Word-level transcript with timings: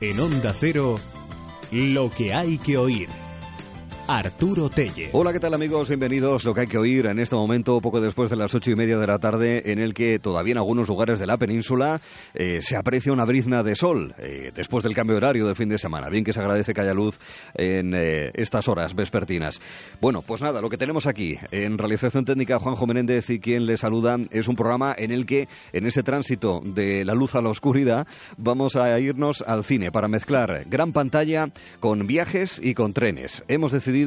En 0.00 0.20
Onda 0.20 0.54
Cero, 0.54 1.00
lo 1.72 2.08
que 2.08 2.32
hay 2.32 2.58
que 2.58 2.78
oír. 2.78 3.08
Arturo 4.10 4.70
Telle. 4.70 5.10
Hola, 5.12 5.34
¿qué 5.34 5.38
tal 5.38 5.52
amigos? 5.52 5.88
Bienvenidos. 5.88 6.42
Lo 6.46 6.54
que 6.54 6.62
hay 6.62 6.66
que 6.66 6.78
oír 6.78 7.04
en 7.04 7.18
este 7.18 7.36
momento, 7.36 7.78
poco 7.82 8.00
después 8.00 8.30
de 8.30 8.36
las 8.36 8.54
ocho 8.54 8.70
y 8.70 8.74
media 8.74 8.96
de 8.96 9.06
la 9.06 9.18
tarde, 9.18 9.70
en 9.70 9.78
el 9.78 9.92
que 9.92 10.18
todavía 10.18 10.52
en 10.52 10.58
algunos 10.58 10.88
lugares 10.88 11.18
de 11.18 11.26
la 11.26 11.36
península 11.36 12.00
eh, 12.32 12.60
se 12.62 12.74
aprecia 12.74 13.12
una 13.12 13.26
brizna 13.26 13.62
de 13.62 13.76
sol 13.76 14.14
eh, 14.16 14.50
después 14.54 14.82
del 14.82 14.94
cambio 14.94 15.12
de 15.12 15.18
horario 15.18 15.46
del 15.46 15.56
fin 15.56 15.68
de 15.68 15.76
semana. 15.76 16.08
Bien 16.08 16.24
que 16.24 16.32
se 16.32 16.40
agradece 16.40 16.72
que 16.72 16.80
haya 16.80 16.94
luz 16.94 17.18
en 17.52 17.92
eh, 17.94 18.30
estas 18.32 18.66
horas 18.68 18.94
vespertinas. 18.94 19.60
Bueno, 20.00 20.22
pues 20.22 20.40
nada, 20.40 20.62
lo 20.62 20.70
que 20.70 20.78
tenemos 20.78 21.06
aquí 21.06 21.36
en 21.50 21.76
realización 21.76 22.24
técnica 22.24 22.58
Juanjo 22.58 22.86
Menéndez 22.86 23.28
y 23.28 23.40
quien 23.40 23.66
le 23.66 23.76
saluda 23.76 24.16
es 24.30 24.48
un 24.48 24.56
programa 24.56 24.94
en 24.96 25.10
el 25.10 25.26
que 25.26 25.48
en 25.74 25.86
ese 25.86 26.02
tránsito 26.02 26.62
de 26.64 27.04
la 27.04 27.12
luz 27.12 27.34
a 27.34 27.42
la 27.42 27.50
oscuridad 27.50 28.06
vamos 28.38 28.74
a 28.74 28.98
irnos 28.98 29.42
al 29.42 29.64
cine 29.64 29.92
para 29.92 30.08
mezclar 30.08 30.62
gran 30.66 30.94
pantalla 30.94 31.50
con 31.78 32.06
viajes 32.06 32.58
y 32.62 32.72
con 32.72 32.94
trenes. 32.94 33.44
Hemos 33.48 33.72
decidido 33.72 33.97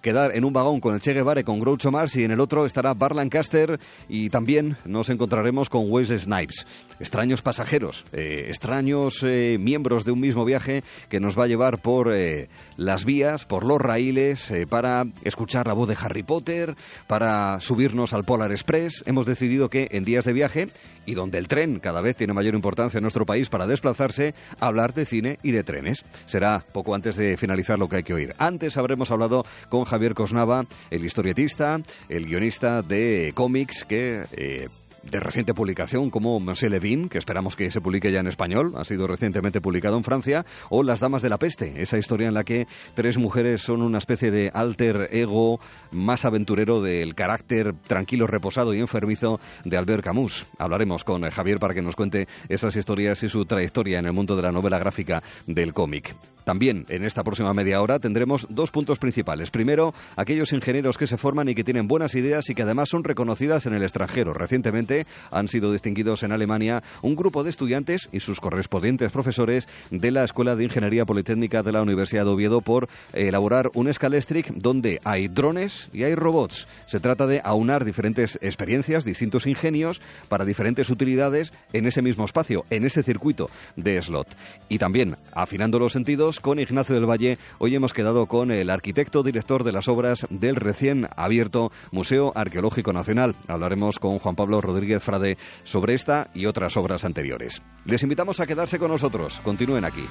quedar 0.00 0.34
en 0.36 0.44
un 0.44 0.52
vagón 0.52 0.80
con 0.80 0.94
el 0.94 1.00
Che 1.00 1.12
Guevara 1.12 1.40
y 1.40 1.44
con 1.44 1.60
Groucho 1.60 1.90
Marx 1.90 2.16
y 2.16 2.24
en 2.24 2.30
el 2.30 2.40
otro 2.40 2.66
estará 2.66 2.94
Bar 2.94 3.14
Lancaster 3.14 3.78
y 4.08 4.30
también 4.30 4.76
nos 4.84 5.10
encontraremos 5.10 5.68
con 5.68 5.90
Wesley 5.90 6.18
Snipes. 6.18 6.66
Extraños 7.00 7.42
pasajeros, 7.42 8.04
eh, 8.12 8.46
extraños 8.48 9.22
eh, 9.22 9.58
miembros 9.60 10.04
de 10.04 10.12
un 10.12 10.20
mismo 10.20 10.44
viaje 10.44 10.84
que 11.08 11.20
nos 11.20 11.38
va 11.38 11.44
a 11.44 11.48
llevar 11.48 11.78
por 11.78 12.12
eh, 12.12 12.48
las 12.76 13.04
vías, 13.04 13.44
por 13.44 13.64
los 13.64 13.80
raíles, 13.80 14.52
para 14.68 15.06
escuchar 15.22 15.66
la 15.66 15.74
voz 15.74 15.88
de 15.88 15.96
Harry 16.00 16.22
Potter, 16.22 16.76
para 17.06 17.58
subirnos 17.60 18.12
al 18.12 18.24
Polar 18.24 18.52
Express. 18.52 19.02
Hemos 19.06 19.26
decidido 19.26 19.70
que 19.70 19.88
en 19.90 20.04
días 20.04 20.24
de 20.24 20.32
viaje 20.32 20.68
y 21.06 21.14
donde 21.14 21.38
el 21.38 21.48
tren 21.48 21.80
cada 21.80 22.00
vez 22.00 22.16
tiene 22.16 22.32
mayor 22.32 22.54
importancia 22.54 22.98
en 22.98 23.02
nuestro 23.02 23.26
país 23.26 23.48
para 23.48 23.66
desplazarse, 23.66 24.34
hablar 24.60 24.94
de 24.94 25.04
cine 25.04 25.38
y 25.42 25.52
de 25.52 25.64
trenes. 25.64 26.04
Será 26.26 26.64
poco 26.72 26.94
antes 26.94 27.16
de 27.16 27.36
finalizar 27.36 27.78
lo 27.78 27.88
que 27.88 27.96
hay 27.96 28.02
que 28.02 28.14
oír. 28.14 28.34
Antes 28.38 28.76
habremos 28.76 29.10
hablado 29.10 29.33
con 29.68 29.84
Javier 29.84 30.14
Cosnava, 30.14 30.66
el 30.90 31.04
historietista, 31.04 31.80
el 32.08 32.26
guionista 32.26 32.82
de 32.82 33.32
cómics 33.34 33.84
que... 33.84 34.22
Eh, 34.32 34.68
de 35.10 35.20
reciente 35.20 35.54
publicación 35.54 36.10
como 36.10 36.40
Monsieur 36.40 36.72
Levin, 36.72 37.08
que 37.08 37.18
esperamos 37.18 37.56
que 37.56 37.70
se 37.70 37.80
publique 37.80 38.10
ya 38.10 38.20
en 38.20 38.26
español, 38.26 38.74
ha 38.76 38.84
sido 38.84 39.06
recientemente 39.06 39.60
publicado 39.60 39.96
en 39.96 40.04
Francia, 40.04 40.44
o 40.70 40.82
Las 40.82 41.00
Damas 41.00 41.22
de 41.22 41.28
la 41.28 41.38
Peste, 41.38 41.74
esa 41.82 41.98
historia 41.98 42.28
en 42.28 42.34
la 42.34 42.44
que 42.44 42.66
tres 42.94 43.18
mujeres 43.18 43.62
son 43.62 43.82
una 43.82 43.98
especie 43.98 44.30
de 44.30 44.50
alter 44.52 45.08
ego 45.12 45.60
más 45.90 46.24
aventurero 46.24 46.82
del 46.82 47.14
carácter 47.14 47.74
tranquilo, 47.86 48.26
reposado 48.26 48.74
y 48.74 48.80
enfermizo 48.80 49.40
de 49.64 49.76
Albert 49.76 50.04
Camus. 50.04 50.46
Hablaremos 50.58 51.04
con 51.04 51.28
Javier 51.28 51.58
para 51.58 51.74
que 51.74 51.82
nos 51.82 51.96
cuente 51.96 52.28
esas 52.48 52.76
historias 52.76 53.22
y 53.22 53.28
su 53.28 53.44
trayectoria 53.44 53.98
en 53.98 54.06
el 54.06 54.12
mundo 54.12 54.36
de 54.36 54.42
la 54.42 54.52
novela 54.52 54.78
gráfica 54.78 55.22
del 55.46 55.72
cómic. 55.72 56.14
También 56.44 56.84
en 56.88 57.04
esta 57.04 57.24
próxima 57.24 57.52
media 57.54 57.80
hora 57.80 57.98
tendremos 57.98 58.46
dos 58.50 58.70
puntos 58.70 58.98
principales. 58.98 59.50
Primero, 59.50 59.94
aquellos 60.16 60.52
ingenieros 60.52 60.98
que 60.98 61.06
se 61.06 61.16
forman 61.16 61.48
y 61.48 61.54
que 61.54 61.64
tienen 61.64 61.88
buenas 61.88 62.14
ideas 62.14 62.48
y 62.50 62.54
que 62.54 62.62
además 62.62 62.90
son 62.90 63.04
reconocidas 63.04 63.66
en 63.66 63.74
el 63.74 63.82
extranjero. 63.82 64.34
Recientemente 64.34 65.06
han 65.30 65.48
sido 65.48 65.72
distinguidos 65.72 66.22
en 66.22 66.32
Alemania 66.32 66.82
un 67.02 67.16
grupo 67.16 67.44
de 67.44 67.50
estudiantes 67.50 68.08
y 68.12 68.20
sus 68.20 68.40
correspondientes 68.40 69.10
profesores 69.10 69.68
de 69.90 70.10
la 70.10 70.24
Escuela 70.24 70.56
de 70.56 70.64
Ingeniería 70.64 71.04
Politécnica 71.04 71.62
de 71.62 71.72
la 71.72 71.82
Universidad 71.82 72.24
de 72.24 72.30
Oviedo 72.30 72.60
por 72.60 72.88
elaborar 73.12 73.70
un 73.74 73.92
Scalestric 73.92 74.52
donde 74.54 75.00
hay 75.04 75.28
drones 75.28 75.88
y 75.92 76.04
hay 76.04 76.14
robots. 76.14 76.68
Se 76.86 77.00
trata 77.00 77.26
de 77.26 77.40
aunar 77.42 77.84
diferentes 77.84 78.38
experiencias, 78.42 79.04
distintos 79.04 79.46
ingenios 79.46 80.02
para 80.28 80.44
diferentes 80.44 80.90
utilidades 80.90 81.52
en 81.72 81.86
ese 81.86 82.02
mismo 82.02 82.24
espacio, 82.24 82.64
en 82.70 82.84
ese 82.84 83.02
circuito 83.02 83.48
de 83.76 84.00
slot. 84.00 84.28
Y 84.68 84.78
también, 84.78 85.16
afinando 85.32 85.78
los 85.78 85.92
sentidos, 85.92 86.33
con 86.40 86.58
Ignacio 86.58 86.94
del 86.94 87.08
Valle. 87.08 87.38
Hoy 87.58 87.74
hemos 87.74 87.92
quedado 87.92 88.26
con 88.26 88.50
el 88.50 88.70
arquitecto 88.70 89.22
director 89.22 89.64
de 89.64 89.72
las 89.72 89.88
obras 89.88 90.26
del 90.30 90.56
recién 90.56 91.08
abierto 91.16 91.72
Museo 91.92 92.32
Arqueológico 92.34 92.92
Nacional. 92.92 93.34
Hablaremos 93.48 93.98
con 93.98 94.18
Juan 94.18 94.36
Pablo 94.36 94.60
Rodríguez 94.60 95.02
Frade 95.02 95.38
sobre 95.64 95.94
esta 95.94 96.30
y 96.34 96.46
otras 96.46 96.76
obras 96.76 97.04
anteriores. 97.04 97.62
Les 97.84 98.02
invitamos 98.02 98.40
a 98.40 98.46
quedarse 98.46 98.78
con 98.78 98.90
nosotros. 98.90 99.40
Continúen 99.42 99.84
aquí. 99.84 100.06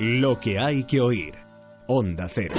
Lo 0.00 0.40
que 0.40 0.58
hay 0.58 0.84
que 0.84 1.00
oír. 1.00 1.34
Onda 1.86 2.26
Cero. 2.28 2.54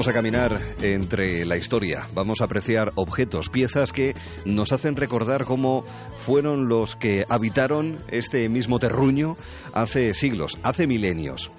Vamos 0.00 0.08
a 0.08 0.14
caminar 0.14 0.58
entre 0.80 1.44
la 1.44 1.58
historia, 1.58 2.08
vamos 2.14 2.40
a 2.40 2.44
apreciar 2.44 2.90
objetos, 2.94 3.50
piezas 3.50 3.92
que 3.92 4.14
nos 4.46 4.72
hacen 4.72 4.96
recordar 4.96 5.44
cómo 5.44 5.84
fueron 6.16 6.70
los 6.70 6.96
que 6.96 7.26
habitaron 7.28 7.98
este 8.08 8.48
mismo 8.48 8.78
terruño 8.78 9.36
hace 9.74 10.14
siglos, 10.14 10.58
hace 10.62 10.86
milenios 10.86 11.50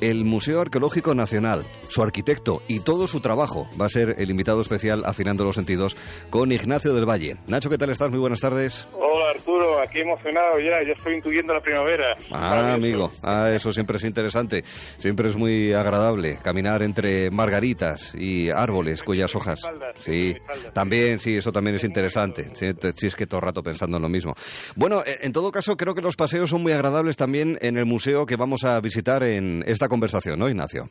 el 0.00 0.24
Museo 0.24 0.60
Arqueológico 0.60 1.14
Nacional, 1.14 1.64
su 1.88 2.02
arquitecto 2.02 2.62
y 2.68 2.80
todo 2.80 3.06
su 3.06 3.20
trabajo 3.20 3.68
va 3.80 3.86
a 3.86 3.88
ser 3.88 4.16
el 4.18 4.30
invitado 4.30 4.60
especial 4.60 5.02
afinando 5.04 5.44
los 5.44 5.54
sentidos 5.54 5.96
con 6.30 6.52
Ignacio 6.52 6.94
del 6.94 7.08
Valle. 7.08 7.36
Nacho, 7.46 7.70
¿qué 7.70 7.78
tal 7.78 7.90
estás? 7.90 8.10
Muy 8.10 8.18
buenas 8.18 8.40
tardes. 8.40 8.88
Hola 8.92 9.30
Arturo, 9.30 9.80
aquí 9.80 10.00
emocionado 10.00 10.58
ya, 10.58 10.82
ya 10.82 10.92
estoy 10.92 11.14
intuyendo 11.14 11.52
la 11.54 11.60
primavera. 11.60 12.16
Ah, 12.30 12.74
amigo, 12.74 13.10
ah, 13.22 13.50
eso 13.54 13.72
siempre 13.72 13.96
es 13.96 14.04
interesante, 14.04 14.64
siempre 14.98 15.28
es 15.28 15.36
muy 15.36 15.72
agradable 15.72 16.38
caminar 16.42 16.82
entre 16.82 17.30
margaritas 17.30 18.14
y 18.14 18.50
árboles 18.50 19.02
cuyas 19.02 19.34
hojas... 19.34 19.60
Sí, 19.98 20.36
también, 20.72 21.18
sí, 21.18 21.36
eso 21.36 21.52
también 21.52 21.76
es 21.76 21.84
interesante. 21.84 22.50
Sí, 22.54 23.06
es 23.06 23.14
que 23.14 23.26
todo 23.26 23.40
el 23.40 23.46
rato 23.46 23.62
pensando 23.62 23.96
en 23.96 24.02
lo 24.02 24.08
mismo. 24.08 24.34
Bueno, 24.76 25.02
eh, 25.04 25.18
en 25.22 25.32
todo 25.32 25.50
caso, 25.50 25.76
creo 25.76 25.94
que 25.94 26.02
los 26.02 26.16
paseos 26.16 26.50
son 26.50 26.62
muy 26.62 26.72
agradables 26.72 27.16
también 27.16 27.58
en 27.60 27.76
el 27.76 27.86
museo 27.86 28.26
que 28.26 28.36
vamos 28.36 28.64
a 28.64 28.80
visitar 28.80 29.22
en 29.22 29.64
esta 29.66 29.87
conversación, 29.88 30.38
¿no, 30.38 30.48
Ignacio? 30.48 30.88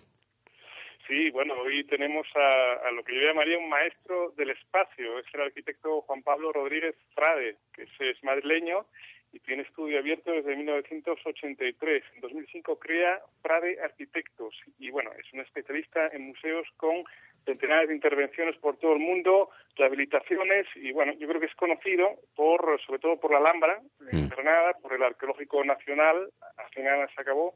Sí, 1.07 1.29
bueno, 1.29 1.53
hoy 1.53 1.85
tenemos 1.85 2.27
a, 2.35 2.91
lo 2.91 3.01
que 3.03 3.15
yo 3.15 3.21
llamaría 3.21 3.57
un 3.57 3.69
maestro 3.69 4.33
del 4.35 4.49
espacio. 4.49 5.19
Es 5.19 5.25
el 5.33 5.41
arquitecto 5.41 6.01
Juan 6.01 6.21
Pablo 6.21 6.51
Rodríguez 6.51 6.95
Frade, 7.15 7.55
que 7.73 7.83
es, 7.83 8.23
madrileño 8.23 8.85
y 9.31 9.39
tiene 9.39 9.63
estudio 9.63 9.99
abierto 9.99 10.31
desde 10.31 10.55
1983. 10.55 12.03
En 12.15 12.21
2005 12.21 12.79
crea 12.79 13.21
Frade 13.41 13.77
Arquitectos 13.81 14.53
y, 14.79 14.89
bueno, 14.89 15.11
es 15.17 15.31
un 15.31 15.39
especialista 15.39 16.07
en 16.07 16.27
museos 16.27 16.67
con 16.75 17.03
centenares 17.45 17.87
de 17.87 17.95
intervenciones 17.95 18.57
por 18.57 18.77
todo 18.77 18.93
el 18.93 18.99
mundo, 18.99 19.49
rehabilitaciones 19.77 20.67
y, 20.75 20.91
bueno, 20.91 21.13
yo 21.13 21.27
creo 21.29 21.39
que 21.39 21.47
es 21.47 21.55
conocido 21.55 22.19
por, 22.35 22.81
sobre 22.85 22.99
todo 22.99 23.17
por 23.17 23.31
la 23.31 23.37
Alhambra, 23.37 23.79
en 24.11 24.25
mm. 24.25 24.29
Granada, 24.29 24.73
por 24.81 24.93
el 24.93 25.03
Arqueológico 25.03 25.63
Nacional, 25.63 26.29
al 26.57 26.69
final 26.71 27.07
se 27.15 27.21
acabó, 27.21 27.55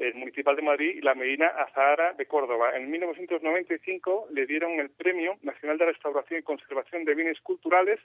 el 0.00 0.14
Municipal 0.14 0.56
de 0.56 0.62
Madrid 0.62 0.96
y 0.96 1.00
la 1.00 1.14
Medina 1.14 1.48
Azahara 1.48 2.14
de 2.14 2.26
Córdoba. 2.26 2.70
En 2.74 2.90
1995 2.90 4.28
le 4.32 4.46
dieron 4.46 4.80
el 4.80 4.90
Premio 4.90 5.36
Nacional 5.42 5.78
de 5.78 5.86
Restauración 5.86 6.40
y 6.40 6.42
Conservación 6.42 7.04
de 7.04 7.14
Bienes 7.14 7.40
Culturales 7.42 8.00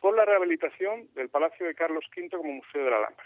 por 0.00 0.16
la 0.16 0.24
rehabilitación 0.24 1.08
del 1.14 1.28
Palacio 1.28 1.66
de 1.66 1.74
Carlos 1.74 2.04
V 2.16 2.28
como 2.30 2.52
Museo 2.52 2.84
de 2.84 2.90
la 2.90 2.96
Alhambra. 2.98 3.24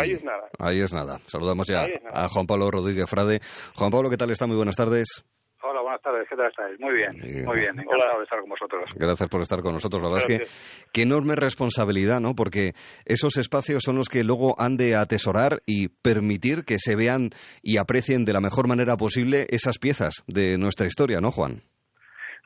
Ahí, 0.00 0.12
es 0.12 0.24
nada. 0.24 0.48
Ahí 0.58 0.80
es 0.80 0.94
nada. 0.94 1.18
Saludamos 1.24 1.66
ya 1.66 1.86
a 2.10 2.28
Juan 2.28 2.46
Pablo 2.46 2.70
Rodríguez 2.70 3.08
Frade. 3.10 3.40
Juan 3.76 3.90
Pablo, 3.90 4.08
¿qué 4.08 4.16
tal 4.16 4.30
está? 4.30 4.46
Muy 4.46 4.56
buenas 4.56 4.76
tardes. 4.76 5.24
Hola, 5.66 5.80
buenas 5.80 6.02
tardes, 6.02 6.28
¿qué 6.28 6.36
tal 6.36 6.48
estáis? 6.48 6.78
Muy 6.78 6.92
bien, 6.92 7.46
muy 7.46 7.56
bien, 7.56 7.80
encantado 7.80 8.18
de 8.18 8.24
estar 8.24 8.38
con 8.38 8.50
vosotros. 8.50 8.84
Gracias 8.96 9.30
por 9.30 9.40
estar 9.40 9.62
con 9.62 9.72
nosotros, 9.72 10.02
la 10.02 10.10
verdad 10.10 10.30
es 10.30 10.38
que 10.38 10.90
qué 10.92 11.02
enorme 11.02 11.36
responsabilidad, 11.36 12.20
¿no? 12.20 12.34
Porque 12.36 12.74
esos 13.06 13.38
espacios 13.38 13.82
son 13.82 13.96
los 13.96 14.10
que 14.10 14.24
luego 14.24 14.56
han 14.58 14.76
de 14.76 14.94
atesorar 14.94 15.62
y 15.64 15.88
permitir 15.88 16.66
que 16.66 16.76
se 16.78 16.96
vean 16.96 17.30
y 17.62 17.78
aprecien 17.78 18.26
de 18.26 18.34
la 18.34 18.42
mejor 18.42 18.68
manera 18.68 18.98
posible 18.98 19.46
esas 19.48 19.78
piezas 19.78 20.22
de 20.26 20.58
nuestra 20.58 20.86
historia, 20.86 21.22
¿no, 21.22 21.30
Juan? 21.30 21.62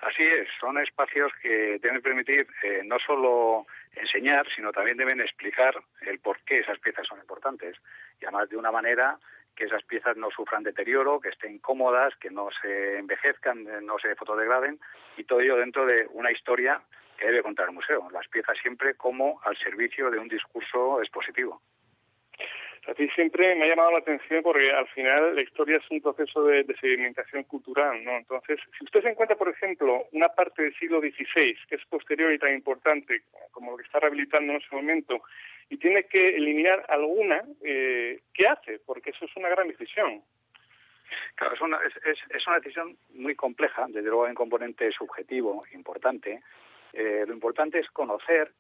Así 0.01 0.23
es, 0.23 0.47
son 0.61 0.79
espacios 0.79 1.33
que 1.43 1.81
deben 1.83 2.01
permitir 2.01 2.47
eh, 2.63 2.83
no 2.85 2.99
solo 3.05 3.67
enseñar, 3.97 4.47
sino 4.55 4.71
también 4.71 4.97
deben 4.97 5.21
explicar 5.21 5.75
el 6.03 6.21
por 6.21 6.39
qué 6.47 6.61
esas 6.61 6.79
piezas 6.79 7.05
son 7.09 7.19
importantes. 7.19 7.75
Y 8.21 8.27
además 8.27 8.49
de 8.49 8.57
una 8.57 8.71
manera 8.71 9.19
que 9.59 9.65
esas 9.65 9.83
piezas 9.83 10.17
no 10.17 10.31
sufran 10.31 10.63
deterioro, 10.63 11.19
que 11.19 11.31
estén 11.31 11.59
cómodas, 11.59 12.15
que 12.21 12.31
no 12.31 12.49
se 12.63 12.99
envejezcan, 12.99 13.67
no 13.85 13.99
se 13.99 14.15
fotodegraden 14.15 14.79
y 15.17 15.25
todo 15.25 15.41
ello 15.41 15.57
dentro 15.57 15.85
de 15.85 16.07
una 16.13 16.31
historia 16.31 16.81
que 17.19 17.27
debe 17.27 17.43
contar 17.43 17.67
el 17.67 17.75
museo. 17.75 18.09
Las 18.13 18.29
piezas 18.29 18.57
siempre 18.63 18.95
como 18.95 19.41
al 19.43 19.57
servicio 19.59 20.13
de 20.13 20.19
un 20.21 20.29
discurso 20.29 21.03
expositivo. 21.03 21.61
A 22.87 22.95
ti 22.95 23.09
siempre 23.11 23.57
me 23.57 23.65
ha 23.65 23.69
llamado 23.69 23.91
la 23.91 23.99
atención 23.99 24.45
porque 24.45 24.71
al 24.71 24.87
final 24.89 25.35
la 25.35 25.43
historia 25.43 25.79
es 25.79 25.91
un 25.91 26.01
proceso 26.01 26.45
de, 26.45 26.65
sedimentación 26.81 27.43
cultural, 27.43 28.03
¿no? 28.05 28.17
Entonces, 28.17 28.61
si 28.79 28.85
usted 28.85 29.03
se 29.03 29.11
encuentra, 29.11 29.37
por 29.37 29.49
ejemplo, 29.49 30.07
una 30.13 30.29
parte 30.29 30.63
del 30.63 30.75
siglo 30.77 31.01
XVI 31.01 31.59
que 31.69 31.75
es 31.75 31.85
posterior 31.87 32.33
y 32.33 32.39
tan 32.39 32.55
importante 32.55 33.23
como 33.51 33.73
lo 33.73 33.77
que 33.77 33.83
está 33.83 33.99
rehabilitando 33.99 34.53
en 34.53 34.61
ese 34.61 34.75
momento 34.75 35.21
y 35.71 35.77
tiene 35.77 36.05
que 36.05 36.37
eliminar 36.37 36.85
alguna, 36.89 37.43
eh, 37.63 38.21
¿qué 38.33 38.47
hace? 38.47 38.81
Porque 38.85 39.11
eso 39.11 39.25
es 39.25 39.37
una 39.37 39.49
gran 39.49 39.69
decisión. 39.69 40.23
Claro, 41.35 41.55
es 41.55 41.61
una, 41.61 41.79
es, 42.05 42.19
es 42.31 42.47
una 42.47 42.59
decisión 42.59 42.97
muy 43.11 43.35
compleja, 43.35 43.87
desde 43.89 44.09
luego 44.09 44.25
hay 44.25 44.31
un 44.31 44.37
componente 44.37 44.91
subjetivo 44.93 45.65
importante. 45.73 46.43
Eh, 46.93 47.25
lo 47.27 47.35
importante 47.35 47.79
es 47.79 47.89
conocer 47.91 48.53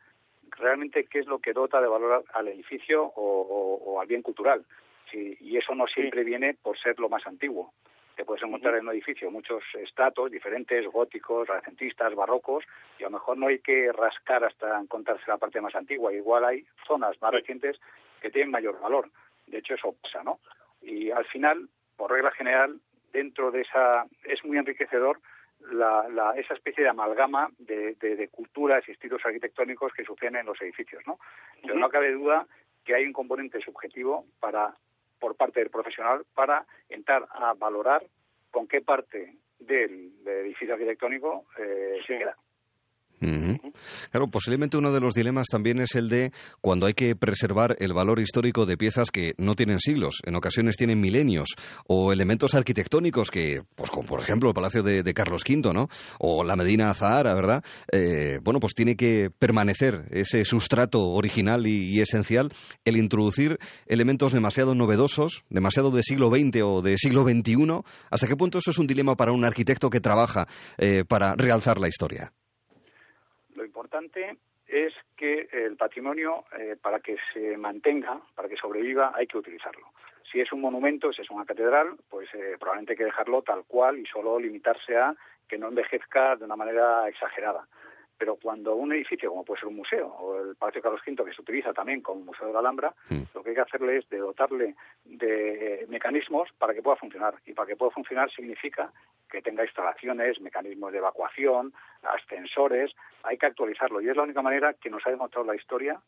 realmente 0.50 1.06
qué 1.06 1.20
es 1.20 1.26
lo 1.26 1.38
que 1.38 1.52
dota 1.52 1.80
de 1.80 1.88
valor 1.88 2.24
al 2.32 2.48
edificio 2.48 3.04
o, 3.04 4.00
al 4.00 4.06
bien 4.06 4.22
cultural. 4.22 4.64
y 5.12 5.56
eso 5.56 5.74
no 5.74 5.86
siempre 5.86 6.22
viene 6.22 6.54
por 6.54 6.78
ser 6.78 6.98
lo 6.98 7.08
más 7.08 7.26
antiguo. 7.26 7.72
Te 8.18 8.24
puedes 8.24 8.42
encontrar 8.42 8.74
en 8.74 8.88
un 8.88 8.94
edificio 8.94 9.30
muchos 9.30 9.62
estratos 9.74 10.28
diferentes, 10.28 10.84
góticos, 10.88 11.46
recentistas, 11.46 12.16
barrocos, 12.16 12.64
y 12.98 13.04
a 13.04 13.06
lo 13.06 13.12
mejor 13.12 13.38
no 13.38 13.46
hay 13.46 13.60
que 13.60 13.92
rascar 13.92 14.42
hasta 14.42 14.80
encontrarse 14.80 15.22
la 15.28 15.36
parte 15.36 15.60
más 15.60 15.72
antigua. 15.76 16.12
Igual 16.12 16.44
hay 16.44 16.66
zonas 16.84 17.14
más 17.22 17.30
recientes 17.30 17.78
que 18.20 18.30
tienen 18.30 18.50
mayor 18.50 18.80
valor. 18.80 19.08
De 19.46 19.58
hecho, 19.58 19.74
eso 19.74 19.94
pasa, 20.02 20.24
¿no? 20.24 20.40
Y 20.82 21.12
al 21.12 21.26
final, 21.26 21.68
por 21.96 22.10
regla 22.10 22.32
general, 22.32 22.80
dentro 23.12 23.52
de 23.52 23.60
esa 23.60 24.04
es 24.24 24.44
muy 24.44 24.58
enriquecedor 24.58 25.20
la, 25.70 26.34
esa 26.36 26.54
especie 26.54 26.82
de 26.82 26.90
amalgama 26.90 27.50
de, 27.58 28.28
culturas 28.32 28.82
y 28.88 28.90
estilos 28.90 29.24
arquitectónicos 29.24 29.92
que 29.92 30.04
suceden 30.04 30.34
en 30.34 30.46
los 30.46 30.60
edificios, 30.60 31.04
¿no? 31.06 31.20
Pero 31.62 31.76
no 31.76 31.88
cabe 31.88 32.10
duda 32.10 32.48
que 32.84 32.96
hay 32.96 33.04
un 33.04 33.12
componente 33.12 33.60
subjetivo 33.60 34.26
para 34.40 34.74
por 35.18 35.36
parte 35.36 35.60
del 35.60 35.70
profesional 35.70 36.24
para 36.34 36.66
entrar 36.88 37.26
a 37.30 37.54
valorar 37.54 38.04
con 38.50 38.66
qué 38.66 38.80
parte 38.80 39.36
del, 39.58 40.12
edificio 40.26 40.74
arquitectónico 40.74 41.46
eh, 41.58 41.98
se 42.06 42.18
queda. 42.18 42.36
Claro, 43.20 44.28
posiblemente 44.28 44.76
uno 44.76 44.92
de 44.92 45.00
los 45.00 45.14
dilemas 45.14 45.46
también 45.50 45.80
es 45.80 45.94
el 45.94 46.08
de 46.08 46.32
cuando 46.60 46.86
hay 46.86 46.94
que 46.94 47.16
preservar 47.16 47.76
el 47.80 47.92
valor 47.92 48.20
histórico 48.20 48.66
de 48.66 48.76
piezas 48.76 49.10
que 49.10 49.34
no 49.38 49.54
tienen 49.54 49.80
siglos, 49.80 50.20
en 50.24 50.36
ocasiones 50.36 50.76
tienen 50.76 51.00
milenios, 51.00 51.48
o 51.86 52.12
elementos 52.12 52.54
arquitectónicos 52.54 53.30
que, 53.30 53.62
pues 53.74 53.90
como 53.90 54.06
por 54.06 54.20
ejemplo 54.20 54.48
el 54.48 54.54
Palacio 54.54 54.82
de, 54.82 55.14
Carlos 55.14 55.42
V, 55.48 55.72
¿no? 55.72 55.88
O 56.18 56.44
la 56.44 56.54
Medina 56.54 56.92
Zahara, 56.94 57.34
¿verdad? 57.34 57.64
Eh, 57.90 58.38
bueno, 58.42 58.60
pues 58.60 58.74
tiene 58.74 58.96
que 58.96 59.30
permanecer 59.36 60.06
ese 60.10 60.44
sustrato 60.44 61.08
original 61.10 61.66
y, 61.66 62.00
esencial, 62.00 62.52
el 62.84 62.96
introducir 62.96 63.58
elementos 63.86 64.32
demasiado 64.32 64.74
novedosos, 64.74 65.44
demasiado 65.48 65.90
de 65.90 66.02
siglo 66.02 66.30
XX 66.30 66.62
o 66.62 66.82
de 66.82 66.96
siglo 66.98 67.24
XXI. 67.24 67.82
¿Hasta 68.10 68.26
qué 68.26 68.36
punto 68.36 68.58
eso 68.58 68.70
es 68.70 68.78
un 68.78 68.86
dilema 68.86 69.16
para 69.16 69.32
un 69.32 69.44
arquitecto 69.44 69.90
que 69.90 70.00
trabaja 70.00 70.46
eh, 70.76 71.04
para 71.06 71.34
realzar 71.34 71.78
la 71.78 71.88
historia? 71.88 72.32
Importante 73.68 74.38
es 74.66 74.94
que 75.14 75.46
el 75.52 75.76
patrimonio, 75.76 76.44
eh, 76.58 76.76
para 76.80 77.00
que 77.00 77.18
se 77.34 77.58
mantenga, 77.58 78.18
para 78.34 78.48
que 78.48 78.56
sobreviva, 78.56 79.12
hay 79.14 79.26
que 79.26 79.36
utilizarlo. 79.36 79.88
Si 80.32 80.40
es 80.40 80.50
un 80.52 80.62
monumento, 80.62 81.12
si 81.12 81.20
es 81.20 81.30
una 81.30 81.44
catedral, 81.44 81.96
pues 82.08 82.28
eh, 82.32 82.56
probablemente 82.58 82.94
hay 82.94 82.96
que 82.96 83.04
dejarlo 83.04 83.42
tal 83.42 83.64
cual 83.66 83.98
y 83.98 84.06
solo 84.06 84.38
limitarse 84.38 84.96
a 84.96 85.14
que 85.46 85.58
no 85.58 85.68
envejezca 85.68 86.36
de 86.36 86.46
una 86.46 86.56
manera 86.56 87.06
exagerada. 87.08 87.68
Pero 88.18 88.36
cuando 88.36 88.74
un 88.74 88.92
edificio, 88.92 89.30
como 89.30 89.44
puede 89.44 89.60
ser 89.60 89.68
un 89.68 89.76
museo, 89.76 90.08
o 90.08 90.40
el 90.40 90.56
Palacio 90.56 90.82
Carlos 90.82 91.00
V, 91.06 91.24
que 91.24 91.32
se 91.32 91.40
utiliza 91.40 91.72
también 91.72 92.00
como 92.02 92.24
Museo 92.24 92.48
de 92.48 92.52
la 92.52 92.58
Alhambra, 92.58 92.92
lo 93.32 93.42
que 93.42 93.50
hay 93.50 93.54
que 93.54 93.60
hacerle 93.60 93.98
es 93.98 94.08
de 94.08 94.18
dotarle 94.18 94.74
de 95.04 95.86
mecanismos 95.88 96.50
para 96.58 96.74
que 96.74 96.82
pueda 96.82 96.96
funcionar. 96.96 97.34
Y 97.46 97.52
para 97.52 97.68
que 97.68 97.76
pueda 97.76 97.92
funcionar 97.92 98.30
significa 98.32 98.92
que 99.30 99.40
tenga 99.40 99.64
instalaciones, 99.64 100.40
mecanismos 100.40 100.90
de 100.90 100.98
evacuación, 100.98 101.72
ascensores, 102.02 102.92
hay 103.22 103.38
que 103.38 103.46
actualizarlo. 103.46 104.00
Y 104.00 104.08
es 104.08 104.16
la 104.16 104.24
única 104.24 104.42
manera 104.42 104.74
que 104.74 104.90
nos 104.90 105.06
ha 105.06 105.10
demostrado 105.10 105.46
la 105.46 105.54
historia, 105.54 106.00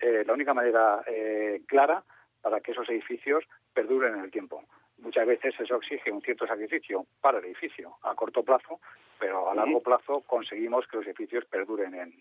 eh, 0.00 0.24
la 0.26 0.32
única 0.32 0.54
manera 0.54 1.02
eh, 1.06 1.60
clara 1.66 2.02
para 2.40 2.60
que 2.60 2.72
esos 2.72 2.88
edificios 2.88 3.44
perduren 3.74 4.14
en 4.14 4.20
el 4.20 4.30
tiempo. 4.30 4.64
Muchas 4.98 5.26
veces 5.26 5.54
eso 5.58 5.76
exige 5.76 6.10
un 6.10 6.22
cierto 6.22 6.46
sacrificio 6.46 7.06
para 7.20 7.38
el 7.38 7.44
edificio 7.46 7.96
a 8.02 8.14
corto 8.14 8.42
plazo, 8.42 8.80
pero 9.18 9.50
a 9.50 9.54
largo 9.54 9.82
plazo 9.82 10.22
conseguimos 10.26 10.86
que 10.88 10.96
los 10.96 11.06
edificios 11.06 11.44
perduren 11.46 11.94
en, 11.94 12.12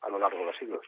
a 0.00 0.08
lo 0.08 0.18
largo 0.18 0.38
de 0.38 0.44
los 0.46 0.56
siglos. 0.56 0.86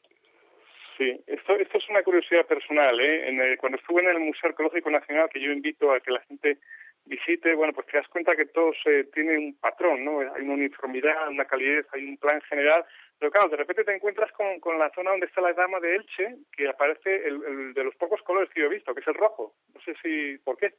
Sí, 0.96 1.20
esto, 1.26 1.56
esto 1.56 1.78
es 1.78 1.88
una 1.88 2.02
curiosidad 2.02 2.46
personal. 2.46 2.98
¿eh? 3.00 3.56
cuando 3.58 3.78
estuve 3.78 4.02
en 4.02 4.10
el 4.10 4.20
Museo 4.20 4.50
Arqueológico 4.50 4.90
Nacional, 4.90 5.28
que 5.28 5.40
yo 5.40 5.50
invito 5.50 5.92
a 5.92 6.00
que 6.00 6.12
la 6.12 6.20
gente 6.20 6.58
visite, 7.04 7.54
bueno, 7.54 7.72
pues 7.72 7.86
te 7.88 7.96
das 7.98 8.08
cuenta 8.08 8.36
que 8.36 8.46
todo 8.46 8.72
se 8.82 9.04
tiene 9.04 9.36
un 9.36 9.58
patrón, 9.58 10.04
¿no? 10.04 10.20
Hay 10.20 10.42
una 10.42 10.54
uniformidad, 10.54 11.28
una 11.28 11.44
calidez, 11.44 11.86
hay 11.92 12.04
un 12.04 12.16
plan 12.16 12.40
general. 12.42 12.84
Pero 13.18 13.30
claro, 13.30 13.48
de 13.48 13.56
repente 13.56 13.84
te 13.84 13.94
encuentras 13.94 14.30
con, 14.32 14.60
con 14.60 14.78
la 14.78 14.90
zona 14.90 15.10
donde 15.10 15.26
está 15.26 15.40
la 15.40 15.52
dama 15.52 15.80
de 15.80 15.96
Elche, 15.96 16.36
que 16.52 16.68
aparece 16.68 17.26
el, 17.26 17.74
de 17.74 17.84
los 17.84 17.94
pocos 17.96 18.22
colores 18.22 18.50
que 18.50 18.60
yo 18.60 18.66
he 18.66 18.74
visto, 18.74 18.94
que 18.94 19.00
es 19.00 19.08
el 19.08 19.14
rojo. 19.14 19.54
No 19.74 19.80
sé 19.80 19.94
si, 20.02 20.38
¿por 20.38 20.56
qué? 20.56 20.74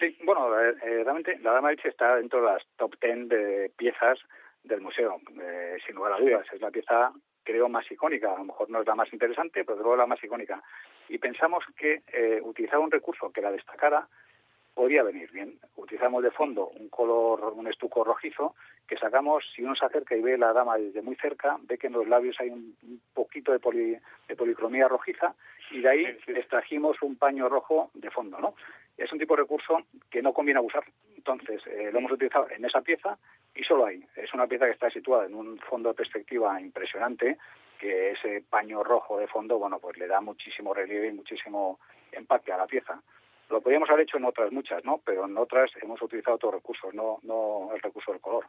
Sí, 0.00 0.16
bueno, 0.24 0.58
eh, 0.58 0.74
eh, 0.82 1.04
realmente 1.04 1.38
la 1.40 1.52
Dama 1.52 1.68
de 1.68 1.74
Elche 1.74 1.90
está 1.90 2.16
dentro 2.16 2.40
de 2.40 2.46
las 2.46 2.62
top 2.78 2.98
ten 2.98 3.28
de 3.28 3.70
piezas 3.76 4.18
del 4.64 4.80
museo, 4.80 5.20
eh, 5.42 5.76
sin 5.86 5.94
lugar 5.94 6.14
a 6.14 6.18
dudas. 6.18 6.46
Es 6.50 6.60
la 6.62 6.70
pieza, 6.70 7.12
creo, 7.44 7.68
más 7.68 7.84
icónica. 7.92 8.32
A 8.32 8.38
lo 8.38 8.44
mejor 8.44 8.70
no 8.70 8.80
es 8.80 8.86
la 8.86 8.94
más 8.94 9.12
interesante, 9.12 9.62
pero 9.62 9.76
luego 9.76 9.96
la 9.96 10.06
más 10.06 10.24
icónica. 10.24 10.62
Y 11.10 11.18
pensamos 11.18 11.64
que 11.76 12.02
utilizar 12.42 12.78
un 12.78 12.90
recurso 12.90 13.30
que 13.30 13.42
la 13.42 13.52
destacara 13.52 14.08
podría 14.72 15.02
venir 15.02 15.30
bien. 15.32 15.58
Utilizamos 15.76 16.22
de 16.22 16.30
fondo 16.30 16.68
un 16.68 16.88
color, 16.88 17.52
un 17.54 17.66
estuco 17.66 18.02
rojizo, 18.02 18.54
que 18.86 18.96
sacamos, 18.96 19.44
si 19.54 19.62
uno 19.62 19.74
se 19.74 19.84
acerca 19.84 20.16
y 20.16 20.22
ve 20.22 20.38
la 20.38 20.54
dama 20.54 20.78
desde 20.78 21.02
muy 21.02 21.16
cerca, 21.16 21.58
ve 21.62 21.76
que 21.76 21.88
en 21.88 21.94
los 21.94 22.08
labios 22.08 22.36
hay 22.40 22.48
un, 22.48 22.74
poquito 23.12 23.52
de, 23.52 24.00
de 24.28 24.36
policromía 24.36 24.88
rojiza, 24.88 25.34
y 25.70 25.80
de 25.80 25.88
ahí 25.88 26.18
extrajimos 26.28 27.02
un 27.02 27.16
paño 27.16 27.48
rojo 27.48 27.90
de 27.94 28.10
fondo, 28.10 28.38
¿no? 28.38 28.54
Es 29.00 29.10
un 29.12 29.18
tipo 29.18 29.34
de 29.34 29.42
recurso 29.42 29.78
que 30.10 30.20
no 30.20 30.34
conviene 30.34 30.58
abusar. 30.58 30.84
Entonces, 31.16 31.62
eh, 31.66 31.88
lo 31.90 32.00
hemos 32.00 32.12
utilizado 32.12 32.48
en 32.50 32.62
esa 32.66 32.82
pieza 32.82 33.18
y 33.54 33.64
solo 33.64 33.86
ahí. 33.86 34.04
Es 34.14 34.34
una 34.34 34.46
pieza 34.46 34.66
que 34.66 34.72
está 34.72 34.90
situada 34.90 35.24
en 35.24 35.34
un 35.34 35.58
fondo 35.58 35.88
de 35.88 35.94
perspectiva 35.94 36.60
impresionante, 36.60 37.38
que 37.78 38.10
ese 38.10 38.44
paño 38.48 38.84
rojo 38.84 39.18
de 39.18 39.26
fondo, 39.26 39.58
bueno, 39.58 39.78
pues 39.78 39.96
le 39.96 40.06
da 40.06 40.20
muchísimo 40.20 40.74
relieve 40.74 41.08
y 41.08 41.12
muchísimo 41.12 41.80
empaque 42.12 42.52
a 42.52 42.58
la 42.58 42.66
pieza. 42.66 43.00
Lo 43.50 43.60
podríamos 43.60 43.90
haber 43.90 44.04
hecho 44.04 44.16
en 44.16 44.24
otras 44.24 44.52
muchas, 44.52 44.84
¿no? 44.84 45.00
Pero 45.04 45.26
en 45.26 45.36
otras 45.36 45.70
hemos 45.82 46.00
utilizado 46.00 46.36
otros 46.36 46.54
recursos, 46.54 46.94
no, 46.94 47.18
no 47.24 47.74
el 47.74 47.80
recurso 47.80 48.12
del 48.12 48.20
color. 48.20 48.44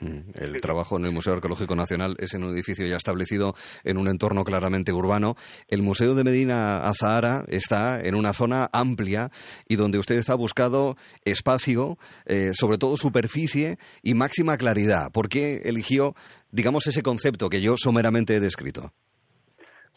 Mm, 0.00 0.30
el 0.38 0.60
trabajo 0.60 0.96
en 0.96 1.06
el 1.06 1.12
Museo 1.12 1.34
Arqueológico 1.34 1.74
Nacional 1.74 2.16
es 2.18 2.34
en 2.34 2.44
un 2.44 2.52
edificio 2.52 2.86
ya 2.86 2.96
establecido 2.96 3.54
en 3.82 3.96
un 3.96 4.08
entorno 4.08 4.44
claramente 4.44 4.92
urbano. 4.92 5.34
El 5.68 5.82
Museo 5.82 6.14
de 6.14 6.24
Medina 6.24 6.78
Azahara 6.88 7.44
está 7.48 8.00
en 8.00 8.14
una 8.14 8.32
zona 8.32 8.68
amplia 8.72 9.30
y 9.68 9.76
donde 9.76 9.98
usted 9.98 10.22
ha 10.28 10.34
buscado 10.34 10.96
espacio, 11.24 11.96
eh, 12.26 12.52
sobre 12.54 12.78
todo 12.78 12.96
superficie 12.96 13.78
y 14.02 14.14
máxima 14.14 14.56
claridad. 14.56 15.10
¿Por 15.12 15.28
qué 15.28 15.62
eligió, 15.64 16.14
digamos, 16.50 16.86
ese 16.86 17.02
concepto 17.02 17.48
que 17.48 17.60
yo 17.60 17.74
someramente 17.76 18.36
he 18.36 18.40
descrito? 18.40 18.92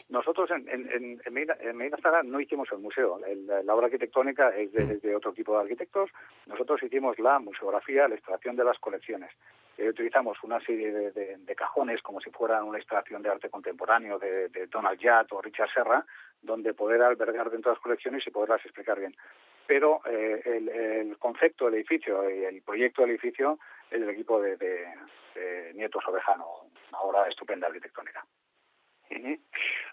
Nosotros 0.09 0.49
en, 0.51 0.69
en, 0.69 1.21
en, 1.25 1.33
Medina, 1.33 1.97
Zara 2.01 2.23
no 2.23 2.39
hicimos 2.39 2.69
el 2.71 2.77
museo. 2.77 3.19
la 3.19 3.75
obra 3.75 3.87
arquitectónica 3.87 4.49
es 4.55 4.71
mm. 4.73 5.05
de, 5.05 5.15
otro 5.15 5.33
tipo 5.33 5.53
de 5.53 5.63
arquitectos. 5.63 6.09
Nosotros 6.45 6.81
hicimos 6.81 7.19
la 7.19 7.39
museografía, 7.39 8.07
la 8.07 8.15
instalación 8.15 8.55
de 8.55 8.63
las 8.63 8.79
colecciones. 8.79 9.31
Eh, 9.77 9.89
utilizamos 9.89 10.41
una 10.43 10.61
serie 10.61 10.91
de, 10.91 11.55
cajones 11.55 12.01
como 12.01 12.21
si 12.21 12.29
fueran 12.29 12.63
una 12.63 12.77
instalación 12.77 13.21
de 13.21 13.29
arte 13.29 13.49
contemporáneo 13.49 14.17
de, 14.17 14.49
Donald 14.67 14.99
Judd 15.01 15.37
o 15.37 15.41
Richard 15.41 15.73
Serra, 15.73 16.05
donde 16.41 16.73
poder 16.73 17.01
albergar 17.01 17.49
dentro 17.49 17.71
de 17.71 17.75
las 17.75 17.83
colecciones 17.83 18.25
y 18.25 18.31
poderlas 18.31 18.63
explicar 18.63 18.99
bien. 18.99 19.13
Pero 19.65 20.01
eh, 20.05 20.41
el, 20.45 21.17
concepto 21.17 21.65
del 21.65 21.75
edificio 21.75 22.29
y 22.29 22.45
el 22.45 22.61
proyecto 22.61 23.01
del 23.01 23.11
edificio 23.11 23.59
es 23.91 23.99
del 23.99 24.09
equipo 24.09 24.39
de, 24.39 24.55
de 24.55 25.73
Nieto 25.73 25.99
Sobejano, 25.99 26.45
una 26.89 26.99
obra 27.01 27.27
estupenda 27.27 27.67
arquitectónica. 27.67 28.23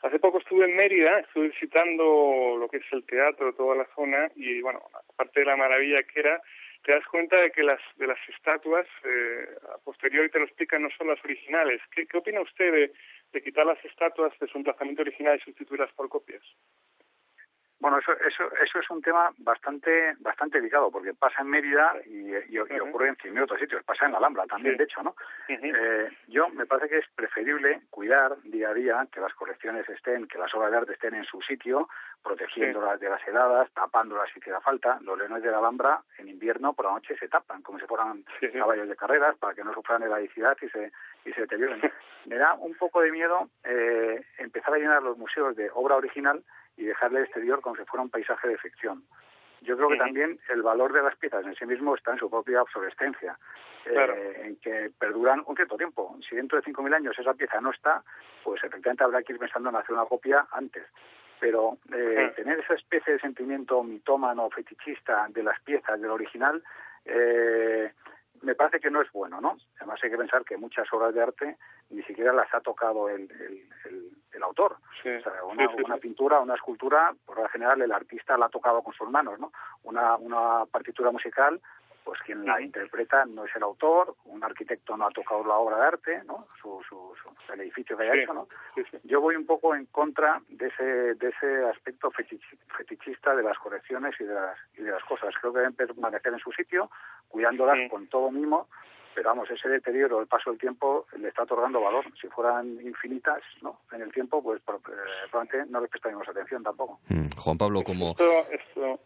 Hace 0.03 0.19
poco 0.19 0.39
estuve 0.39 0.67
en 0.67 0.77
Mérida, 0.77 1.21
estuve 1.21 1.49
visitando 1.49 2.57
lo 2.59 2.69
que 2.69 2.79
es 2.79 2.93
el 2.93 3.05
teatro, 3.05 3.55
toda 3.55 3.77
la 3.77 3.87
zona, 3.95 4.31
y 4.37 4.61
bueno, 4.61 4.83
aparte 5.09 5.41
de 5.41 5.47
la 5.47 5.57
maravilla 5.57 6.03
que 6.03 6.21
era, 6.21 6.43
te 6.85 6.93
das 6.93 7.07
cuenta 7.07 7.41
de 7.41 7.51
que 7.51 7.63
las 7.63 7.81
de 7.97 8.07
las 8.07 8.19
estatuas 8.29 8.87
eh, 9.05 9.47
a 9.75 9.79
posteriori 9.79 10.29
te 10.29 10.39
lo 10.39 10.45
explican 10.45 10.83
no 10.83 10.91
son 10.99 11.09
las 11.09 11.25
originales. 11.25 11.81
¿Qué, 11.91 12.07
qué 12.07 12.19
opina 12.19 12.43
usted 12.43 12.91
de, 13.33 13.43
quitar 13.43 13.67
las 13.67 13.83
estatuas 13.85 14.39
de 14.39 14.47
su 14.47 14.59
emplazamiento 14.59 15.03
original 15.03 15.37
y 15.39 15.45
sustituirlas 15.45 15.93
por 15.93 16.09
copias? 16.09 16.43
Bueno, 17.85 17.99
eso, 17.99 18.13
eso, 18.13 18.45
eso 18.65 18.79
es 18.79 18.89
un 18.89 19.03
tema 19.03 19.31
bastante 19.37 20.15
bastante 20.21 20.57
delicado, 20.57 20.91
porque 20.91 21.13
pasa 21.13 21.43
en 21.43 21.51
Mérida 21.51 21.93
y, 22.07 22.31
y, 22.49 22.59
ocurre 22.59 23.09
en 23.09 23.17
cien 23.17 23.39
otros 23.39 23.61
sitios, 23.61 23.85
pasa 23.85 24.07
en 24.07 24.13
la 24.13 24.17
Alhambra 24.17 24.47
también, 24.47 24.79
de 24.79 24.85
hecho, 24.85 25.03
¿no? 25.03 25.15
eh, 25.51 26.09
yo 26.29 26.49
me 26.49 26.65
parece 26.65 26.89
que 26.89 26.99
es 27.01 27.07
preferible 27.15 27.83
cuidar 27.91 28.41
día 28.45 28.71
a 28.71 28.73
día 28.73 29.07
que 29.13 29.21
las 29.21 29.35
colecciones 29.35 29.87
estén, 29.87 30.27
que 30.29 30.39
las 30.39 30.55
obras 30.55 30.71
de 30.71 30.79
arte 30.79 30.93
estén 30.95 31.15
en 31.15 31.25
su 31.25 31.43
sitio, 31.43 31.91
protegiéndolas 32.25 32.99
de 32.99 33.11
las 33.11 33.27
heladas, 33.29 33.71
tapándolas 33.73 34.31
si 34.33 34.39
hiciera 34.39 34.61
falta. 34.61 34.99
Los 35.03 35.19
leones 35.19 35.43
de 35.43 35.51
la 35.51 35.59
Alhambra 35.59 36.03
en 36.19 36.29
invierno 36.29 36.73
por 36.73 36.87
la 36.87 36.93
noche 36.93 37.17
se 37.19 37.29
tapan, 37.29 37.63
como 37.63 37.79
si 37.79 37.87
fueran 37.87 38.25
caballos 38.53 38.89
de 38.89 38.97
carreras, 38.97 39.37
para 39.37 39.55
que 39.55 39.63
no 39.63 39.75
sufran 39.75 40.03
heladicidad 40.03 40.57
y 40.63 40.69
se, 40.71 40.91
y 41.27 41.33
se 41.33 41.43
deterioren. 41.43 41.81
me 42.27 42.37
da 42.37 42.55
un 42.55 42.75
poco 42.75 43.03
de 43.03 43.13
miedo 43.13 43.51
eh, 43.63 44.25
empezar 44.39 44.75
a 44.75 44.79
llenar 44.79 45.03
los 45.03 45.19
museos 45.19 45.55
de 45.55 45.71
obra 45.75 45.97
original 45.97 46.43
y 46.77 46.85
dejarle 46.85 47.21
el 47.21 47.25
exterior 47.27 47.61
como 47.61 47.77
si 47.77 47.85
fuera 47.85 48.03
un 48.03 48.11
paisaje 48.11 48.49
de 48.49 48.59
ficción. 48.59 49.05
Yo 49.61 49.77
creo 49.77 49.89
que 49.89 49.97
también 49.97 50.39
el 50.51 50.63
valor 50.63 50.93
de 50.93 51.03
las 51.03 51.17
piezas 51.17 51.45
en 51.47 51.55
sí 51.55 51.65
mismo 51.65 51.95
está 51.95 52.13
en 52.13 52.19
su 52.19 52.29
propia 52.29 52.61
obsolescencia, 52.61 53.39
eh, 53.87 54.43
en 54.45 54.57
que 54.57 54.91
perduran 54.99 55.43
un 55.47 55.57
cierto 55.57 55.77
tiempo. 55.77 56.19
Si 56.29 56.37
dentro 56.37 56.61
de 56.61 56.65
5.000 56.71 56.95
años 56.95 57.19
esa 57.19 57.33
pieza 57.33 57.61
no 57.63 57.71
está, 57.71 58.03
pues 58.43 58.63
efectivamente 58.63 59.05
habrá 59.05 59.23
que 59.23 59.33
ir 59.33 59.39
pensando 59.39 59.71
en 59.71 59.77
hacer 59.77 59.95
una 59.95 60.05
copia 60.05 60.47
antes. 60.53 60.85
Pero 61.45 61.77
eh, 61.93 62.33
tener 62.37 62.61
esa 62.61 62.73
especie 62.73 63.13
de 63.13 63.21
sentimiento 63.21 63.83
mitómano, 63.83 64.49
fetichista 64.49 65.27
de 65.29 65.43
las 65.43 65.61
piezas, 65.61 66.01
del 66.01 66.11
original, 66.11 66.65
eh, 67.05 67.93
me 68.41 68.55
parece 68.55 68.81
que 68.81 68.91
no 68.91 69.03
es 69.03 69.13
bueno, 69.13 69.43
¿no? 69.43 69.59
Además 69.77 70.01
hay 70.03 70.11
que 70.11 70.17
pensar 70.17 70.43
que 70.47 70.57
muchas 70.57 70.91
obras 70.91 71.13
de 71.13 71.21
arte 71.21 71.59
ni 71.91 72.03
siquiera 72.05 72.33
las 72.33 72.49
ha 72.55 72.63
tocado 72.63 73.11
el, 73.11 73.31
el, 74.33 74.43
autor. 74.43 74.79
o 75.01 75.03
sea, 75.03 75.45
una, 75.45 75.69
una, 75.85 75.99
pintura, 75.99 76.41
una 76.41 76.55
escultura, 76.55 77.15
por 77.27 77.39
lo 77.39 77.49
general 77.51 77.83
el 77.83 77.93
artista 77.93 78.39
la 78.39 78.47
ha 78.47 78.49
tocado 78.49 78.83
con 78.83 78.95
sus 78.95 79.11
manos, 79.11 79.39
¿no? 79.39 79.53
Una, 79.83 80.17
una 80.17 80.65
partitura 80.65 81.11
musical 81.11 81.61
pues 82.05 82.21
quien 82.21 82.45
la 82.45 82.61
interpreta 82.61 83.25
no 83.25 83.47
es 83.47 83.57
el 83.57 83.63
autor, 83.63 84.15
un 84.27 84.45
arquitecto 84.45 84.97
no 84.97 85.07
ha 85.07 85.11
tocado 85.11 85.45
la 85.45 85.57
obra 85.57 85.79
de 85.79 85.87
arte, 85.87 86.23
¿no? 86.27 86.47
Su, 86.61 86.81
su, 86.89 87.15
el 87.53 87.61
edificio 87.63 87.97
que 87.97 88.05
haya 88.05 88.23
hecho, 88.23 88.35
¿no? 88.35 88.47
Yo 89.05 89.21
voy 89.21 89.37
un 89.37 89.47
poco 89.47 89.75
en 89.75 89.87
contra 89.87 90.41
de 90.49 90.67
ese, 90.67 91.15
de 91.15 91.29
ese 91.29 91.65
aspecto 91.65 92.11
fetichista 92.11 93.35
de 93.35 93.43
las 93.43 93.59
colecciones 93.59 94.15
y 94.21 94.25
de 94.25 94.35
las, 94.35 94.59
y 94.77 94.83
de 94.83 94.91
las 94.91 95.03
cosas. 95.05 95.35
Creo 95.41 95.53
que 95.53 95.61
deben 95.61 95.75
permanecer 95.75 96.33
en 96.33 96.39
su 96.39 96.53
sitio, 96.53 96.91
cuidándolas 97.29 97.91
con 97.91 98.07
todo 98.09 98.31
mimo, 98.31 98.69
pero 99.15 99.31
vamos, 99.31 99.49
ese 99.51 99.69
deterioro, 99.69 100.21
el 100.21 100.27
paso 100.27 100.51
del 100.51 100.59
tiempo, 100.59 101.07
le 101.17 101.29
está 101.29 101.45
otorgando 101.45 101.81
valor. 101.81 102.05
Si 102.21 102.27
fueran 102.29 102.81
infinitas, 102.85 103.41
¿no? 103.63 103.81
En 103.93 104.03
el 104.03 104.13
tiempo, 104.13 104.43
pues 104.43 104.61
eh, 104.61 104.63
probablemente 105.31 105.71
no 105.71 105.81
le 105.81 105.89
prestaríamos 105.89 106.29
atención 106.29 106.63
tampoco. 106.63 107.01
Mm, 107.09 107.29
Juan 107.39 107.57
Pablo, 107.57 107.83
como... 107.83 108.15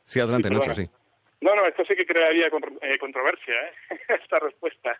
Sí, 0.04 0.18
adelante, 0.18 0.50
Nacho, 0.50 0.72
sí. 0.72 0.88
No, 1.40 1.54
no, 1.54 1.66
esto 1.66 1.84
sí 1.88 1.94
que 1.94 2.04
crearía 2.04 2.48
eh, 2.48 2.98
controversia, 2.98 3.54
¿eh? 3.54 3.98
esta 4.22 4.38
respuesta. 4.40 4.98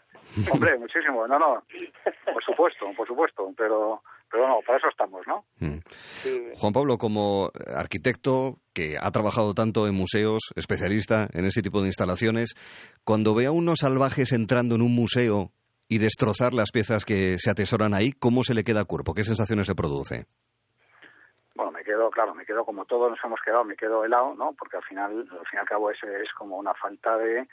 Hombre, 0.52 0.78
muchísimo, 0.78 1.26
no, 1.26 1.38
no, 1.38 1.64
por 2.33 2.45
supuesto, 2.45 2.92
por 2.97 3.09
supuesto, 3.09 3.52
pero, 3.57 4.02
pero 4.30 4.47
no, 4.47 4.61
para 4.64 4.78
eso 4.78 4.88
estamos, 4.88 5.26
¿no? 5.26 5.45
Mm. 5.59 5.78
Juan 6.54 6.73
Pablo, 6.73 6.97
como 6.97 7.50
arquitecto 7.75 8.59
que 8.73 8.97
ha 9.00 9.11
trabajado 9.11 9.52
tanto 9.54 9.88
en 9.88 9.95
museos, 9.95 10.52
especialista 10.54 11.28
en 11.33 11.45
ese 11.45 11.61
tipo 11.61 11.80
de 11.80 11.88
instalaciones, 11.88 12.54
cuando 13.04 13.35
ve 13.35 13.47
a 13.47 13.50
unos 13.50 13.80
salvajes 13.80 14.33
entrando 14.33 14.76
en 14.76 14.83
un 14.83 14.95
museo 14.95 15.50
y 15.88 15.99
destrozar 15.99 16.54
las 16.54 16.71
piezas 16.71 17.04
que 17.04 17.37
se 17.38 17.50
atesoran 17.50 17.95
ahí, 17.95 18.12
¿cómo 18.12 18.45
se 18.45 18.54
le 18.54 18.62
queda 18.62 18.85
cuerpo? 18.85 19.14
¿Qué 19.14 19.25
sensaciones 19.25 19.66
se 19.66 19.75
produce? 19.75 20.26
Quedo, 21.99 22.11
claro, 22.11 22.35
me 22.35 22.47
quedo 22.47 22.64
como 22.64 22.85
todos 22.85 23.11
nos 23.11 23.25
hemos 23.25 23.40
quedado, 23.40 23.64
me 23.64 23.76
quedo 23.76 24.05
helado, 24.05 24.35
¿no? 24.37 24.52
Porque 24.52 24.76
al 24.76 24.85
final, 24.85 25.28
al 25.33 25.47
fin 25.47 25.55
y 25.55 25.59
al 25.59 25.67
cabo, 25.67 25.90
ese 25.90 26.23
es 26.23 26.33
como 26.33 26.57
una 26.57 26.75
falta 26.75 27.17
de, 27.17 27.47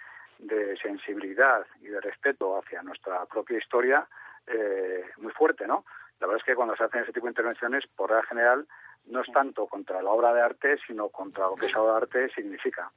sensibilidad 0.81 1.65
y 1.81 1.87
de 1.87 1.99
respeto 2.01 2.59
hacia 2.59 2.83
nuestra 2.83 3.25
propia 3.25 3.57
historia 3.57 4.05
eh, 4.45 5.03
muy 5.17 5.31
fuerte, 5.31 5.65
¿no? 5.65 5.85
La 6.19 6.27
verdad 6.27 6.41
es 6.41 6.45
que 6.45 6.55
cuando 6.55 6.75
se 6.75 6.83
hacen 6.83 7.01
ese 7.01 7.13
tipo 7.13 7.25
de 7.25 7.31
intervenciones, 7.31 7.87
por 7.95 8.09
regla 8.09 8.27
general, 8.27 8.67
no 9.05 9.21
es 9.21 9.31
tanto 9.31 9.65
contra 9.65 10.01
la 10.01 10.11
obra 10.11 10.33
de 10.33 10.41
arte, 10.41 10.77
sino 10.85 11.09
contra 11.09 11.47
lo 11.47 11.55
que 11.55 11.65
esa 11.65 11.81
obra 11.81 11.93
de 11.93 11.97
arte 11.97 12.29
significa. 12.35 12.91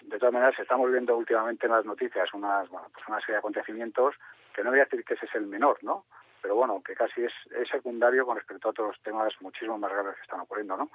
De 0.00 0.18
todas 0.18 0.34
maneras, 0.34 0.58
estamos 0.58 0.90
viendo 0.90 1.16
últimamente 1.16 1.66
en 1.66 1.72
las 1.72 1.84
noticias 1.84 2.32
unas, 2.34 2.68
bueno, 2.70 2.88
pues 2.92 3.06
una 3.06 3.20
serie 3.20 3.34
de 3.34 3.38
acontecimientos 3.38 4.16
que 4.52 4.64
no 4.64 4.70
voy 4.70 4.80
a 4.80 4.84
decir 4.84 5.04
que 5.04 5.14
ese 5.14 5.26
es 5.26 5.34
el 5.34 5.46
menor, 5.46 5.78
¿no? 5.82 6.06
Pero 6.42 6.56
bueno, 6.56 6.82
que 6.84 6.94
casi 6.94 7.24
es, 7.24 7.32
secundario 7.70 8.26
con 8.26 8.36
respecto 8.36 8.68
a 8.68 8.72
otros 8.72 9.00
temas 9.02 9.32
muchísimo 9.40 9.78
más 9.78 9.92
graves 9.92 10.16
que 10.16 10.22
están 10.22 10.40
ocurriendo, 10.40 10.76
¿no? 10.76 10.90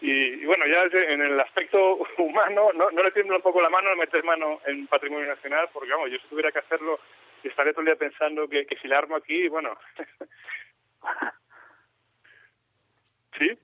y, 0.00 0.44
bueno, 0.44 0.64
ya 0.66 0.82
en 1.08 1.22
el 1.22 1.40
aspecto 1.40 1.98
humano, 2.18 2.70
no, 2.74 2.90
no 2.90 3.02
le 3.02 3.12
tiembla 3.12 3.36
un 3.36 3.42
poco 3.42 3.62
la 3.62 3.70
mano 3.70 3.90
al 3.90 3.96
meter 3.96 4.24
mano 4.24 4.60
en 4.66 4.88
patrimonio 4.88 5.28
nacional, 5.28 5.70
porque 5.72 5.92
vamos, 5.92 6.10
yo 6.10 6.18
si 6.18 6.26
tuviera 6.26 6.50
que 6.50 6.58
hacerlo, 6.58 6.98
estaría 7.44 7.72
todo 7.72 7.82
el 7.82 7.86
día 7.86 7.96
pensando 7.96 8.48
que, 8.48 8.66
que 8.66 8.76
si 8.76 8.88
le 8.88 8.96
armo 8.96 9.14
aquí, 9.16 9.48
bueno. 9.48 9.78
¿Sí? 13.38 13.56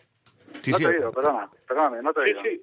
Sí, 0.61 0.71
no 0.71 0.79
te 0.79 0.85
he 0.85 0.89
oído, 0.89 1.13
perdona, 1.13 1.51
perdóname, 1.67 2.03
no 2.03 2.13
te 2.13 2.21
he 2.21 2.25
oído. 2.25 2.43
Sí, 2.43 2.63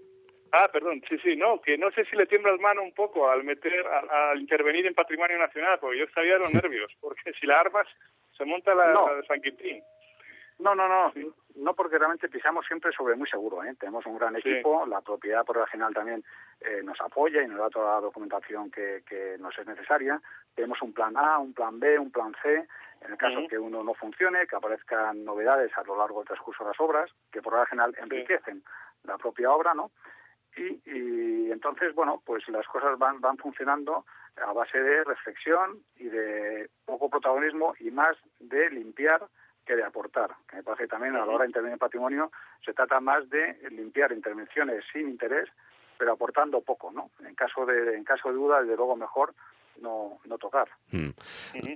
Ah, 0.52 0.70
perdón, 0.72 1.02
sí, 1.08 1.18
sí, 1.20 1.36
no, 1.36 1.62
que 1.62 1.78
no 1.78 1.92
sé 1.92 2.06
si 2.06 2.16
le 2.16 2.26
tiembla 2.26 2.52
las 2.52 2.62
mano 2.62 2.82
un 2.82 2.94
poco 2.94 3.30
al 3.30 3.44
meter, 3.44 3.86
al, 3.86 4.40
intervenir 4.40 4.86
en 4.86 4.94
patrimonio 4.94 5.38
nacional, 5.38 5.78
porque 5.80 6.00
yo 6.00 6.06
estaría 6.06 6.34
de 6.34 6.40
los 6.40 6.54
nervios, 6.54 6.92
porque 7.00 7.34
si 7.40 7.46
la 7.46 7.60
armas 7.60 7.88
se 8.36 8.46
monta 8.46 8.74
la, 8.74 8.88
de 9.16 9.28
San 9.28 9.42
Quintín. 9.42 9.84
No, 10.60 10.76
no, 10.76 10.90
no, 10.90 11.14
no 11.56 11.74
porque 11.74 11.98
realmente 11.98 12.28
pisamos 12.28 12.66
siempre 12.66 12.92
sobre 12.92 13.16
muy 13.16 13.30
seguro, 13.30 13.64
¿eh? 13.64 13.74
Tenemos 13.80 14.06
un 14.06 14.18
gran 14.18 14.36
equipo, 14.36 14.86
la 14.86 15.00
propiedad 15.00 15.46
por 15.46 15.66
general 15.70 15.94
también 15.94 16.24
eh, 16.60 16.82
nos 16.84 17.00
apoya 17.00 17.42
y 17.42 17.48
nos 17.48 17.60
da 17.60 17.70
toda 17.70 17.96
la 17.96 18.02
documentación 18.02 18.70
que, 18.70 19.02
que 19.08 19.38
nos 19.40 19.58
es 19.58 19.66
necesaria. 19.66 20.22
Tenemos 20.56 20.82
un 20.82 20.92
plan 20.94 21.16
A, 21.16 21.40
un 21.40 21.54
plan 21.54 21.80
B, 21.80 21.98
un 21.98 22.12
plan 22.12 22.36
C, 22.44 22.68
en 23.02 23.12
el 23.12 23.18
caso 23.18 23.48
que 23.48 23.58
uno 23.58 23.84
no 23.84 23.94
funcione, 23.94 24.48
que 24.48 24.56
aparezcan 24.58 25.24
novedades 25.24 25.72
a 25.78 25.84
lo 25.84 25.98
largo 25.98 26.20
del 26.20 26.28
transcurso 26.28 26.66
de 26.66 26.72
las 26.72 26.80
obras, 26.82 27.10
que 27.32 27.42
por 27.42 27.54
lo 27.54 27.66
general 27.66 27.96
enriquecen 27.98 28.62
la 29.06 29.18
propia 29.18 29.52
obra, 29.52 29.74
¿no? 29.74 29.92
Y, 30.60 31.52
entonces, 31.52 31.94
bueno, 31.96 32.22
pues 32.26 32.48
las 32.50 32.68
cosas 32.68 32.98
van, 32.98 33.22
van 33.22 33.38
funcionando 33.38 34.06
a 34.38 34.54
base 34.54 34.80
de 34.80 35.04
reflexión 35.04 35.80
y 35.98 36.06
de 36.06 36.70
poco 36.86 37.10
protagonismo 37.10 37.74
y 37.80 37.92
más 37.92 38.18
de 38.40 38.70
limpiar 38.70 39.28
que 39.66 39.76
de 39.76 39.84
aportar. 39.84 40.32
Que 40.48 40.58
me 40.58 40.64
parece 40.64 40.84
que 40.84 40.90
también 40.90 41.16
a 41.16 41.26
la 41.26 41.32
hora 41.32 41.44
de 41.44 41.50
intervenir 41.50 41.74
en 41.74 41.80
patrimonio 41.80 42.32
se 42.64 42.74
trata 42.74 43.00
más 43.00 43.30
de 43.30 43.58
limpiar 43.72 44.12
intervenciones 44.12 44.84
sin 44.92 45.10
interés, 45.10 45.50
pero 45.98 46.14
aportando 46.14 46.62
poco, 46.62 46.92
¿no? 46.92 47.12
En 47.26 47.36
caso 47.36 47.66
de, 47.66 47.96
en 47.96 48.04
caso 48.04 48.30
de 48.30 48.36
duda, 48.36 48.62
desde 48.62 48.78
luego 48.78 48.96
mejor 48.96 49.34
no, 49.82 50.20
no 50.26 50.38
tocar. 50.38 50.68
Hmm. 50.92 51.10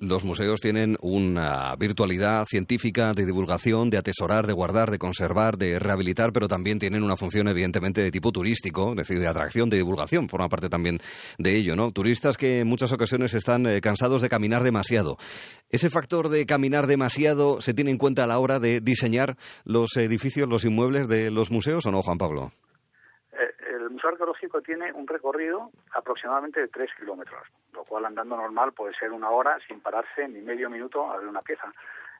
Los 0.02 0.24
museos 0.24 0.60
tienen 0.60 0.98
una 1.02 1.76
virtualidad 1.76 2.46
científica 2.46 3.14
de 3.14 3.26
divulgación, 3.26 3.90
de 3.90 3.98
atesorar, 3.98 4.48
de 4.48 4.54
guardar, 4.54 4.92
de 4.92 5.00
conservar, 5.00 5.58
de 5.58 5.80
rehabilitar, 5.80 6.32
pero 6.34 6.48
también 6.48 6.80
tienen 6.80 7.04
una 7.04 7.18
función 7.18 7.48
evidentemente 7.48 8.02
de 8.02 8.12
tipo 8.12 8.32
turístico, 8.32 8.92
es 8.92 8.98
decir, 8.98 9.20
de 9.20 9.28
atracción, 9.28 9.70
de 9.70 9.78
divulgación, 9.78 10.30
forma 10.30 10.50
parte 10.50 10.70
también 10.70 11.00
de 11.38 11.56
ello, 11.56 11.76
¿no? 11.76 11.92
Turistas 11.92 12.38
que 12.38 12.62
en 12.62 12.68
muchas 12.68 12.92
ocasiones 12.92 13.34
están 13.34 13.66
eh, 13.68 13.82
cansados 13.82 14.22
de 14.22 14.30
caminar 14.30 14.64
demasiado. 14.64 15.18
¿Ese 15.70 15.90
factor 15.90 16.30
de 16.30 16.46
caminar 16.46 16.88
demasiado 16.88 17.62
se 17.62 17.74
tiene 17.74 17.92
en 17.92 17.98
cuenta 17.98 18.24
a 18.24 18.28
la 18.28 18.40
hora 18.40 18.60
de 18.60 18.82
diseñar 18.82 19.38
los 19.64 19.96
edificios, 19.98 20.48
los 20.50 20.66
inmuebles 20.66 21.08
de 21.08 21.32
los 21.32 21.52
museos 21.52 21.86
o 21.86 21.92
no, 21.92 22.02
Juan 22.02 22.18
Pablo? 22.18 22.52
Museo 24.04 24.16
Arqueológico 24.16 24.62
tiene 24.62 24.92
un 24.92 25.08
recorrido 25.08 25.72
aproximadamente 25.94 26.60
de 26.60 26.68
tres 26.68 26.90
kilómetros, 27.00 27.48
lo 27.72 27.86
cual 27.86 28.04
andando 28.04 28.36
normal 28.36 28.74
puede 28.74 28.94
ser 28.96 29.14
una 29.14 29.30
hora 29.30 29.58
sin 29.66 29.80
pararse 29.80 30.28
ni 30.28 30.42
medio 30.42 30.70
minuto 30.70 31.10
a 31.10 31.16
ver 31.16 31.28
una 31.28 31.42
pieza. 31.42 31.72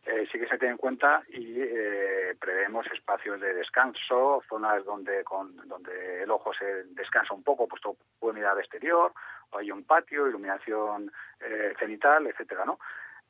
Eh, 0.06 0.26
sí 0.32 0.40
que 0.40 0.48
se 0.48 0.58
tiene 0.58 0.74
en 0.74 0.78
cuenta 0.78 1.24
y 1.28 1.60
eh, 1.60 2.38
prevemos 2.40 2.88
espacios 2.88 3.42
de 3.42 3.54
descanso, 3.54 4.42
zonas 4.48 4.86
donde 4.86 5.26
con, 5.26 5.58
donde 5.68 6.24
el 6.24 6.32
ojo 6.32 6.54
se 6.54 6.86
descansa 6.96 7.34
un 7.34 7.44
poco, 7.44 7.68
pues 7.68 7.82
puede 8.18 8.36
mirar 8.36 8.54
al 8.54 8.60
exterior, 8.60 9.12
o 9.50 9.58
hay 9.58 9.70
un 9.70 9.84
patio, 9.84 10.26
iluminación 10.30 11.12
eh, 11.42 11.74
cenital, 11.78 12.28
etcétera, 12.28 12.64
¿no? 12.64 12.80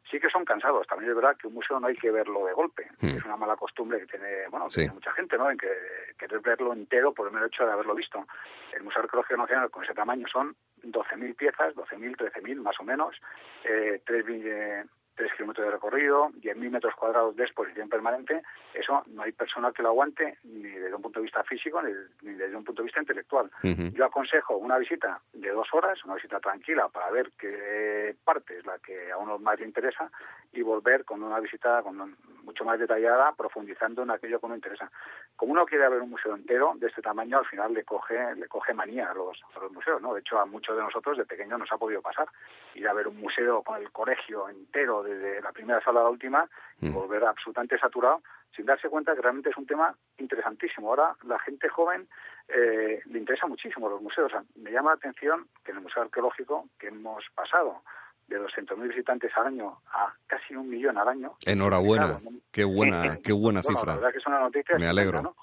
Sí 0.09 0.19
que 0.19 0.29
son 0.29 0.45
cansados. 0.45 0.87
También 0.87 1.11
es 1.11 1.15
verdad 1.15 1.37
que 1.37 1.47
un 1.47 1.53
museo 1.53 1.79
no 1.79 1.87
hay 1.87 1.95
que 1.95 2.11
verlo 2.11 2.45
de 2.45 2.53
golpe. 2.53 2.87
Hmm. 2.99 3.17
Es 3.17 3.25
una 3.25 3.37
mala 3.37 3.55
costumbre 3.55 3.99
que 3.99 4.07
tiene, 4.07 4.47
bueno, 4.49 4.65
mucha 4.65 5.11
gente, 5.13 5.37
¿no? 5.37 5.49
En 5.49 5.57
que 5.57 5.69
querer 6.17 6.39
verlo 6.41 6.73
entero 6.73 7.13
por 7.13 7.27
el 7.27 7.33
mero 7.33 7.47
hecho 7.47 7.65
de 7.65 7.71
haberlo 7.71 7.95
visto. 7.95 8.25
El 8.73 8.83
Museo 8.83 9.03
Arqueológico 9.03 9.37
Nacional 9.37 9.71
con 9.71 9.83
ese 9.83 9.93
tamaño 9.93 10.27
son 10.31 10.55
12.000 10.83 11.35
piezas, 11.35 11.75
12.000, 11.75 12.17
13.000 12.17 12.61
más 12.61 12.79
o 12.79 12.83
menos, 12.83 13.15
eh, 13.63 14.01
eh, 14.05 14.83
3 15.15 15.31
kilómetros 15.33 15.65
de 15.65 15.71
recorrido, 15.71 16.29
10.000 16.41 16.71
metros 16.71 16.95
cuadrados 16.95 17.35
de 17.35 17.43
exposición 17.43 17.89
permanente, 17.89 18.41
eso 18.73 19.03
no 19.07 19.23
hay 19.23 19.31
persona 19.31 19.71
que 19.71 19.83
lo 19.83 19.89
aguante 19.89 20.37
ni 20.43 20.69
desde 20.69 20.95
un 20.95 21.01
punto 21.01 21.19
de 21.19 21.23
vista 21.23 21.43
físico 21.43 21.81
ni, 21.81 21.93
desde 22.33 22.55
un 22.55 22.63
punto 22.63 22.81
de 22.81 22.87
vista 22.87 22.99
intelectual. 22.99 23.49
Yo 23.61 24.05
aconsejo 24.05 24.57
una 24.57 24.77
visita 24.77 25.21
de 25.33 25.49
dos 25.49 25.67
horas, 25.73 26.03
una 26.05 26.15
visita 26.15 26.39
tranquila 26.39 26.89
para 26.89 27.11
ver 27.11 27.31
qué 27.37 28.15
parte 28.23 28.57
es 28.57 28.65
la 28.65 28.79
que 28.79 29.11
a 29.11 29.17
uno 29.17 29.37
más 29.39 29.59
le 29.59 29.65
interesa 29.65 30.09
y 30.51 30.61
volver 30.61 31.05
con 31.05 31.21
una 31.23 31.39
visita 31.39 31.81
con 31.83 32.15
mucho 32.43 32.65
más 32.65 32.79
detallada, 32.79 33.33
profundizando 33.33 34.03
en 34.03 34.11
aquello 34.11 34.39
que 34.39 34.45
uno 34.45 34.55
interesa. 34.55 34.91
como 35.35 35.53
uno 35.53 35.65
quiere 35.65 35.87
ver 35.89 36.01
un 36.01 36.09
museo 36.09 36.35
entero 36.35 36.73
de 36.75 36.87
este 36.87 37.01
tamaño, 37.01 37.39
al 37.39 37.45
final 37.45 37.73
le 37.73 37.83
coge, 37.83 38.35
le 38.35 38.47
coge 38.47 38.73
manía 38.73 39.11
a 39.11 39.13
los, 39.13 39.41
a 39.55 39.59
los 39.59 39.71
museos, 39.71 40.01
¿no? 40.01 40.13
De 40.13 40.19
hecho, 40.19 40.39
a 40.39 40.45
muchos 40.45 40.75
de 40.75 40.83
nosotros 40.83 41.17
de 41.17 41.25
pequeño 41.25 41.57
nos 41.57 41.71
ha 41.71 41.77
podido 41.77 42.01
pasar 42.01 42.27
ir 42.75 42.87
a 42.87 42.93
ver 42.93 43.07
un 43.07 43.17
museo 43.19 43.61
con 43.63 43.81
el 43.81 43.91
colegio 43.91 44.49
entero 44.49 45.03
desde 45.03 45.41
la 45.41 45.51
primera 45.51 45.81
sala 45.83 46.01
a 46.01 46.03
la 46.03 46.09
última 46.09 46.47
y 46.81 46.89
Mm. 46.89 46.93
volver 46.93 47.23
absolutamente 47.25 47.77
saturado 47.79 48.21
sin 48.55 48.65
darse 48.65 48.87
cuenta 48.89 49.15
que 49.15 49.21
realmente 49.21 49.49
es 49.49 49.57
un 49.57 49.65
tema 49.65 49.95
interesantísimo. 50.17 50.89
Ahora 50.89 51.15
la 51.23 51.39
gente 51.39 51.69
joven 51.69 52.07
eh, 52.47 53.01
le 53.05 53.19
interesa 53.19 53.47
muchísimo 53.47 53.89
los 53.89 54.01
museos. 54.01 54.27
O 54.27 54.29
sea, 54.29 54.43
me 54.55 54.71
llama 54.71 54.91
la 54.91 54.95
atención 54.97 55.47
que 55.63 55.71
en 55.71 55.77
el 55.77 55.83
Museo 55.83 56.03
Arqueológico 56.03 56.67
que 56.77 56.87
hemos 56.89 57.23
pasado 57.33 57.81
de 58.27 58.39
200.000 58.39 58.87
visitantes 58.89 59.31
al 59.37 59.47
año 59.47 59.79
a 59.91 60.13
casi 60.27 60.55
un 60.55 60.69
millón 60.69 60.97
al 60.97 61.07
año. 61.07 61.33
Enhorabuena. 61.45 62.17
Claro, 62.19 62.31
¿no? 62.31 62.37
Qué 62.51 62.63
buena, 62.63 63.17
qué 63.23 63.31
buena 63.33 63.61
Bueno, 63.61 63.79
cifra. 63.79 63.93
La 63.93 63.99
verdad 63.99 64.11
que 64.11 64.17
es 64.19 64.27
una 64.27 64.39
noticia. 64.39 64.77
Me 64.77 64.87
alegro. 64.87 65.21
¿no? 65.21 65.35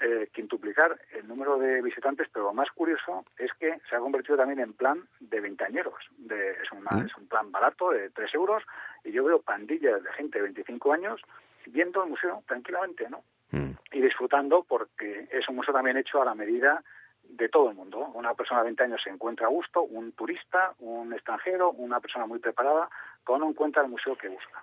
Eh, 0.00 0.28
quintuplicar 0.32 0.96
el 1.12 1.26
número 1.26 1.58
de 1.58 1.82
visitantes, 1.82 2.28
pero 2.32 2.44
lo 2.46 2.52
más 2.54 2.70
curioso 2.70 3.24
es 3.36 3.50
que 3.58 3.80
se 3.90 3.96
ha 3.96 3.98
convertido 3.98 4.36
también 4.36 4.60
en 4.60 4.72
plan 4.72 5.02
de 5.18 5.40
veinteañeros. 5.40 5.94
De, 6.18 6.50
es, 6.52 6.70
una- 6.70 7.02
¿Mm? 7.02 7.06
es 7.06 7.16
un 7.16 7.26
plan 7.26 7.50
barato 7.50 7.90
de 7.90 8.08
3 8.10 8.32
euros 8.34 8.62
y 9.02 9.10
yo 9.10 9.24
veo 9.24 9.42
pandillas 9.42 10.00
de 10.02 10.12
gente 10.12 10.38
de 10.38 10.44
25 10.44 10.92
años 10.92 11.20
viendo 11.66 12.04
el 12.04 12.10
museo 12.10 12.44
tranquilamente, 12.46 13.10
¿no? 13.10 13.24
Mm. 13.50 13.70
Y 13.90 14.00
disfrutando 14.00 14.62
porque 14.68 15.26
es 15.32 15.48
un 15.48 15.56
museo 15.56 15.74
también 15.74 15.96
hecho 15.96 16.22
a 16.22 16.24
la 16.24 16.34
medida 16.36 16.84
de 17.24 17.48
todo 17.48 17.68
el 17.70 17.74
mundo. 17.74 17.98
Una 18.14 18.34
persona 18.34 18.60
de 18.60 18.66
20 18.66 18.84
años 18.84 19.00
se 19.02 19.10
encuentra 19.10 19.46
a 19.46 19.50
gusto, 19.50 19.82
un 19.82 20.12
turista, 20.12 20.74
un 20.78 21.12
extranjero, 21.12 21.72
una 21.72 21.98
persona 21.98 22.24
muy 22.26 22.38
preparada, 22.38 22.88
cada 23.26 23.38
uno 23.38 23.48
encuentra 23.50 23.82
el 23.82 23.88
museo 23.88 24.16
que 24.16 24.28
busca. 24.28 24.62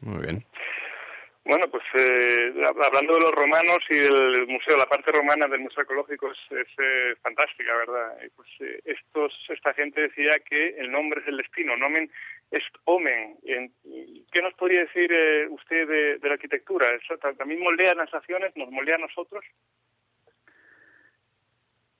Muy 0.00 0.20
bien. 0.22 0.44
Bueno, 1.48 1.68
pues 1.70 1.84
eh, 1.94 2.52
hablando 2.84 3.14
de 3.14 3.20
los 3.20 3.30
romanos 3.30 3.78
y 3.88 3.98
del 3.98 4.48
museo, 4.48 4.76
la 4.76 4.86
parte 4.88 5.12
romana 5.12 5.46
del 5.46 5.60
Museo 5.60 5.82
Arqueológico 5.82 6.32
es, 6.32 6.38
es, 6.50 6.66
eh, 6.76 7.14
fantástica, 7.22 7.72
¿verdad? 7.76 8.18
Y 8.26 8.30
pues 8.30 8.48
eh, 8.58 8.80
estos, 8.84 9.32
esta 9.50 9.72
gente 9.74 10.00
decía 10.00 10.32
que 10.44 10.70
el 10.70 10.90
nombre 10.90 11.20
es 11.20 11.28
el 11.28 11.36
destino, 11.36 11.76
nomen 11.76 12.10
est 12.50 12.74
omen. 12.84 13.36
En- 13.44 13.72
¿Qué 14.32 14.42
nos 14.42 14.54
podría 14.54 14.80
decir 14.80 15.08
eh, 15.12 15.46
usted 15.48 15.86
de, 15.86 16.28
la 16.28 16.34
arquitectura? 16.34 16.88
¿Eso 16.88 17.16
ta- 17.18 17.32
¿También 17.34 17.60
moldea 17.62 17.94
las 17.94 18.12
naciones? 18.12 18.50
¿Nos 18.56 18.70
moldea 18.72 18.96
a 18.96 19.06
nosotros? 19.06 19.44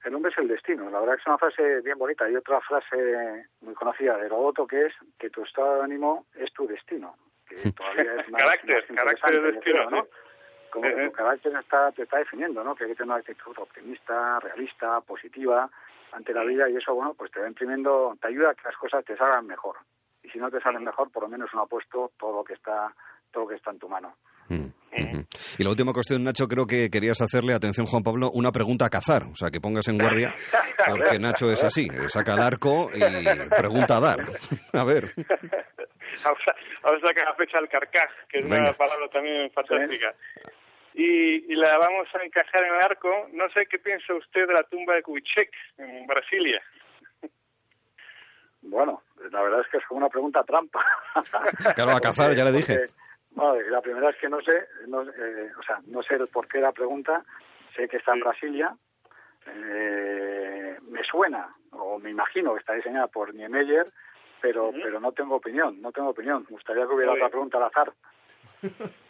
El 0.05 0.15
hombre 0.15 0.33
es 0.33 0.39
el 0.39 0.49
destino. 0.49 0.91
La 0.91 0.99
verdad 0.99 1.15
que 1.15 1.21
es 1.21 1.27
una 1.29 1.39
frase 1.39 1.81
bien 1.83 1.99
bonita. 1.99 2.25
Hay 2.25 2.35
otra 2.35 2.61
frase 2.63 3.47
muy 3.61 3.75
conocida 3.75 4.17
de 4.19 4.27
Herodoto 4.27 4.67
que 4.67 4.87
es 4.87 4.93
que 5.21 5.31
tu 5.31 5.45
estado 5.45 5.77
de 5.79 5.85
ánimo 5.85 6.27
es 6.35 6.53
tu 6.53 6.67
destino. 6.67 7.17
Que 7.49 7.73
todavía 7.73 8.15
es 8.21 8.29
más, 8.31 8.43
Carácter, 8.43 8.85
más 8.89 8.99
carácter 8.99 9.43
de 9.43 9.53
destino, 9.53 9.87
creo, 9.87 9.91
¿no? 9.91 10.03
sí. 10.03 10.11
Como 10.71 10.89
que 10.89 11.07
tu 11.07 11.13
carácter 11.13 11.57
está, 11.57 11.93
te 11.93 12.03
está 12.03 12.19
definiendo, 12.19 12.63
¿no? 12.63 12.75
Que 12.75 12.85
hay 12.85 12.91
que 12.91 12.97
tener 12.97 13.11
una 13.11 13.21
actitud 13.21 13.55
optimista, 13.57 14.41
realista, 14.41 15.01
positiva 15.01 15.71
ante 16.13 16.33
la 16.33 16.45
vida 16.45 16.69
y 16.69 16.77
eso, 16.77 16.95
bueno, 16.95 17.15
pues 17.15 17.31
te 17.31 17.41
va 17.41 17.49
imprimiendo, 17.49 18.17
te 18.21 18.29
ayuda 18.29 18.51
a 18.51 18.55
que 18.55 18.63
las 18.65 18.77
cosas 18.77 19.05
te 19.05 19.17
salgan 19.17 19.47
mejor. 19.47 19.77
Y 20.23 20.29
si 20.31 20.39
no 20.39 20.51
te 20.51 20.61
salen 20.61 20.85
mejor, 20.85 21.11
por 21.11 21.23
lo 21.23 21.29
menos 21.29 21.51
uno 21.53 21.63
ha 21.63 21.67
puesto 21.67 22.13
todo 22.19 22.39
lo 22.39 22.45
que 22.45 22.55
está, 22.55 22.93
todo 23.31 23.45
lo 23.45 23.49
que 23.51 23.57
está 23.57 23.71
en 23.71 23.79
tu 23.79 23.89
mano. 23.89 24.17
Mm, 24.49 24.65
ujú. 24.65 25.27
Y 25.59 25.65
la 25.65 25.71
última 25.71 25.93
cuestión, 25.93 26.25
Nacho, 26.25 26.49
creo 26.49 26.67
que 26.67 26.91
querías 26.91 27.21
hacerle, 27.21 27.55
atención 27.55 27.87
Juan 27.87 28.03
Pablo, 28.03 28.31
una 28.33 28.53
pregunta 28.53 28.87
a 28.87 28.91
cazar. 28.91 29.25
O 29.25 29.37
sea, 29.37 29.51
que 29.51 29.61
pongas 29.61 29.89
en 29.89 29.99
guardia, 29.99 30.35
porque 30.87 31.19
Nacho 31.19 31.51
es 31.51 31.63
así. 31.65 31.89
Saca 32.09 32.35
el 32.35 32.43
arco 32.43 32.91
y 32.93 33.01
pregunta 33.49 33.97
a 33.97 34.01
dar. 34.01 34.19
A 34.73 34.85
ver. 34.85 35.13
Vamos 36.25 36.41
a, 36.47 36.55
vamos 36.83 37.03
a 37.03 37.07
sacar 37.07 37.25
la 37.27 37.35
fecha 37.35 37.59
al 37.59 37.69
carcaj, 37.69 38.11
que 38.29 38.39
es 38.39 38.45
una 38.45 38.57
Venga. 38.57 38.73
palabra 38.73 39.09
también 39.09 39.51
fantástica. 39.53 40.15
Y, 40.95 41.53
y 41.53 41.55
la 41.57 41.77
vamos 41.79 42.09
a 42.15 42.23
encajar 42.25 42.63
en 42.65 42.75
el 42.75 42.81
arco. 42.81 43.29
No 43.33 43.49
sé 43.51 43.67
qué 43.67 43.79
piensa 43.79 44.15
usted 44.15 44.47
de 44.47 44.55
la 44.55 44.63
tumba 44.65 44.95
de 44.95 45.03
Kubitschek 45.03 45.51
en 45.79 46.07
Brasilia. 46.07 46.63
Bueno, 48.69 49.03
la 49.31 49.43
verdad 49.43 49.61
es 49.61 49.69
que 49.69 49.77
es 49.77 49.85
como 49.87 49.99
una 49.99 50.09
pregunta 50.09 50.43
trampa. 50.43 50.85
Claro, 51.77 51.93
a 51.93 52.01
cazar, 52.01 52.35
ya 52.35 52.45
le 52.45 52.51
dije. 52.51 52.75
Porque, 52.75 52.93
bueno, 53.31 53.71
la 53.71 53.81
primera 53.81 54.11
es 54.11 54.17
que 54.17 54.29
no 54.29 54.41
sé, 54.41 54.67
no, 54.89 55.03
eh, 55.03 55.53
o 55.57 55.63
sea, 55.63 55.79
no 55.87 56.03
sé 56.03 56.15
el 56.15 56.27
por 56.27 56.49
qué 56.49 56.59
la 56.59 56.73
pregunta. 56.73 57.23
Sé 57.77 57.87
que 57.87 57.99
está 57.99 58.15
en. 58.15 58.21
Brasilia. 58.21 58.75
Eh, 59.47 60.77
me 60.89 61.05
suena, 61.05 61.55
o 61.71 61.99
me 62.01 62.11
imagino 62.11 62.55
que 62.55 62.61
está 62.61 62.73
diseñada 62.75 63.07
por 63.07 63.33
Niemeyer, 63.33 63.87
pero, 64.47 64.71
pero 64.71 65.01
no 65.01 65.11
tengo 65.11 65.35
opinión, 65.35 65.83
no 65.83 65.91
tengo 65.91 66.11
opinión. 66.11 66.47
Me 66.49 66.55
gustaría 66.55 66.87
que 66.87 66.95
hubiera 66.95 67.13
otra 67.13 67.29
pregunta 67.29 67.59
al 67.59 67.65
azar. 67.65 67.93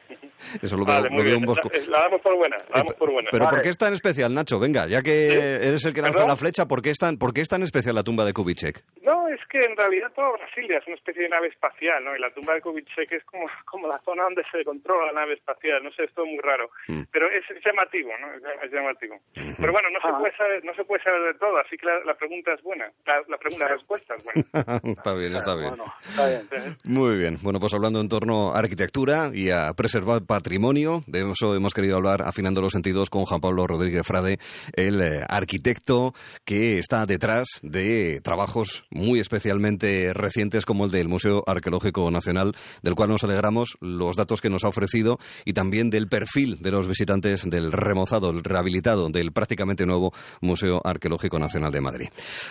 Eso 0.62 0.76
lo 0.76 0.84
Vale, 0.84 1.02
veo, 1.08 1.10
muy 1.10 1.18
lo 1.18 1.24
veo 1.24 1.24
bien. 1.24 1.36
un 1.38 1.44
bosco. 1.46 1.70
La, 1.88 1.98
la 1.98 2.02
damos 2.04 2.20
por 2.20 2.36
buena, 2.36 2.56
la 2.70 2.78
damos 2.78 2.94
por 2.94 3.10
buena. 3.10 3.28
Pero 3.32 3.44
¿por 3.44 3.52
Vale. 3.54 3.62
qué 3.64 3.68
es 3.70 3.78
tan 3.78 3.92
especial, 3.92 4.32
Nacho? 4.34 4.58
Venga, 4.58 4.86
ya 4.86 5.02
que 5.02 5.10
¿Sí? 5.30 5.66
eres 5.68 5.84
el 5.84 5.94
que 5.94 6.02
lanza 6.02 6.18
¿Perdón? 6.18 6.28
la 6.30 6.36
flecha, 6.36 6.66
¿por 6.66 6.82
qué, 6.82 6.90
es 6.90 6.98
tan, 6.98 7.16
¿por 7.18 7.32
qué 7.32 7.40
es 7.40 7.48
tan 7.48 7.62
especial 7.62 7.94
la 7.94 8.02
tumba 8.02 8.24
de 8.24 8.32
Kubitschek? 8.32 8.84
No, 9.02 9.28
es 9.28 9.40
que 9.50 9.64
en 9.64 9.76
realidad 9.76 10.10
toda 10.14 10.32
Brasilia 10.32 10.78
es 10.78 10.86
una 10.86 10.96
especie 10.96 11.22
de 11.22 11.28
nave 11.28 11.48
espacial, 11.48 12.04
¿no? 12.04 12.14
Y 12.16 12.20
la 12.20 12.30
tumba 12.32 12.54
de 12.54 12.60
Kubitschek 12.60 13.10
es 13.12 13.24
como, 13.24 13.46
como 13.64 13.88
la 13.88 13.98
zona 14.04 14.24
donde 14.24 14.42
se 14.52 14.64
controla 14.64 15.12
la 15.12 15.20
nave 15.20 15.34
espacial, 15.34 15.82
no 15.82 15.90
sé, 15.92 16.04
es 16.04 16.12
todo 16.14 16.26
muy 16.26 16.38
raro. 16.38 16.70
Mm. 16.88 17.02
Pero 17.10 17.26
es, 17.30 17.44
es 17.50 17.62
llamativo, 17.64 18.10
¿no? 18.20 18.26
Es, 18.62 18.70
llamativo. 18.72 19.18
Pero 19.34 19.72
bueno, 19.72 19.88
no 19.90 20.00
se 20.00 20.06
Ah. 20.08 20.18
puede 20.18 20.36
saber, 20.36 20.64
no 20.64 20.72
se 20.74 20.84
puede 20.84 21.02
saber 21.02 21.32
de 21.32 21.38
todo, 21.38 21.58
así 21.58 21.76
que 21.76 21.86
la, 21.86 21.98
la 22.04 22.14
pregunta 22.14 22.52
es 22.54 22.62
buena. 22.62 22.90
La, 23.04 23.20
la 23.28 23.36
pregunta, 23.38 23.64
la 23.66 23.72
respuesta 23.74 24.14
es 24.14 24.24
buena. 24.24 24.42
está 24.96 25.14
bien, 25.14 25.34
está 25.34 25.54
bien. 25.56 25.68
Bueno, 25.70 25.92
está 26.00 26.26
bien. 26.28 26.76
Muy 26.84 27.16
bien. 27.16 27.36
Bueno, 27.42 27.58
pues 27.58 27.74
hablando 27.74 28.00
en 28.00 28.08
torno 28.08 28.54
a 28.54 28.58
arquitectura 28.58 29.30
y 29.32 29.50
a 29.50 29.72
preservar 29.96 30.26
patrimonio, 30.26 31.00
de 31.06 31.30
eso 31.30 31.54
hemos 31.54 31.72
querido 31.72 31.96
hablar, 31.96 32.20
afinando 32.20 32.60
los 32.60 32.74
sentidos, 32.74 33.08
con 33.08 33.24
Juan 33.24 33.40
Pablo 33.40 33.66
Rodríguez 33.66 34.06
Frade, 34.06 34.36
el 34.74 35.00
eh, 35.00 35.24
arquitecto 35.26 36.12
que 36.44 36.76
está 36.76 37.06
detrás 37.06 37.48
de 37.62 38.20
trabajos 38.22 38.84
muy 38.90 39.20
especialmente 39.20 40.12
recientes 40.12 40.66
como 40.66 40.84
el 40.84 40.90
del 40.90 41.08
Museo 41.08 41.42
Arqueológico 41.46 42.10
Nacional, 42.10 42.52
del 42.82 42.94
cual 42.94 43.08
nos 43.08 43.24
alegramos 43.24 43.78
los 43.80 44.16
datos 44.16 44.42
que 44.42 44.50
nos 44.50 44.64
ha 44.64 44.68
ofrecido 44.68 45.18
y 45.46 45.54
también 45.54 45.88
del 45.88 46.08
perfil 46.08 46.60
de 46.60 46.72
los 46.72 46.88
visitantes 46.88 47.48
del 47.48 47.72
remozado, 47.72 48.28
el 48.28 48.44
rehabilitado 48.44 49.08
del 49.08 49.32
prácticamente 49.32 49.86
nuevo 49.86 50.12
Museo 50.42 50.82
Arqueológico 50.84 51.38
Nacional 51.38 51.72
de 51.72 51.80
Madrid. 51.80 52.08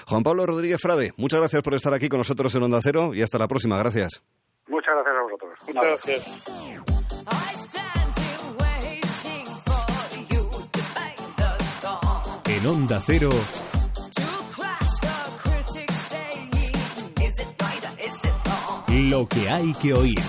Juan 0.07 0.23
Pablo 0.23 0.47
Rodríguez 0.47 0.81
Frade, 0.81 1.13
muchas 1.17 1.41
gracias 1.41 1.61
por 1.61 1.75
estar 1.75 1.93
aquí 1.93 2.09
con 2.09 2.17
nosotros 2.17 2.55
en 2.55 2.63
Onda 2.63 2.79
Cero 2.81 3.11
y 3.13 3.21
hasta 3.21 3.37
la 3.37 3.47
próxima. 3.47 3.77
Gracias. 3.77 4.23
Muchas 4.67 4.95
gracias 4.95 5.15
a 5.15 5.21
vosotros. 5.21 5.59
Muchas 5.67 5.83
gracias. 5.83 6.94
Is 17.99 18.15
it 18.23 18.33
wrong? 18.47 18.83
lo 19.09 19.27
que 19.27 19.49
hay 19.49 19.73
que 19.75 19.93
oír. 19.93 20.19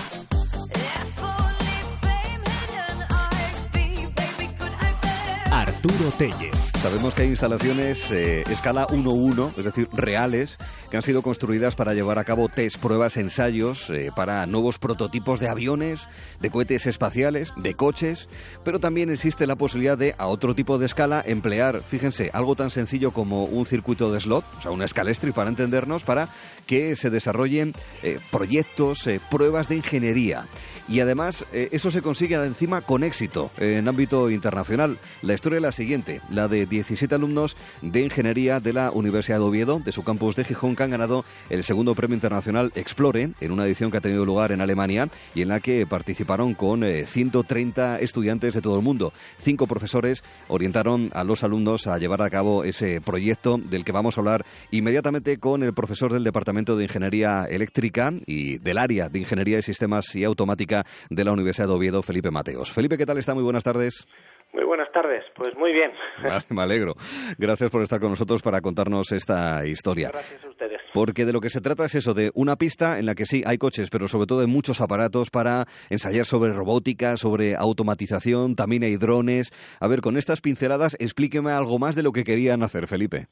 Arturo 5.51 6.11
Tellez. 6.19 6.56
Sabemos 6.81 7.15
que 7.15 7.23
hay 7.23 7.29
instalaciones 7.29 8.11
eh, 8.11 8.43
escala 8.51 8.87
1-1, 8.87 9.57
es 9.57 9.65
decir, 9.65 9.89
reales, 9.93 10.59
que 10.91 10.95
han 10.95 11.01
sido 11.03 11.23
construidas 11.23 11.75
para 11.75 11.95
llevar 11.95 12.19
a 12.19 12.23
cabo 12.23 12.49
test, 12.49 12.77
pruebas, 12.77 13.17
ensayos 13.17 13.89
eh, 13.89 14.11
para 14.15 14.45
nuevos 14.45 14.77
prototipos 14.77 15.39
de 15.39 15.49
aviones, 15.49 16.07
de 16.39 16.51
cohetes 16.51 16.85
espaciales, 16.85 17.51
de 17.57 17.73
coches, 17.73 18.29
pero 18.63 18.79
también 18.79 19.09
existe 19.09 19.47
la 19.47 19.55
posibilidad 19.55 19.97
de, 19.97 20.13
a 20.19 20.27
otro 20.27 20.53
tipo 20.53 20.77
de 20.77 20.85
escala, 20.85 21.23
emplear, 21.25 21.81
fíjense, 21.81 22.29
algo 22.31 22.55
tan 22.55 22.69
sencillo 22.69 23.11
como 23.11 23.45
un 23.45 23.65
circuito 23.65 24.11
de 24.11 24.19
slot, 24.19 24.45
o 24.59 24.61
sea, 24.61 24.71
una 24.71 24.85
escalestri 24.85 25.31
para 25.31 25.49
entendernos, 25.49 26.03
para 26.03 26.29
que 26.67 26.95
se 26.95 27.09
desarrollen 27.09 27.73
eh, 28.03 28.19
proyectos, 28.31 29.09
pruebas 29.29 29.67
de 29.67 29.77
ingeniería. 29.77 30.45
Y 30.87 31.01
además, 31.01 31.45
eh, 31.51 31.69
eso 31.71 31.91
se 31.91 32.01
consigue 32.01 32.35
encima 32.35 32.81
con 32.81 33.03
éxito 33.03 33.51
en 33.57 33.87
ámbito 33.87 34.29
internacional. 34.29 34.97
La 35.21 35.33
historia 35.33 35.57
es 35.57 35.63
la 35.63 35.71
siguiente, 35.73 36.21
la 36.29 36.47
de 36.47 36.65
17 36.65 37.13
alumnos 37.13 37.57
de 37.81 38.01
ingeniería 38.01 38.59
de 38.59 38.71
la 38.71 38.91
Universidad 38.91 39.39
de 39.39 39.43
Oviedo, 39.43 39.81
de 39.83 39.91
su 39.91 40.03
campus 40.03 40.37
de 40.37 40.45
Gijón, 40.45 40.75
que 40.75 40.83
han 40.83 40.91
ganado 40.91 41.25
el 41.49 41.63
segundo 41.63 41.93
premio 41.93 42.15
internacional 42.15 42.71
Explore, 42.75 43.31
en 43.39 43.51
una 43.51 43.65
edición 43.65 43.91
que 43.91 43.97
ha 43.97 44.01
tenido 44.01 44.23
lugar 44.23 44.51
en 44.51 44.61
Alemania 44.61 45.09
y 45.35 45.41
en 45.41 45.49
la 45.49 45.59
que 45.59 45.85
participaron 45.85 46.53
con 46.53 46.83
eh, 46.83 47.05
130 47.05 47.99
estudiantes 47.99 48.53
de 48.53 48.61
todo 48.61 48.77
el 48.77 48.83
mundo. 48.83 49.11
Cinco 49.37 49.67
profesores 49.67 50.23
orientaron 50.47 51.09
a 51.13 51.23
los 51.25 51.43
alumnos 51.43 51.87
a 51.87 51.97
llevar 51.97 52.21
a 52.21 52.29
cabo 52.29 52.63
ese 52.63 53.01
proyecto 53.01 53.57
del 53.57 53.83
que 53.83 53.91
vamos 53.91 54.17
a 54.17 54.21
hablar 54.21 54.45
inmediatamente 54.71 55.37
con 55.37 55.63
el 55.63 55.73
profesor 55.73 56.13
del 56.13 56.23
Departamento 56.23 56.77
de 56.77 56.83
Ingeniería 56.83 57.45
Eléctrica 57.49 58.13
y 58.25 58.57
del 58.59 58.77
área 58.77 59.09
de 59.09 59.19
Ingeniería 59.19 59.57
de 59.57 59.61
Sistemas 59.61 60.15
y 60.15 60.23
Automática 60.23 60.76
de 61.09 61.23
la 61.23 61.31
Universidad 61.31 61.67
de 61.67 61.73
Oviedo, 61.73 62.01
Felipe 62.01 62.31
Mateos. 62.31 62.71
Felipe, 62.71 62.97
¿qué 62.97 63.05
tal 63.05 63.17
está? 63.17 63.33
Muy 63.33 63.43
buenas 63.43 63.63
tardes. 63.63 64.07
Muy 64.53 64.63
buenas 64.63 64.91
tardes, 64.91 65.23
pues 65.35 65.55
muy 65.57 65.73
bien. 65.73 65.91
Vale, 66.23 66.45
me 66.49 66.61
alegro. 66.63 66.93
Gracias 67.37 67.69
por 67.69 67.81
estar 67.81 67.99
con 67.99 68.11
nosotros 68.11 68.41
para 68.41 68.61
contarnos 68.61 69.11
esta 69.11 69.65
historia. 69.65 70.09
Gracias 70.11 70.43
a 70.43 70.49
ustedes. 70.49 70.81
Porque 70.93 71.25
de 71.25 71.33
lo 71.33 71.41
que 71.41 71.49
se 71.49 71.61
trata 71.61 71.85
es 71.85 71.95
eso, 71.95 72.13
de 72.13 72.31
una 72.33 72.55
pista 72.55 72.97
en 72.97 73.05
la 73.05 73.13
que 73.13 73.25
sí 73.25 73.43
hay 73.45 73.57
coches, 73.57 73.89
pero 73.91 74.07
sobre 74.07 74.25
todo 74.25 74.39
hay 74.39 74.47
muchos 74.47 74.79
aparatos 74.81 75.29
para 75.29 75.65
ensayar 75.89 76.25
sobre 76.25 76.53
robótica, 76.53 77.17
sobre 77.17 77.55
automatización, 77.55 78.55
también 78.55 78.83
hay 78.83 78.95
drones. 78.95 79.51
A 79.81 79.87
ver, 79.87 80.01
con 80.01 80.17
estas 80.17 80.41
pinceladas, 80.41 80.95
explíqueme 80.99 81.51
algo 81.51 81.77
más 81.77 81.95
de 81.95 82.03
lo 82.03 82.11
que 82.11 82.23
querían 82.23 82.63
hacer, 82.63 82.87
Felipe. 82.87 83.27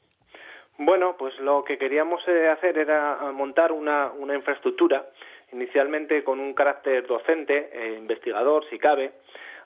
Bueno, 0.78 1.16
pues 1.18 1.32
lo 1.40 1.64
que 1.64 1.78
queríamos 1.78 2.20
eh, 2.28 2.48
hacer 2.48 2.76
era 2.76 3.32
montar 3.32 3.72
una, 3.72 4.12
una 4.12 4.36
infraestructura, 4.36 5.06
inicialmente 5.52 6.24
con 6.24 6.40
un 6.40 6.54
carácter 6.54 7.06
docente, 7.06 7.70
eh, 7.72 7.96
investigador, 7.98 8.68
si 8.68 8.78
cabe, 8.78 9.12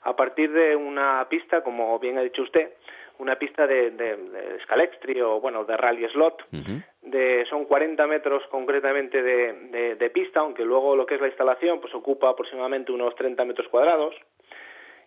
a 0.03 0.15
partir 0.15 0.51
de 0.51 0.75
una 0.75 1.27
pista, 1.29 1.63
como 1.63 1.97
bien 1.99 2.17
ha 2.17 2.21
dicho 2.21 2.41
usted, 2.41 2.71
una 3.19 3.37
pista 3.37 3.67
de, 3.67 3.91
de, 3.91 4.17
de 4.17 4.59
Scalextri 4.63 5.21
o 5.21 5.39
bueno 5.39 5.63
de 5.63 5.77
rally 5.77 6.07
slot 6.09 6.43
de 7.03 7.45
son 7.49 7.65
40 7.65 8.07
metros 8.07 8.41
concretamente 8.49 9.21
de, 9.21 9.53
de, 9.69 9.95
de 9.95 10.09
pista 10.09 10.39
aunque 10.39 10.65
luego 10.65 10.95
lo 10.95 11.05
que 11.05 11.15
es 11.15 11.21
la 11.21 11.27
instalación 11.27 11.79
pues 11.79 11.93
ocupa 11.93 12.29
aproximadamente 12.29 12.91
unos 12.91 13.15
30 13.15 13.45
metros 13.45 13.67
cuadrados. 13.67 14.15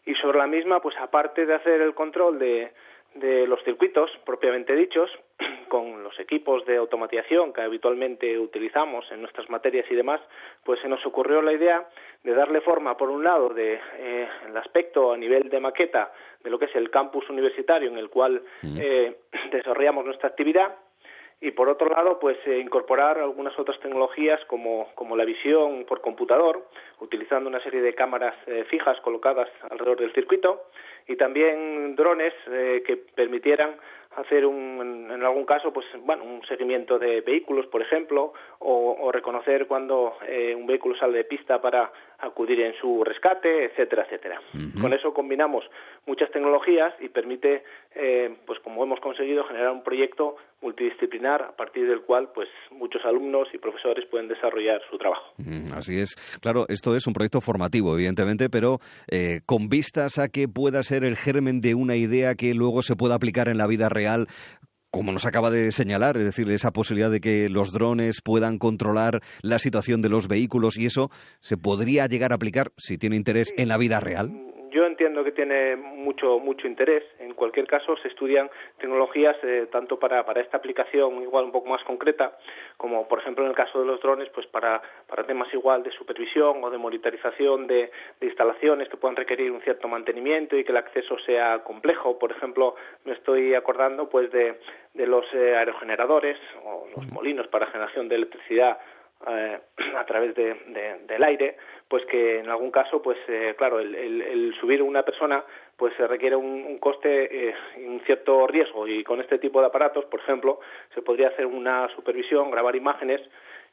Y 0.07 0.15
sobre 0.17 0.39
la 0.39 0.47
misma 0.47 0.81
pues 0.81 0.95
aparte 0.99 1.45
de 1.45 1.55
hacer 1.55 1.81
el 1.81 1.95
control 1.95 2.39
de 2.39 2.73
de 3.15 3.47
los 3.47 3.63
circuitos 3.65 4.11
propiamente 4.25 4.75
dichos, 4.75 5.11
con 5.69 6.03
los 6.03 6.19
equipos 6.19 6.65
de 6.67 6.77
automatización 6.77 7.53
que 7.53 7.63
habitualmente 7.63 8.39
utilizamos 8.39 9.11
en 9.11 9.21
nuestras 9.21 9.49
materias 9.51 9.87
y 9.91 9.95
demás, 9.95 10.21
pues 10.65 10.81
se 10.81 10.89
nos 10.89 11.05
ocurrió 11.07 11.43
la 11.43 11.53
idea 11.53 11.89
de 12.23 12.35
darle 12.35 12.61
forma, 12.61 12.97
por 12.97 13.11
un 13.11 13.25
lado, 13.25 13.51
de 13.51 13.81
eh, 13.99 14.29
el 14.49 14.57
aspecto 14.57 15.13
a 15.13 15.17
nivel 15.17 15.49
de 15.49 15.61
maqueta 15.61 16.13
de 16.43 16.51
lo 16.51 16.59
que 16.59 16.67
es 16.67 16.77
el 16.77 16.91
campus 16.91 17.29
universitario 17.31 17.89
en 17.89 17.99
el 17.99 18.11
cual 18.11 18.43
eh, 18.63 19.17
desarrollamos 19.53 20.05
nuestra 20.05 20.29
actividad 20.29 20.75
y 21.41 21.51
por 21.51 21.69
otro 21.69 21.89
lado 21.89 22.19
pues 22.19 22.37
eh, 22.47 22.59
incorporar 22.59 23.19
algunas 23.19 23.59
otras 23.59 23.79
tecnologías 23.81 24.43
como, 24.47 24.89
como 24.95 25.17
la 25.17 25.25
visión 25.25 25.85
por 25.85 26.01
computador 26.01 26.67
utilizando 27.01 27.49
una 27.49 27.63
serie 27.63 27.83
de 27.83 27.95
cámaras 27.95 28.35
eh, 28.47 28.65
fijas 28.71 29.01
colocadas 29.01 29.49
alrededor 29.71 29.99
del 30.01 30.13
circuito 30.15 30.69
y 31.07 31.17
también 31.17 31.97
drones 31.97 32.33
eh, 32.51 32.83
que 32.87 32.97
permitieran 32.97 33.77
hacer 34.17 34.47
un, 34.47 35.11
en 35.11 35.23
algún 35.23 35.45
caso 35.45 35.73
pues 35.73 35.87
bueno 36.01 36.25
un 36.25 36.45
seguimiento 36.47 36.99
de 36.99 37.21
vehículos 37.21 37.67
por 37.67 37.83
ejemplo 37.83 38.33
o, 38.61 38.97
o 39.01 39.13
reconocer 39.13 39.67
cuando 39.67 40.17
eh, 40.27 40.55
un 40.55 40.67
vehículo 40.67 40.97
sale 40.97 41.19
de 41.19 41.25
pista 41.25 41.61
para 41.61 41.93
acudir 42.19 42.61
en 42.61 42.75
su 42.81 43.05
rescate 43.05 43.67
etcétera 43.67 44.05
etcétera. 44.05 44.41
Con 44.81 44.93
eso 44.93 45.13
combinamos 45.13 45.65
muchas 46.07 46.31
tecnologías 46.31 46.95
y 47.01 47.09
permite 47.09 47.65
eh, 47.95 48.37
pues 48.47 48.59
como 48.61 48.83
hemos 48.85 49.01
conseguido 49.01 49.45
generar 49.45 49.71
un 49.71 49.83
proyecto 49.83 50.37
multidisciplinar 50.63 51.43
a 51.43 51.57
partir 51.57 51.87
del 51.87 52.03
cual 52.03 52.31
pues 52.35 52.49
muchos 52.71 53.05
alumnos 53.05 53.49
y 53.53 53.59
profesores 53.59 54.07
pueden 54.11 54.29
desarrollar 54.29 54.81
su 54.91 54.97
trabajo. 54.97 55.35
Mm, 55.37 55.73
Así 55.75 56.01
es. 56.01 56.17
Claro, 56.41 56.65
esto 56.69 56.97
es 56.97 57.07
un 57.07 57.13
proyecto 57.13 57.41
formativo, 57.41 57.95
evidentemente, 57.95 58.49
pero 58.49 58.79
eh, 59.11 59.41
con 59.45 59.69
vistas 59.69 60.19
a 60.19 60.29
que 60.29 60.49
pueda 60.49 60.83
ser 60.83 61.05
el 61.05 61.17
germen 61.17 61.61
de 61.61 61.75
una 61.75 61.97
idea 61.97 62.35
que 62.35 62.55
luego 62.55 62.83
se 62.83 62.97
pueda 62.97 63.15
aplicar 63.15 63.49
en 63.49 63.59
la 63.59 63.67
vida 63.67 63.89
real 63.89 64.27
como 64.95 65.11
nos 65.11 65.27
acaba 65.27 65.51
de 65.51 65.73
señalar, 65.73 66.17
es 66.19 66.25
decir, 66.25 66.49
esa 66.53 66.73
posibilidad 66.73 67.11
de 67.11 67.21
que 67.21 67.49
los 67.49 67.73
drones 67.73 68.21
puedan 68.23 68.59
controlar 68.59 69.23
la 69.43 69.59
situación 69.59 70.03
de 70.03 70.09
los 70.09 70.29
vehículos 70.29 70.77
y 70.77 70.87
eso 70.87 71.11
se 71.41 71.57
podría 71.57 72.07
llegar 72.07 72.31
a 72.31 72.37
aplicar, 72.37 72.73
si 72.77 72.97
tiene 72.97 73.17
interés, 73.17 73.53
en 73.57 73.67
la 73.67 73.77
vida 73.77 73.99
real. 73.99 74.54
Yo 74.75 74.85
entiendo 74.87 75.23
que 75.23 75.31
tiene 75.31 75.77
mucho 75.77 76.41
mucho 76.41 76.67
interés. 76.67 77.05
En 77.21 77.33
cualquier 77.35 77.65
caso, 77.69 77.97
se 77.99 78.09
estudian 78.09 78.51
tecnologías 78.79 79.37
eh, 79.45 79.69
tanto 79.71 80.01
para, 80.01 80.27
para 80.27 80.41
esta 80.41 80.57
aplicación 80.57 81.23
igual 81.23 81.45
un 81.45 81.53
poco 81.53 81.69
más 81.69 81.85
concreta, 81.85 82.37
como 82.77 83.07
por 83.07 83.21
ejemplo 83.21 83.45
en 83.45 83.51
el 83.51 83.57
caso 83.57 83.79
de 83.79 83.87
los 83.87 84.01
drones, 84.01 84.29
pues 84.31 84.49
para, 84.49 84.83
para 85.07 85.23
temas 85.25 85.47
igual 85.55 85.85
de 85.85 85.93
supervisión 85.93 86.65
o 86.65 86.71
de 86.71 86.79
monitorización 86.79 87.69
de, 87.69 87.93
de 88.19 88.27
instalaciones 88.27 88.89
que 88.89 88.97
puedan 88.97 89.15
requerir 89.15 89.53
un 89.53 89.61
cierto 89.61 89.87
mantenimiento 89.87 90.57
y 90.57 90.65
que 90.65 90.73
el 90.73 90.79
acceso 90.79 91.17
sea 91.21 91.63
complejo. 91.63 92.19
Por 92.19 92.33
ejemplo, 92.33 92.75
me 93.05 93.13
estoy 93.13 93.55
acordando 93.55 94.09
pues 94.09 94.33
de, 94.33 94.59
de 94.93 95.07
los 95.07 95.25
eh, 95.35 95.55
aerogeneradores 95.55 96.37
o 96.65 96.89
los 96.97 97.07
molinos 97.13 97.47
para 97.47 97.67
generación 97.67 98.09
de 98.09 98.17
electricidad 98.17 98.77
eh, 99.29 99.59
a 99.97 100.05
través 100.07 100.35
de, 100.35 100.55
de- 100.67 100.99
del 101.07 101.23
aire, 101.25 101.57
pues 101.89 102.05
que 102.07 102.39
en 102.41 102.49
algún 102.49 102.71
caso, 102.71 103.03
pues 103.03 103.19
eh, 103.29 103.55
claro, 103.57 103.79
el, 103.81 103.95
el- 103.95 104.23
el 104.23 104.55
subir 104.61 104.83
una 104.83 105.03
persona 105.03 105.45
pues 105.77 105.93
se 105.97 106.07
requiere 106.07 106.37
un, 106.37 106.65
un 106.67 106.79
coste 106.79 107.49
eh, 107.49 107.55
y 107.79 107.85
un 107.87 108.01
cierto 108.07 108.47
riesgo. 108.47 108.87
Y 108.87 109.03
con 109.05 109.21
este 109.21 109.39
tipo 109.39 109.61
de 109.61 109.67
aparatos, 109.67 110.05
por 110.07 110.21
ejemplo, 110.21 110.61
se 110.95 111.03
podría 111.03 111.29
hacer 111.29 111.47
una 111.47 111.89
supervisión, 111.97 112.51
grabar 112.51 112.77
imágenes 112.77 113.21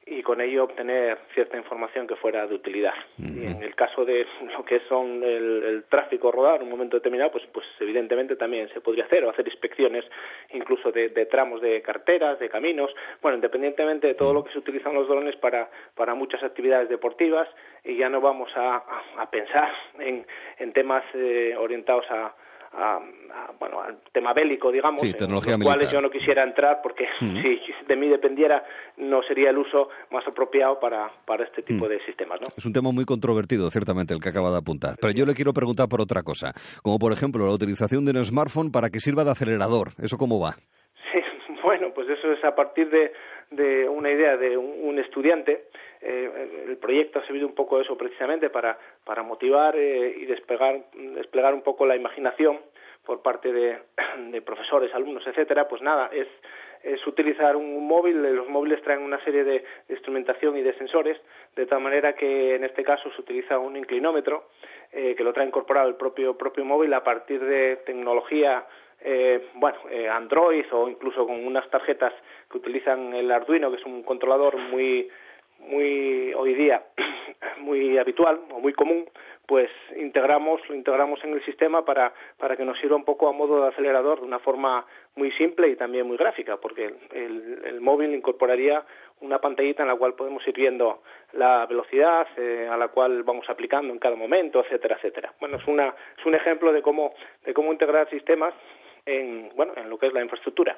y 0.06 0.24
con 0.24 0.42
ello 0.42 0.64
obtener 0.64 1.20
cierta 1.34 1.58
información 1.58 2.08
que 2.08 2.16
fuera 2.16 2.48
de 2.48 2.56
utilidad. 2.56 2.94
Y 3.20 3.46
en 3.46 3.62
el 3.62 3.76
caso 3.76 4.04
de 4.04 4.26
lo 4.58 4.66
que 4.66 4.80
son 4.90 5.24
el, 5.24 5.64
el 5.64 5.84
tráfico 5.90 6.32
rodado 6.32 6.58
en 6.58 6.64
un 6.64 6.70
momento 6.70 6.98
determinado, 6.98 7.32
pues, 7.32 7.46
pues 7.54 7.66
evidentemente 7.80 8.36
también 8.36 8.68
se 8.70 8.82
podría 8.82 9.06
hacer 9.06 9.24
o 9.24 9.30
hacer 9.30 9.48
inspecciones 9.48 10.04
incluso 10.54 10.92
de, 10.92 11.10
de 11.10 11.26
tramos 11.28 11.62
de 11.62 11.82
carteras, 11.82 12.40
de 12.40 12.50
caminos, 12.50 12.92
bueno, 13.22 13.36
independientemente 13.36 14.08
de 14.08 14.16
todo 14.16 14.34
lo 14.34 14.44
que 14.44 14.52
se 14.52 14.60
utilizan 14.60 14.94
los 14.94 15.08
drones 15.08 15.36
para, 15.36 15.70
para 15.96 16.16
muchas 16.16 16.44
actividades 16.44 16.90
deportivas 16.90 17.48
y 17.84 17.96
ya 17.98 18.10
no 18.10 18.22
vamos 18.22 18.50
a, 18.56 18.78
a, 18.78 19.04
a 19.22 19.30
pensar 19.30 19.72
en, 20.00 20.26
en 20.58 20.74
temas 20.74 21.04
eh, 21.14 21.56
orientados 21.58 22.06
a, 22.10 22.36
a, 22.74 22.96
a, 22.96 23.52
bueno 23.60 23.82
al 23.82 24.00
tema 24.12 24.34
bélico 24.34 24.72
digamos 24.72 25.02
Sí, 25.02 25.10
en 25.10 25.18
tecnología 25.18 25.58
los 25.58 25.64
cuales 25.64 25.92
yo 25.92 26.02
no 26.02 26.10
quisiera 26.10 26.44
entrar 26.44 26.80
porque 26.82 27.06
si 27.20 27.86
de 27.88 27.96
mí 27.96 28.08
dependiera 28.08 28.64
no 28.98 29.22
sería 29.24 29.50
el 29.50 29.58
uso 29.58 29.90
más 30.12 30.26
apropiado 30.28 30.80
para, 30.80 31.12
para 31.26 31.44
este 31.44 31.62
tipo 31.64 31.88
de 31.88 32.00
sistemas 32.06 32.40
¿no? 32.42 32.48
Es 32.56 32.66
un 32.66 32.74
tema 32.74 32.92
muy 32.92 33.06
controvertido, 33.06 33.70
ciertamente, 33.70 34.14
el 34.14 34.22
que 34.22 34.30
acaba 34.30 34.52
de 34.52 34.58
apuntar. 34.58 34.96
Pero 35.00 35.14
yo 35.14 35.26
le 35.26 35.34
quiero 35.34 35.54
preguntar 35.54 35.88
por 35.90 36.02
otra 36.02 36.24
cosa, 36.24 36.54
como 36.84 37.00
por 37.00 37.12
ejemplo 37.12 37.46
la 37.46 37.54
utilización 37.54 38.06
de 38.06 38.12
un 38.12 38.24
smartphone 38.24 38.72
para 38.72 38.90
que 38.90 39.00
sirva 39.00 39.24
de 39.24 39.32
acelerador. 39.32 39.90
¿Eso 40.02 40.18
cómo 40.18 40.40
va? 40.40 40.56
Sí, 41.12 41.20
bueno, 41.64 41.88
pues 41.94 42.08
eso 42.10 42.32
es 42.32 42.44
a 42.44 42.56
partir 42.56 42.90
de, 42.90 43.12
de 43.52 43.88
una 43.88 44.10
idea 44.10 44.38
de 44.38 44.58
un, 44.58 44.98
estudiante. 45.00 45.66
Eh, 46.02 46.66
el 46.68 46.78
proyecto 46.78 47.20
ha 47.20 47.26
servido 47.26 47.48
un 47.48 47.54
poco 47.54 47.80
eso 47.80 47.98
precisamente 47.98 48.50
para, 48.50 48.78
para 49.04 49.24
motivar 49.24 49.76
eh, 49.76 50.16
y 50.18 50.26
desplegar, 50.26 50.82
desplegar 50.94 51.54
un 51.54 51.62
poco 51.62 51.86
la 51.86 51.96
imaginación 51.96 52.60
por 53.06 53.22
parte 53.22 53.52
de, 53.52 53.80
de 54.32 54.42
profesores, 54.42 54.94
alumnos, 54.94 55.26
etcétera. 55.28 55.68
Pues 55.68 55.82
nada, 55.82 56.10
es, 56.14 56.28
es 56.84 57.06
utilizar 57.06 57.56
un 57.56 57.88
móvil. 57.88 58.22
Los 58.22 58.48
móviles 58.48 58.82
traen 58.82 59.02
una 59.02 59.24
serie 59.24 59.44
de, 59.44 59.64
de 59.88 59.94
instrumentación 59.94 60.58
y 60.58 60.62
de 60.62 60.74
sensores, 60.74 61.20
de 61.56 61.66
tal 61.66 61.82
manera 61.82 62.14
que 62.14 62.56
en 62.56 62.64
este 62.64 62.84
caso 62.84 63.12
se 63.12 63.22
utiliza 63.22 63.60
un 63.60 63.76
inclinómetro 63.76 64.50
eh, 64.92 65.16
que 65.16 65.24
lo 65.24 65.34
trae 65.34 65.48
incorporado 65.48 65.88
el 65.88 65.96
propio 65.96 66.38
propio 66.38 66.66
móvil 66.66 66.94
a 66.94 67.04
partir 67.04 67.40
de 67.40 67.78
tecnología 67.86 68.66
eh, 69.04 69.48
bueno, 69.56 69.78
eh, 69.90 70.08
Android 70.08 70.66
o 70.72 70.88
incluso 70.88 71.26
con 71.26 71.46
unas 71.46 71.70
tarjetas 71.70 72.14
que 72.50 72.58
utilizan 72.58 73.14
el 73.14 73.32
Arduino, 73.32 73.72
que 73.72 73.78
es 73.78 73.86
un 73.86 74.04
controlador 74.04 74.58
muy, 74.58 75.10
muy 75.60 76.34
hoy 76.34 76.54
día 76.54 76.84
muy 77.60 77.98
habitual 77.98 78.42
o 78.52 78.60
muy 78.60 78.74
común, 78.74 79.06
pues 79.48 79.70
integramos, 79.98 80.62
lo 80.70 80.76
integramos 80.76 81.24
en 81.24 81.34
el 81.34 81.44
sistema 81.44 81.84
para, 81.84 82.14
para 82.38 82.56
que 82.56 82.64
nos 82.64 82.80
sirva 82.80 82.96
un 82.96 83.04
poco 83.04 83.28
a 83.28 83.34
modo 83.34 83.62
de 83.62 83.70
acelerador 83.70 84.20
de 84.20 84.26
una 84.26 84.40
forma 84.40 84.86
muy 85.16 85.32
simple 85.34 85.68
y 85.68 85.76
también 85.76 86.08
muy 86.08 86.18
gráfica, 86.18 86.58
porque 86.58 86.94
el, 87.12 87.62
el 87.66 87.82
móvil 87.82 88.14
incorporaría 88.14 88.86
una 89.22 89.40
pantallita 89.40 89.84
en 89.84 89.90
la 89.90 89.96
cual 89.96 90.14
podemos 90.14 90.46
ir 90.48 90.56
viendo 90.56 91.02
la 91.34 91.66
velocidad 91.66 92.28
eh, 92.38 92.68
a 92.70 92.78
la 92.78 92.90
cual 92.90 93.24
vamos 93.24 93.50
aplicando 93.50 93.94
en 93.94 94.00
cada 94.00 94.16
momento, 94.16 94.62
etcétera, 94.62 94.96
etcétera. 94.96 95.34
Bueno, 95.40 95.58
es 95.58 95.68
una 95.68 95.94
es 96.18 96.26
un 96.26 96.36
ejemplo 96.36 96.72
de 96.74 96.82
cómo 96.82 97.14
de 97.46 97.54
cómo 97.54 97.72
integrar 97.72 98.10
sistemas 98.10 98.54
en 99.06 99.50
bueno 99.56 99.74
en 99.76 99.90
lo 99.90 99.98
que 99.98 100.08
es 100.08 100.14
la 100.14 100.22
infraestructura. 100.22 100.78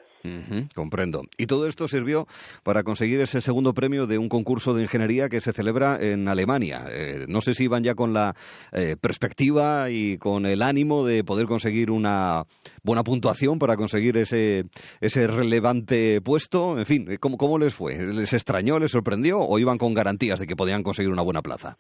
Comprendo. 0.74 1.24
Y 1.38 1.48
todo 1.48 1.68
esto 1.68 1.88
sirvió 1.88 2.28
para 2.64 2.84
conseguir 2.84 3.20
ese 3.22 3.42
segundo 3.42 3.74
premio 3.74 4.08
de 4.08 4.18
un 4.18 4.30
concurso 4.30 4.74
de 4.74 4.84
ingeniería 4.84 5.28
que 5.28 5.42
se 5.42 5.52
celebra 5.52 5.98
en 6.00 6.28
Alemania. 6.28 6.86
Eh, 6.90 7.26
no 7.28 7.42
sé 7.42 7.54
si 7.54 7.66
iban 7.66 7.84
ya 7.84 7.96
con 7.96 8.14
la 8.14 8.34
eh, 8.72 8.96
perspectiva 9.00 9.90
y 9.90 10.18
con 10.18 10.46
el 10.46 10.62
ánimo 10.62 11.06
de 11.06 11.24
poder 11.24 11.48
conseguir 11.48 11.92
una 11.92 12.44
buena 12.84 13.04
puntuación 13.04 13.60
para 13.60 13.76
conseguir 13.76 14.18
ese, 14.18 14.66
ese 15.02 15.28
relevante 15.28 16.22
puesto. 16.22 16.78
En 16.78 16.86
fin, 16.86 17.18
¿cómo, 17.20 17.38
¿cómo 17.38 17.58
les 17.58 17.74
fue? 17.74 17.98
¿Les 17.98 18.34
extrañó, 18.34 18.80
les 18.80 18.92
sorprendió 18.92 19.40
o 19.42 19.60
iban 19.60 19.78
con 19.78 19.94
garantías 19.94 20.40
de 20.40 20.48
que 20.48 20.56
podían 20.56 20.84
conseguir 20.84 21.12
una 21.12 21.22
buena 21.22 21.42
plaza? 21.42 21.78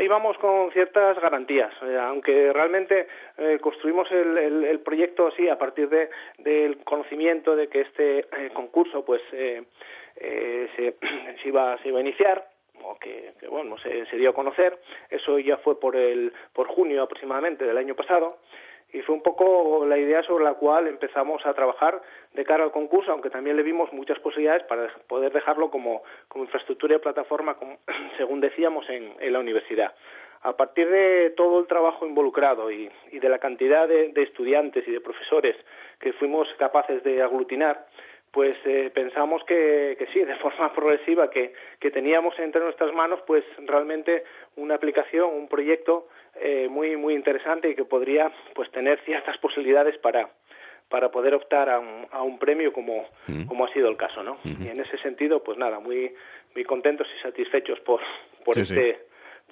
Íbamos 0.00 0.36
con 0.38 0.70
ciertas 0.72 1.20
garantías, 1.20 1.72
eh, 1.82 1.98
aunque 1.98 2.52
realmente 2.52 3.06
eh, 3.38 3.58
construimos 3.60 4.10
el, 4.10 4.38
el, 4.38 4.64
el 4.64 4.80
proyecto 4.80 5.28
así 5.28 5.48
a 5.48 5.58
partir 5.58 5.88
de, 5.88 6.10
del 6.38 6.78
conocimiento 6.84 7.56
de 7.56 7.68
que 7.68 7.82
este 7.82 8.20
eh, 8.20 8.50
concurso 8.54 9.04
pues 9.04 9.22
eh, 9.32 9.62
eh, 10.16 10.68
se, 10.76 10.96
se, 11.42 11.48
iba, 11.48 11.76
se 11.78 11.88
iba 11.88 11.98
a 11.98 12.02
iniciar 12.02 12.48
o 12.84 12.98
que, 12.98 13.32
que 13.38 13.48
bueno 13.48 13.78
se, 13.78 14.06
se 14.06 14.16
dio 14.16 14.30
a 14.30 14.34
conocer. 14.34 14.78
Eso 15.10 15.38
ya 15.38 15.56
fue 15.58 15.78
por 15.78 15.96
el 15.96 16.32
por 16.52 16.68
junio 16.68 17.02
aproximadamente 17.02 17.64
del 17.64 17.78
año 17.78 17.94
pasado 17.94 18.38
y 18.92 19.00
fue 19.00 19.14
un 19.14 19.22
poco 19.22 19.86
la 19.86 19.96
idea 19.96 20.22
sobre 20.22 20.44
la 20.44 20.54
cual 20.54 20.86
empezamos 20.86 21.44
a 21.46 21.54
trabajar 21.54 22.00
de 22.34 22.44
cara 22.44 22.64
al 22.64 22.72
concurso, 22.72 23.10
aunque 23.10 23.30
también 23.30 23.56
le 23.56 23.62
vimos 23.62 23.92
muchas 23.92 24.18
posibilidades 24.18 24.64
para 24.64 24.88
poder 25.08 25.32
dejarlo 25.32 25.70
como, 25.70 26.02
como 26.28 26.44
infraestructura 26.44 26.96
y 26.96 26.98
plataforma, 26.98 27.54
como, 27.54 27.78
según 28.18 28.40
decíamos, 28.40 28.88
en, 28.90 29.14
en 29.18 29.32
la 29.32 29.38
universidad. 29.38 29.94
A 30.42 30.56
partir 30.56 30.88
de 30.88 31.30
todo 31.36 31.60
el 31.60 31.66
trabajo 31.66 32.04
involucrado 32.04 32.70
y, 32.70 32.90
y 33.12 33.18
de 33.20 33.28
la 33.28 33.38
cantidad 33.38 33.86
de, 33.86 34.08
de 34.08 34.22
estudiantes 34.24 34.86
y 34.86 34.90
de 34.90 35.00
profesores 35.00 35.56
que 36.00 36.12
fuimos 36.14 36.48
capaces 36.58 37.02
de 37.04 37.22
aglutinar, 37.22 37.86
pues 38.32 38.56
eh, 38.64 38.90
pensamos 38.92 39.44
que, 39.44 39.94
que, 39.98 40.06
sí, 40.06 40.24
de 40.24 40.34
forma 40.42 40.72
progresiva, 40.72 41.30
que, 41.30 41.52
que, 41.78 41.90
teníamos 41.90 42.36
entre 42.38 42.62
nuestras 42.62 42.92
manos, 42.92 43.20
pues 43.26 43.44
realmente 43.58 44.24
una 44.56 44.74
aplicación, 44.74 45.30
un 45.32 45.48
proyecto 45.48 46.08
eh, 46.42 46.68
muy 46.68 46.96
muy 46.96 47.14
interesante 47.14 47.70
y 47.70 47.74
que 47.74 47.84
podría 47.84 48.32
pues 48.54 48.70
tener 48.70 49.00
ciertas 49.04 49.38
posibilidades 49.38 49.96
para 49.98 50.30
para 50.88 51.10
poder 51.10 51.34
optar 51.34 51.70
a 51.70 51.78
un, 51.78 52.06
a 52.10 52.22
un 52.22 52.38
premio 52.38 52.70
como, 52.70 53.06
como 53.48 53.64
ha 53.64 53.72
sido 53.72 53.88
el 53.88 53.96
caso, 53.96 54.22
¿no? 54.22 54.36
Y 54.44 54.68
en 54.68 54.78
ese 54.78 54.98
sentido, 54.98 55.42
pues 55.42 55.56
nada, 55.56 55.80
muy 55.80 56.12
muy 56.54 56.64
contentos 56.64 57.06
y 57.18 57.22
satisfechos 57.22 57.80
por 57.80 58.00
por 58.44 58.56
sí, 58.56 58.60
este 58.60 58.92
sí 58.92 58.98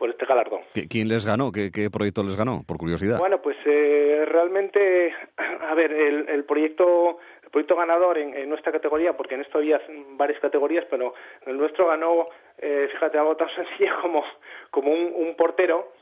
por 0.00 0.08
este 0.08 0.24
galardón. 0.24 0.62
¿Quién 0.88 1.08
les 1.08 1.26
ganó? 1.26 1.52
¿Qué, 1.52 1.70
¿Qué, 1.70 1.90
proyecto 1.90 2.22
les 2.22 2.34
ganó? 2.34 2.62
Por 2.66 2.78
curiosidad. 2.78 3.18
Bueno, 3.18 3.42
pues 3.42 3.58
eh, 3.66 4.24
realmente, 4.26 5.12
a 5.68 5.74
ver, 5.74 5.92
el, 5.92 6.26
el 6.26 6.44
proyecto 6.44 7.18
el 7.44 7.50
proyecto 7.50 7.76
ganador 7.76 8.16
en, 8.16 8.34
en, 8.34 8.48
nuestra 8.48 8.72
categoría, 8.72 9.16
porque 9.16 9.34
en 9.34 9.42
esto 9.42 9.58
había 9.58 9.80
varias 10.16 10.40
categorías, 10.40 10.86
pero 10.88 11.14
el 11.46 11.58
nuestro 11.58 11.88
ganó, 11.88 12.28
eh, 12.58 12.88
fíjate, 12.92 13.18
algo 13.18 13.36
tan 13.36 13.48
sencillo 13.54 13.92
como, 14.00 14.24
como 14.70 14.90
un, 14.90 15.12
un 15.14 15.34
portero 15.36 15.92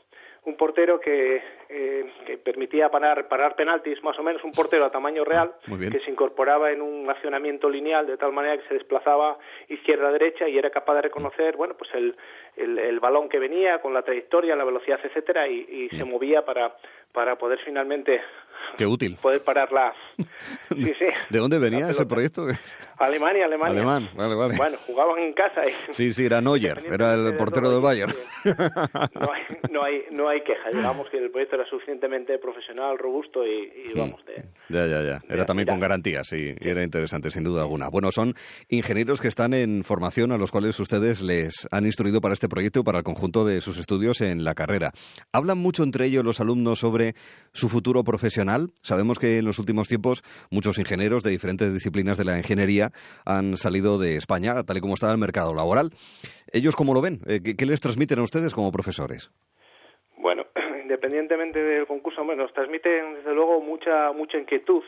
un 0.45 0.55
portero 0.55 0.99
que, 0.99 1.41
eh, 1.69 2.11
que 2.25 2.37
permitía 2.37 2.89
parar, 2.89 3.27
parar 3.27 3.55
penaltis, 3.55 4.01
más 4.03 4.17
o 4.17 4.23
menos 4.23 4.43
un 4.43 4.51
portero 4.51 4.85
a 4.85 4.91
tamaño 4.91 5.23
real, 5.25 5.53
que 5.91 5.99
se 5.99 6.11
incorporaba 6.11 6.71
en 6.71 6.81
un 6.81 7.09
accionamiento 7.09 7.69
lineal 7.69 8.07
de 8.07 8.17
tal 8.17 8.31
manera 8.31 8.57
que 8.57 8.67
se 8.67 8.73
desplazaba 8.75 9.37
izquierda-derecha 9.67 10.47
y 10.47 10.57
era 10.57 10.69
capaz 10.69 10.95
de 10.95 11.01
reconocer, 11.03 11.55
bueno, 11.57 11.75
pues 11.77 11.93
el, 11.93 12.15
el, 12.55 12.79
el 12.79 12.99
balón 12.99 13.29
que 13.29 13.39
venía 13.39 13.79
con 13.79 13.93
la 13.93 14.01
trayectoria, 14.01 14.55
la 14.55 14.63
velocidad, 14.63 14.99
etcétera, 15.03 15.47
y, 15.47 15.89
y 15.91 15.97
se 15.97 16.05
movía 16.05 16.43
para, 16.45 16.75
para 17.11 17.37
poder 17.37 17.59
finalmente 17.65 18.21
Qué 18.77 18.85
útil. 18.85 19.17
Poder 19.21 19.43
pararla. 19.43 19.93
Sí, 20.69 20.93
sí. 20.99 21.05
¿De 21.29 21.39
dónde 21.39 21.57
venía 21.59 21.89
ese 21.89 22.05
proyecto? 22.05 22.45
Alemania, 22.97 23.45
Alemania. 23.45 23.77
Alemán, 23.77 24.09
vale, 24.15 24.35
vale. 24.35 24.55
Bueno, 24.55 24.77
jugaban 24.85 25.19
en 25.19 25.33
casa. 25.33 25.61
Y... 25.65 25.93
Sí, 25.93 26.13
sí, 26.13 26.25
era 26.25 26.41
Neuer, 26.41 26.83
era 26.91 27.13
el 27.13 27.35
portero 27.35 27.71
del 27.71 27.81
Bayern. 27.81 28.13
No 28.45 29.31
hay, 29.33 29.41
no 29.71 29.83
hay, 29.83 30.03
no 30.11 30.29
hay 30.29 30.41
queja. 30.41 30.69
Digamos 30.71 31.09
que 31.09 31.17
el 31.17 31.31
proyecto 31.31 31.55
era 31.55 31.65
suficientemente 31.65 32.37
profesional, 32.37 32.97
robusto 32.97 33.45
y, 33.45 33.89
y 33.89 33.97
vamos 33.97 34.23
de. 34.25 34.43
Ya, 34.69 34.85
ya, 34.85 35.01
ya. 35.01 35.21
Era 35.27 35.45
también 35.45 35.67
con 35.67 35.79
garantías, 35.79 36.27
sí, 36.27 36.53
y 36.59 36.69
era 36.69 36.83
interesante, 36.83 37.31
sin 37.31 37.43
duda 37.43 37.61
alguna. 37.61 37.89
Bueno, 37.89 38.11
son 38.11 38.33
ingenieros 38.69 39.19
que 39.21 39.27
están 39.27 39.53
en 39.53 39.83
formación 39.83 40.31
a 40.31 40.37
los 40.37 40.51
cuales 40.51 40.79
ustedes 40.79 41.21
les 41.21 41.67
han 41.71 41.85
instruido 41.85 42.21
para 42.21 42.33
este 42.33 42.47
proyecto 42.47 42.81
y 42.81 42.83
para 42.83 42.99
el 42.99 43.03
conjunto 43.03 43.45
de 43.45 43.61
sus 43.61 43.77
estudios 43.79 44.21
en 44.21 44.43
la 44.43 44.53
carrera. 44.53 44.91
¿Hablan 45.33 45.57
mucho 45.57 45.83
entre 45.83 46.05
ellos 46.05 46.23
los 46.23 46.39
alumnos 46.39 46.79
sobre 46.79 47.15
su 47.51 47.69
futuro 47.69 48.03
profesional? 48.03 48.48
Sabemos 48.81 49.19
que 49.19 49.37
en 49.37 49.45
los 49.45 49.59
últimos 49.59 49.87
tiempos 49.87 50.23
muchos 50.49 50.79
ingenieros 50.79 51.23
de 51.23 51.31
diferentes 51.31 51.73
disciplinas 51.73 52.17
de 52.17 52.25
la 52.25 52.37
ingeniería 52.37 52.91
han 53.25 53.57
salido 53.57 53.99
de 53.99 54.15
España, 54.15 54.63
tal 54.63 54.77
y 54.77 54.81
como 54.81 54.95
está 54.95 55.11
el 55.11 55.17
mercado 55.17 55.53
laboral. 55.53 55.91
¿Ellos 56.51 56.75
cómo 56.75 56.93
lo 56.93 57.01
ven? 57.01 57.19
Eh, 57.27 57.41
¿Qué 57.57 57.65
les 57.65 57.79
transmiten 57.79 58.19
a 58.19 58.23
ustedes 58.23 58.53
como 58.53 58.71
profesores? 58.71 59.31
Bueno, 60.17 60.45
independientemente 60.81 61.61
del 61.61 61.85
concurso, 61.85 62.23
nos 62.23 62.53
transmiten 62.53 63.15
desde 63.15 63.33
luego 63.33 63.61
mucha 63.61 64.11
mucha 64.13 64.37
inquietud 64.37 64.83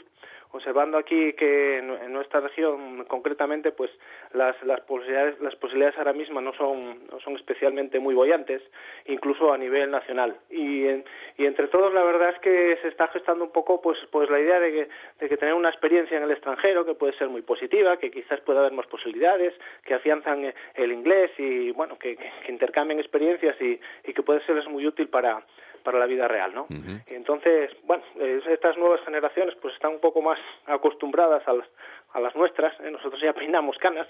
observando 0.52 0.98
aquí 0.98 1.34
que 1.34 1.78
en 1.78 2.14
nuestra 2.14 2.40
región 2.40 3.06
concretamente 3.06 3.72
pues 3.72 3.92
las, 4.34 4.62
las 4.64 4.82
posibilidades 4.82 5.40
las 5.40 5.56
posibilidades 5.56 5.98
ahora 5.98 6.14
mismo 6.14 6.42
no 6.42 6.54
son 6.54 7.08
no 7.12 7.20
son 7.20 7.36
especialmente 7.36 8.00
muy 8.00 8.16
bollantes 8.16 8.62
incluso 9.06 9.54
a 9.54 9.58
nivel 9.58 9.92
nacional. 9.92 10.36
Y 10.50 10.88
en, 10.88 11.06
y 11.38 11.46
entre 11.46 11.68
todos 11.68 11.94
la 11.94 12.04
verdad 12.04 12.30
es 12.30 12.40
que 12.40 12.78
se 12.82 12.88
está 12.88 13.08
gestando 13.10 13.46
un 13.46 13.52
poco 13.52 13.82
pues 13.82 13.98
pues 14.12 14.30
la 14.30 14.40
idea 14.40 14.60
de 14.60 14.72
que, 14.72 14.90
de 15.20 15.30
que 15.30 15.38
tener 15.38 15.54
una 15.54 15.70
experiencia 15.70 16.18
en 16.18 16.24
el 16.24 16.32
extranjero 16.32 16.86
que 16.86 16.96
puede 16.96 17.14
ser 17.18 17.30
muy 17.30 17.42
positiva 17.42 17.98
que 17.98 18.12
quizás 18.12 18.40
pueda 18.42 18.60
haber 18.60 18.74
más 18.74 18.88
posibilidades 18.88 19.54
que 19.86 19.94
afianzan 19.94 20.54
el 20.76 20.92
inglés 20.92 21.32
y 21.38 21.72
bueno 21.72 21.98
que, 21.98 22.16
que, 22.16 22.32
que 22.46 22.52
intercambien 22.52 23.00
experiencias 23.00 23.56
y, 23.62 23.80
y 24.06 24.14
que 24.14 24.24
puede 24.24 24.46
serles 24.46 24.68
muy 24.68 24.86
útil 24.86 25.08
para 25.08 25.44
para 25.82 26.00
la 26.00 26.06
vida 26.06 26.28
real, 26.28 26.54
¿no? 26.54 26.64
Uh 26.64 26.74
-huh. 26.74 27.04
Entonces, 27.08 27.72
bueno, 27.84 28.04
estas 28.50 28.78
nuevas 28.78 29.02
generaciones 29.02 29.56
pues 29.62 29.74
están 29.74 29.94
un 29.94 30.00
poco 30.00 30.22
más 30.22 30.40
acostumbradas 30.66 31.48
a 31.48 31.54
las, 31.54 31.68
a 32.14 32.20
las 32.20 32.36
nuestras, 32.36 32.80
¿eh? 32.82 32.92
nosotros 32.92 33.22
ya 33.22 33.34
peinamos 33.34 33.78
canas, 33.78 34.08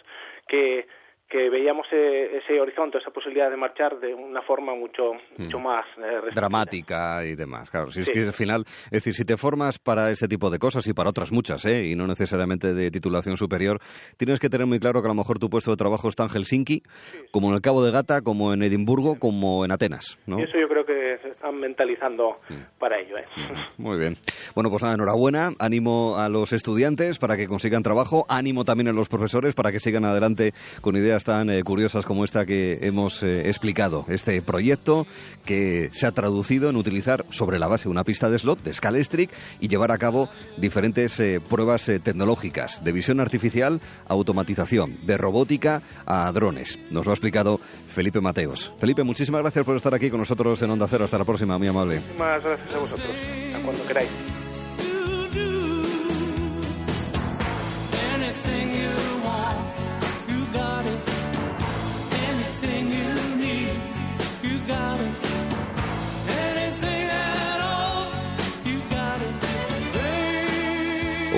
que 0.48 0.88
que 1.32 1.50
veíamos 1.50 1.88
ese, 1.88 2.38
ese, 2.38 2.60
horizonte, 2.60 2.98
esa 2.98 3.10
posibilidad 3.10 3.50
de 3.50 3.56
marchar 3.56 3.98
de 4.00 4.14
una 4.14 4.42
forma 4.42 4.76
mucho, 4.76 5.14
mucho 5.38 5.60
mm. 5.60 5.64
más 5.64 5.86
eh, 5.98 6.30
dramática 6.36 7.26
y 7.26 7.36
demás. 7.36 7.72
Claro, 7.72 7.90
si 7.90 8.04
sí. 8.04 8.12
es 8.12 8.12
que 8.12 8.28
al 8.28 8.34
final, 8.34 8.64
es 8.66 8.92
decir, 8.92 9.14
si 9.14 9.24
te 9.24 9.38
formas 9.38 9.80
para 9.80 10.12
ese 10.12 10.28
tipo 10.28 10.50
de 10.50 10.60
cosas 10.60 10.86
y 10.88 10.94
para 10.94 11.10
otras 11.10 11.32
muchas, 11.32 11.66
¿eh? 11.66 11.86
y 11.86 11.96
no 11.96 12.06
necesariamente 12.06 12.74
de 12.74 12.92
titulación 12.92 13.38
superior, 13.38 13.80
tienes 14.18 14.40
que 14.40 14.50
tener 14.50 14.68
muy 14.68 14.80
claro 14.80 15.02
que 15.02 15.08
a 15.08 15.10
lo 15.10 15.16
mejor 15.16 15.40
tu 15.40 15.50
puesto 15.50 15.72
de 15.72 15.78
trabajo 15.78 16.10
está 16.10 16.24
en 16.24 16.30
Helsinki, 16.30 16.84
sí, 17.12 17.20
como 17.32 17.48
en 17.48 17.56
el 17.56 17.62
Cabo 17.62 17.84
de 17.84 17.92
Gata, 17.92 18.22
como 18.22 18.54
en 18.54 18.64
Edimburgo, 18.64 19.18
como 19.18 19.64
en 19.64 19.72
Atenas. 19.72 20.20
¿no? 20.28 20.38
Y 20.38 20.44
eso 20.44 20.60
yo 20.60 20.68
creo 20.68 20.86
que 20.86 21.18
se 21.22 21.30
están 21.30 21.60
mentalizando 21.60 22.40
mm. 22.50 22.78
para 22.78 23.00
ello. 23.00 23.18
¿eh? 23.18 23.26
Muy 23.78 23.98
bien. 23.98 24.16
Bueno, 24.54 24.70
pues 24.70 24.84
nada, 24.84 24.96
enhorabuena. 24.96 25.52
Ánimo 25.60 26.18
a 26.18 26.28
los 26.28 26.52
estudiantes 26.52 27.20
para 27.20 27.38
que 27.38 27.48
consigan 27.48 27.84
trabajo. 27.84 28.26
Ánimo 28.28 28.66
también 28.66 28.90
a 28.90 28.92
los 28.92 29.08
profesores 29.08 29.56
para 29.56 29.72
que 29.72 29.80
sigan 29.80 30.04
adelante 30.04 30.52
con 30.82 30.98
ideas 30.98 31.21
tan 31.24 31.50
eh, 31.50 31.64
curiosas 31.64 32.06
como 32.06 32.24
esta 32.24 32.46
que 32.46 32.80
hemos 32.82 33.24
eh, 33.24 33.48
explicado. 33.50 34.06
Este 34.08 34.42
proyecto 34.42 35.08
que 35.46 35.90
se 35.92 36.08
ha 36.08 36.12
traducido 36.12 36.70
en 36.70 36.76
utilizar 36.76 37.26
sobre 37.30 37.60
la 37.60 37.68
base 37.68 37.90
una 37.90 38.04
pista 38.04 38.30
de 38.30 38.40
slot 38.40 38.64
de 38.64 38.74
Scalestric 38.74 39.30
y 39.60 39.68
llevar 39.68 39.92
a 39.92 39.98
cabo 39.98 40.30
diferentes 40.58 41.20
eh, 41.20 41.40
pruebas 41.40 41.86
tecnológicas 42.04 42.84
de 42.84 42.92
visión 42.92 43.20
artificial 43.20 43.82
a 44.08 44.14
automatización, 44.14 45.06
de 45.06 45.18
robótica 45.18 45.82
a 46.06 46.32
drones. 46.32 46.80
Nos 46.90 47.06
lo 47.06 47.12
ha 47.12 47.16
explicado 47.16 47.60
Felipe 47.94 48.22
Mateos. 48.22 48.74
Felipe, 48.80 49.04
muchísimas 49.04 49.42
gracias 49.42 49.66
por 49.66 49.76
estar 49.76 49.94
aquí 49.94 50.10
con 50.10 50.20
nosotros 50.20 50.62
en 50.62 50.72
Onda 50.72 50.88
Cero. 50.88 51.06
Hasta 51.06 51.18
la 51.18 51.26
próxima, 51.26 51.58
muy 51.58 51.68
amable. 51.68 51.96
Muchísimas 51.96 52.44
gracias 52.44 52.76
a 52.76 52.80
vosotros. 52.80 53.16
A 53.56 53.60
cuando 53.60 53.86
queráis. 53.86 54.41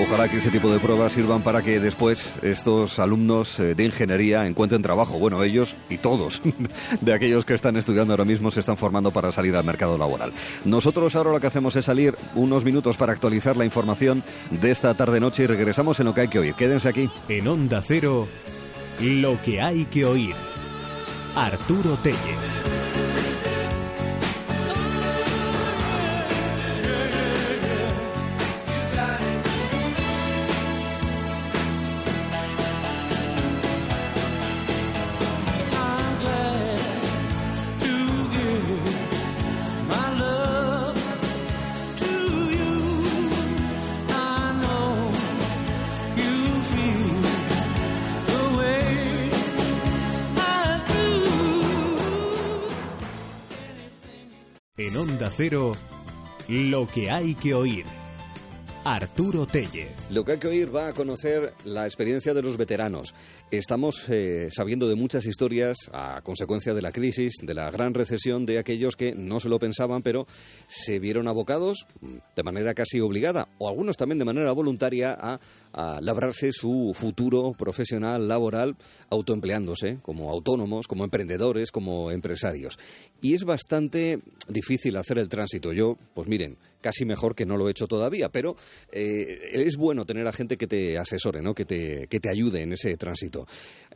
Ojalá 0.06 0.28
que 0.28 0.36
ese 0.36 0.50
tipo 0.50 0.70
de 0.70 0.78
pruebas 0.80 1.12
sirvan 1.14 1.40
para 1.40 1.62
que 1.62 1.80
después 1.80 2.34
estos 2.42 2.98
alumnos 2.98 3.58
eh, 3.58 3.74
de 3.74 3.84
ingeniería 3.84 4.46
encuentren 4.46 4.82
trabajo. 4.82 5.18
Bueno, 5.18 5.42
ellos 5.42 5.74
y 5.88 5.96
todos 5.96 6.42
de 7.00 7.14
aquellos 7.14 7.46
que 7.46 7.54
están 7.54 7.78
estudiando 7.78 8.12
ahora 8.12 8.26
mismo 8.26 8.50
se 8.50 8.60
están 8.60 8.76
formando 8.76 9.10
para 9.12 9.32
salir 9.32 9.56
al 9.56 9.64
mercado 9.64 9.96
laboral. 9.96 10.34
Nosotros 10.66 11.16
ahora 11.16 11.32
lo 11.32 11.40
que 11.40 11.46
hacemos 11.46 11.74
es 11.76 11.86
salir 11.86 12.14
unos 12.34 12.64
minutos 12.64 12.98
para 12.98 13.12
actualizar 13.12 13.56
la 13.56 13.64
información 13.64 14.22
de 14.50 14.70
esta 14.70 14.92
tarde-noche 14.94 15.44
y 15.44 15.46
regresamos 15.46 15.98
en 16.00 16.06
lo 16.06 16.14
que 16.14 16.20
hay 16.20 16.28
que 16.28 16.38
oír. 16.38 16.54
Quédense 16.54 16.90
aquí. 16.90 17.08
En 17.30 17.48
Onda 17.48 17.80
Cero, 17.80 18.28
lo 19.00 19.40
que 19.40 19.62
hay 19.62 19.86
que 19.86 20.04
oír. 20.04 20.34
Arturo 21.34 21.96
Tellez. 22.02 22.53
Cero, 55.36 55.72
lo 56.48 56.86
que 56.86 57.10
hay 57.10 57.34
que 57.34 57.54
oír. 57.54 57.84
Arturo 58.84 59.46
Tellez. 59.46 59.90
Lo 60.10 60.24
que 60.24 60.32
hay 60.32 60.38
que 60.38 60.46
oír 60.46 60.74
va 60.74 60.88
a 60.88 60.92
conocer 60.92 61.54
la 61.64 61.86
experiencia 61.86 62.34
de 62.34 62.42
los 62.42 62.56
veteranos. 62.56 63.14
Estamos 63.50 64.08
eh, 64.10 64.48
sabiendo 64.52 64.88
de 64.88 64.94
muchas 64.94 65.26
historias 65.26 65.90
a 65.92 66.20
consecuencia 66.22 66.72
de 66.72 66.82
la 66.82 66.92
crisis, 66.92 67.38
de 67.42 67.54
la 67.54 67.68
gran 67.70 67.94
recesión, 67.94 68.46
de 68.46 68.58
aquellos 68.58 68.94
que 68.94 69.14
no 69.14 69.40
se 69.40 69.48
lo 69.48 69.58
pensaban, 69.58 70.02
pero 70.02 70.26
se 70.66 71.00
vieron 71.00 71.26
abocados 71.26 71.86
mm, 72.00 72.16
de 72.36 72.42
manera 72.42 72.74
casi 72.74 73.00
obligada, 73.00 73.48
o 73.58 73.68
algunos 73.68 73.96
también 73.96 74.18
de 74.18 74.26
manera 74.26 74.52
voluntaria, 74.52 75.16
a, 75.18 75.40
a 75.74 76.00
labrarse 76.00 76.52
su 76.52 76.92
futuro 76.94 77.52
profesional, 77.52 78.28
laboral, 78.28 78.76
autoempleándose 79.10 79.98
como 80.02 80.30
autónomos, 80.30 80.86
como 80.86 81.04
emprendedores, 81.04 81.72
como 81.72 82.10
empresarios. 82.10 82.78
Y 83.20 83.34
es 83.34 83.44
bastante 83.44 84.20
difícil 84.48 84.96
hacer 84.96 85.18
el 85.18 85.28
tránsito. 85.28 85.72
Yo, 85.72 85.98
pues 86.14 86.28
miren, 86.28 86.56
casi 86.84 87.06
mejor 87.06 87.34
que 87.34 87.46
no 87.46 87.56
lo 87.56 87.66
he 87.66 87.70
hecho 87.70 87.88
todavía, 87.88 88.28
pero 88.28 88.56
eh, 88.92 89.52
es 89.54 89.76
bueno 89.76 90.04
tener 90.04 90.26
a 90.28 90.32
gente 90.32 90.58
que 90.58 90.66
te 90.66 90.98
asesore, 90.98 91.40
¿no? 91.40 91.54
que, 91.54 91.64
te, 91.64 92.08
que 92.08 92.20
te 92.20 92.28
ayude 92.28 92.60
en 92.60 92.74
ese 92.74 92.94
tránsito. 92.98 93.46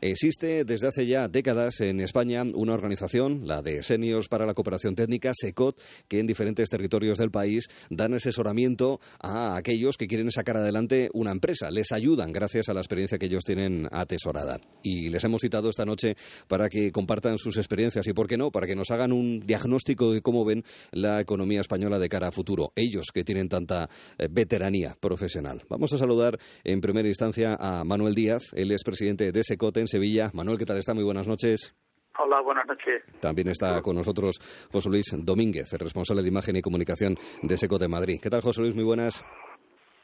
Existe 0.01 0.64
desde 0.64 0.88
hace 0.88 1.07
ya 1.07 1.29
décadas 1.29 1.83
en 1.83 2.01
España 2.01 2.43
una 2.55 2.73
organización, 2.73 3.47
la 3.47 3.61
de 3.61 3.83
Seniors 3.83 4.29
para 4.29 4.47
la 4.47 4.55
Cooperación 4.55 4.95
Técnica, 4.95 5.33
SECOT, 5.35 5.79
que 6.09 6.19
en 6.19 6.27
diferentes 6.27 6.71
territorios 6.71 7.19
del 7.19 7.31
país 7.31 7.69
dan 7.91 8.14
asesoramiento 8.14 9.01
a 9.21 9.57
aquellos 9.57 9.99
que 9.99 10.09
quieren 10.09 10.33
sacar 10.33 10.57
adelante 10.57 11.11
una 11.12 11.31
empresa. 11.31 11.68
Les 11.71 11.93
ayudan 11.93 12.33
gracias 12.33 12.69
a 12.69 12.75
la 12.75 12.81
experiencia 12.81 13.19
que 13.19 13.27
ellos 13.27 13.45
tienen 13.45 13.89
atesorada. 13.91 14.59
Y 14.83 15.09
les 15.11 15.25
hemos 15.25 15.41
citado 15.41 15.69
esta 15.69 15.85
noche 15.85 16.15
para 16.49 16.69
que 16.69 16.93
compartan 16.93 17.39
sus 17.39 17.57
experiencias 17.57 18.07
y, 18.07 18.13
¿por 18.13 18.27
qué 18.27 18.37
no?, 18.37 18.51
para 18.51 18.67
que 18.67 18.77
nos 18.77 18.91
hagan 18.91 19.13
un 19.13 19.41
diagnóstico 19.41 20.13
de 20.13 20.23
cómo 20.23 20.45
ven 20.45 20.65
la 20.93 21.21
economía 21.21 21.61
española 21.61 21.99
de 21.99 22.09
cara 22.09 22.29
a 22.29 22.33
futuro. 22.33 22.73
Ellos 22.77 23.07
que 23.13 23.25
tienen 23.25 23.49
tanta 23.49 23.89
eh, 24.19 24.29
veteranía 24.31 24.97
profesional. 25.01 25.63
Vamos 25.69 25.93
a 25.93 25.99
saludar 25.99 26.39
en 26.65 26.81
primera 26.81 27.09
instancia 27.09 27.57
a 27.59 27.85
Manuel 27.85 28.15
Díaz. 28.15 28.53
Él 28.55 28.73
es 28.73 28.85
presidente 28.85 29.33
de 29.33 29.43
SECOT 29.43 29.79
en 29.79 29.89
Sevilla. 29.89 30.31
Manuel, 30.35 30.59
¿qué 30.59 30.67
tal 30.67 30.79
está? 30.79 30.95
Muy 30.95 31.05
buenas 31.05 31.27
noches. 31.27 31.75
Hola, 32.19 32.41
buenas 32.41 32.67
noches. 32.67 33.03
También 33.21 33.49
está 33.49 33.81
con 33.81 33.95
nosotros 33.95 34.41
José 34.73 34.89
Luis 34.89 35.07
Domínguez, 35.17 35.73
el 35.73 35.79
responsable 35.79 36.23
de 36.23 36.29
imagen 36.29 36.57
y 36.57 36.63
comunicación 36.63 37.17
de 37.43 37.57
SECOT 37.57 37.83
de 37.83 37.89
Madrid. 37.89 38.19
¿Qué 38.21 38.29
tal, 38.29 38.41
José 38.41 38.61
Luis? 38.63 38.75
Muy 38.75 38.85
buenas. 38.85 39.25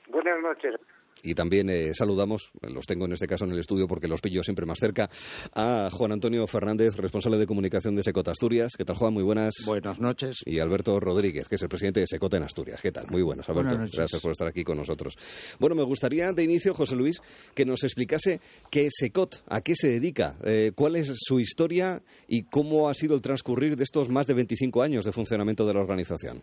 Buenas 0.09 0.41
noches. 0.41 0.77
Y 1.23 1.35
también 1.35 1.71
eh, 1.71 1.93
saludamos, 1.95 2.51
los 2.63 2.87
tengo 2.87 3.07
en 3.07 3.13
este 3.13 3.27
caso 3.27 3.45
en 3.45 3.53
el 3.53 3.59
estudio 3.59 3.89
porque 3.89 4.09
los 4.09 4.21
pillo 4.21 4.43
siempre 4.43 4.67
más 4.67 4.79
cerca, 4.79 5.09
a 5.55 5.89
Juan 5.93 6.13
Antonio 6.13 6.47
Fernández, 6.47 6.97
responsable 6.97 7.39
de 7.39 7.47
comunicación 7.47 7.97
de 7.97 8.03
Secot 8.03 8.29
Asturias. 8.29 8.73
¿Qué 8.77 8.85
tal, 8.85 8.97
Juan? 8.97 9.15
Muy 9.15 9.23
buenas. 9.23 9.55
Buenas 9.65 9.99
noches. 9.99 10.43
Y 10.45 10.59
Alberto 10.59 11.01
Rodríguez, 11.01 11.49
que 11.49 11.55
es 11.55 11.63
el 11.63 11.69
presidente 11.69 12.01
de 12.01 12.07
Secot 12.07 12.35
en 12.35 12.43
Asturias. 12.43 12.81
¿Qué 12.81 12.93
tal? 12.93 13.07
Muy 13.11 13.23
buenas, 13.23 13.49
Alberto. 13.49 13.71
Buenas 13.71 13.87
noches. 13.87 13.99
Gracias 13.99 14.23
por 14.23 14.33
estar 14.33 14.49
aquí 14.49 14.65
con 14.65 14.77
nosotros. 14.77 15.17
Bueno, 15.59 15.75
me 15.75 15.83
gustaría 15.83 16.33
de 16.33 16.45
inicio, 16.45 16.75
José 16.75 16.97
Luis, 16.97 17.23
que 17.55 17.65
nos 17.65 17.85
explicase 17.85 18.41
qué 18.71 18.87
es 18.87 18.95
Secot, 18.97 19.43
a 19.49 19.61
qué 19.61 19.75
se 19.77 19.89
dedica, 19.89 20.37
eh, 20.45 20.73
cuál 20.75 20.97
es 20.97 21.13
su 21.17 21.41
historia 21.41 22.03
y 22.29 22.45
cómo 22.45 22.89
ha 22.89 22.95
sido 22.95 23.15
el 23.15 23.23
transcurrir 23.23 23.77
de 23.77 23.85
estos 23.85 24.09
más 24.09 24.27
de 24.27 24.35
25 24.35 24.83
años 24.83 25.05
de 25.05 25.13
funcionamiento 25.13 25.67
de 25.67 25.75
la 25.75 25.81
organización. 25.81 26.43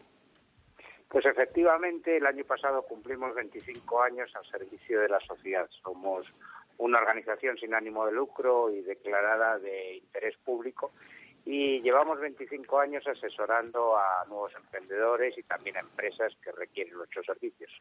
Pues 1.11 1.25
efectivamente, 1.25 2.15
el 2.15 2.25
año 2.25 2.45
pasado 2.45 2.83
cumplimos 2.83 3.35
25 3.35 4.01
años 4.01 4.33
al 4.33 4.45
servicio 4.45 5.01
de 5.01 5.09
la 5.09 5.19
sociedad. 5.19 5.69
Somos 5.83 6.25
una 6.77 6.99
organización 6.99 7.57
sin 7.57 7.73
ánimo 7.73 8.05
de 8.05 8.13
lucro 8.13 8.71
y 8.71 8.81
declarada 8.81 9.59
de 9.59 9.97
interés 9.97 10.37
público 10.37 10.93
y 11.45 11.81
llevamos 11.81 12.19
25 12.19 12.79
años 12.79 13.03
asesorando 13.07 13.97
a 13.97 14.25
nuevos 14.27 14.51
emprendedores 14.55 15.35
y 15.37 15.43
también 15.43 15.75
a 15.77 15.79
empresas 15.79 16.31
que 16.43 16.51
requieren 16.51 16.93
nuestros 16.93 17.25
servicios. 17.25 17.71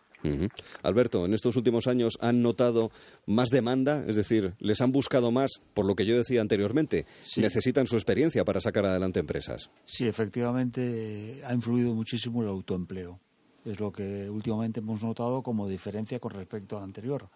Alberto, 0.82 1.26
en 1.26 1.34
estos 1.34 1.56
últimos 1.56 1.86
años 1.86 2.16
han 2.20 2.42
notado 2.42 2.90
más 3.26 3.48
demanda, 3.50 4.02
es 4.06 4.16
decir, 4.16 4.54
les 4.60 4.80
han 4.80 4.92
buscado 4.92 5.30
más, 5.30 5.60
por 5.74 5.84
lo 5.86 5.94
que 5.94 6.06
yo 6.06 6.16
decía 6.16 6.40
anteriormente, 6.40 7.04
Sí. 7.20 7.40
necesitan 7.40 7.86
su 7.86 7.96
experiencia 7.96 8.44
para 8.44 8.60
sacar 8.60 8.86
adelante 8.86 9.20
empresas. 9.20 9.70
Sí, 9.84 10.06
efectivamente 10.08 11.42
ha 11.44 11.52
influido 11.52 11.94
muchísimo 11.94 12.42
el 12.42 12.48
autoempleo. 12.48 13.18
Es 13.64 13.78
lo 13.78 13.92
que 13.92 14.28
últimamente 14.30 14.80
hemos 14.80 15.02
notado 15.02 15.42
como 15.42 15.68
diferencia 15.68 16.18
con 16.18 16.32
respecto 16.32 16.78
al 16.78 16.84
anterior. 16.84 17.28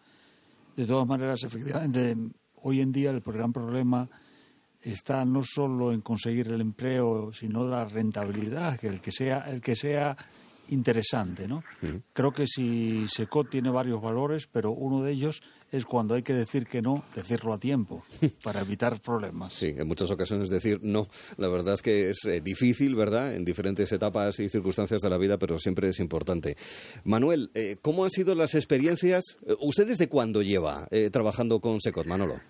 De 0.75 0.87
todas 0.87 1.07
maneras, 1.07 1.45
efectivamente, 1.45 2.17
hoy 2.63 2.81
en 2.81 2.93
día 2.93 3.11
el 3.11 3.21
gran 3.21 3.53
problema 3.53 4.09
está 4.85 5.25
no 5.25 5.43
solo 5.43 5.93
en 5.93 6.01
conseguir 6.01 6.49
el 6.49 6.61
empleo, 6.61 7.33
sino 7.33 7.67
la 7.67 7.85
rentabilidad, 7.85 8.79
que 8.79 8.89
el 8.89 9.01
que 9.01 9.13
sea, 9.13 9.45
el 9.49 9.61
que 9.61 9.75
sea 9.75 10.17
interesante, 10.69 11.47
¿no? 11.47 11.63
Creo 12.13 12.33
que 12.33 12.47
si 12.47 13.07
Secot 13.09 13.51
tiene 13.51 13.71
varios 13.71 14.01
valores, 14.01 14.47
pero 14.47 14.71
uno 14.71 15.03
de 15.03 15.13
ellos 15.13 15.43
es 15.71 15.85
cuando 15.85 16.15
hay 16.15 16.23
que 16.23 16.33
decir 16.33 16.67
que 16.67 16.81
no, 16.81 17.05
decirlo 17.15 17.53
a 17.53 17.59
tiempo, 17.59 18.05
para 18.45 18.61
evitar 18.61 19.01
problemas. 19.01 19.53
Sí, 19.53 19.75
en 19.77 19.87
muchas 19.87 20.11
ocasiones 20.11 20.49
decir 20.49 20.79
no. 20.83 21.09
La 21.37 21.49
verdad 21.49 21.75
es 21.75 21.83
que 21.83 22.11
es 22.11 22.25
eh, 22.27 22.41
difícil, 22.41 22.95
¿verdad? 22.95 23.35
En 23.35 23.45
diferentes 23.45 23.91
etapas 23.93 24.39
y 24.39 24.49
circunstancias 24.49 25.03
de 25.03 25.11
la 25.11 25.19
vida, 25.19 25.37
pero 25.39 25.59
siempre 25.59 25.89
es 25.89 25.99
importante. 26.01 26.57
Manuel, 27.05 27.51
eh, 27.55 27.77
¿cómo 27.83 28.05
han 28.05 28.11
sido 28.11 28.35
las 28.35 28.55
experiencias? 28.55 29.39
Eh, 29.47 29.55
¿Usted 29.61 29.87
desde 29.87 30.09
cuándo 30.09 30.43
lleva 30.43 30.87
eh, 30.91 31.11
trabajando 31.11 31.61
con 31.61 31.81
Secot, 31.81 32.07
Manolo? 32.07 32.41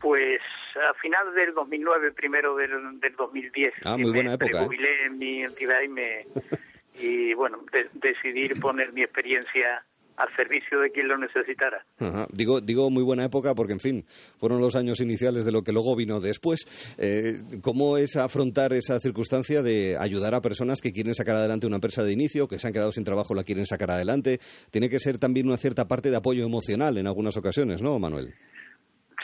Pues 0.00 0.40
a 0.76 0.94
final 1.00 1.34
del 1.34 1.54
2009, 1.54 2.12
primero 2.12 2.56
del, 2.56 2.70
del 3.00 3.16
2010. 3.16 3.74
Ah, 3.84 3.96
muy 3.96 4.06
me 4.10 4.16
buena 4.18 4.34
época, 4.34 4.46
¿eh? 4.50 4.66
prejubilé 4.66 5.06
en 5.06 5.18
mi 5.18 5.42
entidad 5.42 5.80
y, 5.82 5.88
me, 5.88 6.26
y 7.00 7.34
bueno, 7.34 7.58
de- 7.72 7.88
decidí 7.94 8.48
poner 8.60 8.92
mi 8.92 9.02
experiencia 9.02 9.84
al 10.16 10.34
servicio 10.34 10.80
de 10.80 10.90
quien 10.92 11.08
lo 11.08 11.18
necesitara. 11.18 11.84
Ajá. 11.98 12.26
Digo, 12.32 12.62
digo 12.62 12.88
muy 12.88 13.02
buena 13.02 13.24
época 13.24 13.54
porque, 13.54 13.74
en 13.74 13.80
fin, 13.80 14.06
fueron 14.38 14.60
los 14.62 14.74
años 14.74 15.00
iniciales 15.00 15.44
de 15.44 15.52
lo 15.52 15.62
que 15.62 15.72
luego 15.72 15.94
vino 15.94 16.20
después. 16.20 16.66
Eh, 16.96 17.34
¿Cómo 17.60 17.98
es 17.98 18.16
afrontar 18.16 18.72
esa 18.72 18.98
circunstancia 18.98 19.62
de 19.62 19.98
ayudar 20.00 20.34
a 20.34 20.40
personas 20.40 20.80
que 20.80 20.94
quieren 20.94 21.14
sacar 21.14 21.36
adelante 21.36 21.66
una 21.66 21.76
empresa 21.76 22.02
de 22.02 22.12
inicio, 22.12 22.48
que 22.48 22.58
se 22.58 22.66
han 22.66 22.72
quedado 22.72 22.92
sin 22.92 23.04
trabajo, 23.04 23.34
la 23.34 23.44
quieren 23.44 23.66
sacar 23.66 23.90
adelante? 23.90 24.38
Tiene 24.70 24.88
que 24.88 25.00
ser 25.00 25.18
también 25.18 25.48
una 25.48 25.58
cierta 25.58 25.86
parte 25.86 26.08
de 26.10 26.16
apoyo 26.16 26.46
emocional 26.46 26.96
en 26.96 27.06
algunas 27.06 27.36
ocasiones, 27.36 27.82
¿no, 27.82 27.98
Manuel? 27.98 28.32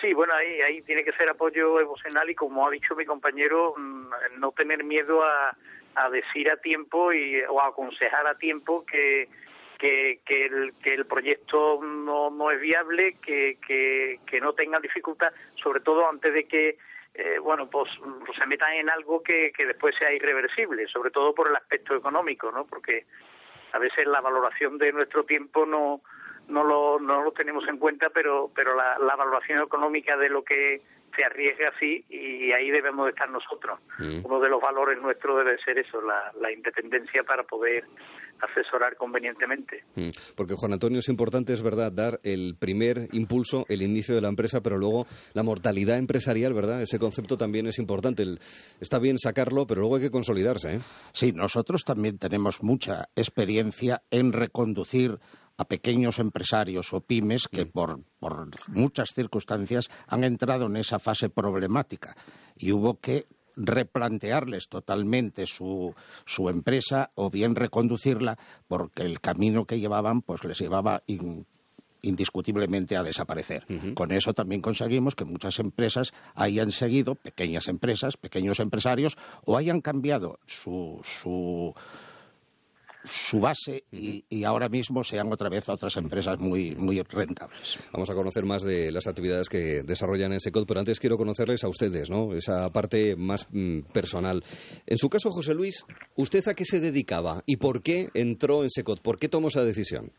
Sí, 0.03 0.13
bueno, 0.15 0.35
ahí, 0.35 0.61
ahí 0.63 0.83
tiene 0.83 1.05
que 1.05 1.13
ser 1.13 1.29
apoyo 1.29 1.79
emocional 1.79 2.29
y 2.29 2.35
como 2.35 2.67
ha 2.67 2.71
dicho 2.73 2.97
mi 2.97 3.05
compañero, 3.05 3.75
mm, 3.77 4.41
no 4.41 4.51
tener 4.51 4.83
miedo 4.83 5.23
a, 5.23 5.57
a 5.95 6.11
decir 6.11 6.51
a 6.51 6.57
tiempo 6.57 7.13
y, 7.13 7.41
o 7.49 7.63
aconsejar 7.63 8.27
a 8.27 8.35
tiempo 8.35 8.85
que, 8.85 9.29
que, 9.79 10.19
que, 10.27 10.47
el, 10.47 10.73
que 10.83 10.95
el 10.95 11.07
proyecto 11.07 11.81
no, 11.85 12.31
no 12.31 12.51
es 12.51 12.61
viable, 12.61 13.15
que, 13.25 13.59
que, 13.65 14.19
que 14.27 14.41
no 14.41 14.55
tengan 14.55 14.83
dificultad, 14.83 15.33
sobre 15.55 15.79
todo 15.79 16.09
antes 16.09 16.35
de 16.35 16.49
que 16.49 16.79
eh, 17.15 17.39
bueno, 17.39 17.71
pues 17.71 17.89
mm, 18.01 18.25
se 18.37 18.47
metan 18.47 18.73
en 18.73 18.91
algo 18.91 19.23
que, 19.23 19.53
que 19.53 19.67
después 19.67 19.95
sea 19.95 20.13
irreversible, 20.13 20.89
sobre 20.89 21.13
todo 21.13 21.33
por 21.33 21.47
el 21.47 21.55
aspecto 21.55 21.95
económico, 21.95 22.51
¿no? 22.51 22.65
Porque 22.65 23.05
a 23.71 23.79
veces 23.79 24.05
la 24.09 24.21
valoración 24.21 24.79
de 24.79 24.93
nuestro 24.93 25.23
tiempo 25.23 25.65
no 25.65 26.01
tenemos 27.33 27.65
en 27.69 27.79
cuenta, 27.79 28.09
pero, 28.13 28.51
pero 28.55 28.75
la, 28.75 28.99
la 28.99 29.17
valoración 29.17 29.61
económica 29.63 30.17
de 30.17 30.29
lo 30.29 30.43
que 30.43 30.81
se 31.15 31.25
arriesga 31.25 31.71
sí 31.79 32.03
y 32.09 32.53
ahí 32.53 32.71
debemos 32.71 33.05
de 33.05 33.11
estar 33.11 33.29
nosotros. 33.29 33.79
Mm. 33.99 34.25
Uno 34.25 34.41
de 34.41 34.49
los 34.49 34.63
valores 34.63 34.99
nuestros 35.03 35.37
debe 35.45 35.59
ser 35.63 35.79
eso, 35.79 36.01
la, 36.01 36.33
la 36.41 36.51
independencia 36.51 37.23
para 37.23 37.43
poder 37.43 37.85
asesorar 38.41 38.97
convenientemente. 38.97 39.85
Mm, 39.95 40.09
Porque, 40.35 40.55
Juan 40.55 40.73
Antonio, 40.73 40.99
es 41.01 41.09
importante, 41.11 41.53
es 41.53 41.63
verdad, 41.63 41.93
dar 41.93 42.19
el 42.25 42.57
primer 42.59 43.09
impulso, 43.13 43.67
el 43.69 43.83
inicio 43.83 44.15
de 44.15 44.23
la 44.23 44.29
empresa, 44.29 44.63
pero 44.63 44.79
luego 44.79 45.07
la 45.35 45.43
mortalidad 45.43 45.99
empresarial, 45.99 46.55
¿verdad? 46.55 46.81
Ese 46.83 46.99
concepto 46.99 47.37
también 47.37 47.67
es 47.67 47.79
importante. 47.79 48.23
El- 48.23 48.41
está 48.81 48.99
bien 48.99 49.19
sacarlo, 49.19 49.67
pero 49.67 49.81
luego 49.83 49.97
hay 49.97 50.03
que 50.03 50.11
consolidarse, 50.11 50.77
¿eh? 50.77 50.81
Sí, 51.13 51.33
nosotros 51.33 51.85
también 51.85 52.19
tenemos 52.19 52.63
mucha 52.63 53.09
experiencia 53.15 54.01
en 54.11 54.33
reconducir 54.33 55.19
a 55.59 55.65
pequeños 55.65 56.19
empresarios 56.19 56.93
o 56.93 57.01
pymes 57.01 57.47
que 57.49 57.67
por, 57.67 58.01
por 58.19 58.49
muchas 58.69 59.11
circunstancias 59.15 59.91
han 60.09 60.25
entrado 60.25 60.67
en 60.67 60.77
esa 60.77 60.99
fase 60.99 61.29
problemática. 61.29 62.17
Y 62.57 62.73
hubo 62.73 62.99
que 63.01 63.27
replantearles 63.55 64.69
totalmente 64.69 65.47
su, 65.47 65.93
su 66.25 66.49
empresa 66.49 67.11
o 67.15 67.29
bien 67.31 67.55
reconducirla 67.55 68.39
porque 68.67 69.03
el 69.03 69.21
camino 69.21 69.67
que 69.67 69.79
llevaban 69.79 70.23
pues 70.23 70.43
les 70.45 70.59
llevaba 70.59 71.03
in- 71.07 71.45
indiscutiblemente 72.01 72.97
a 72.97 73.03
desaparecer. 73.03 73.65
Con 73.95 74.11
eso 74.11 74.33
también 74.35 74.61
conseguimos 74.63 75.15
que 75.15 75.25
muchas 75.25 75.59
empresas 75.61 76.13
hayan 76.35 76.73
seguido, 76.73 77.15
pequeñas 77.15 77.69
empresas, 77.69 78.17
pequeños 78.17 78.59
empresarios, 78.59 79.17
o 79.45 79.57
hayan 79.57 79.81
cambiado 79.81 80.39
su, 80.47 81.01
su, 81.05 81.75
su 83.05 83.41
base 83.41 83.85
y, 83.91 84.25
y 84.29 84.45
ahora 84.45 84.69
mismo 84.69 85.03
sean 85.05 85.33
otra 85.33 85.49
vez 85.49 85.69
otras 85.69 85.97
empresas 85.97 86.39
muy, 86.39 86.75
muy 86.77 87.01
rentables. 87.03 87.89
Vamos 87.93 88.11
a 88.11 88.15
conocer 88.15 88.45
más 88.45 88.63
de 88.63 88.93
las 88.93 89.07
actividades 89.07 89.49
que 89.49 89.83
desarrollan 89.83 90.33
en 90.33 90.41
SECOT, 90.41 90.67
pero 90.67 90.81
antes 90.81 91.01
quiero 91.01 91.17
conocerles 91.17 91.65
a 91.65 91.69
ustedes, 91.69 92.11
¿no? 92.11 92.35
Esa 92.35 92.71
parte 92.73 93.17
más 93.17 93.49
mm, 93.51 93.81
personal. 93.93 94.43
En 94.87 94.99
su 94.99 95.09
caso, 95.09 95.31
José 95.31 95.55
Luis, 95.55 95.85
¿usted 96.17 96.47
a 96.49 96.55
qué 96.55 96.65
se 96.65 96.81
dedicaba 96.81 97.43
y 97.47 97.57
por 97.57 97.83
qué 97.83 98.09
entró 98.15 98.63
en 98.63 98.71
SECOT? 98.71 99.03
¿Por 99.03 99.19
qué 99.19 99.29
tomó 99.29 99.49
esa 99.49 99.65
decisión? 99.65 100.13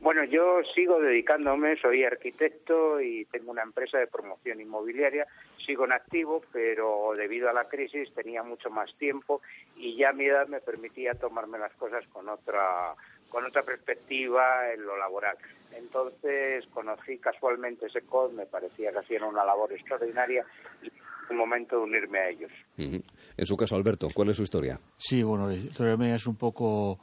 Bueno, 0.00 0.24
yo 0.24 0.60
sigo 0.74 1.00
dedicándome, 1.00 1.76
soy 1.80 2.04
arquitecto 2.04 3.00
y 3.00 3.24
tengo 3.24 3.50
una 3.50 3.62
empresa 3.62 3.98
de 3.98 4.06
promoción 4.06 4.60
inmobiliaria, 4.60 5.26
sigo 5.66 5.84
en 5.84 5.92
activo, 5.92 6.42
pero 6.52 7.12
debido 7.16 7.50
a 7.50 7.52
la 7.52 7.68
crisis 7.68 8.12
tenía 8.14 8.42
mucho 8.42 8.70
más 8.70 8.94
tiempo 8.98 9.42
y 9.76 9.96
ya 9.96 10.12
mi 10.12 10.26
edad 10.26 10.46
me 10.48 10.60
permitía 10.60 11.14
tomarme 11.14 11.58
las 11.58 11.72
cosas 11.74 12.06
con 12.12 12.28
otra 12.28 12.94
con 13.28 13.44
otra 13.44 13.62
perspectiva 13.62 14.72
en 14.72 14.86
lo 14.86 14.96
laboral. 14.96 15.36
Entonces 15.76 16.64
conocí 16.72 17.18
casualmente 17.18 17.86
ese 17.86 18.02
COD, 18.02 18.32
me 18.32 18.46
parecía 18.46 18.92
que 18.92 18.98
hacían 18.98 19.24
una 19.24 19.44
labor 19.44 19.72
extraordinaria 19.72 20.46
y 20.82 20.90
un 21.30 21.36
momento 21.36 21.76
de 21.76 21.82
unirme 21.82 22.18
a 22.18 22.28
ellos. 22.28 22.52
Ujú. 22.78 23.02
En 23.36 23.46
su 23.46 23.56
caso, 23.56 23.74
Alberto, 23.74 24.08
¿cuál 24.14 24.30
es 24.30 24.36
su 24.36 24.44
historia? 24.44 24.80
Sí, 24.96 25.22
bueno, 25.22 25.48
la 25.48 25.54
historia 25.54 25.96
mía 25.96 26.14
es 26.14 26.26
un 26.26 26.36
poco 26.36 27.00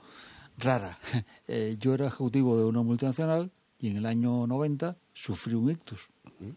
rara. 0.58 0.98
Eh, 1.48 1.76
yo 1.78 1.94
era 1.94 2.08
ejecutivo 2.08 2.58
de 2.58 2.64
una 2.64 2.82
multinacional 2.82 3.52
y 3.78 3.92
en 3.92 3.98
el 3.98 4.06
año 4.06 4.48
90 4.48 4.96
sufrí 5.14 5.54
un 5.54 5.70
ictus, 5.72 6.10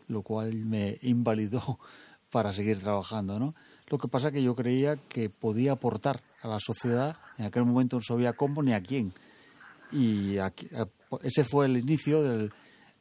lo 0.08 0.22
cual 0.22 0.54
me 0.54 0.98
invalidó 1.02 1.78
para 2.30 2.52
seguir 2.52 2.80
trabajando, 2.80 3.38
¿no? 3.38 3.54
Lo 3.88 3.98
que 3.98 4.08
pasa 4.08 4.32
que 4.32 4.42
yo 4.42 4.54
creía 4.56 4.96
que 4.96 5.30
podía 5.30 5.72
aportar 5.72 6.22
a 6.42 6.48
la 6.48 6.58
sociedad, 6.60 7.16
en 7.38 7.46
aquel 7.46 7.64
momento 7.64 7.96
no 7.96 8.02
sabía 8.02 8.32
cómo 8.32 8.62
ni 8.62 8.72
a 8.72 8.80
quién. 8.82 9.12
Y 9.92 10.38
aquí- 10.38 10.68
a- 10.74 10.88
ese 11.22 11.44
fue 11.44 11.66
el 11.66 11.76
inicio 11.76 12.22
del, 12.22 12.52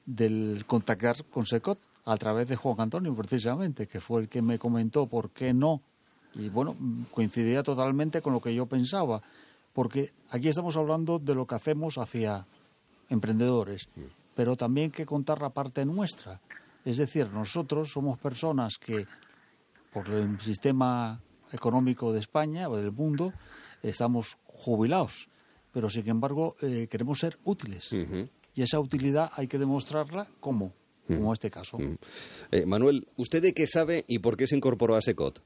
del 0.06 0.64
contactar 0.68 1.26
con 1.26 1.46
Secot 1.46 1.80
a 2.06 2.18
través 2.18 2.48
de 2.48 2.56
Juan 2.56 2.80
Antonio, 2.80 3.16
precisamente, 3.16 3.88
que 3.88 4.00
fue 4.00 4.22
el 4.22 4.30
que 4.30 4.44
me 4.44 4.60
comentó 4.60 5.08
por 5.08 5.32
qué 5.32 5.54
no. 5.54 5.82
Y 6.36 6.50
bueno, 6.50 6.76
coincidía 7.12 7.64
totalmente 7.64 8.22
con 8.22 8.34
lo 8.34 8.40
que 8.42 8.54
yo 8.54 8.68
pensaba, 8.68 9.22
porque 9.74 10.12
aquí 10.30 10.50
estamos 10.50 10.78
hablando 10.78 11.18
de 11.18 11.34
lo 11.34 11.48
que 11.48 11.56
hacemos 11.56 11.98
hacia 11.98 12.46
emprendedores, 13.10 13.88
pero 14.36 14.56
también 14.56 14.92
que 14.92 15.06
contar 15.06 15.42
la 15.42 15.50
parte 15.50 15.86
nuestra. 15.86 16.40
Es 16.84 16.98
decir, 16.98 17.30
nosotros 17.32 17.92
somos 17.92 18.20
personas 18.20 18.78
que, 18.78 19.08
por 19.92 20.08
el 20.10 20.40
sistema 20.40 21.20
económico 21.52 22.12
de 22.14 22.20
España 22.20 22.70
o 22.70 22.76
del 22.78 22.92
mundo, 22.92 23.34
estamos 23.82 24.38
jubilados, 24.46 25.30
pero 25.72 25.90
sin 25.90 26.08
embargo 26.10 26.56
eh, 26.62 26.88
queremos 26.90 27.20
ser 27.20 27.38
útiles. 27.44 27.92
Y 28.54 28.62
esa 28.62 28.80
utilidad 28.80 29.32
hay 29.36 29.48
que 29.48 29.58
demostrarla 29.58 30.28
como, 30.40 30.74
como 31.08 31.34
este 31.34 31.50
caso. 31.50 31.78
Eh, 32.52 32.66
Manuel, 32.66 33.08
¿usted 33.18 33.42
de 33.42 33.54
qué 33.54 33.68
sabe 33.68 34.06
y 34.08 34.20
por 34.20 34.38
qué 34.38 34.48
se 34.48 34.56
incorporó 34.56 34.96
a 34.96 35.02
SECOT? 35.02 35.42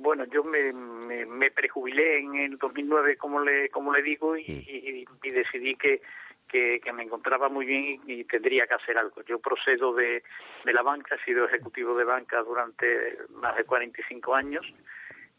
Bueno, 0.00 0.24
yo 0.32 0.42
me, 0.42 0.72
me, 0.72 1.26
me 1.26 1.50
prejubilé 1.50 2.20
en 2.20 2.34
el 2.36 2.58
2009, 2.58 3.16
como 3.18 3.40
le, 3.40 3.68
como 3.68 3.92
le 3.92 4.02
digo, 4.02 4.36
y, 4.36 4.42
y- 4.42 5.04
y 5.22 5.30
decidí 5.30 5.74
que, 5.76 6.00
que, 6.48 6.80
que 6.82 6.92
me 6.92 7.02
encontraba 7.04 7.48
muy 7.48 7.66
bien 7.66 8.00
y, 8.06 8.12
y 8.20 8.24
tendría 8.24 8.66
que 8.66 8.74
hacer 8.74 8.96
algo. 8.98 9.22
Yo 9.22 9.38
procedo 9.38 9.94
de, 9.94 10.22
de 10.64 10.72
la 10.72 10.82
banca, 10.82 11.14
he 11.14 11.24
sido 11.24 11.44
ejecutivo 11.46 11.96
de 11.96 12.04
banca 12.04 12.42
durante 12.42 13.18
más 13.34 13.56
de 13.56 13.64
45 13.64 14.34
años 14.34 14.66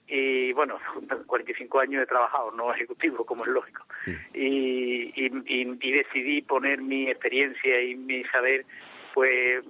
y 0.07 0.53
bueno, 0.53 0.79
45 1.27 1.79
años 1.79 2.03
he 2.03 2.07
trabajado, 2.07 2.51
no 2.51 2.73
ejecutivo, 2.73 3.25
como 3.25 3.43
es 3.43 3.49
lógico. 3.49 3.85
Y, 4.33 5.11
y, 5.15 5.25
y- 5.45 5.77
y 5.81 5.91
decidí 5.91 6.41
poner 6.41 6.81
mi 6.81 7.09
experiencia 7.09 7.81
y 7.81 7.95
mi 7.95 8.23
saber, 8.25 8.65
pues, 9.13 9.63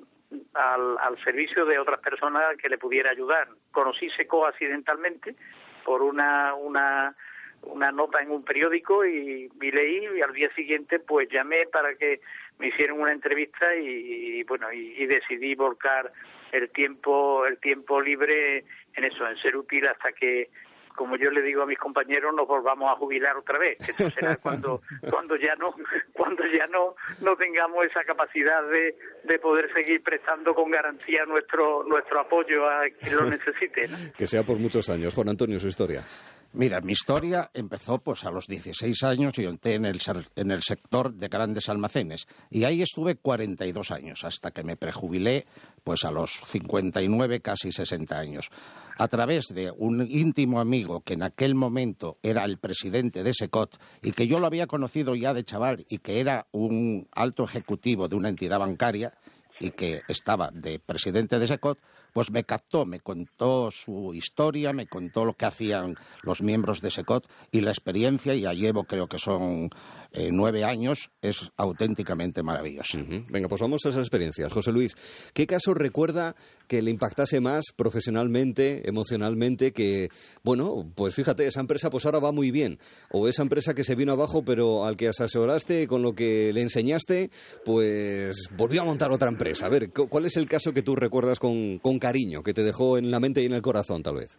al, 0.54 0.98
al 1.00 1.18
servicio 1.24 1.66
de 1.66 1.80
otras 1.80 2.00
personas 2.00 2.56
que 2.58 2.70
le 2.70 2.78
pudiera 2.78 3.10
ayudar. 3.12 3.48
Conocí 3.72 4.10
SECO 4.12 4.46
accidentalmente 4.46 5.36
por 5.84 6.02
una, 6.04 6.54
una, 6.54 7.16
una 7.64 7.92
nota 7.92 8.22
en 8.22 8.32
un 8.32 8.44
periódico 8.44 9.06
y, 9.06 9.50
y 9.62 9.72
leí 9.72 10.08
y 10.18 10.22
al 10.22 10.34
día 10.34 10.50
siguiente 10.56 11.00
pues 11.00 11.30
llamé 11.30 11.66
para 11.72 11.96
que 11.96 12.22
me 12.58 12.68
hicieran 12.68 13.00
una 13.00 13.12
entrevista 13.12 13.76
y, 13.76 14.40
y, 14.40 14.44
bueno 14.44 14.72
y, 14.72 14.96
y 14.98 15.06
decidí 15.06 15.56
volcar 15.56 16.12
el 16.52 16.70
tiempo 16.70 17.46
el 17.46 17.58
tiempo 17.60 18.02
libre 18.02 18.66
en 18.96 19.04
eso 19.04 19.28
en 19.28 19.38
ser 19.38 19.56
útil 19.56 19.88
hasta 19.88 20.12
que 20.12 20.50
como 20.96 21.16
yo 21.16 21.32
le 21.32 21.42
digo 21.42 21.62
a 21.64 21.66
mis 21.66 21.78
compañeros 21.78 22.34
nos 22.36 22.46
volvamos 22.46 22.92
a 22.92 22.96
jubilar 22.96 23.38
otra 23.38 23.58
vez 23.58 23.78
que 23.78 23.92
eso 23.92 24.10
será 24.10 24.36
cuando 24.42 24.82
cuando 25.10 25.36
ya 25.38 25.56
no 25.56 25.74
cuando 26.14 26.44
ya 26.48 26.68
no 26.68 26.96
no 27.22 27.36
tengamos 27.38 27.86
esa 27.86 28.04
capacidad 28.04 28.64
de, 28.70 28.96
de 29.24 29.40
poder 29.40 29.72
seguir 29.74 30.04
prestando 30.04 30.54
con 30.54 30.70
garantía 30.70 31.26
nuestro 31.26 31.84
nuestro 31.84 32.20
apoyo 32.20 32.68
a 32.70 32.82
quien 33.00 33.16
lo 33.16 33.30
necesite 33.30 33.88
¿no? 33.88 33.98
Que 34.18 34.28
sea 34.28 34.44
por 34.44 34.58
muchos 34.58 34.90
años. 34.90 35.14
Juan 35.14 35.30
Antonio, 35.30 35.60
su 35.60 35.68
historia. 35.68 36.04
Mira, 36.52 36.82
mi 36.82 36.94
historia 36.94 37.52
empezó 37.54 38.00
pues 38.00 38.24
a 38.26 38.32
los 38.32 38.48
16 38.48 39.04
años 39.04 39.38
y 39.38 39.46
entré 39.46 39.76
en 39.76 39.86
el, 39.86 40.02
en 40.36 40.50
el 40.50 40.64
sector 40.64 41.14
de 41.14 41.28
grandes 41.28 41.70
almacenes. 41.70 42.28
Y 42.50 42.64
ahí 42.64 42.82
estuve 42.82 43.16
42 43.16 43.92
años, 43.92 44.24
hasta 44.24 44.50
que 44.50 44.64
me 44.64 44.76
prejubilé 44.76 45.46
pues 45.84 46.06
a 46.06 46.12
los 46.12 46.42
59, 46.48 47.42
casi 47.42 47.72
60 47.72 48.18
años. 48.18 48.50
A 48.98 49.08
través 49.08 49.46
de 49.50 49.72
un 49.78 50.08
íntimo 50.10 50.60
amigo 50.60 51.02
que 51.02 51.14
en 51.14 51.22
aquel 51.22 51.54
momento 51.54 52.18
era 52.24 52.46
el 52.46 52.58
presidente 52.58 53.24
de 53.24 53.34
SECOT 53.34 53.78
y 54.02 54.12
que 54.12 54.26
yo 54.26 54.40
lo 54.40 54.48
había 54.48 54.66
conocido 54.66 55.16
ya 55.16 55.36
de 55.36 55.44
chaval 55.44 55.86
y 55.88 56.00
que 56.00 56.20
era 56.20 56.48
un 56.52 57.08
alto 57.12 57.44
ejecutivo 57.44 58.08
de 58.08 58.16
una 58.16 58.30
entidad 58.30 58.58
bancaria, 58.58 59.14
y 59.60 59.72
que 59.72 60.02
estaba 60.08 60.50
de 60.52 60.80
presidente 60.80 61.38
de 61.38 61.48
SECOT, 61.48 61.78
pues 62.14 62.32
me 62.32 62.44
captó, 62.44 62.86
me 62.86 63.00
contó 63.00 63.70
su 63.72 64.14
historia, 64.14 64.74
me 64.74 64.88
contó 64.88 65.26
lo 65.26 65.34
que 65.34 65.46
hacían 65.46 65.96
los 66.24 66.42
miembros 66.42 66.82
de 66.82 66.92
SECOT 66.92 67.28
y 67.52 67.62
la 67.62 67.72
experiencia, 67.72 68.34
ya 68.36 68.54
llevo 68.54 68.84
creo 68.86 69.08
que 69.08 69.20
son 69.20 69.70
eh, 70.12 70.30
nueve 70.32 70.64
años, 70.64 71.10
es 71.22 71.52
auténticamente 71.58 72.42
maravillosa. 72.44 72.98
Venga, 73.30 73.48
pues 73.48 73.62
vamos 73.62 73.86
a 73.86 73.90
esas 73.90 74.02
experiencias. 74.02 74.52
José 74.52 74.72
Luis, 74.72 74.96
¿qué 75.34 75.46
caso 75.46 75.74
recuerda 75.74 76.36
que 76.68 76.82
le 76.82 76.92
impactase 76.92 77.40
más 77.40 77.66
profesionalmente, 77.76 78.88
emocionalmente, 78.90 79.72
que, 79.72 80.10
bueno, 80.44 80.92
pues 80.96 81.14
fíjate, 81.16 81.46
esa 81.46 81.60
empresa 81.60 81.90
pues 81.90 82.06
ahora 82.06 82.20
va 82.20 82.32
muy 82.32 82.50
bien, 82.52 82.80
o 83.12 83.28
esa 83.28 83.42
empresa 83.44 83.74
que 83.74 83.84
se 83.84 83.96
vino 83.96 84.14
abajo, 84.14 84.44
pero 84.44 84.86
al 84.86 84.98
que 84.98 85.10
asesoraste, 85.10 85.88
con 85.88 86.02
lo 86.02 86.14
que 86.14 86.52
le 86.54 86.62
enseñaste, 86.62 87.30
pues 87.66 88.50
volvió 88.58 88.82
a 88.82 88.86
montar 88.86 89.12
otra 89.12 89.30
empresa? 89.30 89.68
A 89.68 89.70
ver, 89.70 89.92
cu- 89.92 90.08
¿cuál 90.10 90.26
es 90.26 90.38
el 90.38 90.48
caso 90.48 90.74
que 90.74 90.82
tú 90.82 90.96
recuerdas 90.96 91.40
con, 91.40 91.78
con 91.80 91.99
cariño, 92.00 92.42
que 92.44 92.54
te 92.54 92.64
dejó 92.64 92.98
en 92.98 93.12
la 93.12 93.20
mente 93.20 93.42
y 93.42 93.46
en 93.46 93.54
el 93.54 93.62
corazón, 93.62 94.02
tal 94.04 94.16
vez? 94.16 94.38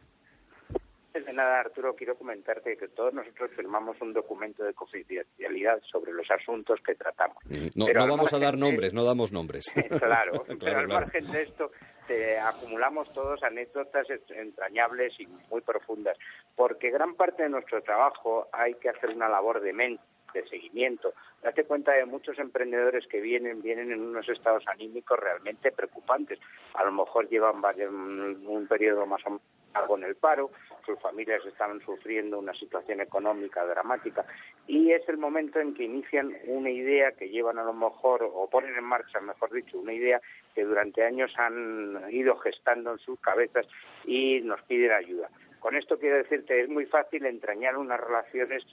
Antes 1.13 1.27
de 1.27 1.33
nada, 1.33 1.59
Arturo, 1.61 1.97
quiero 1.97 2.17
comentarte 2.17 2.77
que 2.77 2.87
todos 2.87 3.13
nosotros 3.13 3.51
firmamos 3.57 4.01
un 4.01 4.13
documento 4.13 4.63
de 4.63 4.73
confidencialidad 4.75 5.81
sobre 5.91 6.13
los 6.13 6.31
asuntos 6.31 6.79
que 6.87 6.95
tratamos. 6.95 7.37
Mm, 7.47 7.67
No, 7.75 7.87
vamos 8.07 8.33
a 8.33 8.39
dar 8.39 8.55
de- 8.55 8.61
nombres, 8.61 8.95
no 8.95 9.05
damos 9.05 9.33
nombres. 9.33 9.67
claro, 9.99 10.45
pero 10.47 10.59
Claro, 10.59 10.79
al 10.79 10.89
margen 10.89 11.29
de 11.33 11.43
esto 11.43 11.73
eh, 12.09 12.39
acumulamos 12.39 13.13
todos 13.13 13.43
anécdotas 13.43 14.09
es- 14.09 14.31
entrañables 14.31 15.13
y 15.19 15.27
muy 15.51 15.61
profundas, 15.63 16.17
porque 16.55 16.91
gran 16.91 17.15
parte 17.17 17.43
de 17.43 17.49
nuestro 17.49 17.83
trabajo 17.83 18.47
hay 18.53 18.75
que 18.75 18.89
hacer 18.89 19.11
una 19.11 19.29
labor 19.29 19.61
de 19.61 19.73
mente, 19.73 20.03
de 20.33 20.47
seguimiento. 20.49 21.15
Date 21.43 21.65
cuenta 21.65 21.93
de 21.93 22.05
muchos 22.07 22.39
emprendedores 22.39 23.07
que 23.07 23.21
vienen, 23.21 23.63
vienen 23.63 23.93
en 23.93 24.01
unos 24.01 24.29
estados 24.29 24.67
anímicos 24.69 25.19
realmente 25.19 25.73
preocupantes. 25.73 26.39
A 26.75 26.85
lo 26.85 26.93
mejor 26.93 27.29
llevan 27.29 27.61
varios- 27.61 27.93
un 27.93 28.67
periodo 28.69 29.07
más 29.07 29.25
o 29.27 29.31
menos 29.31 29.43
largo 29.75 29.97
en 29.97 30.03
el 30.05 30.17
paro, 30.17 30.51
sus 30.85 30.99
familias 30.99 31.45
están 31.47 31.81
sufriendo 31.83 32.41
una 32.41 32.53
situación 32.55 33.01
económica 33.01 33.65
dramática 33.65 34.25
y 34.67 34.91
es 34.91 35.09
el 35.09 35.17
momento 35.17 35.61
en 35.61 35.75
que 35.75 35.85
inician 35.85 36.37
una 36.47 36.71
idea 36.71 37.13
que 37.13 37.29
llevan 37.29 37.59
a 37.59 37.63
lo 37.63 37.73
mejor 37.73 38.23
o 38.25 38.49
ponen 38.51 38.75
en 38.77 38.83
marcha, 38.83 39.21
mejor 39.21 39.53
dicho, 39.53 39.79
una 39.79 39.93
idea 39.93 40.21
que 40.57 40.65
durante 40.65 41.05
años 41.05 41.33
han 41.37 42.05
ido 42.11 42.37
gestando 42.39 42.93
en 42.93 42.99
sus 42.99 43.21
cabezas 43.21 43.67
y 44.05 44.41
nos 44.41 44.61
piden 44.63 44.91
ayuda. 44.91 45.31
Con 45.61 45.77
esto 45.77 45.99
quiero 45.99 46.17
decirte, 46.17 46.63
es 46.63 46.69
muy 46.69 46.87
fácil 46.87 47.27
entrañar 47.27 47.77
unas 47.77 48.01
relaciones 48.01 48.65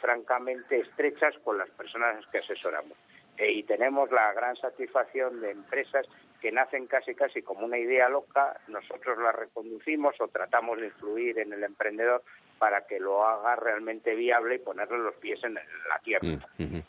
francamente 0.00 0.78
estrechas 0.78 1.34
con 1.44 1.58
las 1.58 1.68
personas 1.70 2.24
que 2.28 2.38
asesoramos. 2.38 2.96
Eh, 3.36 3.52
y 3.52 3.62
tenemos 3.64 4.10
la 4.10 4.32
gran 4.32 4.56
satisfacción 4.56 5.40
de 5.40 5.50
empresas 5.50 6.06
que 6.40 6.52
nacen 6.52 6.86
casi 6.86 7.14
casi 7.14 7.42
como 7.42 7.66
una 7.66 7.78
idea 7.78 8.08
loca, 8.08 8.58
nosotros 8.68 9.18
la 9.18 9.32
reconducimos 9.32 10.14
o 10.20 10.28
tratamos 10.28 10.78
de 10.78 10.86
influir 10.86 11.38
en 11.38 11.52
el 11.52 11.64
emprendedor 11.64 12.22
para 12.58 12.86
que 12.86 12.98
lo 12.98 13.24
haga 13.26 13.56
realmente 13.56 14.14
viable 14.14 14.56
y 14.56 14.58
ponerle 14.58 14.98
los 14.98 15.14
pies 15.16 15.42
en 15.44 15.54
la 15.54 15.98
tierra. 16.02 16.26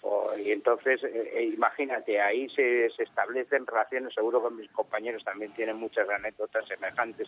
O- 0.02 0.38
y 0.38 0.52
entonces, 0.52 1.04
eh, 1.04 1.32
eh, 1.34 1.44
imagínate, 1.54 2.22
ahí 2.22 2.50
se, 2.50 2.90
se 2.92 3.04
establecen 3.04 3.66
relaciones, 3.66 4.14
seguro 4.14 4.48
que 4.48 4.56
mis 4.56 4.72
compañeros 4.72 5.24
también 5.24 5.54
tienen 5.54 5.78
muchas 5.78 6.08
anécdotas 6.10 6.66
semejantes, 6.68 7.28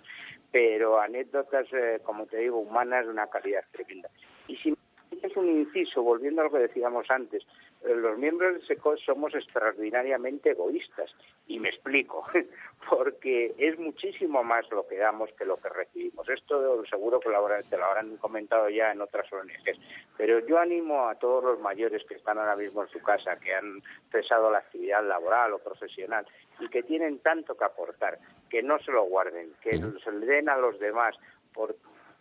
pero 0.51 0.99
anécdotas, 0.99 1.67
eh, 1.73 1.99
como 2.03 2.25
te 2.27 2.37
digo, 2.37 2.59
humanas 2.59 3.05
de 3.05 3.11
una 3.11 3.27
calidad 3.27 3.63
tremenda. 3.71 4.09
Y 4.47 4.55
si 4.57 4.73
es 5.21 5.35
un 5.35 5.49
inciso, 5.49 6.01
volviendo 6.03 6.41
a 6.41 6.45
lo 6.45 6.51
que 6.51 6.59
decíamos 6.59 7.09
antes, 7.09 7.43
los 7.83 8.17
miembros 8.17 8.53
del 8.53 8.67
SECO 8.67 8.97
somos 8.97 9.33
extraordinariamente 9.33 10.51
egoístas. 10.51 11.11
Y 11.47 11.59
me 11.59 11.69
explico, 11.69 12.23
porque 12.89 13.55
es 13.57 13.79
muchísimo 13.79 14.43
más 14.43 14.69
lo 14.71 14.87
que 14.87 14.97
damos 14.97 15.31
que 15.37 15.45
lo 15.45 15.57
que 15.57 15.69
recibimos. 15.69 16.27
Esto 16.29 16.85
seguro 16.85 17.19
que 17.19 17.29
lo 17.29 17.37
habrán, 17.37 17.67
te 17.69 17.77
lo 17.77 17.85
habrán 17.85 18.17
comentado 18.17 18.69
ya 18.69 18.91
en 18.91 19.01
otras 19.01 19.31
ONGs. 19.31 19.79
Pero 20.17 20.45
yo 20.45 20.59
animo 20.59 21.07
a 21.07 21.15
todos 21.15 21.43
los 21.43 21.59
mayores 21.59 22.03
que 22.05 22.15
están 22.15 22.37
ahora 22.37 22.55
mismo 22.55 22.83
en 22.83 22.89
su 22.89 22.99
casa, 23.01 23.39
que 23.39 23.53
han 23.53 23.81
cesado 24.11 24.51
la 24.51 24.59
actividad 24.59 25.03
laboral 25.07 25.53
o 25.53 25.59
profesional 25.59 26.25
y 26.59 26.67
que 26.69 26.83
tienen 26.83 27.19
tanto 27.19 27.55
que 27.55 27.63
aportar, 27.65 28.19
que 28.49 28.61
no 28.61 28.79
se 28.79 28.91
lo 28.91 29.03
guarden, 29.03 29.53
que 29.61 29.77
se 29.77 30.11
le 30.11 30.25
den 30.25 30.49
a 30.49 30.57
los 30.57 30.79
demás, 30.79 31.15
porque 31.53 31.79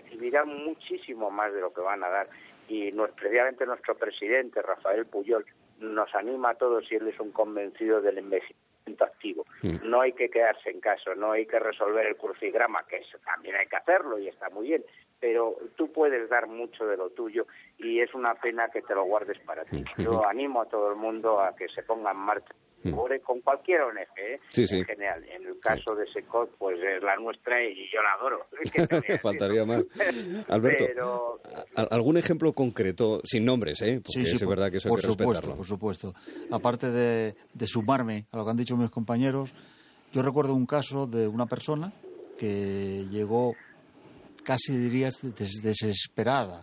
recibirán 0.09 0.49
muchísimo 0.65 1.31
más 1.31 1.53
de 1.53 1.61
lo 1.61 1.73
que 1.73 1.81
van 1.81 2.03
a 2.03 2.09
dar. 2.09 2.29
Y 2.69 2.93
nuestro, 2.93 3.17
previamente 3.17 3.67
nuestro 3.67 3.97
presidente, 3.97 4.63
Rafael 4.63 5.07
Puyol, 5.07 5.45
nos 5.81 6.15
anima 6.15 6.51
a 6.51 6.55
todos 6.55 6.91
y 6.91 6.97
él 6.97 7.09
es 7.09 7.19
un 7.21 7.33
convencido 7.33 8.01
del 8.01 8.19
envejecimiento 8.19 9.05
activo. 9.05 9.45
No 9.85 10.01
hay 10.01 10.13
que 10.13 10.31
quedarse 10.31 10.71
en 10.71 10.81
casa, 10.81 11.15
no 11.15 11.33
hay 11.33 11.47
que 11.47 11.59
resolver 11.59 12.07
el 12.07 12.17
crucigrama, 12.17 12.87
que 12.87 12.97
eso 12.97 13.19
también 13.25 13.57
hay 13.57 13.67
que 13.67 13.77
hacerlo 13.77 14.19
y 14.19 14.29
está 14.29 14.49
muy 14.51 14.69
bien, 14.69 14.85
pero 15.21 15.57
tú 15.77 15.93
puedes 15.93 16.29
dar 16.29 16.47
mucho 16.47 16.87
de 16.87 16.97
lo 16.97 17.11
tuyo 17.11 17.47
y 17.77 18.01
es 18.01 18.15
una 18.15 18.35
pena 18.35 18.71
que 18.71 18.83
te 18.83 18.95
lo 18.95 19.05
guardes 19.05 19.39
para 19.41 19.65
ti. 19.65 19.85
Yo 19.99 20.27
animo 20.27 20.63
a 20.63 20.69
todo 20.69 20.91
el 20.91 20.97
mundo 20.97 21.41
a 21.41 21.55
que 21.55 21.69
se 21.69 21.83
ponga 21.83 22.13
en 22.13 22.19
marcha 22.19 22.55
Ore 22.93 23.21
con 23.21 23.41
cualquier 23.41 23.81
ONG, 23.83 23.99
¿eh? 24.17 24.41
Sí, 24.51 24.67
sí. 24.67 24.77
en 24.79 24.85
general. 24.85 25.25
En 25.25 25.47
el 25.47 25.59
caso 25.61 25.95
de 25.95 26.07
SECOT, 26.13 26.57
pues 26.59 26.79
es 26.79 27.03
la 27.03 27.17
nuestra 27.17 27.63
y 27.63 27.75
yo 27.93 28.01
la 28.03 28.13
adoro. 28.15 28.47
Faltaría 29.23 29.65
más. 29.65 29.85
Alberto, 30.49 30.85
Pero 30.87 31.41
¿a- 31.77 31.83
¿algún 31.95 32.17
ejemplo 32.17 32.53
concreto, 32.53 33.21
sin 33.25 33.45
nombres, 33.45 33.83
eh? 33.83 34.01
Porque 34.05 34.25
Sí, 34.25 34.25
sí, 34.27 34.37
es 34.37 34.43
por- 34.43 34.51
verdad 34.51 34.71
que 34.71 34.77
eso 34.79 34.89
hay 34.89 34.91
por 34.91 35.01
que 35.01 35.07
supuesto, 35.07 35.33
respetarlo. 35.33 35.57
por 35.57 35.67
supuesto. 35.67 36.15
Aparte 36.51 36.91
de, 36.91 37.35
de 37.53 37.67
sumarme 37.67 38.27
a 38.33 38.37
lo 38.37 38.45
que 38.45 38.51
han 38.51 38.57
dicho 38.57 38.77
mis 38.77 38.91
compañeros, 38.91 39.53
yo 40.13 40.23
recuerdo 40.23 40.55
un 40.55 40.67
caso 40.67 41.07
de 41.07 41.27
una 41.29 41.47
persona 41.47 41.93
que 42.39 43.05
llegó 43.11 43.57
casi 44.45 44.77
dirías 44.77 45.15
des- 45.23 45.61
desesperada. 45.63 46.61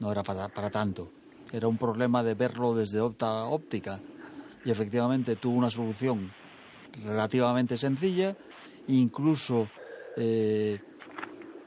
No 0.00 0.10
era 0.10 0.22
para, 0.22 0.48
para 0.48 0.70
tanto. 0.70 1.08
Era 1.52 1.68
un 1.68 1.78
problema 1.78 2.22
de 2.22 2.34
verlo 2.34 2.74
desde 2.74 3.00
opta 3.00 3.44
óptica. 3.44 4.00
Y 4.64 4.70
efectivamente 4.70 5.36
tuvo 5.36 5.56
una 5.56 5.70
solución 5.70 6.32
relativamente 7.04 7.76
sencilla. 7.76 8.36
Incluso 8.88 9.68
eh, 10.16 10.80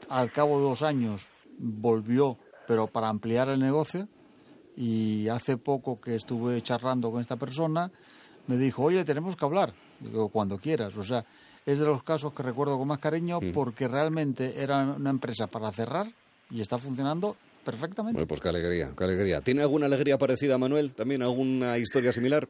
al 0.08 0.32
cabo 0.32 0.58
de 0.58 0.64
dos 0.64 0.82
años 0.82 1.28
volvió, 1.58 2.38
pero 2.66 2.86
para 2.86 3.08
ampliar 3.08 3.48
el 3.48 3.60
negocio. 3.60 4.08
Y 4.76 5.28
hace 5.28 5.56
poco 5.56 6.00
que 6.00 6.16
estuve 6.16 6.60
charlando 6.60 7.10
con 7.10 7.20
esta 7.20 7.36
persona, 7.36 7.90
me 8.46 8.56
dijo, 8.56 8.82
oye, 8.82 9.04
tenemos 9.04 9.36
que 9.36 9.44
hablar. 9.44 9.72
Digo, 10.00 10.28
cuando 10.28 10.58
quieras. 10.58 10.96
O 10.96 11.02
sea, 11.02 11.24
es 11.64 11.78
de 11.78 11.86
los 11.86 12.02
casos 12.02 12.32
que 12.32 12.42
recuerdo 12.42 12.78
con 12.78 12.86
más 12.86 12.98
cariño 12.98 13.40
porque 13.52 13.88
realmente 13.88 14.62
era 14.62 14.82
una 14.84 15.10
empresa 15.10 15.46
para 15.46 15.72
cerrar 15.72 16.06
y 16.50 16.60
está 16.60 16.78
funcionando 16.78 17.36
perfectamente. 17.64 18.14
Bueno, 18.14 18.28
pues 18.28 18.40
qué 18.40 18.48
alegría, 18.48 18.92
qué 18.96 19.04
alegría. 19.04 19.40
¿Tiene 19.40 19.62
alguna 19.62 19.86
alegría 19.86 20.16
parecida, 20.16 20.58
Manuel? 20.58 20.92
¿También 20.92 21.22
alguna 21.22 21.76
historia 21.78 22.12
similar? 22.12 22.48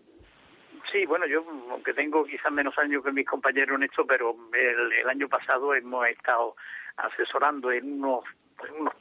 Sí, 0.96 1.04
bueno, 1.04 1.26
yo, 1.26 1.44
aunque 1.70 1.92
tengo 1.92 2.24
quizás 2.24 2.50
menos 2.50 2.78
años 2.78 3.04
que 3.04 3.12
mis 3.12 3.26
compañeros 3.26 3.76
en 3.76 3.82
esto, 3.82 4.06
pero 4.06 4.34
el, 4.54 5.06
año 5.06 5.28
pasado 5.28 5.74
hemos 5.74 6.08
estado 6.08 6.56
asesorando 6.96 7.70
en 7.70 8.02
unos, 8.02 8.24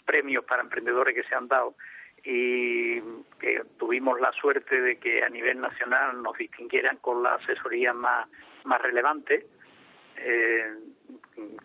premios 0.05 0.43
para 0.43 0.61
emprendedores 0.61 1.15
que 1.15 1.23
se 1.23 1.33
han 1.33 1.47
dado 1.47 1.75
y 2.21 2.99
que 3.39 3.61
tuvimos 3.77 4.19
la 4.19 4.33
suerte 4.33 4.81
de 4.81 4.97
que 4.97 5.23
a 5.23 5.29
nivel 5.29 5.61
nacional 5.61 6.21
nos 6.21 6.37
distinguieran 6.37 6.97
con 6.97 7.23
la 7.23 7.35
asesoría 7.35 7.93
más, 7.93 8.27
más 8.65 8.81
relevante, 8.81 9.45
eh, 10.17 10.73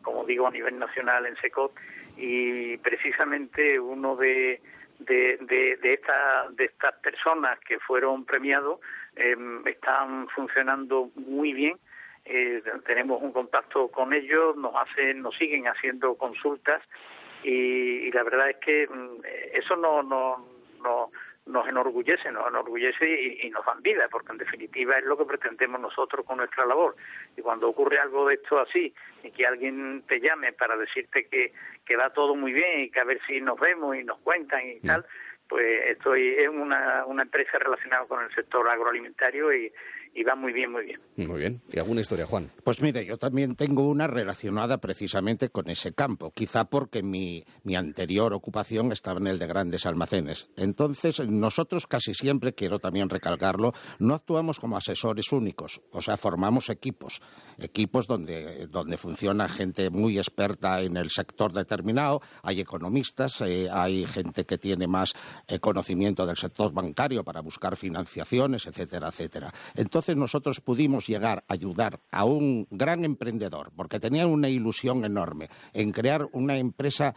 como 0.02 0.24
digo, 0.26 0.46
a 0.46 0.52
nivel 0.52 0.78
nacional 0.78 1.26
en 1.26 1.34
SECOT, 1.38 1.72
y 2.16 2.76
precisamente 2.76 3.80
uno 3.80 4.14
de, 4.14 4.62
de, 5.00 5.38
de, 5.40 5.76
de, 5.82 5.94
esta- 5.94 6.46
de 6.50 6.66
estas 6.66 6.94
personas 7.00 7.58
que 7.60 7.80
fueron 7.80 8.24
premiados 8.24 8.78
eh, 9.20 9.36
están 9.66 10.28
funcionando 10.28 11.10
muy 11.14 11.52
bien. 11.52 11.76
Eh, 12.24 12.62
tenemos 12.86 13.22
un 13.22 13.32
contacto 13.32 13.88
con 13.88 14.12
ellos, 14.12 14.56
nos 14.56 14.74
hacen, 14.76 15.22
nos 15.22 15.36
siguen 15.36 15.66
haciendo 15.66 16.14
consultas 16.16 16.82
y, 17.42 17.50
y 17.50 18.12
la 18.12 18.22
verdad 18.22 18.50
es 18.50 18.56
que 18.58 18.86
mm, 18.86 19.22
eso 19.54 19.76
no, 19.76 20.02
no, 20.02 20.46
no 20.82 21.10
nos 21.46 21.66
enorgullece, 21.68 22.30
nos 22.30 22.48
enorgullece 22.48 23.08
y, 23.08 23.46
y 23.46 23.50
nos 23.50 23.64
dan 23.64 23.82
vida, 23.82 24.08
porque 24.10 24.32
en 24.32 24.38
definitiva 24.38 24.98
es 24.98 25.04
lo 25.04 25.16
que 25.16 25.24
pretendemos 25.24 25.80
nosotros 25.80 26.24
con 26.24 26.38
nuestra 26.38 26.66
labor. 26.66 26.96
Y 27.36 27.42
cuando 27.42 27.68
ocurre 27.68 27.98
algo 27.98 28.28
de 28.28 28.34
esto 28.34 28.60
así, 28.60 28.94
y 29.22 29.30
que 29.30 29.46
alguien 29.46 30.04
te 30.06 30.20
llame 30.20 30.52
para 30.52 30.76
decirte 30.76 31.26
que, 31.26 31.52
que 31.84 31.96
va 31.96 32.10
todo 32.10 32.34
muy 32.34 32.52
bien 32.52 32.80
y 32.80 32.90
que 32.90 33.00
a 33.00 33.04
ver 33.04 33.20
si 33.26 33.40
nos 33.40 33.58
vemos 33.58 33.96
y 33.96 34.04
nos 34.04 34.18
cuentan 34.20 34.66
y 34.68 34.80
tal, 34.80 35.04
pues 35.50 35.66
estoy 35.88 36.28
es 36.38 36.48
una, 36.48 37.04
una 37.06 37.24
empresa 37.24 37.58
relacionada 37.58 38.06
con 38.06 38.22
el 38.24 38.32
sector 38.34 38.66
agroalimentario 38.68 39.52
y, 39.52 39.70
y 40.14 40.24
va 40.24 40.34
muy 40.34 40.52
bien, 40.52 40.72
muy 40.72 40.84
bien. 40.84 41.00
Muy 41.16 41.38
bien. 41.38 41.62
¿Y 41.70 41.78
alguna 41.78 42.00
historia, 42.00 42.26
Juan? 42.26 42.50
Pues 42.64 42.82
mire, 42.82 43.04
yo 43.06 43.16
también 43.16 43.54
tengo 43.54 43.88
una 43.88 44.06
relacionada 44.06 44.78
precisamente 44.78 45.50
con 45.50 45.70
ese 45.70 45.92
campo, 45.92 46.32
quizá 46.32 46.64
porque 46.64 47.02
mi, 47.02 47.44
mi 47.62 47.76
anterior 47.76 48.32
ocupación 48.34 48.92
estaba 48.92 49.20
en 49.20 49.28
el 49.28 49.38
de 49.38 49.46
grandes 49.46 49.86
almacenes. 49.86 50.48
Entonces, 50.56 51.20
nosotros 51.20 51.86
casi 51.86 52.14
siempre, 52.14 52.54
quiero 52.54 52.78
también 52.80 53.08
recalcarlo, 53.08 53.72
no 53.98 54.14
actuamos 54.14 54.58
como 54.58 54.76
asesores 54.76 55.30
únicos, 55.32 55.80
o 55.92 56.00
sea, 56.00 56.16
formamos 56.16 56.70
equipos, 56.70 57.20
equipos 57.58 58.06
donde, 58.06 58.66
donde 58.66 58.96
funciona 58.96 59.48
gente 59.48 59.90
muy 59.90 60.18
experta 60.18 60.80
en 60.80 60.96
el 60.96 61.10
sector 61.10 61.52
determinado, 61.52 62.20
hay 62.42 62.60
economistas, 62.60 63.40
eh, 63.42 63.68
hay 63.70 64.06
gente 64.06 64.44
que 64.44 64.58
tiene 64.58 64.86
más 64.86 65.12
eh, 65.46 65.60
conocimiento 65.60 66.26
del 66.26 66.36
sector 66.36 66.72
bancario 66.72 67.22
para 67.22 67.40
buscar 67.40 67.76
financiaciones, 67.76 68.66
etcétera, 68.66 69.08
etcétera. 69.08 69.52
Entonces 69.74 69.99
nosotros 70.08 70.60
pudimos 70.60 71.06
llegar 71.06 71.44
a 71.48 71.52
ayudar 71.52 72.00
a 72.10 72.24
un 72.24 72.66
gran 72.70 73.04
emprendedor, 73.04 73.70
porque 73.76 74.00
tenía 74.00 74.26
una 74.26 74.48
ilusión 74.48 75.04
enorme 75.04 75.48
en 75.72 75.92
crear 75.92 76.26
una 76.32 76.56
empresa 76.58 77.14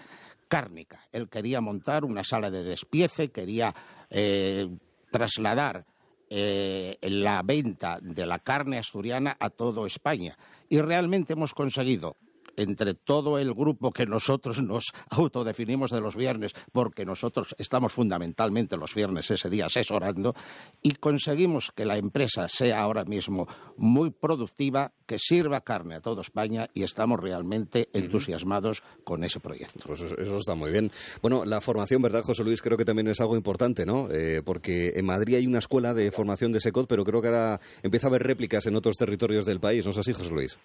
cárnica. 0.48 1.08
Él 1.12 1.30
quería 1.30 1.62
montar 1.62 2.06
una 2.06 2.24
sala 2.24 2.52
de 2.52 2.64
despiece, 2.64 3.30
quería 3.30 3.74
eh, 4.10 4.68
trasladar 5.12 5.86
eh, 6.30 6.98
la 7.02 7.42
venta 7.44 8.00
de 8.02 8.26
la 8.26 8.40
carne 8.40 8.78
asturiana 8.78 9.36
a 9.40 9.50
toda 9.50 9.86
España. 9.86 10.38
Y 10.70 10.80
realmente 10.82 11.34
hemos 11.34 11.54
conseguido 11.54 12.18
entre 12.58 12.94
todo 12.94 13.40
el 13.40 13.54
grupo 13.54 13.92
que 13.92 14.06
nosotros 14.06 14.62
nos 14.62 14.86
autodefinimos 15.10 15.92
de 15.92 16.02
los 16.02 16.16
viernes, 16.16 16.54
porque 16.72 17.06
nosotros 17.06 17.56
estamos 17.58 17.94
fundamentalmente 17.94 18.78
los 18.78 18.94
viernes 18.94 19.30
ese 19.32 19.50
día 19.50 19.66
asesorando, 19.66 20.36
y 20.82 20.94
conseguimos 20.94 21.72
que 21.76 21.86
la 21.86 21.98
empresa 21.98 22.48
sea 22.48 22.82
ahora 22.82 23.06
mismo 23.06 23.48
muy 23.78 24.12
productiva, 24.12 24.92
que 25.06 25.18
sirva 25.20 25.62
carne 25.62 25.96
a 25.96 26.02
toda 26.02 26.22
España, 26.22 26.70
y 26.74 26.84
estamos 26.84 27.20
realmente 27.20 27.90
entusiasmados 27.94 28.84
con 29.04 29.24
ese 29.24 29.40
proyecto. 29.40 29.80
Pues 29.86 30.02
eso, 30.02 30.18
eso 30.18 30.38
está 30.38 30.56
muy 30.56 30.72
bien. 30.72 30.92
Bueno, 31.22 31.46
la 31.46 31.62
formación, 31.62 32.02
¿verdad, 32.02 32.24
José 32.24 32.44
Luis? 32.44 32.62
Creo 32.62 32.78
que 32.78 32.86
también 32.86 33.08
es 33.08 33.22
algo 33.22 33.36
importante, 33.36 33.86
¿no? 33.86 34.08
Eh, 34.12 34.42
porque 34.44 34.94
en 34.96 35.06
Madrid 35.06 35.36
hay 35.36 35.48
una 35.48 35.60
escuela 35.60 35.94
de 35.94 36.12
formación 36.12 36.52
de 36.52 36.60
SECOT, 36.60 36.88
pero 36.88 37.04
creo 37.04 37.22
que 37.22 37.28
ahora 37.28 37.60
empieza 37.82 38.08
a 38.08 38.10
haber 38.10 38.24
réplicas 38.24 38.66
en 38.66 38.76
otros 38.76 38.98
territorios 38.98 39.46
del 39.46 39.60
país, 39.60 39.86
¿no 39.86 39.92
es 39.92 39.98
así, 39.98 40.14
José 40.14 40.30
Luis? 40.30 40.58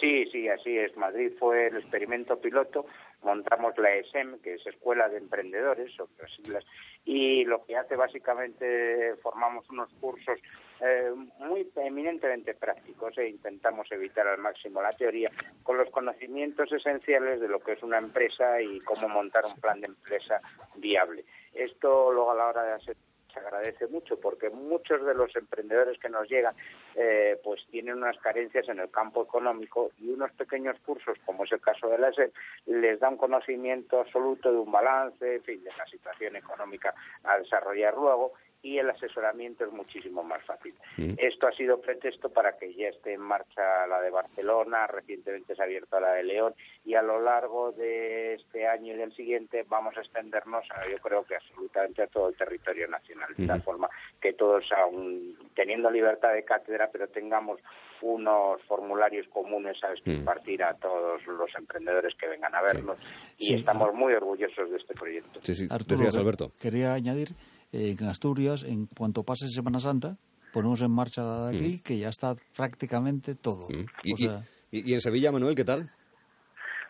Sí, 0.00 0.26
sí, 0.26 0.48
así 0.48 0.76
es. 0.76 0.96
Madrid 0.96 1.32
fue 1.38 1.68
el 1.68 1.78
experimento 1.78 2.38
piloto. 2.38 2.86
Montamos 3.22 3.76
la 3.78 3.94
ESEM, 3.94 4.38
que 4.40 4.54
es 4.54 4.66
Escuela 4.66 5.08
de 5.08 5.18
Emprendedores, 5.18 5.92
son 5.94 6.08
las 6.20 6.30
siglas, 6.32 6.64
y 7.04 7.44
lo 7.44 7.64
que 7.64 7.76
hace 7.76 7.96
básicamente 7.96 9.16
formamos 9.22 9.68
unos 9.70 9.92
cursos 10.00 10.38
eh, 10.80 11.10
muy 11.40 11.68
eminentemente 11.74 12.54
prácticos 12.54 13.18
e 13.18 13.28
intentamos 13.28 13.90
evitar 13.90 14.28
al 14.28 14.38
máximo 14.38 14.80
la 14.80 14.92
teoría 14.92 15.30
con 15.64 15.76
los 15.76 15.90
conocimientos 15.90 16.70
esenciales 16.70 17.40
de 17.40 17.48
lo 17.48 17.58
que 17.58 17.72
es 17.72 17.82
una 17.82 17.98
empresa 17.98 18.62
y 18.62 18.78
cómo 18.80 19.08
montar 19.08 19.44
un 19.46 19.60
plan 19.60 19.80
de 19.80 19.88
empresa 19.88 20.40
viable. 20.76 21.24
Esto 21.52 22.12
luego 22.12 22.30
a 22.30 22.36
la 22.36 22.46
hora 22.46 22.62
de 22.62 22.72
hacer 22.74 22.96
agradece 23.38 23.86
mucho 23.88 24.18
porque 24.20 24.50
muchos 24.50 25.04
de 25.04 25.14
los 25.14 25.34
emprendedores 25.36 25.98
que 25.98 26.08
nos 26.08 26.28
llegan 26.28 26.54
eh, 26.94 27.40
pues 27.42 27.66
tienen 27.70 27.96
unas 27.96 28.18
carencias 28.18 28.68
en 28.68 28.80
el 28.80 28.90
campo 28.90 29.22
económico 29.22 29.90
y 29.98 30.10
unos 30.10 30.30
pequeños 30.32 30.76
cursos 30.84 31.16
como 31.24 31.44
es 31.44 31.52
el 31.52 31.60
caso 31.60 31.88
de 31.88 31.98
la 31.98 32.12
SED 32.12 32.30
les 32.66 33.00
da 33.00 33.08
un 33.08 33.16
conocimiento 33.16 34.00
absoluto 34.00 34.52
de 34.52 34.58
un 34.58 34.70
balance 34.70 35.36
en 35.36 35.42
fin 35.42 35.64
de 35.64 35.70
la 35.76 35.86
situación 35.86 36.36
económica 36.36 36.94
a 37.24 37.38
desarrollar 37.38 37.94
luego 37.94 38.32
y 38.62 38.78
el 38.78 38.90
asesoramiento 38.90 39.64
es 39.64 39.72
muchísimo 39.72 40.22
más 40.24 40.42
fácil. 40.44 40.74
Esto 41.16 41.46
ha 41.46 41.52
sido 41.52 41.80
pretexto 41.80 42.28
para 42.30 42.56
que 42.58 42.74
ya 42.74 42.88
esté 42.88 43.12
en 43.14 43.20
marcha 43.20 43.86
la 43.86 44.00
de 44.00 44.10
Barcelona, 44.10 44.86
recientemente 44.88 45.54
se 45.54 45.62
ha 45.62 45.64
abierto 45.64 46.00
la 46.00 46.12
de 46.14 46.24
León 46.24 46.54
y 46.84 46.94
a 46.94 47.02
lo 47.02 47.20
largo 47.20 47.70
de 47.72 48.34
este 48.34 48.66
año 48.66 48.94
y 48.94 48.96
del 48.96 49.14
siguiente 49.14 49.64
vamos 49.68 49.96
a 49.96 50.00
extendernos, 50.00 50.64
a, 50.70 50.88
yo 50.90 50.98
creo 50.98 51.24
que 51.24 51.36
absolutamente 51.36 52.02
a 52.02 52.06
todo 52.08 52.28
el 52.30 52.36
territorio 52.36 52.88
nacional, 52.88 53.32
de 53.36 53.46
tal 53.46 53.62
forma 53.62 53.88
que 54.20 54.32
todos, 54.32 54.64
aun 54.76 55.36
teniendo 55.54 55.90
libertad 55.90 56.32
de 56.32 56.44
cátedra, 56.44 56.88
pero 56.92 57.06
tengamos 57.08 57.60
unos 58.00 58.62
formularios 58.64 59.26
comunes 59.28 59.76
a 59.82 59.88
Mm. 59.88 60.10
impartir 60.18 60.62
a 60.62 60.74
todos 60.74 61.24
los 61.26 61.50
emprendedores 61.56 62.14
que 62.14 62.28
vengan 62.28 62.54
a 62.54 62.62
vernos 62.62 62.96
y 63.38 63.46
Sí. 63.46 63.54
estamos 63.54 63.92
muy 63.94 64.12
orgullosos 64.14 64.70
de 64.70 64.76
este 64.76 64.94
proyecto. 64.94 65.40
Sí, 65.42 65.54
sí, 65.54 65.66
Arturo, 65.70 65.96
decías, 65.98 66.16
Alberto. 66.16 66.52
Quería 66.60 66.92
añadir 66.94 67.28
en 67.72 68.04
Asturias, 68.06 68.62
en 68.64 68.86
cuanto 68.86 69.24
pase 69.24 69.48
Semana 69.48 69.78
Santa, 69.80 70.16
ponemos 70.52 70.80
en 70.82 70.90
marcha 70.90 71.22
la 71.22 71.46
de 71.48 71.56
aquí, 71.56 71.82
que 71.82 71.98
ya 71.98 72.08
está 72.08 72.34
prácticamente 72.56 73.34
todo. 73.34 73.68
Mm. 73.68 73.86
Y, 74.04 74.12
O 74.12 74.16
sea, 74.16 74.42
y- 74.70 74.90
y 74.90 74.94
en 74.94 75.00
Sevilla, 75.00 75.32
Manuel, 75.32 75.54
¿qué 75.54 75.64
tal? 75.64 75.90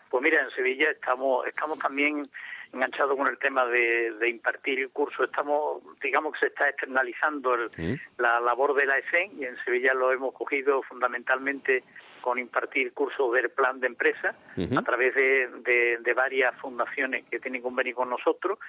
Pues 0.09 0.23
mira, 0.23 0.41
en 0.43 0.49
Sevilla 0.51 0.89
estamos 0.91 1.45
estamos 1.45 1.77
también 1.79 2.23
enganchados 2.71 3.17
con 3.17 3.27
el 3.27 3.37
tema 3.39 3.65
de, 3.65 4.11
de 4.19 4.29
impartir 4.29 4.79
el 4.79 4.89
curso. 4.89 5.23
Estamos, 5.23 5.81
digamos 6.01 6.33
que 6.33 6.39
se 6.39 6.45
está 6.47 6.69
externalizando 6.69 7.53
el- 7.55 7.69
Mm. 7.77 7.99
la 8.21 8.39
labor 8.39 8.73
de 8.75 8.85
la 8.85 8.97
ESEN 8.99 9.39
y 9.39 9.45
en 9.45 9.55
Sevilla 9.65 9.93
lo 9.93 10.11
hemos 10.11 10.33
cogido 10.33 10.81
fundamentalmente 10.83 11.83
con 12.21 12.37
impartir 12.37 12.93
cursos 12.93 13.31
del 13.33 13.49
plan 13.49 13.79
de 13.79 13.87
empresa 13.87 14.35
a 14.77 14.81
través 14.83 15.15
de, 15.15 15.47
de- 15.63 15.97
de 16.03 16.13
varias 16.13 16.55
fundaciones 16.59 17.23
que 17.29 17.39
tienen 17.39 17.61
convenio 17.61 17.95
con 17.95 18.09
nosotros. 18.09 18.59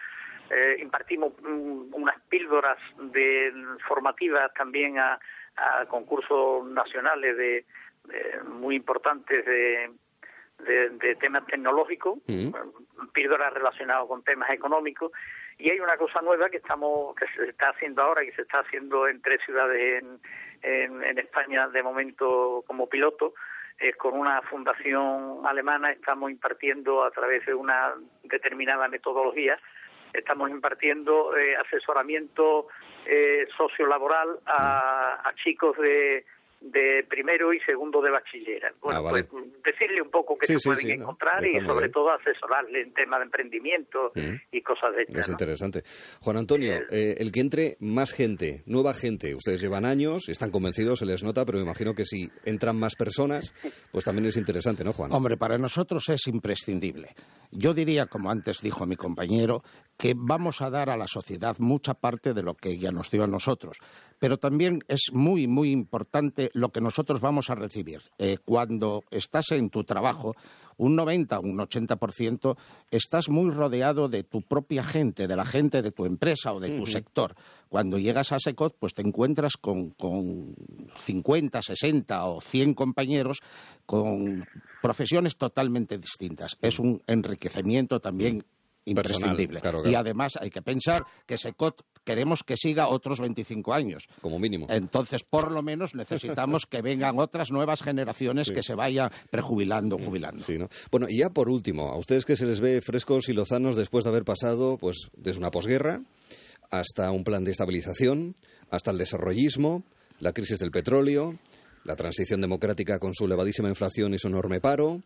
Eh, 0.50 0.76
impartimos 0.80 1.32
mm, 1.42 1.94
unas 1.94 2.20
píldoras 2.28 2.78
de 2.98 3.52
formativas 3.86 4.52
también 4.54 4.98
a, 4.98 5.18
a 5.56 5.86
concursos 5.86 6.64
nacionales 6.66 7.36
de, 7.36 7.64
de- 8.04 8.42
muy 8.48 8.74
importantes 8.76 9.44
de, 9.46 9.90
de, 10.58 10.90
de 10.90 11.14
temas 11.16 11.46
tecnológicos, 11.46 12.18
Mm. 12.26 12.50
píldoras 13.12 13.52
relacionadas 13.54 14.06
con 14.08 14.22
temas 14.24 14.50
económicos. 14.50 15.12
Y 15.58 15.70
hay 15.70 15.78
una 15.80 15.96
cosa 15.98 16.20
nueva 16.22 16.48
que 16.48 16.56
estamos 16.56 17.14
que 17.16 17.26
se 17.36 17.50
está 17.50 17.68
haciendo 17.70 18.02
ahora, 18.02 18.22
que 18.22 18.32
se 18.32 18.42
está 18.42 18.60
haciendo 18.60 19.06
en 19.08 19.20
tres 19.22 19.40
ciudades 19.44 20.02
en, 20.02 20.18
en, 20.62 21.02
en 21.04 21.18
España 21.18 21.68
de 21.68 21.82
momento 21.82 22.64
como 22.66 22.88
piloto, 22.88 23.34
es 23.78 23.94
con 23.96 24.14
una 24.14 24.42
fundación 24.42 25.40
alemana 25.46 25.92
estamos 25.92 26.30
impartiendo 26.30 27.04
a 27.04 27.10
través 27.10 27.44
de 27.46 27.54
una 27.54 27.94
determinada 28.24 28.88
metodología, 28.88 29.58
estamos 30.12 30.50
impartiendo 30.50 31.36
eh, 31.36 31.56
asesoramiento 31.56 32.68
eh, 33.06 33.46
sociolaboral 33.56 34.40
a, 34.46 35.28
a 35.28 35.34
chicos 35.34 35.76
de, 35.78 36.24
de 36.60 37.04
primero 37.08 37.52
y 37.54 37.60
segundo 37.60 38.02
de 38.02 38.10
bachiller. 38.10 38.62
Bueno, 38.82 38.98
Ah, 38.98 39.02
vale. 39.02 39.24
pues 39.24 39.44
decirle 39.64 40.02
un 40.02 40.10
poco 40.10 40.36
qué 40.38 40.46
Sí, 40.46 40.52
se 40.54 40.58
sí, 40.60 40.68
pueden 40.68 41.00
encontrar 41.00 41.42
y 41.44 41.58
sobre 41.60 41.80
bien. 41.86 41.92
todo 41.92 42.10
asesorarle 42.12 42.82
en 42.82 42.92
temas 42.92 43.20
de 43.20 43.24
emprendimiento 43.24 44.12
Mm. 44.14 44.34
y 44.52 44.60
cosas 44.62 44.94
de 44.94 45.02
estas. 45.02 45.20
Es 45.22 45.28
¿no? 45.28 45.32
interesante. 45.34 45.82
Juan 46.20 46.36
Antonio, 46.36 46.74
eh, 46.90 47.16
el 47.18 47.32
que 47.32 47.40
entre 47.40 47.76
más 47.80 48.12
gente, 48.12 48.62
nueva 48.66 48.92
gente, 48.92 49.34
ustedes 49.34 49.60
llevan 49.62 49.86
años, 49.86 50.28
están 50.28 50.50
convencidos, 50.50 50.98
se 50.98 51.06
les 51.06 51.22
nota, 51.24 51.46
pero 51.46 51.58
me 51.58 51.64
imagino 51.64 51.94
que 51.94 52.04
si 52.04 52.28
entran 52.44 52.76
más 52.78 52.94
personas, 52.94 53.54
pues 53.90 54.04
también 54.04 54.26
es 54.26 54.36
interesante, 54.36 54.84
¿no, 54.84 54.92
Juan? 54.92 55.12
Hombre, 55.12 55.38
para 55.38 55.56
nosotros 55.56 56.08
es 56.10 56.26
imprescindible. 56.26 57.08
Yo 57.52 57.74
diría, 57.74 58.06
como 58.06 58.30
antes 58.30 58.60
dijo 58.62 58.86
mi 58.86 58.96
compañero, 58.96 59.62
que 59.98 60.14
vamos 60.16 60.60
a 60.62 60.70
dar 60.70 60.88
a 60.90 60.96
la 60.96 61.06
sociedad 61.06 61.56
mucha 61.58 61.94
parte 61.94 62.32
de 62.32 62.42
lo 62.42 62.54
que 62.54 62.70
ella 62.70 62.90
nos 62.92 63.10
dio 63.10 63.24
a 63.24 63.26
nosotros. 63.26 63.76
Pero 64.18 64.36
también 64.38 64.80
es 64.88 65.10
muy, 65.12 65.46
muy 65.48 65.70
importante 65.70 66.49
lo 66.52 66.70
que 66.70 66.80
nosotros 66.80 67.20
vamos 67.20 67.50
a 67.50 67.54
recibir. 67.54 68.02
Eh, 68.18 68.38
cuando 68.44 69.04
estás 69.10 69.52
en 69.52 69.70
tu 69.70 69.84
trabajo, 69.84 70.34
un 70.76 70.96
90, 70.96 71.40
un 71.40 71.58
80%, 71.58 72.56
estás 72.90 73.28
muy 73.28 73.50
rodeado 73.50 74.08
de 74.08 74.24
tu 74.24 74.42
propia 74.42 74.82
gente, 74.82 75.26
de 75.26 75.36
la 75.36 75.44
gente 75.44 75.82
de 75.82 75.92
tu 75.92 76.06
empresa 76.06 76.52
o 76.54 76.60
de 76.60 76.70
tu 76.70 76.86
sector. 76.86 77.34
Cuando 77.68 77.98
llegas 77.98 78.32
a 78.32 78.38
SECOT, 78.40 78.76
pues 78.78 78.94
te 78.94 79.02
encuentras 79.02 79.58
con, 79.58 79.90
con 79.90 80.54
50, 80.96 81.60
60 81.62 82.24
o 82.24 82.40
100 82.40 82.74
compañeros 82.74 83.40
con 83.84 84.46
profesiones 84.80 85.36
totalmente 85.36 85.98
distintas. 85.98 86.56
Es 86.62 86.78
un 86.78 87.02
enriquecimiento 87.06 88.00
también 88.00 88.44
Personal, 88.82 89.32
imprescindible. 89.32 89.60
claro, 89.60 89.82
Y 89.88 89.94
además 89.94 90.38
hay 90.40 90.48
que 90.50 90.62
pensar 90.62 91.04
que 91.26 91.36
SECOT 91.36 91.82
queremos 92.10 92.42
que 92.42 92.56
siga 92.56 92.88
otros 92.88 93.20
25 93.20 93.72
años. 93.72 94.08
Como 94.20 94.40
mínimo. 94.40 94.66
Entonces, 94.68 95.22
por 95.22 95.52
lo 95.52 95.62
menos 95.62 95.94
necesitamos 95.94 96.66
que 96.66 96.82
vengan 96.82 97.20
otras 97.20 97.52
nuevas 97.52 97.84
generaciones 97.84 98.50
que 98.50 98.64
se 98.64 98.74
vayan 98.74 99.10
prejubilando, 99.30 99.96
jubilando. 99.96 100.42
Sí, 100.42 100.58
¿no? 100.58 100.68
Bueno, 100.90 101.06
y 101.08 101.18
ya 101.18 101.30
por 101.30 101.48
último, 101.48 101.88
a 101.88 101.96
ustedes 101.96 102.24
que 102.24 102.34
se 102.34 102.46
les 102.46 102.60
ve 102.60 102.80
frescos 102.80 103.28
y 103.28 103.32
lozanos 103.32 103.76
después 103.76 104.02
de 104.02 104.10
haber 104.10 104.24
pasado, 104.24 104.76
pues, 104.76 105.08
desde 105.16 105.38
una 105.38 105.52
posguerra 105.52 106.02
hasta 106.72 107.12
un 107.12 107.22
plan 107.22 107.44
de 107.44 107.52
estabilización, 107.52 108.34
hasta 108.70 108.90
el 108.90 108.98
desarrollismo, 108.98 109.84
la 110.18 110.32
crisis 110.32 110.58
del 110.58 110.72
petróleo, 110.72 111.38
la 111.84 111.94
transición 111.94 112.40
democrática 112.40 112.98
con 112.98 113.14
su 113.14 113.26
elevadísima 113.26 113.68
inflación 113.68 114.14
y 114.14 114.18
su 114.18 114.26
enorme 114.26 114.60
paro, 114.60 115.00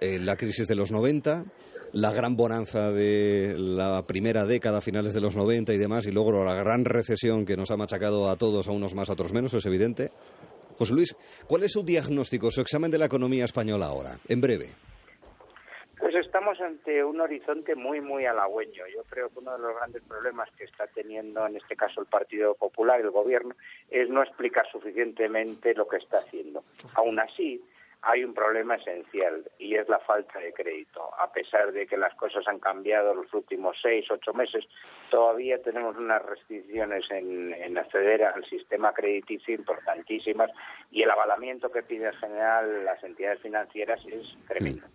eh, 0.00 0.18
la 0.20 0.36
crisis 0.36 0.66
de 0.68 0.74
los 0.74 0.92
90, 0.92 1.44
la 1.92 2.12
gran 2.12 2.36
bonanza 2.36 2.92
de 2.92 3.54
la 3.58 4.04
primera 4.06 4.46
década, 4.46 4.80
finales 4.80 5.14
de 5.14 5.20
los 5.20 5.36
90 5.36 5.72
y 5.72 5.78
demás, 5.78 6.06
y 6.06 6.12
luego 6.12 6.44
la 6.44 6.54
gran 6.54 6.84
recesión 6.84 7.44
que 7.44 7.56
nos 7.56 7.70
ha 7.70 7.76
machacado 7.76 8.28
a 8.30 8.36
todos, 8.36 8.68
a 8.68 8.72
unos 8.72 8.94
más, 8.94 9.08
a 9.08 9.14
otros 9.14 9.32
menos, 9.32 9.54
es 9.54 9.66
evidente. 9.66 10.10
José 10.76 10.94
Luis, 10.94 11.16
¿cuál 11.48 11.64
es 11.64 11.72
su 11.72 11.82
diagnóstico, 11.82 12.50
su 12.50 12.60
examen 12.60 12.90
de 12.90 12.98
la 12.98 13.06
economía 13.06 13.44
española 13.44 13.86
ahora? 13.86 14.18
En 14.28 14.40
breve. 14.40 14.68
Pues 15.98 16.14
estamos 16.14 16.60
ante 16.60 17.02
un 17.02 17.20
horizonte 17.20 17.74
muy, 17.74 18.00
muy 18.00 18.24
halagüeño. 18.24 18.84
Yo 18.94 19.02
creo 19.10 19.28
que 19.30 19.40
uno 19.40 19.52
de 19.56 19.58
los 19.58 19.74
grandes 19.74 20.02
problemas 20.04 20.48
que 20.56 20.64
está 20.64 20.86
teniendo 20.86 21.44
en 21.44 21.56
este 21.56 21.74
caso 21.74 22.00
el 22.00 22.06
Partido 22.06 22.54
Popular, 22.54 23.00
el 23.00 23.10
Gobierno, 23.10 23.56
es 23.90 24.08
no 24.08 24.22
explicar 24.22 24.70
suficientemente 24.70 25.74
lo 25.74 25.88
que 25.88 25.96
está 25.96 26.18
haciendo. 26.18 26.62
Aún 26.94 27.18
así, 27.18 27.60
hay 28.02 28.24
un 28.24 28.32
problema 28.32 28.76
esencial 28.76 29.50
y 29.58 29.74
es 29.74 29.88
la 29.88 29.98
falta 29.98 30.38
de 30.38 30.52
crédito. 30.52 31.10
A 31.18 31.32
pesar 31.32 31.72
de 31.72 31.86
que 31.86 31.96
las 31.96 32.14
cosas 32.14 32.46
han 32.46 32.60
cambiado 32.60 33.14
los 33.14 33.32
últimos 33.34 33.76
seis, 33.82 34.06
ocho 34.10 34.32
meses, 34.32 34.64
todavía 35.10 35.60
tenemos 35.62 35.96
unas 35.96 36.22
restricciones 36.22 37.04
en, 37.10 37.52
en 37.54 37.76
acceder 37.76 38.24
al 38.24 38.44
sistema 38.44 38.92
crediticio 38.92 39.54
importantísimas 39.54 40.50
y 40.90 41.02
el 41.02 41.10
avalamiento 41.10 41.70
que 41.70 41.82
pide 41.82 42.06
en 42.06 42.14
general 42.14 42.84
las 42.84 43.02
entidades 43.02 43.40
financieras 43.40 44.00
es 44.06 44.26
tremendo. 44.46 44.86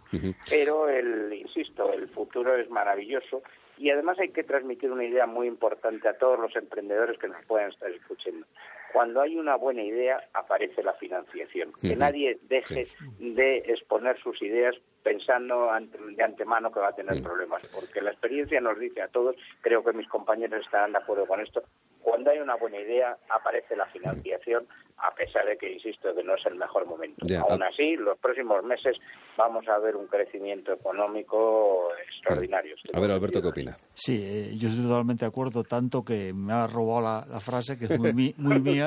Pero, 0.49 0.89
el, 0.89 1.33
insisto, 1.33 1.91
el 1.91 2.07
futuro 2.09 2.55
es 2.55 2.69
maravilloso 2.69 3.43
y 3.77 3.89
además 3.89 4.19
hay 4.19 4.29
que 4.29 4.43
transmitir 4.43 4.91
una 4.91 5.03
idea 5.03 5.25
muy 5.25 5.47
importante 5.47 6.07
a 6.07 6.17
todos 6.17 6.39
los 6.39 6.55
emprendedores 6.55 7.17
que 7.17 7.27
nos 7.27 7.43
puedan 7.45 7.71
estar 7.71 7.89
escuchando. 7.89 8.45
Cuando 8.93 9.21
hay 9.21 9.35
una 9.35 9.55
buena 9.55 9.81
idea, 9.83 10.23
aparece 10.33 10.83
la 10.83 10.93
financiación. 10.93 11.73
Que 11.81 11.95
nadie 11.95 12.39
deje 12.43 12.87
de 13.19 13.57
exponer 13.67 14.17
sus 14.21 14.39
ideas 14.41 14.75
pensando 15.01 15.69
de 16.15 16.23
antemano 16.23 16.71
que 16.71 16.79
va 16.79 16.89
a 16.89 16.95
tener 16.95 17.21
problemas, 17.21 17.61
porque 17.73 18.01
la 18.01 18.11
experiencia 18.11 18.61
nos 18.61 18.79
dice 18.79 19.01
a 19.01 19.07
todos, 19.09 19.35
creo 19.61 19.83
que 19.83 19.91
mis 19.93 20.07
compañeros 20.07 20.63
estarán 20.63 20.93
de 20.93 20.99
acuerdo 20.99 21.25
con 21.25 21.41
esto, 21.41 21.63
cuando 22.01 22.31
hay 22.31 22.39
una 22.39 22.55
buena 22.55 22.79
idea, 22.79 23.17
aparece 23.29 23.75
la 23.75 23.85
financiación, 23.87 24.67
a 24.97 25.13
pesar 25.15 25.45
de 25.45 25.57
que, 25.57 25.71
insisto, 25.71 26.13
que 26.13 26.23
no 26.23 26.35
es 26.35 26.45
el 26.45 26.55
mejor 26.55 26.85
momento. 26.85 27.25
Ya, 27.25 27.41
Aún 27.41 27.63
a- 27.63 27.67
así, 27.67 27.95
los 27.95 28.17
próximos 28.19 28.63
meses 28.63 28.97
vamos 29.37 29.67
a 29.67 29.77
ver 29.79 29.95
un 29.95 30.07
crecimiento 30.07 30.73
económico 30.73 31.89
extraordinario. 32.09 32.75
A 32.93 32.99
ver, 32.99 33.11
Alberto, 33.11 33.41
¿qué 33.41 33.47
opina? 33.47 33.77
Sí, 33.93 34.21
eh, 34.23 34.51
yo 34.57 34.67
estoy 34.69 34.83
totalmente 34.85 35.25
de 35.25 35.29
acuerdo, 35.29 35.63
tanto 35.63 36.03
que 36.03 36.33
me 36.33 36.51
ha 36.53 36.67
robado 36.67 37.01
la, 37.01 37.25
la 37.27 37.39
frase, 37.39 37.77
que 37.77 37.85
es 37.85 37.99
muy, 37.99 38.33
muy 38.37 38.59
mía, 38.61 38.82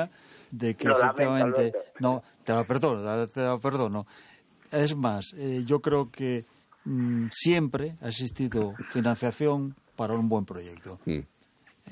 de 0.51 0.75
que 0.75 0.87
Lo 0.87 0.97
lamento, 0.99 1.21
efectivamente... 1.21 1.73
No, 1.99 2.23
te 2.43 2.53
la 2.53 2.63
perdono, 2.65 3.27
te 3.29 3.41
la 3.41 3.57
perdono. 3.59 4.05
Es 4.71 4.95
más, 4.95 5.33
eh, 5.37 5.63
yo 5.65 5.81
creo 5.81 6.09
que 6.11 6.45
mm, 6.85 7.27
siempre 7.31 7.95
ha 8.01 8.09
existido 8.09 8.73
financiación 8.91 9.75
para 9.95 10.13
un 10.13 10.29
buen 10.29 10.45
proyecto. 10.45 10.99
Mm. 11.05 11.11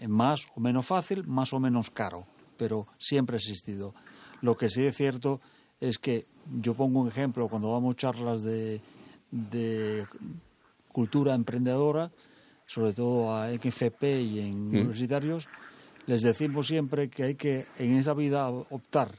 Eh, 0.01 0.07
Más 0.07 0.47
o 0.55 0.59
menos 0.59 0.85
fácil, 0.85 1.25
más 1.27 1.53
o 1.53 1.59
menos 1.59 1.89
caro, 1.89 2.25
pero 2.57 2.87
siempre 2.97 3.35
ha 3.35 3.39
existido. 3.39 3.93
Lo 4.41 4.55
que 4.57 4.69
sí 4.69 4.83
es 4.85 4.95
cierto 4.95 5.39
es 5.79 5.97
que 5.97 6.25
yo 6.61 6.73
pongo 6.73 6.99
un 7.01 7.07
ejemplo, 7.07 7.47
cuando 7.47 7.71
damos 7.73 7.95
charlas 7.95 8.43
de, 8.43 8.79
de 9.31 10.05
cultura 10.91 11.33
emprendedora, 11.33 12.11
sobre 12.67 12.93
todo 12.93 13.35
a 13.35 13.49
XFP 13.51 14.03
y 14.21 14.39
en 14.39 14.67
Mm. 14.67 14.75
universitarios, 14.75 15.47
les 16.07 16.21
decimos 16.21 16.67
siempre 16.67 17.09
que 17.09 17.23
hay 17.23 17.35
que 17.35 17.65
en 17.79 17.95
esa 17.97 18.13
vida 18.13 18.47
optar 18.49 19.09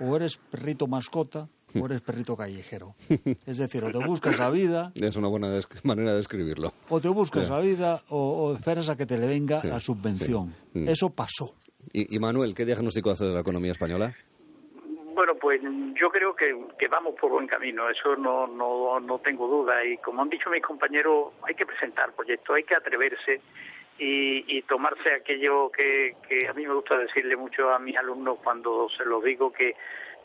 o 0.00 0.14
eres 0.16 0.36
perrito 0.36 0.86
mascota 0.86 1.48
o 1.78 1.86
eres 1.86 2.00
perrito 2.00 2.36
callejero. 2.36 2.94
Es 3.46 3.58
decir, 3.58 3.82
o 3.84 3.90
te 3.90 3.98
buscas 4.04 4.38
la 4.38 4.50
vida 4.50 4.92
Es 4.94 5.16
una 5.16 5.28
buena 5.28 5.48
manera 5.84 6.12
de 6.14 6.20
escribirlo. 6.20 6.72
o 6.88 7.00
te 7.00 7.08
buscas 7.08 7.48
la 7.50 7.60
vida 7.60 8.00
o, 8.10 8.18
o 8.50 8.54
esperas 8.54 8.88
a 8.88 8.96
que 8.96 9.06
te 9.06 9.18
le 9.18 9.26
venga 9.26 9.60
Sí, 9.60 9.68
la 9.68 9.80
subvención. 9.80 10.54
sí. 10.72 10.80
Mm. 10.80 10.88
Eso 10.88 11.10
pasó. 11.10 11.54
Y, 11.92 12.14
y 12.14 12.18
Manuel, 12.18 12.54
¿qué 12.54 12.64
diagnóstico 12.64 13.10
hace 13.10 13.24
de 13.26 13.32
la 13.32 13.40
economía 13.40 13.72
española? 13.72 14.14
Bueno, 15.14 15.32
pues 15.40 15.62
yo 15.62 16.10
creo 16.10 16.34
que, 16.36 16.52
que 16.78 16.88
vamos 16.88 17.14
por 17.18 17.30
buen 17.30 17.46
camino, 17.46 17.88
eso 17.88 18.16
no, 18.16 18.46
no, 18.46 19.00
no 19.00 19.18
tengo 19.20 19.48
duda. 19.48 19.82
Y 19.84 19.96
como 19.98 20.20
han 20.22 20.28
dicho 20.28 20.50
mis 20.50 20.62
compañeros, 20.62 21.32
hay 21.42 21.54
que 21.54 21.64
presentar 21.64 22.12
proyectos, 22.12 22.54
hay 22.54 22.64
que 22.64 22.74
atreverse 22.74 23.40
y, 23.98 24.44
y 24.58 24.62
tomarse 24.62 25.12
aquello 25.14 25.70
que, 25.70 26.14
que 26.28 26.48
a 26.48 26.52
mí 26.52 26.66
me 26.66 26.74
gusta 26.74 26.98
decirle 26.98 27.36
mucho 27.36 27.70
a 27.72 27.78
mis 27.78 27.96
alumnos 27.96 28.38
cuando 28.42 28.88
se 28.96 29.04
lo 29.04 29.20
digo, 29.20 29.52
que, 29.52 29.74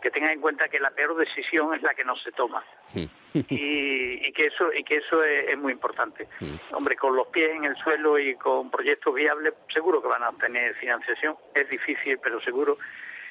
que 0.02 0.12
tengan 0.12 0.32
en 0.32 0.42
cuenta 0.42 0.68
que 0.68 0.80
la 0.80 0.92
peor 0.92 1.16
decisión 1.16 1.74
es 1.76 1.82
la 1.82 1.94
que 1.94 2.04
no 2.04 2.16
se 2.18 2.32
toma. 2.32 2.64
y, 3.34 4.28
y 4.28 4.32
que 4.34 4.48
eso 4.48 4.74
y 4.74 4.84
que 4.84 4.98
eso 4.98 5.24
es, 5.24 5.50
es 5.50 5.58
muy 5.58 5.72
importante. 5.72 6.28
Hombre, 6.74 6.96
con 6.98 7.16
los 7.16 7.28
pies 7.28 7.52
en 7.52 7.64
el 7.66 7.76
suelo 7.78 8.20
y 8.20 8.36
con 8.36 8.70
proyectos 8.70 9.14
viables, 9.16 9.54
seguro 9.74 10.02
que 10.02 10.08
van 10.10 10.24
a 10.24 10.30
obtener 10.30 10.76
financiación. 10.76 11.36
Es 11.56 11.70
difícil, 11.70 12.20
pero 12.22 12.42
seguro. 12.42 12.78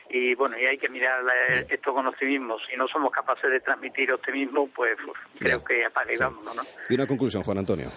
Y 0.09 0.34
bueno, 0.34 0.59
y 0.59 0.64
hay 0.66 0.78
que 0.78 0.88
mirar 0.88 1.22
la- 1.22 1.61
esto 1.68 1.93
con 1.93 2.07
optimismo. 2.07 2.57
Si 2.68 2.76
no 2.76 2.88
somos 2.88 3.12
capaces 3.12 3.51
de 3.51 3.61
transmitir 3.61 4.11
optimismo, 4.12 4.68
pues 4.74 4.97
uf, 5.07 5.16
creo 5.38 5.62
que 5.62 5.84
vámonos, 6.18 6.57
¿no? 6.57 6.62
Y 6.88 6.95
una 6.95 7.07
conclusión, 7.07 7.43
Juan 7.43 7.59
Antonio. 7.59 7.88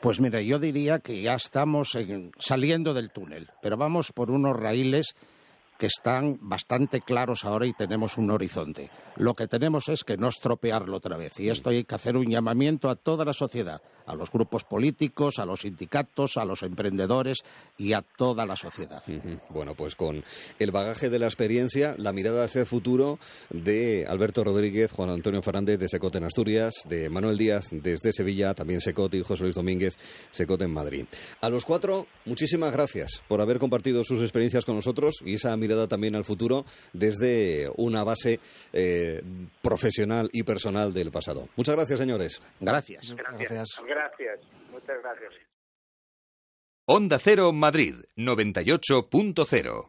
Pues 0.00 0.20
mira, 0.20 0.40
yo 0.40 0.58
diría 0.58 1.00
que 1.00 1.20
ya 1.22 1.34
estamos 1.34 1.94
en- 1.96 2.30
saliendo 2.38 2.94
del 2.94 3.10
túnel, 3.10 3.48
pero 3.60 3.76
vamos 3.76 4.12
por 4.12 4.30
unos 4.30 4.56
raíles 4.56 5.14
que 5.78 5.86
están 5.86 6.38
bastante 6.42 7.00
claros 7.00 7.44
ahora 7.44 7.66
y 7.66 7.72
tenemos 7.72 8.18
un 8.18 8.30
horizonte. 8.30 8.90
Lo 9.16 9.34
que 9.34 9.46
tenemos 9.46 9.88
es 9.88 10.04
que 10.04 10.16
no 10.16 10.28
estropearlo 10.28 10.96
otra 10.96 11.16
vez. 11.16 11.38
Y 11.38 11.48
esto 11.48 11.70
hay 11.70 11.84
que 11.84 11.94
hacer 11.94 12.16
un 12.16 12.26
llamamiento 12.26 12.90
a 12.90 12.96
toda 12.96 13.24
la 13.24 13.32
sociedad, 13.32 13.80
a 14.06 14.14
los 14.14 14.30
grupos 14.30 14.64
políticos, 14.64 15.38
a 15.38 15.46
los 15.46 15.60
sindicatos, 15.60 16.36
a 16.36 16.44
los 16.44 16.62
emprendedores 16.62 17.38
y 17.76 17.92
a 17.92 18.02
toda 18.02 18.44
la 18.46 18.56
sociedad. 18.56 19.02
Bueno, 19.50 19.74
pues 19.74 19.94
con 19.94 20.24
el 20.58 20.70
bagaje 20.70 21.10
de 21.10 21.18
la 21.18 21.26
experiencia, 21.26 21.94
la 21.98 22.12
mirada 22.12 22.44
hacia 22.44 22.60
el 22.62 22.66
futuro 22.66 23.18
de 23.50 24.06
Alberto 24.08 24.42
Rodríguez, 24.44 24.92
Juan 24.92 25.10
Antonio 25.10 25.42
Fernández 25.42 25.78
de 25.78 25.88
Secot 25.88 26.14
en 26.16 26.24
Asturias, 26.24 26.74
de 26.88 27.08
Manuel 27.08 27.38
Díaz 27.38 27.68
desde 27.70 28.12
Sevilla, 28.12 28.54
también 28.54 28.80
Secot 28.80 29.12
y 29.14 29.22
José 29.22 29.44
Luis 29.44 29.54
Domínguez, 29.54 29.96
Secot 30.30 30.60
en 30.62 30.72
Madrid. 30.72 31.06
A 31.40 31.50
los 31.50 31.64
cuatro, 31.64 32.06
muchísimas 32.24 32.72
gracias 32.72 33.22
por 33.28 33.40
haber 33.40 33.58
compartido 33.58 34.04
sus 34.04 34.22
experiencias 34.22 34.64
con 34.64 34.76
nosotros 34.76 35.16
y 35.24 35.34
esa 35.34 35.56
mirada 35.56 35.67
también 35.88 36.14
al 36.16 36.24
futuro 36.24 36.64
desde 36.92 37.70
una 37.76 38.04
base 38.04 38.40
eh, 38.72 39.22
profesional 39.62 40.30
y 40.32 40.42
personal 40.42 40.92
del 40.92 41.10
pasado. 41.10 41.48
Muchas 41.56 41.76
gracias, 41.76 41.98
señores. 41.98 42.40
Gracias. 42.60 43.14
Gracias. 43.14 43.68
Gracias, 43.86 44.40
muchas 44.70 45.02
gracias. 45.02 45.32
Onda 46.86 47.18
Cero 47.18 47.52
Madrid 47.52 47.96
98.0. 48.16 49.88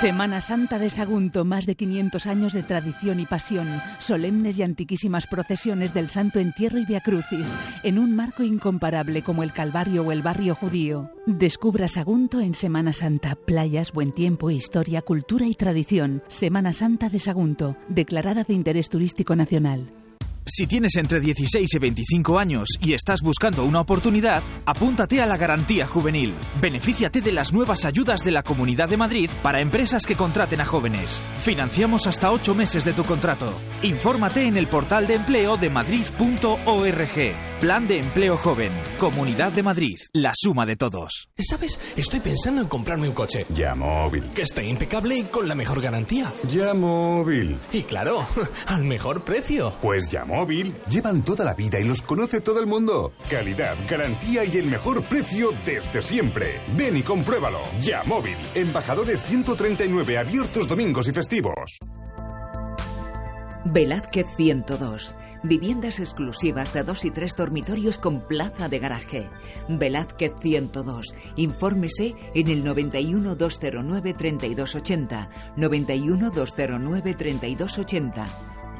Semana 0.00 0.42
Santa 0.42 0.78
de 0.78 0.90
Sagunto, 0.90 1.46
más 1.46 1.64
de 1.64 1.74
500 1.74 2.26
años 2.26 2.52
de 2.52 2.62
tradición 2.62 3.18
y 3.18 3.24
pasión, 3.24 3.80
solemnes 3.98 4.58
y 4.58 4.62
antiquísimas 4.62 5.26
procesiones 5.26 5.94
del 5.94 6.10
Santo 6.10 6.38
Entierro 6.38 6.78
y 6.78 6.84
Via 6.84 7.00
Crucis, 7.00 7.56
en 7.82 7.98
un 7.98 8.14
marco 8.14 8.42
incomparable 8.42 9.22
como 9.22 9.42
el 9.42 9.54
Calvario 9.54 10.02
o 10.02 10.12
el 10.12 10.20
barrio 10.20 10.54
judío. 10.54 11.10
Descubra 11.24 11.88
Sagunto 11.88 12.40
en 12.40 12.52
Semana 12.52 12.92
Santa, 12.92 13.36
playas, 13.36 13.90
buen 13.92 14.12
tiempo, 14.12 14.50
historia, 14.50 15.00
cultura 15.00 15.46
y 15.46 15.54
tradición. 15.54 16.22
Semana 16.28 16.74
Santa 16.74 17.08
de 17.08 17.18
Sagunto, 17.18 17.78
declarada 17.88 18.44
de 18.44 18.52
interés 18.52 18.90
turístico 18.90 19.34
nacional. 19.34 19.90
Si 20.48 20.68
tienes 20.68 20.94
entre 20.94 21.18
16 21.18 21.74
y 21.74 21.78
25 21.80 22.38
años 22.38 22.68
y 22.80 22.92
estás 22.92 23.20
buscando 23.20 23.64
una 23.64 23.80
oportunidad, 23.80 24.44
apúntate 24.64 25.20
a 25.20 25.26
la 25.26 25.36
Garantía 25.36 25.88
Juvenil. 25.88 26.34
Benefíciate 26.60 27.20
de 27.20 27.32
las 27.32 27.52
nuevas 27.52 27.84
ayudas 27.84 28.20
de 28.20 28.30
la 28.30 28.44
Comunidad 28.44 28.88
de 28.88 28.96
Madrid 28.96 29.28
para 29.42 29.60
empresas 29.60 30.06
que 30.06 30.14
contraten 30.14 30.60
a 30.60 30.64
jóvenes. 30.64 31.20
Financiamos 31.40 32.06
hasta 32.06 32.30
8 32.30 32.54
meses 32.54 32.84
de 32.84 32.92
tu 32.92 33.02
contrato. 33.02 33.52
Infórmate 33.82 34.46
en 34.46 34.56
el 34.56 34.68
portal 34.68 35.08
de 35.08 35.14
empleo 35.14 35.56
de 35.56 35.68
madrid.org. 35.68 37.34
Plan 37.60 37.88
de 37.88 37.98
empleo 37.98 38.36
joven. 38.36 38.70
Comunidad 38.98 39.50
de 39.50 39.62
Madrid. 39.62 39.98
La 40.12 40.32
suma 40.36 40.66
de 40.66 40.76
todos. 40.76 41.30
¿Sabes? 41.38 41.80
Estoy 41.96 42.20
pensando 42.20 42.60
en 42.60 42.68
comprarme 42.68 43.08
un 43.08 43.14
coche. 43.14 43.46
Ya 43.48 43.74
móvil. 43.74 44.24
Que 44.34 44.42
esté 44.42 44.62
impecable 44.66 45.16
y 45.16 45.22
con 45.22 45.48
la 45.48 45.54
mejor 45.54 45.80
garantía. 45.80 46.34
Ya 46.52 46.74
móvil. 46.74 47.58
Y 47.72 47.82
claro, 47.84 48.26
al 48.66 48.84
mejor 48.84 49.24
precio. 49.24 49.74
Pues 49.80 50.10
ya 50.10 50.26
móvil. 50.26 50.74
Llevan 50.90 51.24
toda 51.24 51.46
la 51.46 51.54
vida 51.54 51.80
y 51.80 51.84
los 51.84 52.02
conoce 52.02 52.42
todo 52.42 52.60
el 52.60 52.66
mundo. 52.66 53.14
Calidad, 53.30 53.74
garantía 53.88 54.44
y 54.44 54.58
el 54.58 54.66
mejor 54.66 55.02
precio 55.04 55.54
desde 55.64 56.02
siempre. 56.02 56.60
Ven 56.76 56.98
y 56.98 57.02
compruébalo. 57.02 57.60
Ya 57.80 58.02
móvil. 58.04 58.36
Embajadores 58.54 59.22
139 59.22 60.18
abiertos 60.18 60.68
domingos 60.68 61.08
y 61.08 61.12
festivos. 61.12 61.78
Velázquez 63.64 64.26
102. 64.36 65.16
Viviendas 65.46 66.00
exclusivas 66.00 66.74
de 66.74 66.82
dos 66.82 67.04
y 67.04 67.12
tres 67.12 67.36
dormitorios 67.36 67.98
con 67.98 68.20
plaza 68.20 68.68
de 68.68 68.80
garaje. 68.80 69.30
Velázquez 69.68 70.32
102. 70.42 71.14
Infórmese 71.36 72.16
en 72.34 72.48
el 72.48 72.64
91 72.64 73.36
209 73.36 74.14
3280, 74.14 75.28
91 75.56 76.30
209 76.30 77.14
3280 77.14 78.26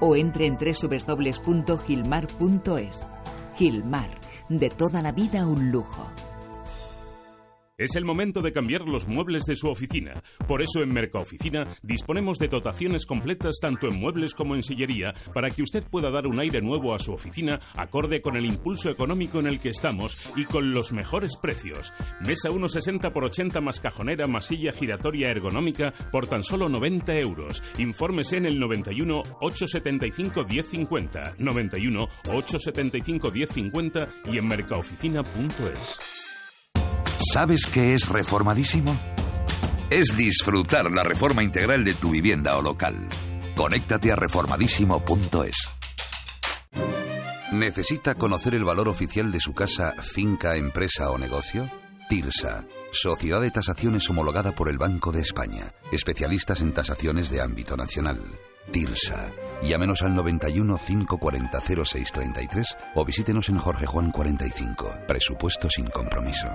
o 0.01 0.17
entre 0.17 0.47
en 0.47 0.55
www.gilmar.es. 0.55 3.07
Gilmar, 3.55 4.11
de 4.49 4.71
toda 4.71 5.03
la 5.03 5.13
vida 5.13 5.47
un 5.47 5.71
lujo. 5.71 6.11
Es 7.79 7.95
el 7.95 8.07
momento 8.07 8.41
de 8.41 8.55
cambiar 8.55 8.89
los 8.89 9.07
muebles 9.07 9.45
de 9.45 9.55
su 9.55 9.69
oficina. 9.69 10.23
Por 10.49 10.63
eso 10.63 10.83
en 10.83 10.95
Mercaoficina 10.95 11.77
disponemos 11.83 12.39
de 12.39 12.49
dotaciones 12.49 13.05
completas 13.05 13.59
tanto 13.61 13.87
en 13.87 14.01
muebles 14.01 14.33
como 14.33 14.55
en 14.55 14.63
sillería 14.63 15.13
para 15.35 15.51
que 15.51 15.63
usted 15.63 15.85
pueda 15.85 16.11
dar 16.11 16.27
un 16.27 16.41
aire 16.41 16.63
nuevo 16.63 16.95
a 16.95 16.99
su 16.99 17.13
oficina 17.13 17.61
acorde 17.77 18.23
con 18.23 18.35
el 18.35 18.47
impulso 18.47 18.89
económico 18.89 19.41
en 19.41 19.47
el 19.47 19.61
que 19.61 19.69
estamos 19.69 20.19
y 20.37 20.47
con 20.47 20.73
los 20.73 20.93
mejores 20.93 21.37
precios. 21.37 21.93
Mesa 22.27 22.49
1,60 22.49 23.13
por 23.13 23.25
80 23.25 23.61
más 23.61 23.79
cajonera 23.79 24.27
más 24.27 24.47
silla 24.47 24.73
giratoria 24.73 25.29
ergonómica 25.29 25.93
por 26.11 26.27
tan 26.29 26.45
solo 26.45 26.71
90 26.71 27.15
euros. 27.17 27.63
Infórmese 27.77 28.39
en 28.39 28.47
el 28.47 28.59
91 28.59 29.23
875 29.43 30.45
1050, 30.45 31.35
91 31.37 32.09
875 32.27 33.31
1050 33.31 34.09
y 34.33 34.39
en 34.39 34.47
mercaoficina.es. 34.47 36.26
¿Sabes 37.33 37.67
qué 37.67 37.95
es 37.95 38.09
reformadísimo? 38.09 38.97
Es 39.91 40.17
disfrutar 40.17 40.91
la 40.93 41.03
reforma 41.03 41.43
integral 41.43 41.85
de 41.85 41.95
tu 41.95 42.11
vivienda 42.11 42.57
o 42.57 42.63
local. 42.63 43.09
Conéctate 43.57 44.13
a 44.13 44.17
reformadísimo.es. 44.17 45.57
¿Necesita 47.53 48.15
conocer 48.15 48.55
el 48.55 48.65
valor 48.65 48.89
oficial 48.89 49.33
de 49.33 49.41
su 49.41 49.55
casa, 49.55 49.95
finca, 50.03 50.57
empresa 50.57 51.11
o 51.11 51.19
negocio? 51.19 51.71
TIRSA, 52.09 52.65
Sociedad 52.93 53.41
de 53.41 53.51
Tasaciones 53.51 54.09
homologada 54.09 54.55
por 54.55 54.69
el 54.69 54.79
Banco 54.79 55.11
de 55.11 55.23
España, 55.23 55.73
especialistas 55.91 56.61
en 56.61 56.73
tasaciones 56.73 57.31
de 57.31 57.41
ámbito 57.41 57.77
nacional. 57.77 58.21
TIRSA. 58.71 59.33
Llámenos 59.63 60.03
al 60.03 60.15
91 60.15 60.79
540 60.79 61.61
0633 61.61 62.77
o 62.95 63.05
visítenos 63.05 63.49
en 63.49 63.59
Jorge 63.59 63.87
Juan 63.87 64.11
45. 64.11 64.99
Presupuesto 65.07 65.69
sin 65.71 65.87
compromiso. 65.87 66.49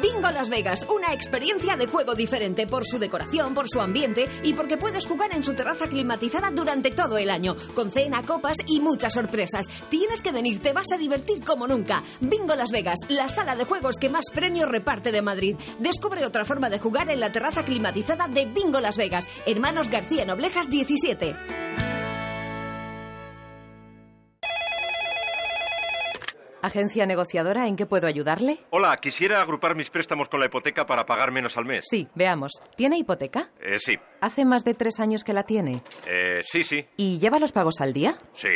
Bingo 0.00 0.30
Las 0.30 0.48
Vegas, 0.48 0.86
una 0.88 1.12
experiencia 1.12 1.76
de 1.76 1.86
juego 1.86 2.14
diferente 2.14 2.66
por 2.66 2.86
su 2.86 2.98
decoración, 2.98 3.52
por 3.52 3.68
su 3.68 3.80
ambiente 3.80 4.26
y 4.42 4.54
porque 4.54 4.78
puedes 4.78 5.06
jugar 5.06 5.34
en 5.34 5.44
su 5.44 5.52
terraza 5.52 5.86
climatizada 5.86 6.50
durante 6.50 6.90
todo 6.90 7.18
el 7.18 7.28
año, 7.28 7.56
con 7.74 7.90
cena, 7.90 8.22
copas 8.22 8.56
y 8.66 8.80
muchas 8.80 9.12
sorpresas. 9.12 9.66
Tienes 9.90 10.22
que 10.22 10.32
venir, 10.32 10.60
te 10.60 10.72
vas 10.72 10.90
a 10.94 10.98
divertir 10.98 11.44
como 11.44 11.66
nunca. 11.66 12.02
Bingo 12.20 12.54
Las 12.54 12.70
Vegas, 12.70 13.00
la 13.08 13.28
sala 13.28 13.54
de 13.54 13.64
juegos 13.64 13.98
que 13.98 14.08
más 14.08 14.30
premios 14.32 14.70
reparte 14.70 15.12
de 15.12 15.22
Madrid. 15.22 15.56
Descubre 15.78 16.24
otra 16.24 16.46
forma 16.46 16.70
de 16.70 16.78
jugar 16.78 17.10
en 17.10 17.20
la 17.20 17.30
terraza 17.30 17.64
climatizada 17.64 18.28
de 18.28 18.46
Bingo 18.46 18.80
Las 18.80 18.96
Vegas, 18.96 19.28
Hermanos 19.44 19.90
García 19.90 20.24
Noblejas 20.24 20.70
17. 20.70 21.91
Agencia 26.62 27.04
negociadora, 27.06 27.66
¿en 27.66 27.74
qué 27.74 27.86
puedo 27.86 28.06
ayudarle? 28.06 28.60
Hola, 28.70 28.96
quisiera 28.98 29.42
agrupar 29.42 29.74
mis 29.74 29.90
préstamos 29.90 30.28
con 30.28 30.38
la 30.38 30.46
hipoteca 30.46 30.86
para 30.86 31.04
pagar 31.04 31.32
menos 31.32 31.56
al 31.56 31.64
mes. 31.64 31.84
Sí, 31.90 32.06
veamos. 32.14 32.52
¿Tiene 32.76 32.98
hipoteca? 32.98 33.50
Eh, 33.60 33.80
sí. 33.80 33.94
Hace 34.20 34.44
más 34.44 34.62
de 34.62 34.74
tres 34.74 35.00
años 35.00 35.24
que 35.24 35.32
la 35.32 35.42
tiene. 35.42 35.82
Eh, 36.08 36.38
sí, 36.42 36.62
sí. 36.62 36.86
¿Y 36.96 37.18
lleva 37.18 37.40
los 37.40 37.50
pagos 37.50 37.80
al 37.80 37.92
día? 37.92 38.16
Sí. 38.34 38.48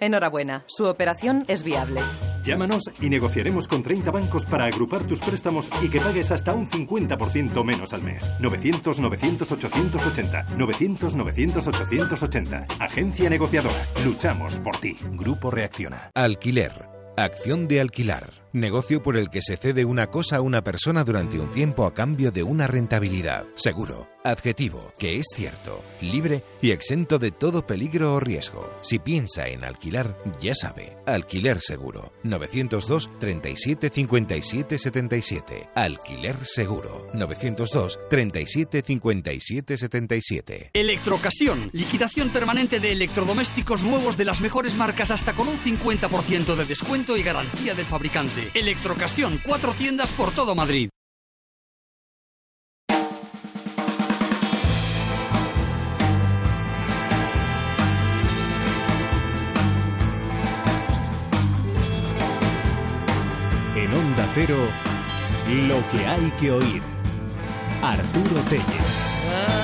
Enhorabuena, 0.00 0.64
su 0.68 0.86
operación 0.86 1.44
es 1.48 1.62
viable. 1.62 2.00
Llámanos 2.42 2.84
y 3.02 3.10
negociaremos 3.10 3.68
con 3.68 3.82
30 3.82 4.10
bancos 4.10 4.46
para 4.46 4.64
agrupar 4.64 5.06
tus 5.06 5.20
préstamos 5.20 5.68
y 5.82 5.90
que 5.90 6.00
pagues 6.00 6.30
hasta 6.30 6.54
un 6.54 6.66
50% 6.66 7.62
menos 7.62 7.92
al 7.92 8.02
mes. 8.02 8.30
900-900-880. 8.40 10.46
900-900-880. 10.56 12.80
Agencia 12.80 13.28
negociadora. 13.28 13.76
Luchamos 14.02 14.58
por 14.60 14.78
ti. 14.78 14.96
Grupo 15.12 15.50
Reacciona. 15.50 16.10
Alquiler. 16.14 16.99
Acción 17.20 17.68
de 17.68 17.82
alquilar. 17.82 18.39
Negocio 18.52 19.00
por 19.00 19.16
el 19.16 19.30
que 19.30 19.42
se 19.42 19.56
cede 19.56 19.84
una 19.84 20.08
cosa 20.08 20.36
a 20.36 20.40
una 20.40 20.62
persona 20.62 21.04
durante 21.04 21.38
un 21.38 21.52
tiempo 21.52 21.84
a 21.84 21.94
cambio 21.94 22.32
de 22.32 22.42
una 22.42 22.66
rentabilidad. 22.66 23.46
Seguro. 23.54 24.08
Adjetivo, 24.22 24.92
que 24.98 25.18
es 25.18 25.26
cierto, 25.34 25.82
libre 26.02 26.44
y 26.60 26.72
exento 26.72 27.18
de 27.18 27.30
todo 27.30 27.66
peligro 27.66 28.14
o 28.14 28.20
riesgo. 28.20 28.70
Si 28.82 28.98
piensa 28.98 29.46
en 29.46 29.64
alquilar, 29.64 30.14
ya 30.42 30.54
sabe. 30.54 30.98
Alquiler 31.06 31.60
seguro. 31.60 32.12
902 32.24 33.08
37 33.18 33.88
57 33.88 34.78
77. 34.78 35.68
Alquiler 35.74 36.36
seguro. 36.44 37.06
902 37.14 37.98
37 38.10 38.82
57 38.82 39.76
77. 39.76 40.70
Electrocasión. 40.74 41.70
Liquidación 41.72 42.30
permanente 42.30 42.78
de 42.78 42.92
electrodomésticos 42.92 43.84
nuevos 43.84 44.18
de 44.18 44.26
las 44.26 44.42
mejores 44.42 44.74
marcas 44.74 45.10
hasta 45.10 45.34
con 45.34 45.48
un 45.48 45.56
50% 45.56 46.56
de 46.56 46.64
descuento 46.66 47.16
y 47.16 47.22
garantía 47.22 47.74
del 47.74 47.86
fabricante. 47.86 48.39
Electrocasión. 48.54 49.40
Cuatro 49.44 49.72
tiendas 49.74 50.10
por 50.12 50.32
todo 50.32 50.54
Madrid. 50.54 50.88
En 63.76 63.94
Onda 63.94 64.30
Cero, 64.34 64.56
lo 65.68 65.90
que 65.90 66.06
hay 66.06 66.30
que 66.40 66.50
oír. 66.50 66.82
Arturo 67.82 68.40
Tellez. 68.48 69.59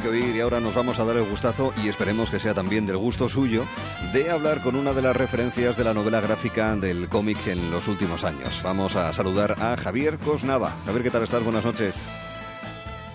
Que 0.00 0.08
oír 0.08 0.34
y 0.34 0.40
ahora 0.40 0.58
nos 0.58 0.74
vamos 0.74 0.98
a 0.98 1.04
dar 1.04 1.16
el 1.16 1.24
gustazo 1.24 1.74
y 1.76 1.88
esperemos 1.88 2.30
que 2.30 2.38
sea 2.38 2.54
también 2.54 2.86
del 2.86 2.96
gusto 2.96 3.28
suyo 3.28 3.66
de 4.14 4.30
hablar 4.30 4.62
con 4.62 4.74
una 4.74 4.94
de 4.94 5.02
las 5.02 5.14
referencias 5.14 5.76
de 5.76 5.84
la 5.84 5.92
novela 5.92 6.20
gráfica 6.22 6.74
del 6.76 7.10
cómic 7.10 7.46
en 7.46 7.70
los 7.70 7.88
últimos 7.88 8.24
años. 8.24 8.62
Vamos 8.62 8.96
a 8.96 9.12
saludar 9.12 9.54
a 9.60 9.76
Javier 9.76 10.18
Cosnava. 10.18 10.72
Javier, 10.86 11.02
¿qué 11.02 11.10
tal 11.10 11.24
estás? 11.24 11.44
Buenas 11.44 11.66
noches. 11.66 12.08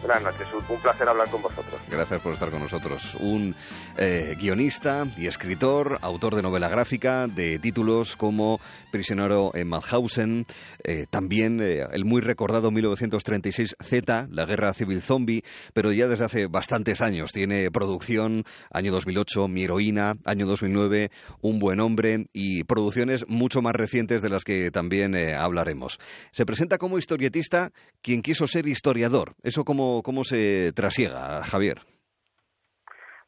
Buenas 0.01 0.21
noches, 0.21 0.47
un 0.69 0.77
placer 0.77 1.09
hablar 1.09 1.27
con 1.29 1.41
vosotros. 1.41 1.81
Gracias 1.89 2.21
por 2.21 2.33
estar 2.33 2.51
con 2.51 2.61
nosotros. 2.61 3.15
Un 3.19 3.55
eh, 3.97 4.35
guionista 4.39 5.07
y 5.17 5.25
escritor, 5.25 5.97
autor 6.01 6.35
de 6.35 6.43
novela 6.43 6.69
gráfica, 6.69 7.25
de 7.25 7.57
títulos 7.57 8.15
como 8.15 8.59
Prisionero 8.91 9.51
en 9.55 9.67
Mauthausen, 9.67 10.45
eh, 10.83 11.07
también 11.09 11.59
eh, 11.61 11.83
el 11.91 12.05
muy 12.05 12.21
recordado 12.21 12.69
1936 12.69 13.75
Z, 13.81 14.27
la 14.29 14.45
guerra 14.45 14.73
civil 14.73 15.01
zombie, 15.01 15.43
pero 15.73 15.91
ya 15.91 16.07
desde 16.07 16.25
hace 16.25 16.45
bastantes 16.45 17.01
años 17.01 17.31
tiene 17.31 17.71
producción, 17.71 18.43
año 18.71 18.91
2008, 18.91 19.47
Mi 19.47 19.63
heroína, 19.63 20.17
año 20.25 20.45
2009, 20.45 21.09
Un 21.41 21.57
buen 21.57 21.79
hombre 21.79 22.27
y 22.33 22.63
producciones 22.65 23.27
mucho 23.27 23.63
más 23.63 23.73
recientes 23.73 24.21
de 24.21 24.29
las 24.29 24.43
que 24.43 24.69
también 24.69 25.15
hablaremos. 25.15 25.99
Se 26.31 26.45
presenta 26.45 26.77
como 26.77 26.99
historietista 26.99 27.71
quien 28.03 28.21
quiso 28.21 28.45
ser 28.45 28.67
historiador. 28.67 29.35
¿Eso 29.41 29.65
cómo, 30.03 30.23
se 30.23 30.71
trasiega, 30.73 31.43
Javier? 31.43 31.77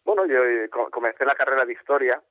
Bueno, 0.04 0.26
yo 0.26 0.44
eh, 0.44 0.70
co- 0.70 0.90
comencé 0.90 1.26
la 1.26 1.36
carrera 1.36 1.66
de 1.66 1.74
historia 1.74 2.22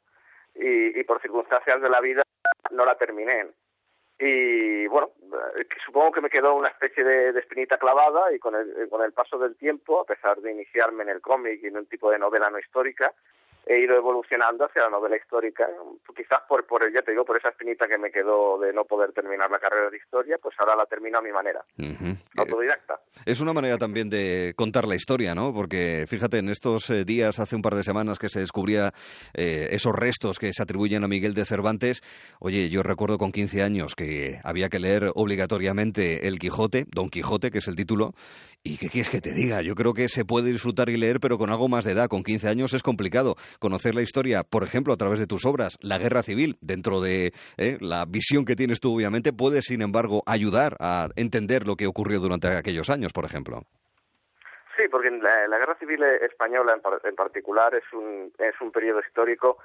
y, 0.55 0.99
y 0.99 1.05
por 1.05 1.21
circunstancias 1.21 1.81
de 1.81 1.89
la 1.89 2.01
vida 2.01 2.23
no 2.71 2.85
la 2.85 2.97
terminé. 2.97 3.47
Y 4.19 4.87
bueno, 4.89 5.11
eh, 5.59 5.67
supongo 5.87 6.11
que 6.11 6.21
me 6.21 6.31
quedó 6.31 6.55
una 6.57 6.69
especie 6.69 7.05
de, 7.05 7.33
de 7.33 7.41
espinita 7.41 7.79
clavada 7.79 8.33
y 8.35 8.39
con 8.41 8.55
el, 8.57 8.89
con 8.89 9.03
el 9.03 9.13
paso 9.13 9.39
del 9.39 9.57
tiempo, 9.57 10.01
a 10.01 10.05
pesar 10.05 10.39
de 10.41 10.51
iniciarme 10.51 11.05
en 11.05 11.11
el 11.11 11.21
cómic 11.21 11.61
y 11.63 11.67
en 11.69 11.77
un 11.79 11.87
tipo 11.87 12.11
de 12.11 12.19
novela 12.19 12.51
no 12.51 12.59
histórica, 12.59 13.13
he 13.67 13.81
ido 13.81 13.97
evolucionando 13.97 14.65
hacia 14.65 14.83
la 14.83 14.91
novela 14.91 15.17
histórica, 15.17 15.69
quizás 16.17 16.41
por, 16.49 16.67
por 16.67 16.91
ya 16.93 17.03
te 17.03 17.11
digo, 17.11 17.25
por 17.25 17.37
esa 17.37 17.51
espinita 17.51 17.87
que 17.87 17.99
me 17.99 18.11
quedó 18.11 18.59
de 18.59 18.73
no 18.73 18.85
poder 18.85 19.13
terminar 19.13 19.51
la 19.51 19.59
carrera 19.59 19.91
de 19.91 19.97
historia, 19.97 20.39
pues 20.41 20.55
ahora 20.59 20.75
la 20.75 20.87
termino 20.87 21.19
a 21.19 21.23
mi 21.23 21.31
manera, 21.31 21.63
autodidacta. 22.37 23.01
Es 23.27 23.41
una 23.41 23.53
manera 23.53 23.77
también 23.77 24.09
de 24.09 24.55
contar 24.57 24.87
la 24.87 24.95
historia, 24.95 25.35
¿no? 25.35 25.53
Porque 25.53 26.07
fíjate, 26.09 26.39
en 26.39 26.49
estos 26.49 26.89
eh, 26.91 27.05
días, 27.05 27.39
hace 27.39 27.57
un 27.57 27.63
par 27.63 27.75
de 27.75 27.83
semanas 27.83 28.19
que 28.19 28.29
se 28.29 28.41
descubría 28.41 28.93
eh, 29.35 29.69
esos 29.73 29.95
restos 29.95 30.39
que 30.39 30.53
se 30.53 30.63
atribuyen 30.63 31.05
a 31.05 31.09
Miguel 31.09 31.35
de 31.35 31.45
Cervantes, 31.45 32.03
oye, 32.41 32.71
yo 32.71 32.83
recuerdo 32.83 33.19
con 33.19 33.33
15 33.33 33.63
años 33.63 33.95
que 33.95 34.41
había 34.45 34.69
que 34.69 34.79
leer 34.79 35.11
obligatoriamente 35.15 36.27
El 36.27 36.39
Quijote, 36.39 36.87
Don 36.89 37.11
Quijote, 37.11 37.51
que 37.51 37.59
es 37.59 37.69
el 37.69 37.77
título, 37.77 38.15
y 38.65 38.77
¿qué 38.77 38.89
quieres 38.89 39.09
que 39.09 39.21
te 39.21 39.33
diga? 39.33 39.63
Yo 39.63 39.75
creo 39.75 39.95
que 39.95 40.09
se 40.09 40.25
puede 40.25 40.51
disfrutar 40.53 40.89
y 40.91 40.97
leer, 40.97 41.21
pero 41.21 41.39
con 41.39 41.49
algo 41.51 41.69
más 41.69 41.85
de 41.85 41.93
edad. 41.93 42.09
Con 42.09 42.23
15 42.23 42.49
años 42.49 42.75
es 42.75 42.83
complicado 42.83 43.37
conocer 43.61 43.95
la 43.95 44.03
historia, 44.03 44.43
por 44.43 44.63
ejemplo, 44.65 44.93
a 44.93 44.97
través 44.97 45.19
de 45.21 45.27
tus 45.27 45.47
obras. 45.47 45.79
La 45.81 45.99
guerra 45.99 46.23
civil, 46.23 46.59
dentro 46.61 47.01
de 47.01 47.33
eh, 47.57 47.79
la 47.81 48.05
visión 48.05 48.45
que 48.45 48.57
tienes 48.57 48.81
tú, 48.81 48.95
obviamente, 48.95 49.33
puede, 49.33 49.63
sin 49.63 49.81
embargo, 49.81 50.23
ayudar 50.27 50.77
a 50.81 51.09
entender 51.17 51.67
lo 51.67 51.77
que 51.77 51.87
ocurrió 51.87 52.21
durante 52.21 52.49
aquellos 52.49 52.91
años, 52.91 53.13
por 53.13 53.25
ejemplo. 53.25 53.63
Sí, 54.77 54.85
porque 54.91 55.11
la, 55.11 55.49
la 55.49 55.59
guerra 55.59 55.77
civil 55.79 56.03
española 56.23 56.73
en, 56.75 56.81
par- 56.81 57.01
en 57.03 57.17
particular 57.17 57.75
es 57.75 57.83
un, 57.93 58.33
es 58.39 58.55
un 58.61 58.71
periodo 58.71 59.01
histórico 59.01 59.59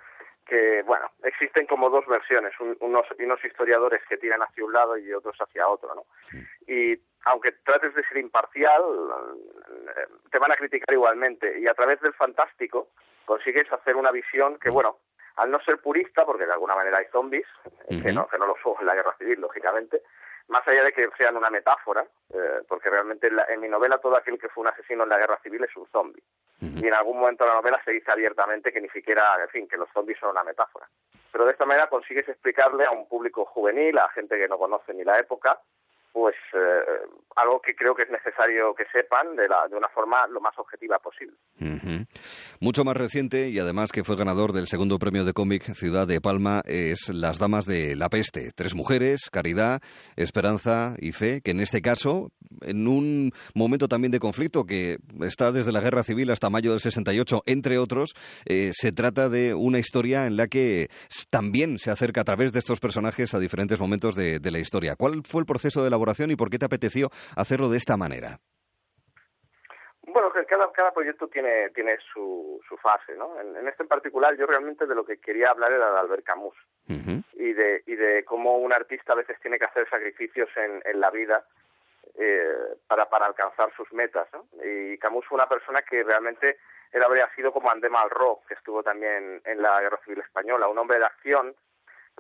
que, 0.46 0.82
bueno, 0.84 1.10
existen 1.24 1.66
como 1.68 1.90
dos 1.90 2.06
versiones, 2.08 2.54
un- 2.60 2.78
unos, 2.82 3.06
unos 3.18 3.44
historiadores 3.46 4.02
que 4.08 4.18
tiran 4.18 4.42
hacia 4.42 4.66
un 4.66 4.74
lado 4.74 4.98
y 4.98 5.14
otros 5.14 5.36
hacia 5.40 5.68
otro, 5.68 5.94
¿no? 5.96 6.06
Y 6.68 7.00
aunque 7.26 7.54
trates 7.64 7.94
de 7.96 8.04
ser 8.04 8.18
imparcial, 8.18 8.82
te 10.32 10.40
van 10.40 10.52
a 10.52 10.56
criticar 10.56 10.94
igualmente. 10.94 11.60
Y 11.60 11.68
a 11.68 11.74
través 11.74 12.00
del 12.02 12.14
fantástico 12.14 12.90
consigues 13.26 13.72
hacer 13.72 13.96
una 13.96 14.12
visión 14.12 14.58
que, 14.60 14.70
bueno, 14.70 14.98
al 15.38 15.50
no 15.50 15.60
ser 15.62 15.80
purista, 15.80 16.26
porque 16.26 16.46
de 16.46 16.54
alguna 16.54 16.76
manera 16.76 16.98
hay 16.98 17.06
zombies, 17.12 17.48
que 18.04 18.12
no, 18.14 18.28
que 18.28 18.38
no 18.38 18.46
lo 18.46 18.56
son 18.62 18.76
en 18.82 18.86
la 18.88 18.96
guerra 18.96 19.16
civil, 19.18 19.40
lógicamente, 19.42 20.02
más 20.48 20.68
allá 20.68 20.84
de 20.84 20.94
que 20.94 21.08
sean 21.18 21.38
una 21.38 21.50
metáfora, 21.50 22.06
eh, 22.34 22.62
porque 22.68 22.90
realmente 22.90 23.28
en, 23.28 23.36
la- 23.38 23.46
en 23.46 23.60
mi 23.62 23.68
novela 23.70 23.98
todo 23.98 24.16
aquel 24.16 24.38
que 24.38 24.50
fue 24.50 24.62
un 24.62 24.68
asesino 24.68 25.04
en 25.04 25.10
la 25.10 25.18
guerra 25.18 25.40
civil 25.42 25.64
es 25.64 25.76
un 25.76 25.88
zombie. 25.88 26.24
Y 26.62 26.88
en 26.88 26.94
algún 26.94 27.20
momento 27.20 27.44
de 27.44 27.50
la 27.50 27.56
novela 27.58 27.82
se 27.84 27.92
dice 27.92 28.12
abiertamente 28.12 28.72
que 28.72 28.80
ni 28.82 28.90
siquiera, 28.90 29.42
en 29.42 29.50
fin, 29.50 29.68
que 29.68 29.78
los 29.78 29.90
zombies 29.92 30.18
son 30.20 30.30
una 30.32 30.44
metáfora. 30.44 30.88
Pero 31.32 31.46
de 31.46 31.52
esta 31.52 31.66
manera 31.66 31.88
consigues 31.90 32.28
explicarle 32.30 32.86
a 32.86 32.92
un 32.92 33.08
público 33.08 33.46
juvenil, 33.46 33.98
a 33.98 34.10
gente 34.10 34.38
que 34.38 34.48
no 34.48 34.58
conoce 34.58 34.94
ni 34.94 35.04
la 35.04 35.18
época, 35.20 35.60
pues 36.14 36.36
eh, 36.54 37.10
algo 37.36 37.60
que 37.60 37.74
creo 37.74 37.96
que 37.96 38.04
es 38.04 38.10
necesario 38.12 38.76
que 38.76 38.86
sepan 38.94 39.36
de, 39.36 39.48
la, 39.48 39.68
de 39.68 39.76
una 39.76 39.90
forma 39.90 40.28
lo 40.28 40.40
más 40.40 40.54
objetiva 40.60 41.00
posible. 41.00 41.36
Mucho 42.60 42.84
más 42.84 42.96
reciente 42.96 43.50
y 43.50 43.58
además 43.58 43.92
que 43.92 44.04
fue 44.04 44.16
ganador 44.16 44.54
del 44.54 44.68
segundo 44.68 45.00
premio 45.00 45.26
de 45.26 45.34
cómic 45.34 45.74
Ciudad 45.74 46.08
de 46.08 46.22
Palma 46.22 46.62
es 46.66 47.10
Las 47.10 47.40
Damas 47.40 47.66
de 47.66 47.96
la 47.96 48.10
Peste. 48.10 48.52
Tres 48.56 48.76
mujeres, 48.76 49.32
caridad, 49.32 49.82
esperanza 50.16 50.94
y 51.00 51.14
fe, 51.14 51.42
que 51.42 51.52
en 51.52 51.62
este 51.62 51.82
caso, 51.82 52.30
en 52.62 52.88
un 52.88 53.32
momento 53.56 53.88
también 53.88 54.12
de 54.12 54.20
conflicto 54.20 54.66
que 54.66 54.98
está 55.22 55.52
desde 55.52 55.72
la 55.72 55.82
Guerra 55.82 56.04
Civil 56.04 56.30
hasta 56.30 56.52
mayo 56.52 56.72
del 56.72 56.80
68, 56.80 57.42
entre 57.48 57.80
otros, 57.80 58.14
eh, 58.46 58.70
se 58.74 58.92
trata 58.92 59.30
de 59.30 59.56
una 59.56 59.80
historia 59.80 60.28
en 60.28 60.38
la 60.38 60.46
que 60.48 60.90
también 61.32 61.80
se 61.80 61.90
acerca 61.90 62.22
a 62.22 62.26
través 62.26 62.54
de 62.54 62.60
estos 62.60 62.80
personajes 62.80 63.34
a 63.34 63.40
diferentes 63.40 63.80
momentos 63.80 64.16
de, 64.16 64.40
de 64.40 64.52
la 64.52 64.60
historia. 64.60 64.96
¿Cuál 64.96 65.24
fue 65.28 65.42
el 65.42 65.48
proceso 65.48 65.82
de 65.82 65.88
elaboración 65.88 66.03
y 66.32 66.36
por 66.36 66.50
qué 66.50 66.58
te 66.58 66.66
apeteció 66.66 67.10
hacerlo 67.36 67.70
de 67.70 67.78
esta 67.78 67.98
manera. 67.98 68.40
Bueno, 70.06 70.32
que 70.32 70.46
cada, 70.46 70.72
cada 70.72 70.92
proyecto 70.92 71.28
tiene, 71.28 71.70
tiene 71.70 71.98
su, 72.14 72.60
su 72.68 72.78
fase, 72.78 73.16
¿no? 73.16 73.40
En, 73.40 73.56
en 73.56 73.68
este 73.68 73.84
en 73.84 73.90
particular, 73.90 74.36
yo 74.38 74.46
realmente 74.46 74.86
de 74.86 74.96
lo 74.96 75.06
que 75.06 75.18
quería 75.18 75.50
hablar 75.50 75.72
era 75.72 75.92
de 75.92 76.00
Albert 76.00 76.24
Camus 76.24 76.56
y 77.34 77.54
de, 77.54 77.84
y 77.88 77.96
de 77.96 78.24
cómo 78.26 78.58
un 78.58 78.74
artista 78.74 79.14
a 79.14 79.16
veces 79.16 79.40
tiene 79.42 79.58
que 79.58 79.66
hacer 79.66 79.90
sacrificios 79.90 80.50
en, 80.56 80.82
en 80.86 81.00
la 81.00 81.10
vida 81.10 81.46
eh, 82.16 82.54
para, 82.88 83.10
para 83.10 83.26
alcanzar 83.26 83.74
sus 83.76 83.92
metas, 83.94 84.28
¿no? 84.34 84.46
Y 84.64 84.98
Camus 84.98 85.26
fue 85.26 85.38
una 85.38 85.48
persona 85.48 85.82
que 85.82 86.04
realmente 86.04 86.58
él 86.92 87.02
habría 87.02 87.28
sido 87.36 87.52
como 87.52 87.72
André 87.72 87.90
Malraux, 87.90 88.46
que 88.46 88.54
estuvo 88.54 88.84
también 88.84 89.42
en 89.46 89.62
la 89.62 89.82
Guerra 89.82 90.00
Civil 90.04 90.20
Española, 90.20 90.68
un 90.68 90.78
hombre 90.78 91.00
de 91.00 91.06
acción 91.06 91.56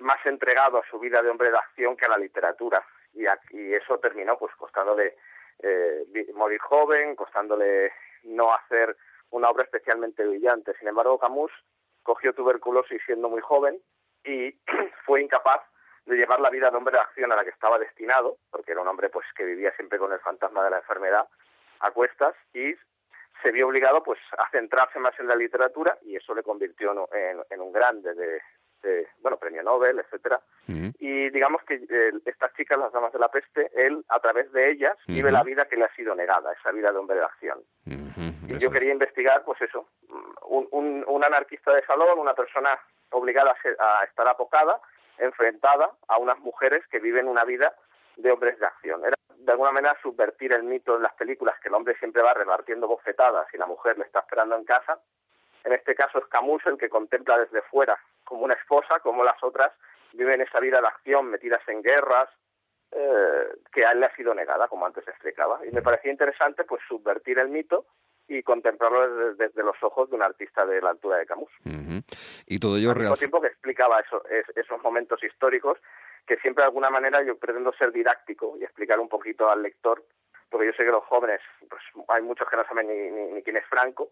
más 0.02 0.26
entregado 0.26 0.80
a 0.80 0.90
su 0.90 1.00
vida 1.00 1.22
de 1.22 1.30
hombre 1.30 1.52
de 1.52 1.58
acción 1.58 1.96
que 1.96 2.06
a 2.06 2.10
la 2.10 2.18
literatura. 2.18 2.84
Y, 3.14 3.26
a- 3.28 3.40
y 3.52 3.74
eso 3.74 4.00
terminó 4.00 4.38
pues 4.38 4.54
costándole 4.56 5.16
eh, 5.60 6.06
morir 6.34 6.60
joven, 6.60 7.16
costándole 7.16 7.92
no 8.24 8.54
hacer 8.54 8.96
una 9.32 9.50
obra 9.50 9.64
especialmente 9.64 10.26
brillante. 10.26 10.74
Sin 10.80 10.88
embargo, 10.88 11.20
Camus 11.20 11.52
cogió 12.04 12.34
tuberculosis 12.34 13.02
siendo 13.06 13.30
muy 13.30 13.42
joven 13.42 13.80
y 14.24 14.52
fue 15.06 15.22
incapaz 15.22 15.62
de 16.06 16.16
llevar 16.18 16.40
la 16.42 16.50
vida 16.50 16.70
de 16.70 16.78
hombre 16.78 16.94
de 16.96 17.02
acción 17.02 17.32
a 17.32 17.36
la 17.36 17.44
que 17.44 17.52
estaba 17.52 17.80
destinado, 17.80 18.38
porque 18.50 18.74
era 18.74 18.82
un 18.82 18.88
hombre 18.90 19.10
pues 19.10 19.26
que 19.36 19.46
vivía 19.46 19.72
siempre 19.76 19.98
con 20.00 20.12
el 20.12 20.20
fantasma 20.20 20.64
de 20.64 20.70
la 20.72 20.78
enfermedad 20.80 21.28
a 21.80 21.92
cuestas 21.92 22.36
y 22.54 22.74
se 23.42 23.52
vio 23.52 23.68
obligado 23.68 24.04
pues 24.04 24.20
a 24.38 24.50
centrarse 24.52 25.00
más 25.00 25.18
en 25.20 25.28
la 25.28 25.36
literatura 25.36 25.98
y 26.02 26.16
eso 26.16 26.34
le 26.36 26.44
convirtió 26.44 26.92
en- 27.14 27.44
en 27.50 27.62
un 27.62 27.72
grande 27.72 28.14
de, 28.14 28.42
de, 28.84 29.08
bueno 29.20 29.38
premio 29.38 29.64
Nobel 29.64 29.98
etcétera 30.00 30.40
y 31.00 31.30
digamos 31.32 31.64
que 31.64 31.76
eh, 31.90 32.12
estas 32.26 32.54
chicas 32.54 32.78
las 32.78 32.92
damas 32.92 33.12
de 33.12 33.20
la 33.20 33.30
peste 33.30 33.72
él 33.76 34.06
a 34.10 34.20
través 34.20 34.52
de 34.52 34.70
ellas 34.70 34.96
vive 35.08 35.32
la 35.32 35.44
vida 35.44 35.66
que 35.68 35.76
le 35.78 35.86
ha 35.86 35.96
sido 35.96 36.14
negada 36.14 36.54
esa 36.54 36.72
vida 36.72 36.92
de 36.92 36.98
hombre 37.00 37.18
de 37.18 37.24
acción 37.24 37.64
y 38.48 38.58
yo 38.60 38.70
quería 38.72 38.92
investigar, 38.94 39.44
pues 39.46 39.60
eso, 39.62 39.88
un, 40.44 40.68
un, 40.72 41.04
un 41.08 41.24
anarquista 41.24 41.74
de 41.74 41.84
salón, 41.86 42.20
una 42.20 42.34
persona 42.36 42.78
obligada 43.12 43.52
a, 43.52 43.62
ser- 43.62 43.78
a 43.80 44.04
estar 44.04 44.28
apocada, 44.28 44.80
enfrentada 45.18 45.92
a 46.08 46.18
unas 46.18 46.38
mujeres 46.40 46.86
que 46.88 47.00
viven 47.00 47.28
una 47.28 47.46
vida 47.46 47.74
de 48.18 48.32
hombres 48.32 48.60
de 48.60 48.66
acción. 48.66 49.04
Era 49.06 49.16
de 49.38 49.52
alguna 49.52 49.72
manera 49.72 49.98
subvertir 50.02 50.54
el 50.54 50.64
mito 50.64 50.96
en 50.98 51.04
las 51.04 51.14
películas 51.16 51.60
que 51.62 51.70
el 51.70 51.74
hombre 51.74 51.96
siempre 52.00 52.22
va 52.22 52.34
repartiendo 52.34 52.88
bofetadas 52.88 53.48
y 53.54 53.58
la 53.58 53.66
mujer 53.66 53.98
le 53.98 54.06
está 54.06 54.20
esperando 54.20 54.56
en 54.56 54.66
casa. 54.66 55.00
En 55.64 55.74
este 55.74 55.96
caso 55.96 56.20
es 56.20 56.26
Camus 56.26 56.66
el 56.66 56.78
que 56.78 56.90
contempla 56.90 57.38
desde 57.40 57.62
fuera 57.64 57.98
como 58.24 58.44
una 58.44 58.54
esposa, 58.56 59.00
como 59.00 59.24
las 59.24 59.42
otras 59.44 59.72
viven 60.14 60.42
esa 60.42 60.60
vida 60.60 60.80
de 60.82 60.88
acción 60.88 61.28
metidas 61.30 61.62
en 61.68 61.82
guerras, 61.82 62.30
eh, 62.92 63.48
que 63.72 63.86
a 63.86 63.92
él 63.92 64.00
le 64.02 64.06
ha 64.08 64.16
sido 64.16 64.34
negada, 64.36 64.68
como 64.68 64.86
antes 64.86 65.08
explicaba. 65.08 65.60
Y 65.66 65.72
me 65.72 65.82
parecía 65.82 66.12
interesante 66.12 66.64
pues 66.64 66.82
subvertir 66.88 67.40
el 67.40 67.50
mito 67.50 67.86
y 68.28 68.44
contemplarlo 68.44 69.10
desde, 69.10 69.48
desde 69.48 69.64
los 69.64 69.76
ojos 69.82 70.10
de 70.10 70.16
un 70.16 70.22
artista 70.22 70.66
de 70.66 70.82
la 70.82 70.92
altura 70.92 71.18
de 71.18 71.26
Camus. 71.26 71.50
Y 72.46 72.60
todo 72.60 72.78
ello 72.78 72.92
Al 72.92 72.98
mismo 73.00 73.16
tiempo 73.18 73.42
que 73.42 73.48
explicaba 73.48 74.00
eso- 74.00 74.24
es- 74.30 74.50
esos 74.56 74.82
momentos 74.84 75.24
históricos 75.24 75.78
que 76.28 76.38
siempre 76.38 76.62
de 76.62 76.68
alguna 76.68 76.90
manera 76.90 77.22
yo 77.24 77.38
pretendo 77.38 77.74
ser 77.74 77.92
didáctico 77.92 78.56
y 78.60 78.64
explicar 78.64 79.00
un 79.00 79.10
poquito 79.10 79.50
al 79.50 79.62
lector, 79.64 80.04
porque 80.54 80.68
yo 80.68 80.74
sé 80.74 80.86
que 80.86 80.92
los 80.92 81.04
jóvenes, 81.06 81.42
pues 81.70 81.82
hay 82.10 82.22
muchos 82.22 82.48
que 82.48 82.56
no 82.56 82.64
saben 82.66 82.88
ni, 82.88 83.10
ni, 83.12 83.34
ni 83.34 83.42
quién 83.44 83.58
es 83.58 83.66
Franco, 83.66 84.10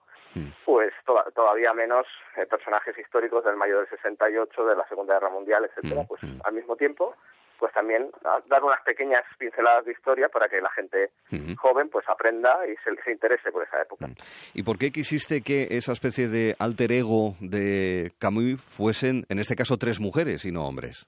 pues 0.65 0.91
to- 1.05 1.23
todavía 1.35 1.71
menos 1.73 2.05
eh, 2.35 2.45
personajes 2.47 2.97
históricos 2.97 3.45
del 3.45 3.55
mayo 3.55 3.77
del 3.77 3.87
68, 3.89 4.65
de 4.65 4.75
la 4.75 4.87
Segunda 4.89 5.13
Guerra 5.13 5.29
Mundial, 5.29 5.63
etcétera, 5.65 6.03
pues 6.07 6.19
al 6.43 6.53
mismo 6.53 6.75
tiempo 6.75 7.15
pues 7.59 7.71
también 7.73 8.09
dar 8.47 8.63
unas 8.63 8.81
pequeñas 8.81 9.23
pinceladas 9.37 9.85
de 9.85 9.91
historia 9.91 10.29
para 10.29 10.49
que 10.49 10.59
la 10.59 10.71
gente 10.71 11.11
joven 11.59 11.89
pues 11.89 12.09
aprenda 12.09 12.57
y 12.67 12.75
se, 12.77 12.99
se 13.03 13.11
interese 13.11 13.51
por 13.51 13.61
esa 13.61 13.79
época. 13.83 14.07
¿Y 14.55 14.63
por 14.63 14.79
qué 14.79 14.91
quisiste 14.91 15.43
que 15.43 15.67
esa 15.69 15.91
especie 15.91 16.27
de 16.27 16.55
alter 16.57 16.91
ego 16.91 17.35
de 17.39 18.13
Camus 18.17 18.59
fuesen, 18.63 19.27
en 19.29 19.37
este 19.37 19.55
caso, 19.55 19.77
tres 19.77 19.99
mujeres 19.99 20.43
y 20.45 20.51
no 20.51 20.67
hombres? 20.67 21.05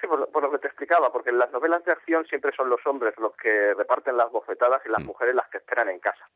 Sí, 0.00 0.08
por 0.08 0.18
lo, 0.18 0.26
por 0.32 0.42
lo 0.42 0.50
que 0.50 0.58
explicaba, 0.80 1.12
porque 1.12 1.28
en 1.28 1.38
las 1.38 1.52
novelas 1.52 1.84
de 1.84 1.92
acción 1.92 2.24
siempre 2.24 2.52
son 2.56 2.70
los 2.70 2.80
hombres 2.86 3.14
los 3.18 3.36
que 3.36 3.74
reparten 3.74 4.16
las 4.16 4.32
bofetadas 4.32 4.80
y 4.86 4.88
las 4.88 5.02
mujeres 5.02 5.34
las 5.34 5.46
que 5.50 5.58
esperan 5.58 5.90
en 5.90 6.00
casa. 6.00 6.26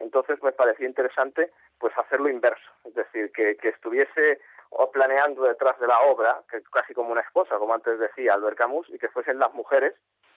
Entonces 0.00 0.42
me 0.42 0.52
parecía 0.52 0.86
interesante 0.86 1.50
pues 1.78 1.96
hacerlo 1.96 2.28
inverso, 2.28 2.70
es 2.84 2.94
decir, 2.94 3.32
que, 3.32 3.56
que 3.56 3.68
estuviese 3.70 4.38
o 4.68 4.90
planeando 4.90 5.44
detrás 5.44 5.80
de 5.80 5.86
la 5.86 5.98
obra, 6.00 6.42
que 6.50 6.60
casi 6.70 6.92
como 6.92 7.10
una 7.10 7.22
esposa, 7.22 7.56
como 7.56 7.72
antes 7.72 7.98
decía 7.98 8.34
Albert 8.34 8.58
Camus, 8.58 8.86
y 8.90 8.98
que 8.98 9.08
fuesen 9.08 9.38
las 9.38 9.54
mujeres 9.54 9.94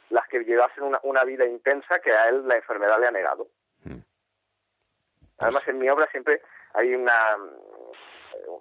las 0.10 0.26
que 0.30 0.39
llevasen 0.46 0.86
una, 0.86 1.00
una 1.04 1.26
vida 1.26 1.46
intensa 1.46 2.00
que 2.00 2.14
a 2.14 2.30
él 2.30 2.48
la 2.48 2.56
enfermedad 2.56 3.00
le 3.00 3.08
ha 3.08 3.12
negado. 3.12 3.48
Además, 5.39 5.68
en 5.68 5.80
mi 5.80 5.89
obra 5.89 6.08
siempre 6.12 6.41
hay 6.74 6.96
una, 6.96 7.36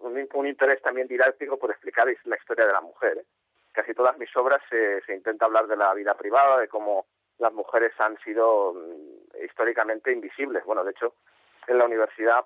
un, 0.03 0.29
un 0.35 0.47
interés 0.47 0.83
también 0.83 1.07
didáctico 1.07 1.57
por 1.57 1.71
explicar 1.71 2.09
la 2.25 2.37
historia 2.37 2.67
de 2.67 2.73
la 2.73 2.81
mujer. 2.81 3.19
¿eh? 3.19 3.25
Casi 3.73 3.95
todas 3.95 4.17
mis 4.19 4.35
obras 4.37 4.63
se, 4.69 5.01
se 5.03 5.15
intenta 5.15 5.47
hablar 5.47 5.67
de 5.67 5.77
la 5.77 5.93
vida 5.95 6.15
privada, 6.15 6.59
de 6.59 6.69
cómo 6.69 7.07
las 7.39 7.53
mujeres 7.53 7.93
han 7.99 8.19
sido 8.19 8.75
mm, 8.75 9.45
históricamente 9.45 10.13
invisibles. 10.13 10.65
Bueno, 10.65 10.85
de 10.85 10.93
hecho, 10.93 11.15
en 11.67 11.79
la 11.79 11.85
universidad 11.85 12.45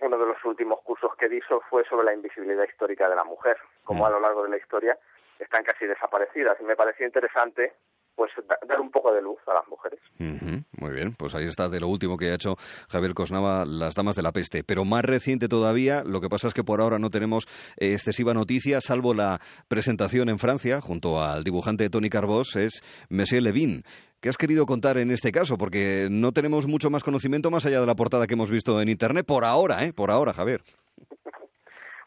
uno 0.00 0.18
de 0.18 0.26
los 0.26 0.44
últimos 0.44 0.80
cursos 0.82 1.14
que 1.16 1.28
di 1.28 1.40
fue 1.68 1.84
sobre 1.84 2.04
la 2.04 2.14
invisibilidad 2.14 2.64
histórica 2.64 3.08
de 3.08 3.16
la 3.16 3.24
mujer, 3.24 3.56
como 3.84 4.06
a 4.06 4.10
lo 4.10 4.20
largo 4.20 4.44
de 4.44 4.50
la 4.50 4.56
historia 4.56 4.96
están 5.38 5.64
casi 5.64 5.86
desaparecidas. 5.86 6.60
Y 6.60 6.64
me 6.64 6.76
pareció 6.76 7.06
interesante 7.06 7.74
pues 8.18 8.32
da- 8.48 8.58
dar 8.68 8.80
un 8.80 8.90
poco 8.90 9.12
de 9.14 9.22
luz 9.22 9.38
a 9.46 9.54
las 9.54 9.66
mujeres. 9.68 10.00
Muy 10.18 10.90
bien, 10.92 11.14
pues 11.16 11.34
ahí 11.36 11.44
está 11.44 11.68
de 11.68 11.78
lo 11.78 11.86
último 11.86 12.16
que 12.16 12.30
ha 12.30 12.34
hecho 12.34 12.56
Javier 12.88 13.14
Cosnava, 13.14 13.64
Las 13.64 13.94
Damas 13.94 14.16
de 14.16 14.22
la 14.22 14.32
Peste. 14.32 14.64
Pero 14.64 14.84
más 14.84 15.04
reciente 15.04 15.46
todavía, 15.48 16.02
lo 16.04 16.20
que 16.20 16.28
pasa 16.28 16.48
es 16.48 16.54
que 16.54 16.64
por 16.64 16.80
ahora 16.80 16.98
no 16.98 17.10
tenemos 17.10 17.46
eh, 17.76 17.92
excesiva 17.92 18.34
noticia, 18.34 18.80
salvo 18.80 19.14
la 19.14 19.40
presentación 19.68 20.28
en 20.28 20.38
Francia, 20.40 20.80
junto 20.80 21.22
al 21.22 21.44
dibujante 21.44 21.88
Tony 21.90 22.10
Carbós, 22.10 22.56
es 22.56 22.82
Monsieur 23.08 23.42
Levin. 23.42 23.84
¿Qué 24.20 24.28
has 24.28 24.36
querido 24.36 24.66
contar 24.66 24.98
en 24.98 25.12
este 25.12 25.30
caso? 25.30 25.56
Porque 25.56 26.08
no 26.10 26.32
tenemos 26.32 26.66
mucho 26.66 26.90
más 26.90 27.04
conocimiento 27.04 27.52
más 27.52 27.64
allá 27.66 27.80
de 27.80 27.86
la 27.86 27.94
portada 27.94 28.26
que 28.26 28.34
hemos 28.34 28.50
visto 28.50 28.80
en 28.80 28.88
Internet, 28.88 29.24
por 29.24 29.44
ahora, 29.44 29.84
¿eh? 29.84 29.92
Por 29.92 30.10
ahora, 30.10 30.32
Javier. 30.32 30.60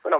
Bueno, 0.03 0.18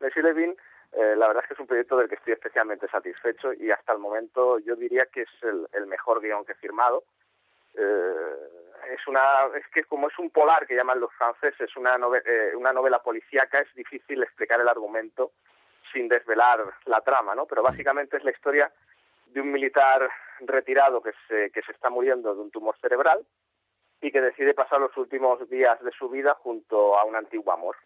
Monsieur 0.00 0.24
Levin, 0.24 0.54
eh, 0.96 1.14
la 1.16 1.26
verdad 1.28 1.42
es 1.42 1.48
que 1.48 1.54
es 1.54 1.60
un 1.60 1.66
proyecto 1.66 1.96
del 1.96 2.08
que 2.08 2.14
estoy 2.16 2.32
especialmente 2.34 2.88
satisfecho 2.88 3.52
y 3.52 3.70
hasta 3.70 3.92
el 3.92 3.98
momento 3.98 4.58
yo 4.60 4.76
diría 4.76 5.06
que 5.06 5.22
es 5.22 5.30
el, 5.42 5.66
el 5.72 5.86
mejor 5.86 6.20
guion 6.20 6.44
que 6.44 6.52
he 6.52 6.56
firmado. 6.56 7.04
Eh, 7.74 8.36
es 8.92 9.06
una, 9.08 9.22
es 9.56 9.66
que 9.68 9.84
como 9.84 10.08
es 10.08 10.18
un 10.18 10.30
polar 10.30 10.66
que 10.66 10.76
llaman 10.76 11.00
los 11.00 11.12
franceses, 11.14 11.74
una, 11.76 11.96
nove- 11.98 12.22
eh, 12.24 12.54
una 12.54 12.72
novela 12.72 13.02
policíaca, 13.02 13.58
es 13.60 13.74
difícil 13.74 14.22
explicar 14.22 14.60
el 14.60 14.68
argumento 14.68 15.32
sin 15.92 16.08
desvelar 16.08 16.64
la 16.86 17.00
trama, 17.00 17.34
¿no? 17.34 17.46
Pero 17.46 17.62
básicamente 17.62 18.16
es 18.16 18.24
la 18.24 18.30
historia 18.30 18.70
de 19.26 19.40
un 19.40 19.50
militar 19.50 20.08
retirado 20.40 21.02
que 21.02 21.12
se, 21.26 21.50
que 21.50 21.62
se 21.62 21.72
está 21.72 21.90
muriendo 21.90 22.34
de 22.34 22.40
un 22.42 22.50
tumor 22.50 22.76
cerebral 22.78 23.24
y 24.00 24.12
que 24.12 24.20
decide 24.20 24.54
pasar 24.54 24.80
los 24.80 24.96
últimos 24.96 25.48
días 25.48 25.82
de 25.82 25.90
su 25.92 26.08
vida 26.08 26.34
junto 26.34 26.98
a 26.98 27.04
un 27.04 27.16
antiguo 27.16 27.52
amor 27.52 27.76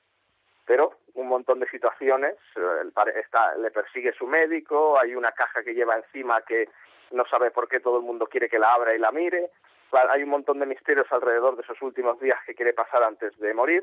pero 0.69 0.99
un 1.15 1.29
montón 1.29 1.61
de 1.61 1.69
situaciones, 1.71 2.35
eh, 2.55 2.83
el 2.83 2.93
está, 3.17 3.57
le 3.57 3.71
persigue 3.71 4.13
su 4.13 4.27
médico, 4.27 5.01
hay 5.01 5.15
una 5.15 5.33
caja 5.33 5.65
que 5.65 5.73
lleva 5.73 5.97
encima 5.97 6.43
que 6.43 6.69
no 7.11 7.25
sabe 7.25 7.51
por 7.51 7.69
qué 7.69 7.81
todo 7.81 7.97
el 7.97 8.05
mundo 8.05 8.27
quiere 8.27 8.51
que 8.51 8.59
la 8.59 8.75
abra 8.75 8.95
y 8.95 8.99
la 8.99 9.11
mire, 9.11 9.51
hay 9.93 10.23
un 10.23 10.29
montón 10.29 10.59
de 10.59 10.67
misterios 10.67 11.07
alrededor 11.11 11.57
de 11.57 11.63
esos 11.63 11.81
últimos 11.81 12.21
días 12.21 12.39
que 12.45 12.55
quiere 12.55 12.75
pasar 12.75 13.03
antes 13.03 13.37
de 13.39 13.55
morir, 13.55 13.83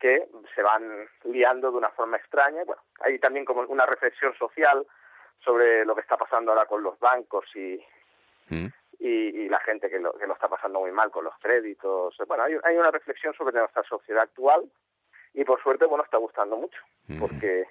que 0.00 0.26
se 0.56 0.62
van 0.62 1.08
liando 1.22 1.70
de 1.70 1.76
una 1.76 1.90
forma 1.90 2.16
extraña. 2.16 2.64
Bueno, 2.64 2.82
hay 2.98 3.20
también 3.20 3.44
como 3.44 3.62
una 3.62 3.86
reflexión 3.86 4.34
social 4.34 4.84
sobre 5.44 5.84
lo 5.84 5.94
que 5.94 6.00
está 6.00 6.16
pasando 6.16 6.50
ahora 6.50 6.66
con 6.66 6.82
los 6.82 6.98
bancos 6.98 7.44
y, 7.54 7.80
y, 8.50 9.08
y 9.08 9.48
la 9.48 9.60
gente 9.60 9.88
que 9.88 10.00
lo, 10.00 10.12
que 10.14 10.26
lo 10.26 10.34
está 10.34 10.48
pasando 10.48 10.80
muy 10.80 10.90
mal 10.90 11.12
con 11.12 11.24
los 11.24 11.38
créditos. 11.38 12.16
Bueno, 12.26 12.42
hay, 12.42 12.56
hay 12.64 12.76
una 12.76 12.90
reflexión 12.90 13.32
sobre 13.34 13.56
nuestra 13.56 13.84
sociedad 13.84 14.24
actual 14.24 14.68
y 15.34 15.44
por 15.44 15.60
suerte, 15.62 15.84
bueno, 15.84 16.04
está 16.04 16.16
gustando 16.18 16.56
mucho, 16.56 16.80
porque 17.20 17.66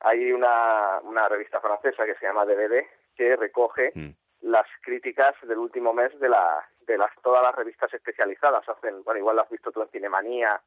hay 0.00 0.32
una, 0.32 1.00
una 1.02 1.28
revista 1.28 1.60
francesa 1.60 2.04
que 2.06 2.14
se 2.14 2.26
llama 2.26 2.44
DVD 2.46 2.84
que 3.16 3.36
recoge 3.36 3.92
las 4.40 4.66
críticas 4.80 5.34
del 5.42 5.58
último 5.58 5.92
mes 5.92 6.18
de 6.18 6.28
la 6.28 6.66
de 6.86 6.98
las 6.98 7.10
todas 7.22 7.42
las 7.44 7.54
revistas 7.54 7.92
especializadas. 7.94 8.68
Hacen 8.68 9.04
bueno 9.04 9.18
igual 9.18 9.36
lo 9.36 9.42
has 9.42 9.50
visto 9.50 9.70
tú 9.70 9.80
en 9.82 9.88
Cinemanía 9.88 10.60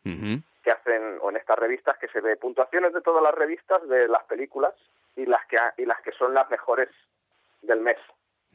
que 0.64 0.72
hacen 0.72 1.18
o 1.22 1.30
en 1.30 1.36
estas 1.36 1.60
revistas 1.60 1.98
que 1.98 2.08
se 2.08 2.22
ve 2.22 2.38
puntuaciones 2.38 2.94
de 2.94 3.02
todas 3.02 3.22
las 3.22 3.36
revistas 3.36 3.86
de 3.90 4.08
las 4.08 4.24
películas 4.24 4.74
y 5.18 5.26
las 5.26 5.46
que 5.48 5.58
ha- 5.58 5.74
y 5.78 5.86
las 5.86 6.00
que 6.02 6.12
son 6.14 6.34
las 6.34 6.50
mejores 6.50 6.90
del 7.64 7.82
mes 7.82 7.98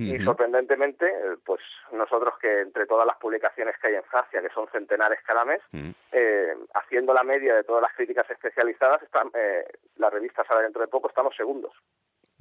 y 0.00 0.24
sorprendentemente 0.24 1.06
pues 1.44 1.60
nosotros 1.92 2.34
que 2.40 2.60
entre 2.60 2.86
todas 2.86 3.06
las 3.06 3.16
publicaciones 3.16 3.76
que 3.78 3.88
hay 3.88 3.94
en 3.96 4.04
Francia 4.04 4.40
que 4.40 4.48
son 4.48 4.66
centenares 4.68 5.20
cada 5.26 5.44
mes 5.44 5.60
eh, 6.12 6.54
haciendo 6.74 7.12
la 7.12 7.22
media 7.22 7.54
de 7.54 7.64
todas 7.64 7.82
las 7.82 7.92
críticas 7.94 8.28
especializadas 8.30 9.02
están, 9.02 9.30
eh, 9.34 9.64
la 9.96 10.10
revista 10.10 10.44
sale 10.44 10.62
dentro 10.62 10.80
de 10.80 10.88
poco 10.88 11.08
estamos 11.08 11.36
segundos 11.36 11.72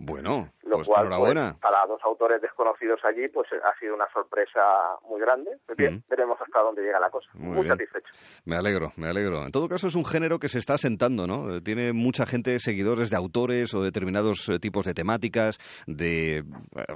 Bueno, 0.02 0.50
lo 0.64 0.78
pues 0.78 0.88
cual 0.88 1.08
enhorabuena. 1.08 1.52
pues, 1.52 1.62
para 1.62 1.86
dos 1.86 2.00
autores 2.06 2.42
desconocidos 2.42 3.02
allí 3.04 3.28
pues 3.28 3.50
ha 3.52 3.78
sido 3.80 3.96
una 3.96 4.08
sorpresa 4.14 4.62
muy 5.10 5.20
grande. 5.20 5.52
Pues 5.66 5.78
bien, 5.78 6.02
veremos 6.10 6.40
hasta 6.40 6.62
dónde 6.62 6.84
llega 6.84 7.02
la 7.02 7.10
cosa. 7.10 7.30
Muy 7.34 7.68
satisfecho. 7.68 8.08
Me 8.46 8.56
alegro, 8.56 8.94
me 8.96 9.10
alegro. 9.10 9.44
En 9.44 9.52
todo 9.52 9.68
caso, 9.68 9.88
es 9.88 9.96
un 9.96 10.06
género 10.06 10.40
que 10.40 10.48
se 10.48 10.58
está 10.58 10.76
asentando, 10.76 11.28
¿no? 11.28 11.54
Eh, 11.54 11.62
Tiene 11.62 11.92
mucha 11.92 12.26
gente, 12.26 12.58
seguidores 12.60 13.10
de 13.10 13.18
autores 13.18 13.74
o 13.74 13.84
determinados 13.84 14.48
eh, 14.48 14.58
tipos 14.58 14.86
de 14.86 14.94
temáticas, 14.94 15.58
de 15.86 16.38
eh, 16.38 16.44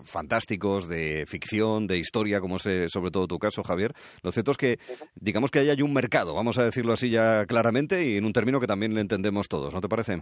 fantásticos, 0.06 0.88
de 0.88 1.26
ficción, 1.28 1.88
de 1.88 1.97
historia, 1.97 2.39
como 2.39 2.56
es 2.56 2.66
eh, 2.68 2.88
sobre 2.88 3.12
todo 3.12 3.28
tu 3.28 3.38
caso, 3.38 3.64
Javier. 3.64 3.91
Lo 4.22 4.32
cierto 4.32 4.51
es 4.51 4.58
que, 4.58 4.78
digamos 5.16 5.51
que 5.51 5.60
ahí 5.60 5.70
hay 5.70 5.82
un 5.82 5.93
mercado, 5.93 6.34
vamos 6.34 6.58
a 6.58 6.64
decirlo 6.64 6.93
así 6.93 7.10
ya 7.10 7.45
claramente, 7.47 8.06
y 8.06 8.16
en 8.16 8.24
un 8.24 8.32
término 8.32 8.62
que 8.62 8.68
también 8.68 8.93
le 8.93 9.01
entendemos 9.01 9.49
todos, 9.49 9.74
¿no 9.74 9.82
te 9.82 9.89
parece? 9.89 10.22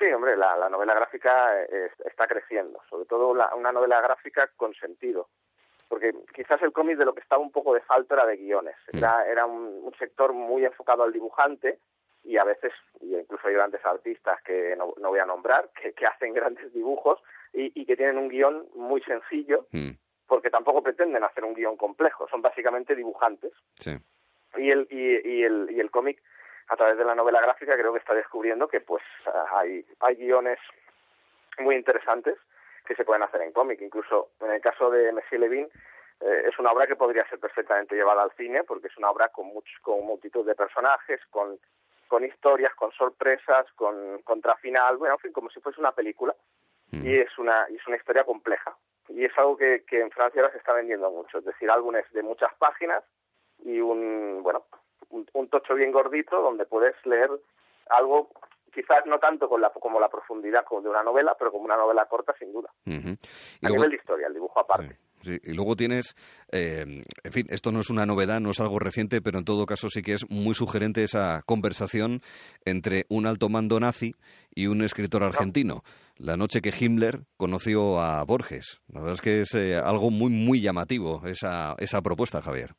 Sí, 0.00 0.06
hombre, 0.12 0.36
la, 0.36 0.56
la 0.56 0.68
novela 0.68 0.94
gráfica 0.94 1.62
eh, 1.62 1.68
es- 1.92 2.06
está 2.06 2.26
creciendo, 2.26 2.82
sobre 2.90 3.04
todo 3.04 3.34
la- 3.34 3.54
una 3.54 3.70
novela 3.70 4.00
gráfica 4.00 4.50
con 4.56 4.74
sentido. 4.74 5.28
Porque 5.88 6.12
quizás 6.34 6.60
el 6.62 6.72
cómic 6.72 6.96
de 6.98 7.04
lo 7.04 7.14
que 7.14 7.20
estaba 7.20 7.42
un 7.42 7.52
poco 7.52 7.74
de 7.74 7.80
falta 7.82 8.14
era 8.14 8.26
de 8.26 8.36
guiones. 8.38 8.76
Era, 8.92 9.26
era 9.28 9.44
un, 9.46 9.80
un 9.82 9.94
sector 9.98 10.32
muy 10.32 10.64
enfocado 10.64 11.02
al 11.02 11.12
dibujante 11.12 11.78
y 12.24 12.36
a 12.38 12.44
veces, 12.44 12.72
y 13.00 13.14
incluso 13.16 13.46
hay 13.48 13.54
grandes 13.54 13.84
artistas 13.84 14.40
que 14.42 14.74
no, 14.76 14.94
no 14.98 15.08
voy 15.10 15.18
a 15.20 15.24
nombrar, 15.26 15.68
que, 15.80 15.92
que 15.92 16.06
hacen 16.06 16.32
grandes 16.32 16.72
dibujos 16.72 17.20
y, 17.52 17.72
y 17.80 17.84
que 17.86 17.96
tienen 17.96 18.18
un 18.18 18.28
guion 18.28 18.68
muy 18.74 19.02
sencillo 19.02 19.66
porque 20.26 20.48
tampoco 20.50 20.80
pretenden 20.82 21.24
hacer 21.24 21.44
un 21.44 21.54
guion 21.54 21.76
complejo, 21.76 22.28
son 22.28 22.40
básicamente 22.40 22.94
dibujantes. 22.94 23.52
Sí. 23.74 23.98
Y 24.56 24.70
el, 24.70 24.86
y, 24.90 25.28
y 25.28 25.42
el, 25.42 25.68
y 25.72 25.80
el 25.80 25.90
cómic, 25.90 26.22
a 26.72 26.76
través 26.76 26.96
de 26.96 27.04
la 27.04 27.14
novela 27.14 27.40
gráfica, 27.40 27.76
creo 27.76 27.92
que 27.92 27.98
está 27.98 28.14
descubriendo 28.14 28.68
que 28.68 28.80
pues 28.80 29.02
hay, 29.52 29.84
hay 30.00 30.14
guiones 30.14 30.58
muy 31.58 31.74
interesantes 31.74 32.36
que 32.86 32.94
se 32.94 33.04
pueden 33.04 33.22
hacer 33.24 33.42
en 33.42 33.52
cómic. 33.52 33.80
Incluso 33.80 34.30
en 34.40 34.52
el 34.52 34.60
caso 34.60 34.88
de 34.90 35.12
Messier 35.12 35.40
Levin, 35.40 35.68
eh, 36.20 36.42
es 36.46 36.58
una 36.58 36.70
obra 36.72 36.86
que 36.86 36.96
podría 36.96 37.28
ser 37.28 37.40
perfectamente 37.40 37.94
llevada 37.96 38.22
al 38.22 38.32
cine, 38.32 38.62
porque 38.64 38.86
es 38.86 38.96
una 38.96 39.10
obra 39.10 39.28
con, 39.28 39.46
much- 39.52 39.80
con 39.82 40.04
multitud 40.06 40.46
de 40.46 40.54
personajes, 40.54 41.20
con, 41.30 41.58
con 42.08 42.24
historias, 42.24 42.74
con 42.74 42.92
sorpresas, 42.92 43.66
con 43.74 44.22
contrafinal, 44.22 44.96
bueno, 44.96 45.14
en 45.16 45.20
fin, 45.20 45.32
como 45.32 45.50
si 45.50 45.60
fuese 45.60 45.80
una 45.80 45.92
película. 45.92 46.34
Y 46.92 47.18
es 47.18 47.36
una, 47.38 47.66
y 47.70 47.76
es 47.76 47.86
una 47.86 47.96
historia 47.96 48.24
compleja. 48.24 48.76
Y 49.08 49.24
es 49.24 49.36
algo 49.38 49.56
que, 49.56 49.84
que 49.88 50.00
en 50.00 50.10
Francia 50.10 50.40
ahora 50.40 50.52
se 50.52 50.58
está 50.58 50.72
vendiendo 50.72 51.10
mucho, 51.10 51.38
es 51.38 51.44
decir, 51.44 51.68
álbumes 51.70 52.04
de 52.12 52.22
muchas 52.22 52.52
páginas 52.54 53.02
y 53.64 53.80
un, 53.80 54.40
bueno, 54.42 54.64
un, 55.10 55.26
un 55.34 55.48
tocho 55.48 55.74
bien 55.74 55.92
gordito 55.92 56.40
donde 56.40 56.66
puedes 56.66 56.94
leer 57.04 57.30
algo 57.90 58.30
quizás 58.72 59.04
no 59.06 59.18
tanto 59.18 59.48
con 59.48 59.60
la, 59.60 59.70
como 59.70 59.98
la 59.98 60.08
profundidad 60.08 60.64
como 60.64 60.80
de 60.82 60.88
una 60.90 61.02
novela, 61.02 61.34
pero 61.38 61.50
como 61.50 61.64
una 61.64 61.76
novela 61.76 62.06
corta 62.06 62.32
sin 62.38 62.52
duda. 62.52 62.70
Y 62.84 62.92
A 62.92 62.98
luego- 63.62 63.76
nivel 63.76 63.90
de 63.90 63.96
historia, 63.96 64.26
el 64.28 64.34
dibujo 64.34 64.60
aparte. 64.60 64.96
Sí, 65.22 65.36
y 65.42 65.52
luego 65.52 65.76
tienes, 65.76 66.14
eh, 66.50 67.02
en 67.24 67.32
fin, 67.32 67.46
esto 67.50 67.72
no 67.72 67.80
es 67.80 67.90
una 67.90 68.06
novedad, 68.06 68.40
no 68.40 68.50
es 68.52 68.60
algo 68.60 68.78
reciente, 68.78 69.20
pero 69.20 69.38
en 69.38 69.44
todo 69.44 69.66
caso 69.66 69.90
sí 69.90 70.00
que 70.00 70.14
es 70.14 70.24
muy 70.30 70.54
sugerente 70.54 71.02
esa 71.02 71.42
conversación 71.44 72.22
entre 72.64 73.04
un 73.10 73.26
alto 73.26 73.50
mando 73.50 73.78
nazi 73.80 74.14
y 74.54 74.66
un 74.68 74.82
escritor 74.82 75.22
argentino. 75.22 75.82
La 76.16 76.38
noche 76.38 76.62
que 76.62 76.72
Himmler 76.78 77.24
conoció 77.36 78.00
a 78.00 78.24
Borges. 78.24 78.80
La 78.88 79.00
verdad 79.00 79.14
es 79.16 79.20
que 79.20 79.40
es 79.42 79.54
eh, 79.56 79.76
algo 79.76 80.10
muy, 80.10 80.30
muy 80.30 80.62
llamativo 80.62 81.20
esa, 81.26 81.74
esa 81.78 82.00
propuesta, 82.00 82.40
Javier. 82.40 82.70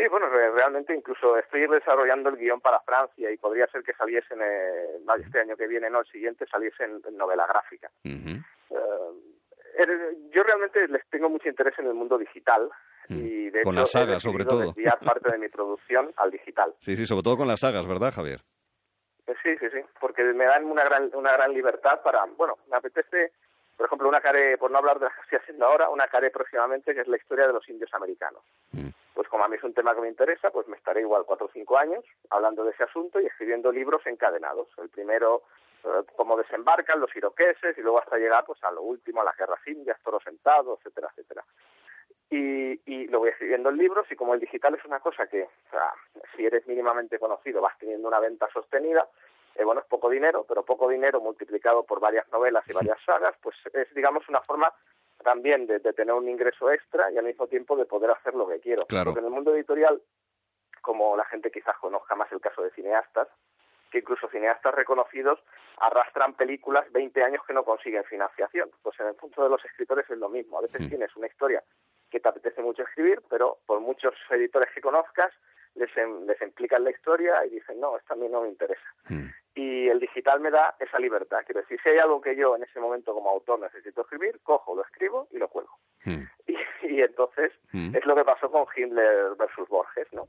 Sí, 0.00 0.08
bueno, 0.08 0.28
re- 0.30 0.50
realmente 0.52 0.94
incluso 0.94 1.36
estoy 1.36 1.66
desarrollando 1.66 2.30
el 2.30 2.36
guion 2.36 2.60
para 2.60 2.80
Francia 2.80 3.30
y 3.30 3.36
podría 3.36 3.66
ser 3.66 3.82
que 3.82 3.92
saliese 3.92 4.32
en, 4.32 4.40
eh, 4.42 4.98
este 5.22 5.40
año 5.40 5.56
que 5.56 5.66
viene, 5.66 5.90
no, 5.90 6.00
el 6.00 6.06
siguiente, 6.06 6.46
saliese 6.46 6.84
en, 6.84 7.02
novela 7.18 7.46
gráfica. 7.46 7.90
Eh, 8.02 8.26
yo 10.34 10.42
realmente 10.42 10.86
les 10.88 11.06
tengo 11.10 11.28
mucho 11.28 11.48
interés 11.48 11.78
en 11.78 11.86
el 11.86 11.94
mundo 11.94 12.16
digital 12.18 12.68
y 13.08 13.50
de 13.50 13.62
Con 13.62 13.74
hecho 13.74 13.80
las 13.80 13.90
sagas, 13.90 14.22
sobre 14.22 14.44
todo. 14.44 14.60
desviar 14.60 14.98
parte 15.00 15.30
de 15.32 15.38
mi 15.38 15.48
producción 15.48 16.12
al 16.16 16.30
digital. 16.30 16.72
Sí, 16.78 16.96
sí, 16.96 17.04
sobre 17.06 17.22
todo 17.22 17.36
con 17.36 17.48
las 17.48 17.60
sagas, 17.60 17.86
¿verdad, 17.88 18.12
Javier? 18.14 18.40
Eh, 19.26 19.34
Sí, 19.42 19.56
sí, 19.58 19.66
sí, 19.72 19.80
porque 20.00 20.22
me 20.22 20.44
dan 20.44 20.64
una 20.64 20.84
gran, 20.84 21.10
una 21.14 21.32
gran 21.32 21.52
libertad 21.52 22.00
para, 22.02 22.24
bueno, 22.36 22.54
me 22.70 22.76
apetece, 22.76 23.32
por 23.76 23.86
ejemplo, 23.86 24.08
una 24.08 24.20
care, 24.20 24.56
por 24.58 24.70
no 24.70 24.78
hablar 24.78 24.98
de 24.98 25.06
las 25.06 25.14
que 25.14 25.20
estoy 25.22 25.38
haciendo 25.38 25.66
ahora, 25.66 25.88
una 25.88 26.08
care 26.08 26.30
próximamente 26.30 26.94
que 26.94 27.00
es 27.00 27.08
la 27.08 27.16
historia 27.16 27.46
de 27.46 27.52
los 27.52 27.68
indios 27.68 27.92
americanos. 27.94 28.42
Pues 29.20 29.28
como 29.28 29.44
a 29.44 29.48
mí 29.48 29.56
es 29.56 29.62
un 29.62 29.74
tema 29.74 29.94
que 29.94 30.00
me 30.00 30.08
interesa, 30.08 30.50
pues 30.50 30.66
me 30.66 30.78
estaré 30.78 31.02
igual 31.02 31.24
cuatro 31.26 31.44
o 31.44 31.50
cinco 31.52 31.76
años 31.76 32.02
hablando 32.30 32.64
de 32.64 32.70
ese 32.70 32.84
asunto 32.84 33.20
y 33.20 33.26
escribiendo 33.26 33.70
libros 33.70 34.00
encadenados. 34.06 34.68
El 34.78 34.88
primero, 34.88 35.42
eh, 35.84 36.04
cómo 36.16 36.38
desembarcan 36.38 36.98
los 36.98 37.14
iroqueses 37.14 37.76
y 37.76 37.82
luego 37.82 37.98
hasta 37.98 38.16
llegar 38.16 38.46
pues 38.46 38.64
a 38.64 38.70
lo 38.70 38.80
último, 38.80 39.20
a 39.20 39.24
las 39.24 39.36
guerras 39.36 39.60
indias, 39.66 40.00
toro 40.02 40.20
sentado, 40.20 40.78
etcétera, 40.78 41.08
etcétera 41.10 41.44
y, 42.30 42.80
y 42.86 43.08
lo 43.08 43.18
voy 43.18 43.28
escribiendo 43.28 43.68
en 43.68 43.76
libros 43.76 44.06
y 44.10 44.16
como 44.16 44.32
el 44.32 44.40
digital 44.40 44.74
es 44.74 44.84
una 44.86 45.00
cosa 45.00 45.26
que, 45.26 45.42
o 45.42 45.70
sea, 45.70 45.92
si 46.34 46.46
eres 46.46 46.66
mínimamente 46.66 47.18
conocido 47.18 47.60
vas 47.60 47.76
teniendo 47.78 48.08
una 48.08 48.20
venta 48.20 48.48
sostenida, 48.50 49.06
eh, 49.56 49.64
bueno, 49.64 49.82
es 49.82 49.86
poco 49.86 50.08
dinero, 50.08 50.46
pero 50.48 50.64
poco 50.64 50.88
dinero 50.88 51.20
multiplicado 51.20 51.82
por 51.82 52.00
varias 52.00 52.26
novelas 52.32 52.64
y 52.68 52.72
varias 52.72 52.98
sagas, 53.04 53.34
pues 53.42 53.56
es, 53.74 53.92
digamos, 53.94 54.26
una 54.30 54.40
forma 54.40 54.72
también 55.22 55.66
de, 55.66 55.78
de 55.78 55.92
tener 55.92 56.14
un 56.14 56.28
ingreso 56.28 56.70
extra 56.70 57.10
y 57.10 57.18
al 57.18 57.24
mismo 57.24 57.46
tiempo 57.46 57.76
de 57.76 57.84
poder 57.84 58.10
hacer 58.10 58.34
lo 58.34 58.48
que 58.48 58.60
quiero. 58.60 58.86
Claro. 58.86 59.10
Porque 59.10 59.20
en 59.20 59.26
el 59.26 59.32
mundo 59.32 59.54
editorial, 59.54 60.00
como 60.80 61.16
la 61.16 61.24
gente 61.26 61.50
quizás 61.50 61.76
conozca 61.78 62.14
más 62.14 62.30
el 62.32 62.40
caso 62.40 62.62
de 62.62 62.70
cineastas, 62.70 63.28
que 63.90 63.98
incluso 63.98 64.28
cineastas 64.28 64.74
reconocidos 64.74 65.40
arrastran 65.78 66.34
películas 66.34 66.90
20 66.92 67.22
años 67.22 67.44
que 67.46 67.52
no 67.52 67.64
consiguen 67.64 68.04
financiación. 68.04 68.70
Pues 68.82 68.98
en 69.00 69.08
el 69.08 69.14
punto 69.14 69.42
de 69.42 69.50
los 69.50 69.64
escritores 69.64 70.08
es 70.08 70.18
lo 70.18 70.28
mismo. 70.28 70.58
A 70.58 70.62
veces 70.62 70.88
tienes 70.88 71.14
una 71.16 71.26
historia 71.26 71.62
que 72.08 72.20
te 72.20 72.28
apetece 72.28 72.62
mucho 72.62 72.82
escribir, 72.82 73.22
pero 73.28 73.58
por 73.66 73.80
muchos 73.80 74.14
editores 74.30 74.70
que 74.74 74.80
conozcas, 74.80 75.32
les, 75.74 75.96
em- 75.96 76.26
les 76.26 76.40
implican 76.42 76.84
la 76.84 76.90
historia 76.90 77.44
y 77.46 77.50
dicen, 77.50 77.80
no, 77.80 77.96
esta 77.96 78.14
a 78.14 78.16
mí 78.16 78.28
no 78.28 78.42
me 78.42 78.48
interesa. 78.48 78.82
Y 79.54 79.88
el 79.88 79.98
digital 80.00 80.40
me 80.40 80.50
da 80.50 80.74
esa 80.78 80.98
libertad. 80.98 81.40
Quiero 81.44 81.60
decir, 81.60 81.78
si 81.82 81.88
hay 81.90 81.98
algo 81.98 82.20
que 82.20 82.36
yo 82.36 82.54
en 82.56 82.62
ese 82.62 82.78
momento 82.80 83.12
como 83.12 83.30
autor 83.30 83.58
necesito 83.60 84.02
escribir, 84.02 84.40
cojo, 84.42 84.74
lo 84.74 84.82
escribo 84.84 85.28
y 85.32 85.38
lo 85.38 85.48
cuelgo. 85.48 85.76
Y, 86.82 86.96
y 86.96 87.02
entonces 87.02 87.52
Mm. 87.72 87.94
es 87.94 88.04
lo 88.06 88.14
que 88.16 88.24
pasó 88.24 88.50
con 88.50 88.66
Himmler 88.74 89.34
versus 89.36 89.68
Borges, 89.68 90.08
¿no? 90.12 90.26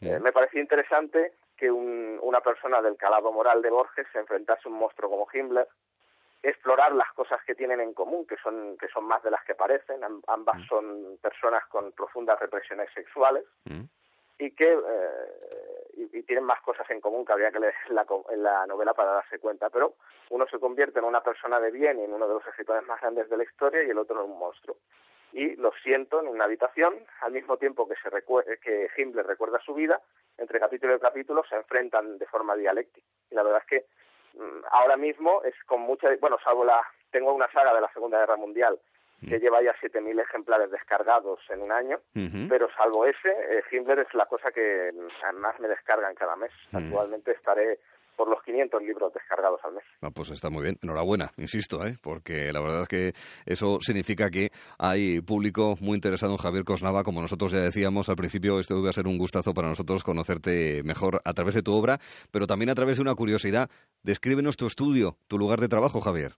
Eh, 0.00 0.20
me 0.20 0.30
parecía 0.32 0.60
interesante 0.60 1.32
que 1.56 1.70
un- 1.70 2.18
una 2.22 2.40
persona 2.40 2.80
del 2.82 2.96
calado 2.96 3.32
moral 3.32 3.62
de 3.62 3.70
Borges 3.70 4.06
se 4.12 4.18
enfrentase 4.20 4.62
a 4.64 4.68
un 4.70 4.78
monstruo 4.78 5.10
como 5.10 5.26
Himmler, 5.32 5.66
explorar 6.42 6.92
las 6.92 7.12
cosas 7.14 7.40
que 7.44 7.54
tienen 7.56 7.80
en 7.80 7.94
común, 7.94 8.24
que 8.26 8.36
son, 8.36 8.76
que 8.78 8.86
son 8.88 9.04
más 9.06 9.22
de 9.24 9.30
las 9.32 9.42
que 9.44 9.56
parecen, 9.56 10.04
Am- 10.04 10.22
ambas 10.28 10.64
son 10.68 11.18
personas 11.20 11.66
con 11.66 11.90
profundas 11.92 12.38
represiones 12.38 12.88
sexuales 12.94 13.44
y 14.38 14.52
que 14.52 14.72
eh, 14.72 16.08
y, 16.12 16.22
tienen 16.22 16.44
más 16.44 16.60
cosas 16.60 16.88
en 16.90 17.00
común 17.00 17.24
que 17.24 17.32
habría 17.32 17.50
que 17.50 17.60
leer 17.60 17.74
en 17.88 17.94
la, 17.94 18.06
en 18.30 18.42
la 18.42 18.66
novela 18.66 18.94
para 18.94 19.12
darse 19.12 19.38
cuenta, 19.38 19.70
pero 19.70 19.94
uno 20.30 20.46
se 20.46 20.58
convierte 20.58 20.98
en 20.98 21.04
una 21.04 21.22
persona 21.22 21.58
de 21.60 21.70
bien 21.70 21.98
y 21.98 22.04
en 22.04 22.12
uno 22.12 22.28
de 22.28 22.34
los 22.34 22.46
escritores 22.46 22.86
más 22.86 23.00
grandes 23.00 23.28
de 23.28 23.36
la 23.36 23.44
historia 23.44 23.82
y 23.82 23.90
el 23.90 23.98
otro 23.98 24.22
en 24.22 24.30
un 24.30 24.38
monstruo. 24.38 24.76
Y 25.32 25.56
lo 25.56 25.72
siento 25.82 26.20
en 26.20 26.28
una 26.28 26.44
habitación, 26.44 26.94
al 27.20 27.32
mismo 27.32 27.58
tiempo 27.58 27.86
que, 27.86 27.94
se 27.96 28.10
que 28.60 28.88
Himmler 28.96 29.26
recuerda 29.26 29.60
su 29.60 29.74
vida, 29.74 30.00
entre 30.38 30.60
capítulo 30.60 30.96
y 30.96 31.00
capítulo 31.00 31.44
se 31.48 31.56
enfrentan 31.56 32.16
de 32.18 32.26
forma 32.26 32.56
dialéctica. 32.56 33.06
Y 33.30 33.34
la 33.34 33.42
verdad 33.42 33.62
es 33.62 33.66
que 33.66 33.86
mm, 34.40 34.64
ahora 34.70 34.96
mismo 34.96 35.42
es 35.42 35.54
con 35.64 35.80
mucha, 35.80 36.08
bueno, 36.20 36.38
salvo 36.42 36.64
la, 36.64 36.80
tengo 37.10 37.32
una 37.32 37.50
saga 37.50 37.74
de 37.74 37.80
la 37.80 37.92
Segunda 37.92 38.20
Guerra 38.20 38.36
Mundial 38.36 38.78
que 39.26 39.38
lleva 39.38 39.62
ya 39.62 39.74
7.000 39.80 40.20
ejemplares 40.20 40.70
descargados 40.70 41.40
en 41.50 41.62
un 41.62 41.72
año, 41.72 41.98
pero 42.48 42.68
salvo 42.76 43.04
ese, 43.06 43.28
eh, 43.28 43.62
Himmler 43.72 44.00
es 44.00 44.14
la 44.14 44.26
cosa 44.26 44.50
que 44.52 44.92
mm, 44.92 45.36
más 45.40 45.58
me 45.60 45.68
descargan 45.68 46.14
cada 46.14 46.36
mes. 46.36 46.52
Actualmente 46.72 47.32
estaré 47.32 47.78
por 48.18 48.28
los 48.28 48.42
500 48.42 48.82
libros 48.82 49.14
descargados 49.14 49.60
al 49.64 49.74
mes. 49.74 49.84
Ah, 50.02 50.10
pues 50.10 50.30
está 50.30 50.50
muy 50.50 50.64
bien. 50.64 50.76
Enhorabuena, 50.82 51.30
insisto, 51.36 51.86
¿eh? 51.86 51.96
porque 52.02 52.52
la 52.52 52.60
verdad 52.60 52.82
es 52.82 52.88
que 52.88 53.12
eso 53.46 53.78
significa 53.80 54.28
que 54.28 54.50
hay 54.76 55.20
público 55.20 55.76
muy 55.80 55.94
interesado 55.94 56.32
en 56.32 56.38
Javier 56.38 56.64
Cosnava. 56.64 57.04
Como 57.04 57.22
nosotros 57.22 57.52
ya 57.52 57.60
decíamos 57.60 58.08
al 58.08 58.16
principio, 58.16 58.58
esto 58.58 58.84
a 58.86 58.92
ser 58.92 59.06
un 59.06 59.18
gustazo 59.18 59.54
para 59.54 59.68
nosotros 59.68 60.02
conocerte 60.02 60.82
mejor 60.82 61.20
a 61.24 61.32
través 61.32 61.54
de 61.54 61.62
tu 61.62 61.72
obra, 61.72 61.98
pero 62.32 62.48
también 62.48 62.70
a 62.70 62.74
través 62.74 62.96
de 62.96 63.02
una 63.02 63.14
curiosidad. 63.14 63.70
Descríbenos 64.02 64.56
tu 64.56 64.66
estudio, 64.66 65.16
tu 65.28 65.38
lugar 65.38 65.60
de 65.60 65.68
trabajo, 65.68 66.00
Javier. 66.00 66.32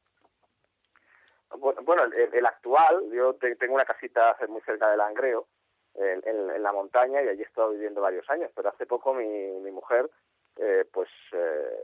Bueno, 1.58 2.04
el, 2.04 2.32
el 2.34 2.46
actual, 2.46 3.10
yo 3.12 3.34
te- 3.34 3.56
tengo 3.56 3.74
una 3.74 3.84
casita 3.84 4.36
muy 4.48 4.60
cerca 4.62 4.90
de 4.90 4.96
Langreo, 4.96 5.46
en 5.94 6.62
la 6.62 6.72
montaña, 6.72 7.20
y 7.20 7.28
allí 7.28 7.40
he 7.42 7.44
estado 7.44 7.70
viviendo 7.70 8.00
varios 8.00 8.28
años, 8.30 8.50
pero 8.54 8.68
hace 8.68 8.86
poco 8.86 9.12
mi, 9.12 9.26
mi 9.26 9.70
mujer 9.72 10.08
eh, 10.56 10.84
pues 10.92 11.08
eh, 11.32 11.78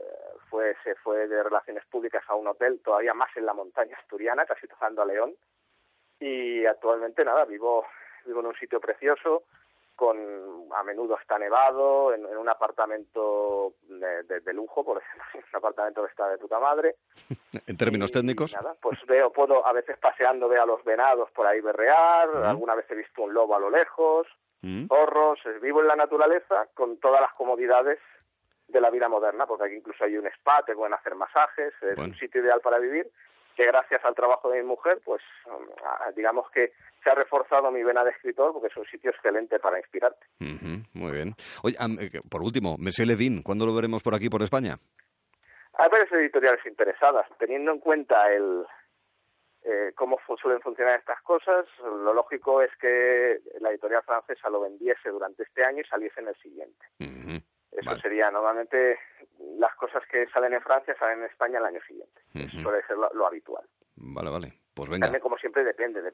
fue 0.49 0.75
se 0.83 0.95
fue 0.95 1.27
de 1.27 1.43
relaciones 1.43 1.85
públicas 1.87 2.23
a 2.27 2.35
un 2.35 2.47
hotel 2.47 2.79
todavía 2.83 3.13
más 3.13 3.29
en 3.35 3.45
la 3.45 3.53
montaña 3.53 3.97
asturiana, 3.97 4.45
casi 4.45 4.67
tocando 4.67 5.01
a 5.01 5.05
León, 5.05 5.35
y 6.19 6.65
actualmente 6.65 7.23
nada, 7.25 7.45
vivo 7.45 7.85
vivo 8.25 8.39
en 8.39 8.47
un 8.47 8.55
sitio 8.55 8.79
precioso, 8.79 9.43
con 9.97 10.17
a 10.73 10.83
menudo 10.83 11.17
está 11.19 11.37
nevado, 11.37 12.13
en, 12.13 12.23
en 12.25 12.37
un 12.37 12.47
apartamento 12.47 13.73
de, 13.89 14.23
de- 14.23 14.39
de 14.41 14.53
lujo, 14.53 14.85
por 14.85 14.97
ejemplo, 15.01 15.41
un 15.51 15.57
apartamento 15.57 16.03
que 16.03 16.09
está 16.11 16.29
de 16.29 16.37
puta 16.37 16.59
madre. 16.59 16.95
En 17.67 17.75
términos 17.75 18.11
técnicos. 18.11 18.53
Nada, 18.53 18.75
pues 18.79 19.03
veo, 19.07 19.31
puedo 19.31 19.65
a 19.65 19.73
veces 19.73 19.97
paseando 19.97 20.47
veo 20.47 20.61
a 20.61 20.65
los 20.65 20.83
venados 20.83 21.29
por 21.31 21.47
ahí 21.47 21.59
berrear, 21.59 22.29
alguna 22.45 22.75
vez 22.75 22.85
he 22.91 22.95
visto 22.95 23.23
un 23.23 23.33
lobo 23.33 23.55
a 23.55 23.59
lo 23.59 23.69
lejos, 23.69 24.27
zorros, 24.87 25.39
eh, 25.45 25.57
vivo 25.61 25.81
en 25.81 25.87
la 25.87 25.95
naturaleza 25.95 26.67
con 26.75 26.97
todas 26.99 27.19
las 27.21 27.33
comodidades 27.33 27.99
de 28.67 28.79
la 28.81 28.89
vida 28.91 29.07
moderna, 29.09 29.47
porque 29.47 29.65
aquí 29.65 29.75
incluso 29.75 30.03
hay 30.03 30.17
un 30.17 30.27
spa, 30.27 30.63
te 30.65 30.75
pueden 30.75 30.93
hacer 30.93 31.15
masajes, 31.15 31.73
es 31.81 31.95
Bueno. 31.95 32.13
un 32.13 32.19
sitio 32.19 32.41
ideal 32.41 32.61
para 32.61 32.77
vivir, 32.79 33.09
que 33.57 33.65
gracias 33.65 34.05
al 34.05 34.13
trabajo 34.13 34.51
de 34.51 34.61
mi 34.61 34.67
mujer, 34.67 34.99
pues 35.03 35.21
ah, 35.83 36.11
digamos 36.15 36.49
que 36.51 36.73
se 37.03 37.09
ha 37.09 37.15
reforzado 37.15 37.71
mi 37.71 37.83
vena 37.83 38.03
de 38.03 38.11
escritor, 38.11 38.53
porque 38.53 38.67
es 38.67 38.77
un 38.77 38.85
sitio 38.85 39.09
excelente 39.09 39.57
para 39.59 39.79
inspirarte. 39.79 40.27
Muy 40.39 41.11
bien. 41.11 41.33
Oye, 41.63 41.75
eh, 41.75 42.21
por 42.29 42.43
último, 42.43 42.75
Monsieur 42.77 43.07
Levin, 43.07 43.41
¿cuándo 43.41 43.65
lo 43.65 43.73
veremos 43.73 44.03
por 44.03 44.13
aquí, 44.13 44.29
por 44.29 44.43
España? 44.43 44.77
Hay 45.73 45.89
varias 45.89 46.11
editoriales 46.11 46.63
interesadas, 46.67 47.25
teniendo 47.39 47.71
en 47.71 47.79
cuenta 47.79 48.31
el 48.31 48.63
eh, 49.63 49.91
cómo 49.95 50.17
suelen 50.39 50.61
funcionar 50.61 50.99
estas 50.99 51.21
cosas, 51.23 51.65
lo 51.83 52.13
lógico 52.13 52.61
es 52.61 52.71
que 52.79 53.39
la 53.59 53.71
editorial 53.71 54.03
francesa 54.03 54.49
lo 54.49 54.61
vendiese 54.61 55.09
durante 55.09 55.43
este 55.43 55.65
año 55.65 55.81
y 55.81 55.89
saliese 55.89 56.21
en 56.21 56.27
el 56.27 56.35
siguiente. 56.35 56.85
Ujú, 56.99 57.41
Eso 57.71 57.95
sería 57.99 58.31
normalmente 58.31 58.99
las 59.57 59.73
cosas 59.75 60.03
que 60.07 60.27
salen 60.27 60.53
en 60.53 60.61
Francia 60.61 60.95
salen 60.97 61.19
en 61.19 61.25
España 61.25 61.59
el 61.59 61.65
año 61.65 61.81
siguiente. 61.81 62.21
ujú. 62.33 62.61
Suele 62.61 62.83
ser 62.87 62.97
lo, 62.97 63.09
lo 63.13 63.27
habitual. 63.27 63.65
Vale, 63.95 64.29
vale. 64.29 64.53
Pues 64.73 64.89
venga. 64.89 65.05
También, 65.07 65.21
como 65.21 65.37
siempre, 65.37 65.63
depende. 65.63 66.01
de 66.01 66.09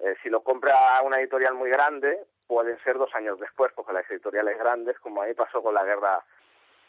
eh, 0.00 0.14
si 0.22 0.28
lo 0.28 0.42
compra 0.42 0.74
una 1.04 1.20
editorial 1.20 1.54
muy 1.54 1.70
grande, 1.70 2.18
pueden 2.46 2.78
ser 2.82 2.98
dos 2.98 3.14
años 3.14 3.38
después, 3.38 3.72
porque 3.74 3.92
las 3.92 4.08
editoriales 4.10 4.58
grandes, 4.58 4.98
como 4.98 5.22
a 5.22 5.26
mí 5.26 5.34
pasó 5.34 5.62
con 5.62 5.74
la 5.74 5.84
guerra 5.84 6.24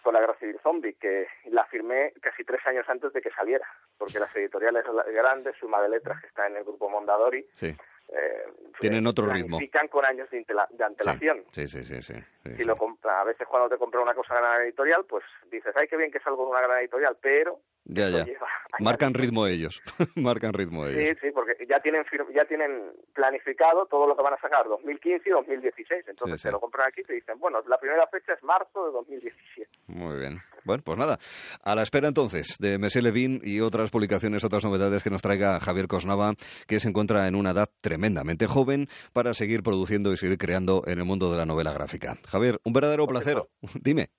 con 0.01 0.13
la 0.13 0.19
guerra 0.19 0.35
civil 0.35 0.59
zombie, 0.61 0.95
que 0.95 1.27
la 1.45 1.63
firmé 1.65 2.11
casi 2.21 2.43
tres 2.43 2.59
años 2.67 2.85
antes 2.89 3.13
de 3.13 3.21
que 3.21 3.31
saliera, 3.31 3.65
porque 3.97 4.19
las 4.19 4.35
editoriales 4.35 4.83
grandes, 5.13 5.55
Suma 5.57 5.81
de 5.81 5.87
Letras, 5.87 6.19
que 6.19 6.27
está 6.27 6.45
en 6.47 6.57
el 6.57 6.65
grupo 6.65 6.89
Mondadori, 6.89 7.47
Sí. 7.55 7.73
Eh, 8.09 8.43
Tienen 8.79 9.07
otro 9.07 9.27
ritmo. 9.27 9.59
con 9.89 10.05
años 10.05 10.29
de, 10.29 10.45
antelación. 10.83 11.43
Sí, 11.51 11.67
sí, 11.67 11.83
sí, 11.83 12.01
sí. 12.01 12.13
sí. 12.43 12.55
Si 12.55 12.63
lo 12.63 12.75
compra, 12.75 13.21
a 13.21 13.23
veces 13.23 13.47
cuando 13.47 13.69
te 13.69 13.77
compra 13.77 14.01
una 14.01 14.13
cosa 14.13 14.33
en 14.33 14.41
una 14.41 14.53
gran 14.53 14.63
editorial, 14.63 15.05
pues 15.05 15.23
dices, 15.51 15.73
ay, 15.75 15.87
qué 15.87 15.97
bien 15.97 16.11
que 16.11 16.19
salgo 16.19 16.43
de 16.43 16.51
una 16.51 16.61
gran 16.61 16.79
editorial, 16.79 17.17
pero 17.21 17.59
Ya, 17.85 18.09
ya. 18.09 18.23
lleva 18.25 18.47
Marcan 18.79 19.13
ritmo 19.13 19.45
ellos. 19.45 19.81
Marcan 20.15 20.51
ritmo 20.53 20.87
Sí, 20.87 20.95
ellos. 20.97 21.17
sí, 21.21 21.27
porque 21.31 21.53
ya 21.69 21.79
tienen 21.79 22.03
ya 22.33 22.43
tienen 22.45 22.91
planificado 23.13 23.85
todo 23.85 24.07
lo 24.07 24.15
que 24.17 24.23
van 24.23 24.33
a 24.33 24.37
sacar 24.41 24.67
2015 24.67 25.29
y 25.29 25.31
2016. 25.31 26.05
Entonces 26.07 26.39
Sí, 26.41 26.43
sí. 26.43 26.47
te 26.47 26.51
lo 26.53 26.59
compran 26.59 26.87
aquí 26.87 27.01
y 27.01 27.03
te 27.03 27.13
dicen, 27.13 27.37
bueno, 27.39 27.59
la 27.67 27.77
primera 27.77 28.07
fecha 28.07 28.33
es 28.33 28.41
marzo 28.43 28.85
de 28.87 28.91
2017. 28.93 29.69
Muy 29.87 30.17
bien. 30.17 30.41
Bueno, 30.65 30.81
pues 30.83 30.97
nada. 30.97 31.19
A 31.63 31.75
la 31.75 31.83
espera 31.83 32.07
entonces 32.07 32.57
de 32.59 32.79
Monsieur 32.79 33.03
Levin 33.03 33.41
y 33.43 33.59
otras 33.59 33.91
publicaciones, 33.91 34.43
otras 34.43 34.63
novedades 34.65 35.03
que 35.03 35.09
nos 35.11 35.21
traiga 35.21 35.59
Javier 35.59 35.87
Cosnava, 35.87 36.33
que 36.67 36.79
se 36.79 36.89
encuentra 36.89 37.27
en 37.27 37.35
una 37.35 37.51
edad 37.51 37.69
tremendamente 37.81 38.47
joven 38.47 38.87
para 39.11 39.33
seguir 39.33 39.61
produciendo 39.61 40.11
y 40.13 40.17
seguir 40.17 40.37
creando 40.39 40.81
en 40.87 40.97
el 40.99 41.05
mundo 41.05 41.29
de 41.31 41.37
la 41.37 41.45
novela 41.45 41.73
gráfica. 41.73 42.17
Javier, 42.27 42.59
un 42.63 42.73
verdadero 42.73 43.05
placer. 43.05 43.37
Dime. 43.81 44.09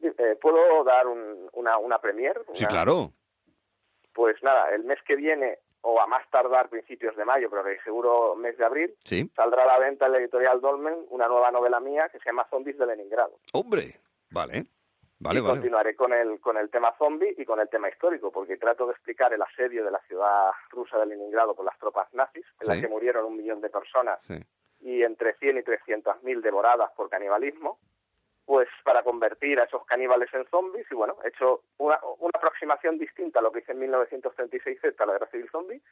Eh, 0.00 0.36
¿Puedo 0.40 0.84
dar 0.84 1.06
un- 1.06 1.48
una, 1.52 1.78
una 1.78 1.98
premier? 1.98 2.40
Sí, 2.52 2.66
claro. 2.66 3.12
Pues 4.12 4.42
nada, 4.42 4.70
el 4.74 4.84
mes 4.84 4.98
que 5.06 5.16
viene, 5.16 5.58
o 5.82 6.00
a 6.00 6.06
más 6.06 6.28
tardar 6.30 6.68
principios 6.68 7.14
de 7.16 7.24
mayo, 7.24 7.50
pero 7.50 7.64
que 7.64 7.78
seguro 7.82 8.34
mes 8.34 8.56
de 8.56 8.64
abril, 8.64 8.94
Sí. 9.04 9.30
saldrá 9.36 9.64
a 9.64 9.66
la 9.66 9.78
venta 9.78 10.06
en 10.06 10.12
la 10.12 10.18
editorial 10.18 10.60
Dolmen 10.60 11.06
una 11.10 11.28
nueva 11.28 11.50
novela 11.50 11.80
mía 11.80 12.08
que 12.10 12.18
se 12.18 12.26
llama 12.26 12.46
Zombies 12.50 12.78
de 12.78 12.86
Leningrado. 12.86 13.38
Hombre. 13.52 14.00
Vale. 14.30 14.64
Vale, 15.18 15.38
y 15.38 15.42
vale. 15.42 15.54
continuaré 15.54 15.96
con 15.96 16.12
el, 16.12 16.40
con 16.40 16.58
el 16.58 16.68
tema 16.68 16.94
zombie 16.98 17.34
y 17.38 17.44
con 17.46 17.58
el 17.58 17.70
tema 17.70 17.88
histórico, 17.88 18.30
porque 18.30 18.58
trato 18.58 18.84
de 18.86 18.92
explicar 18.92 19.32
el 19.32 19.40
asedio 19.40 19.82
de 19.82 19.90
la 19.90 20.00
ciudad 20.00 20.50
rusa 20.68 20.98
de 20.98 21.06
Leningrado 21.06 21.54
por 21.54 21.64
las 21.64 21.78
tropas 21.78 22.12
nazis, 22.12 22.44
en 22.60 22.68
la 22.68 22.74
Sí. 22.74 22.82
que 22.82 22.88
murieron 22.88 23.24
un 23.24 23.34
millón 23.36 23.62
de 23.62 23.70
personas 23.70 24.18
Sí. 24.26 24.34
y 24.80 25.02
entre 25.04 25.32
100 25.36 25.56
y 25.56 25.62
300 25.62 26.22
mil 26.22 26.42
devoradas 26.42 26.90
por 26.92 27.08
canibalismo, 27.08 27.78
pues 28.46 28.68
para 28.84 29.02
convertir 29.02 29.58
a 29.58 29.64
esos 29.64 29.84
caníbales 29.84 30.32
en 30.32 30.46
zombies 30.46 30.86
y 30.90 30.94
bueno, 30.94 31.16
he 31.24 31.28
hecho 31.28 31.62
una, 31.78 31.98
una 32.20 32.32
aproximación 32.34 32.96
distinta 32.96 33.40
a 33.40 33.42
lo 33.42 33.50
que 33.50 33.58
hice 33.58 33.72
en 33.72 33.80
1936 33.80 34.78
Z, 34.80 35.04
la 35.04 35.12
guerra 35.14 35.26
civil 35.26 35.48
zombie, 35.50 35.82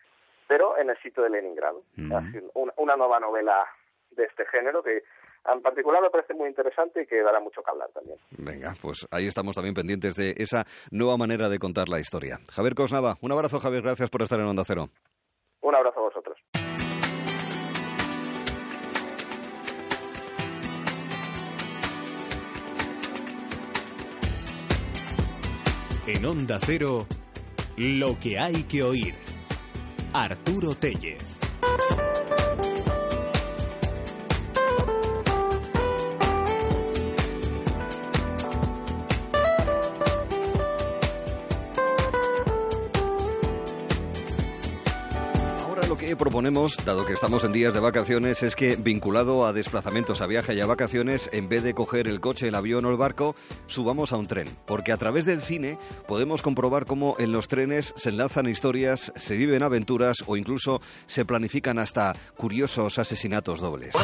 pero 0.47 0.79
en 0.79 0.89
el 0.89 0.97
sitio 1.03 1.25
de 1.25 1.31
Leningrado. 1.31 1.83
Una, 1.99 2.33
una 2.77 2.97
nueva 2.97 3.19
novela 3.19 3.67
de 4.11 4.25
este 4.25 4.47
género 4.47 4.83
que 4.83 5.03
en 5.53 5.63
particular 5.63 6.01
me 6.01 6.11
parece 6.11 6.33
muy 6.33 6.49
interesante 6.49 7.03
y 7.03 7.07
que 7.07 7.23
dará 7.23 7.41
mucho 7.41 7.63
que 7.63 7.71
hablar 7.71 7.91
también. 7.93 8.19
Venga, 8.39 8.75
pues 8.81 9.07
ahí 9.11 9.27
estamos 9.27 9.57
también 9.57 9.75
pendientes 9.75 10.15
de 10.15 10.35
esa 10.39 10.65
nueva 10.91 11.17
manera 11.17 11.49
de 11.49 11.59
contar 11.59 11.89
la 11.89 12.01
historia. 12.01 12.39
Javier 12.53 12.75
Cosnava, 12.75 13.17
un 13.21 13.33
abrazo, 13.33 13.59
Javier. 13.59 13.83
Gracias 13.83 14.11
por 14.11 14.23
estar 14.23 14.39
en 14.39 14.47
Onda 14.47 14.63
Cero. 14.65 14.89
En 26.07 26.27
Onda 26.27 26.59
Cero, 26.61 27.07
lo 27.79 28.19
que 28.21 28.39
hay 28.39 28.65
que 28.65 28.83
oír. 28.83 29.15
Arturo 30.13 30.75
Tellez. 30.75 31.34
Proponemos, 46.17 46.77
dado 46.85 47.05
que 47.05 47.13
estamos 47.13 47.45
en 47.45 47.53
días 47.53 47.75
de 47.75 47.81
vacaciones, 47.81 48.43
es 48.43 48.57
que 48.57 48.77
vinculado 48.77 49.47
a 49.47 49.53
desplazamientos 49.53 50.21
a 50.21 50.27
viaje 50.27 50.55
y 50.55 50.61
a 50.61 50.67
vacaciones, 50.67 51.31
en 51.33 51.49
vez 51.49 51.63
de 51.63 51.75
coger 51.75 52.09
el 52.09 52.21
coche, 52.21 52.49
el 52.49 52.55
avión 52.55 52.85
o 52.85 52.91
el 52.91 52.97
barco, 52.97 53.35
subamos 53.67 54.13
a 54.13 54.17
un 54.17 54.27
tren. 54.27 54.49
Porque 54.67 54.93
a 54.93 54.97
través 54.97 55.27
del 55.27 55.43
cine 55.43 55.79
podemos 56.07 56.43
comprobar 56.43 56.85
cómo 56.85 57.17
en 57.19 57.33
los 57.33 57.49
trenes 57.49 57.95
se 57.97 58.11
enlazan 58.11 58.49
historias, 58.49 59.13
se 59.17 59.37
viven 59.37 59.63
aventuras 59.63 60.19
o 60.27 60.37
incluso 60.37 60.81
se 61.07 61.25
planifican 61.25 61.79
hasta 61.79 62.15
curiosos 62.37 62.99
asesinatos 62.99 63.61
dobles. 63.61 63.95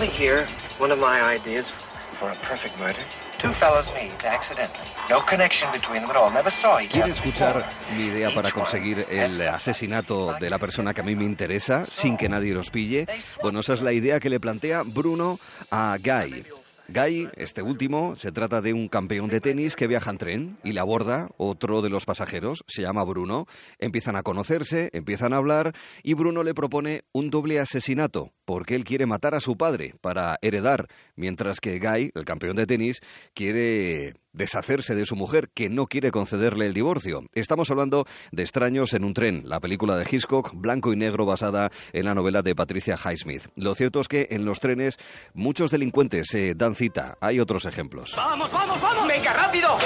For 2.21 2.31
a 2.31 2.35
perfect 2.47 2.79
murder? 2.79 3.01
Two 3.39 3.51
fellows 3.55 3.89
meet 3.95 4.13
accidentally. 4.27 4.87
No 5.09 5.21
connection 5.21 5.73
between 5.73 6.03
them 6.03 6.11
at 6.11 6.17
all. 6.17 6.31
Never 6.31 6.51
saw 6.51 6.79
each 6.79 6.91
¿Quiere 6.91 7.11
other 7.11 7.15
escuchar 7.15 7.65
mi 7.97 8.05
idea 8.05 8.29
para 8.35 8.51
conseguir 8.51 9.07
el 9.09 9.41
asesinato 9.49 10.35
de 10.39 10.51
la 10.51 10.59
persona 10.59 10.93
que 10.93 11.01
a 11.01 11.05
mí 11.05 11.17
me 11.17 11.25
interesa 11.25 11.87
sin 11.91 12.19
que 12.19 12.29
nadie 12.29 12.53
los 12.53 12.69
pille? 12.71 13.07
Bueno, 13.41 13.61
esa 13.61 13.73
es 13.73 13.81
la 13.81 13.95
idea 13.95 14.21
que 14.21 14.29
le 14.29 14.39
plantea 14.39 14.83
Bruno 14.85 15.39
a 15.71 15.97
Guy. 15.99 16.45
Guy, 16.93 17.29
este 17.37 17.63
último, 17.63 18.17
se 18.17 18.33
trata 18.33 18.61
de 18.61 18.73
un 18.73 18.89
campeón 18.89 19.29
de 19.29 19.41
tenis 19.41 19.77
que 19.77 19.87
viaja 19.87 20.11
en 20.11 20.19
tren 20.19 20.57
y 20.65 20.73
le 20.73 20.81
aborda 20.81 21.29
otro 21.37 21.83
de 21.83 21.89
los 21.89 22.05
pasajeros, 22.05 22.65
se 22.67 22.83
llama 22.83 23.05
Bruno. 23.05 23.47
Empiezan 23.79 24.17
a 24.17 24.25
conocerse, 24.25 24.91
empiezan 24.93 25.33
a 25.33 25.37
hablar 25.37 25.73
y 26.03 26.15
Bruno 26.15 26.43
le 26.43 26.53
propone 26.53 27.05
un 27.13 27.31
doble 27.31 27.61
asesinato 27.61 28.33
porque 28.45 28.75
él 28.75 28.83
quiere 28.83 29.07
matar 29.07 29.37
a 29.37 29.41
su 29.41 29.57
padre 29.57 29.95
para 30.01 30.37
heredar, 30.43 30.89
mientras 31.15 31.61
que 31.61 31.79
Guy, 31.79 32.11
el 32.13 32.25
campeón 32.25 32.57
de 32.57 32.67
tenis, 32.67 33.01
quiere 33.35 34.15
deshacerse 34.33 34.95
de 34.95 35.07
su 35.07 35.17
mujer, 35.17 35.51
que 35.55 35.69
no 35.69 35.87
quiere 35.87 36.11
concederle 36.11 36.67
el 36.67 36.75
divorcio. 36.75 37.23
Estamos 37.33 37.71
hablando 37.71 38.07
de 38.33 38.43
Extraños 38.43 38.95
en 38.95 39.05
un 39.05 39.15
tren, 39.15 39.43
la 39.45 39.61
película 39.61 39.97
de 39.97 40.07
Hitchcock, 40.11 40.53
blanco 40.55 40.93
y 40.93 40.97
negro, 40.97 41.27
basada 41.27 41.71
en 41.93 42.05
la 42.05 42.15
novela 42.15 42.43
de 42.43 42.55
Patricia 42.55 42.97
Highsmith. 42.97 43.47
Lo 43.57 43.75
cierto 43.75 44.01
es 44.01 44.09
que 44.09 44.29
en 44.31 44.45
los 44.45 44.61
trenes 44.61 44.99
muchos 45.35 45.71
delincuentes 45.71 46.29
se 46.29 46.55
dan 46.55 46.75
cita. 46.75 47.17
Hay 47.21 47.41
otros 47.41 47.65
ejemplos. 47.67 48.15
¡Vamos, 48.17 48.51
vamos, 48.53 48.81
vamos! 48.81 49.09
¡Venga, 49.09 49.33
rápido! 49.33 49.77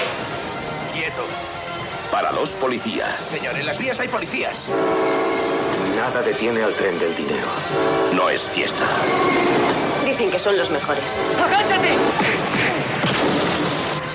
Quieto. 0.93 1.25
Para 2.11 2.31
los 2.33 2.55
policías. 2.57 3.21
Señor, 3.21 3.57
en 3.57 3.67
las 3.67 3.79
vías 3.79 3.99
hay 3.99 4.09
policías. 4.09 4.71
Nada 5.97 6.23
detiene 6.23 6.63
al 6.63 6.73
tren 6.75 6.99
del 6.99 7.15
dinero. 7.17 7.49
No 8.15 8.29
es 8.31 8.43
fiesta. 8.49 8.87
Dicen 10.05 10.31
que 10.31 10.39
son 10.39 10.57
los 10.57 10.71
mejores. 10.71 11.19
¡Agáchate! 11.43 12.74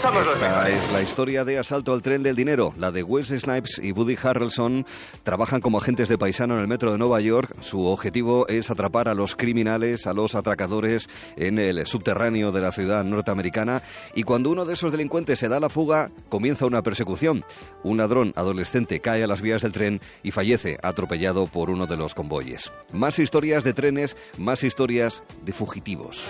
Somos 0.01 0.25
los 0.25 0.35
Esta 0.35 0.47
mejores. 0.47 0.75
es 0.75 0.93
la 0.93 1.01
historia 1.01 1.43
de 1.43 1.59
Asalto 1.59 1.91
al 1.93 2.01
Tren 2.01 2.23
del 2.23 2.35
Dinero. 2.35 2.73
La 2.77 2.89
de 2.89 3.03
Wes 3.03 3.27
Snipes 3.27 3.79
y 3.83 3.91
Woody 3.91 4.17
Harrelson 4.21 4.85
trabajan 5.23 5.59
como 5.59 5.77
agentes 5.77 6.07
de 6.07 6.17
paisano 6.17 6.53
en 6.55 6.61
el 6.61 6.67
metro 6.67 6.91
de 6.93 6.97
Nueva 6.97 7.19
York. 7.19 7.53
Su 7.59 7.85
objetivo 7.85 8.47
es 8.47 8.69
atrapar 8.71 9.09
a 9.09 9.13
los 9.13 9.35
criminales, 9.35 10.07
a 10.07 10.13
los 10.13 10.35
atracadores 10.35 11.09
en 11.35 11.59
el 11.59 11.85
subterráneo 11.85 12.53
de 12.53 12.61
la 12.61 12.71
ciudad 12.71 13.03
norteamericana. 13.03 13.81
Y 14.15 14.23
cuando 14.23 14.51
uno 14.51 14.63
de 14.63 14.75
esos 14.75 14.93
delincuentes 14.93 15.37
se 15.39 15.49
da 15.49 15.59
la 15.59 15.69
fuga, 15.69 16.11
comienza 16.29 16.65
una 16.65 16.81
persecución. 16.81 17.43
Un 17.83 17.97
ladrón 17.97 18.31
adolescente 18.37 19.01
cae 19.01 19.23
a 19.23 19.27
las 19.27 19.41
vías 19.41 19.63
del 19.63 19.73
tren 19.73 19.99
y 20.23 20.31
fallece 20.31 20.77
atropellado 20.81 21.45
por 21.45 21.69
uno 21.69 21.87
de 21.87 21.97
los 21.97 22.15
convoyes. 22.15 22.71
Más 22.93 23.19
historias 23.19 23.65
de 23.65 23.73
trenes, 23.73 24.15
más 24.37 24.63
historias 24.63 25.23
de 25.43 25.51
fugitivos. 25.51 26.25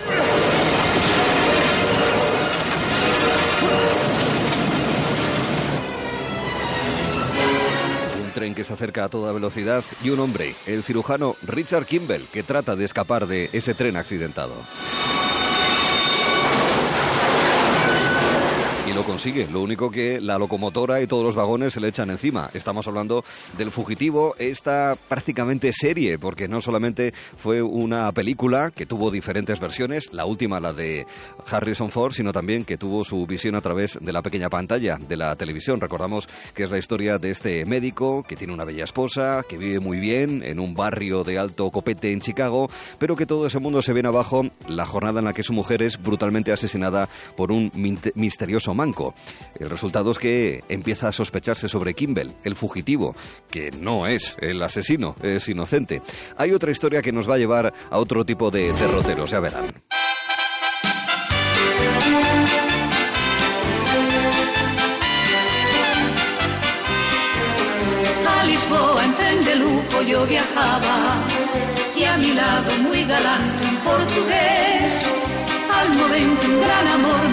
Un 8.22 8.30
tren 8.32 8.54
que 8.54 8.64
se 8.64 8.72
acerca 8.72 9.04
a 9.04 9.08
toda 9.08 9.32
velocidad 9.32 9.84
y 10.02 10.10
un 10.10 10.20
hombre, 10.20 10.54
el 10.66 10.82
cirujano 10.82 11.36
Richard 11.46 11.86
Kimball, 11.86 12.26
que 12.32 12.42
trata 12.42 12.76
de 12.76 12.84
escapar 12.84 13.26
de 13.26 13.50
ese 13.52 13.74
tren 13.74 13.96
accidentado. 13.96 14.54
Lo 19.00 19.06
consigue. 19.06 19.46
Lo 19.50 19.62
único 19.62 19.90
que 19.90 20.20
la 20.20 20.36
locomotora 20.36 21.00
y 21.00 21.06
todos 21.06 21.24
los 21.24 21.34
vagones 21.34 21.72
se 21.72 21.80
le 21.80 21.88
echan 21.88 22.10
encima. 22.10 22.50
Estamos 22.52 22.86
hablando 22.86 23.24
del 23.56 23.70
fugitivo, 23.70 24.34
esta 24.38 24.94
prácticamente 25.08 25.72
serie, 25.72 26.18
porque 26.18 26.48
no 26.48 26.60
solamente 26.60 27.14
fue 27.38 27.62
una 27.62 28.12
película 28.12 28.70
que 28.70 28.84
tuvo 28.84 29.10
diferentes 29.10 29.58
versiones, 29.58 30.12
la 30.12 30.26
última 30.26 30.60
la 30.60 30.74
de 30.74 31.06
Harrison 31.46 31.90
Ford, 31.90 32.12
sino 32.12 32.32
también 32.32 32.64
que 32.64 32.76
tuvo 32.76 33.02
su 33.02 33.24
visión 33.26 33.54
a 33.54 33.62
través 33.62 33.98
de 33.98 34.12
la 34.12 34.20
pequeña 34.20 34.50
pantalla 34.50 34.98
de 34.98 35.16
la 35.16 35.34
televisión. 35.34 35.80
Recordamos 35.80 36.28
que 36.52 36.64
es 36.64 36.70
la 36.70 36.78
historia 36.78 37.16
de 37.16 37.30
este 37.30 37.64
médico 37.64 38.22
que 38.22 38.36
tiene 38.36 38.52
una 38.52 38.64
bella 38.64 38.84
esposa, 38.84 39.44
que 39.48 39.56
vive 39.56 39.80
muy 39.80 39.98
bien 39.98 40.42
en 40.44 40.60
un 40.60 40.74
barrio 40.74 41.24
de 41.24 41.38
alto 41.38 41.70
copete 41.70 42.12
en 42.12 42.20
Chicago, 42.20 42.68
pero 42.98 43.16
que 43.16 43.24
todo 43.24 43.46
ese 43.46 43.60
mundo 43.60 43.80
se 43.80 43.94
viene 43.94 44.08
abajo 44.08 44.42
la 44.68 44.84
jornada 44.84 45.20
en 45.20 45.26
la 45.26 45.32
que 45.32 45.42
su 45.42 45.54
mujer 45.54 45.82
es 45.82 45.96
brutalmente 46.02 46.52
asesinada 46.52 47.08
por 47.34 47.50
un 47.50 47.70
misterioso 48.14 48.74
El 49.58 49.70
resultado 49.70 50.10
es 50.10 50.18
que 50.18 50.62
empieza 50.68 51.08
a 51.08 51.12
sospecharse 51.12 51.68
sobre 51.68 51.94
Kimball, 51.94 52.34
el 52.44 52.56
fugitivo, 52.56 53.14
que 53.50 53.70
no 53.70 54.06
es 54.06 54.36
el 54.40 54.62
asesino, 54.62 55.14
es 55.22 55.48
inocente. 55.48 56.02
Hay 56.36 56.52
otra 56.52 56.70
historia 56.70 57.02
que 57.02 57.12
nos 57.12 57.28
va 57.28 57.34
a 57.34 57.38
llevar 57.38 57.72
a 57.90 57.98
otro 57.98 58.24
tipo 58.24 58.50
de 58.50 58.72
derroteros, 58.72 59.30
ya 59.30 59.40
verán. 59.40 59.66
A 68.26 68.44
Lisboa 68.44 69.04
en 69.04 69.14
tren 69.14 69.44
de 69.44 69.56
lujo 69.56 70.02
yo 70.02 70.26
viajaba 70.26 71.14
y 71.96 72.04
a 72.04 72.16
mi 72.16 72.32
lado 72.32 72.70
muy 72.82 73.04
galante 73.04 73.64
un 73.64 73.76
portugués. 73.76 75.08
Al 75.72 75.88
momento 75.94 76.46
un 76.46 76.60
gran 76.60 76.86
amor 76.88 77.29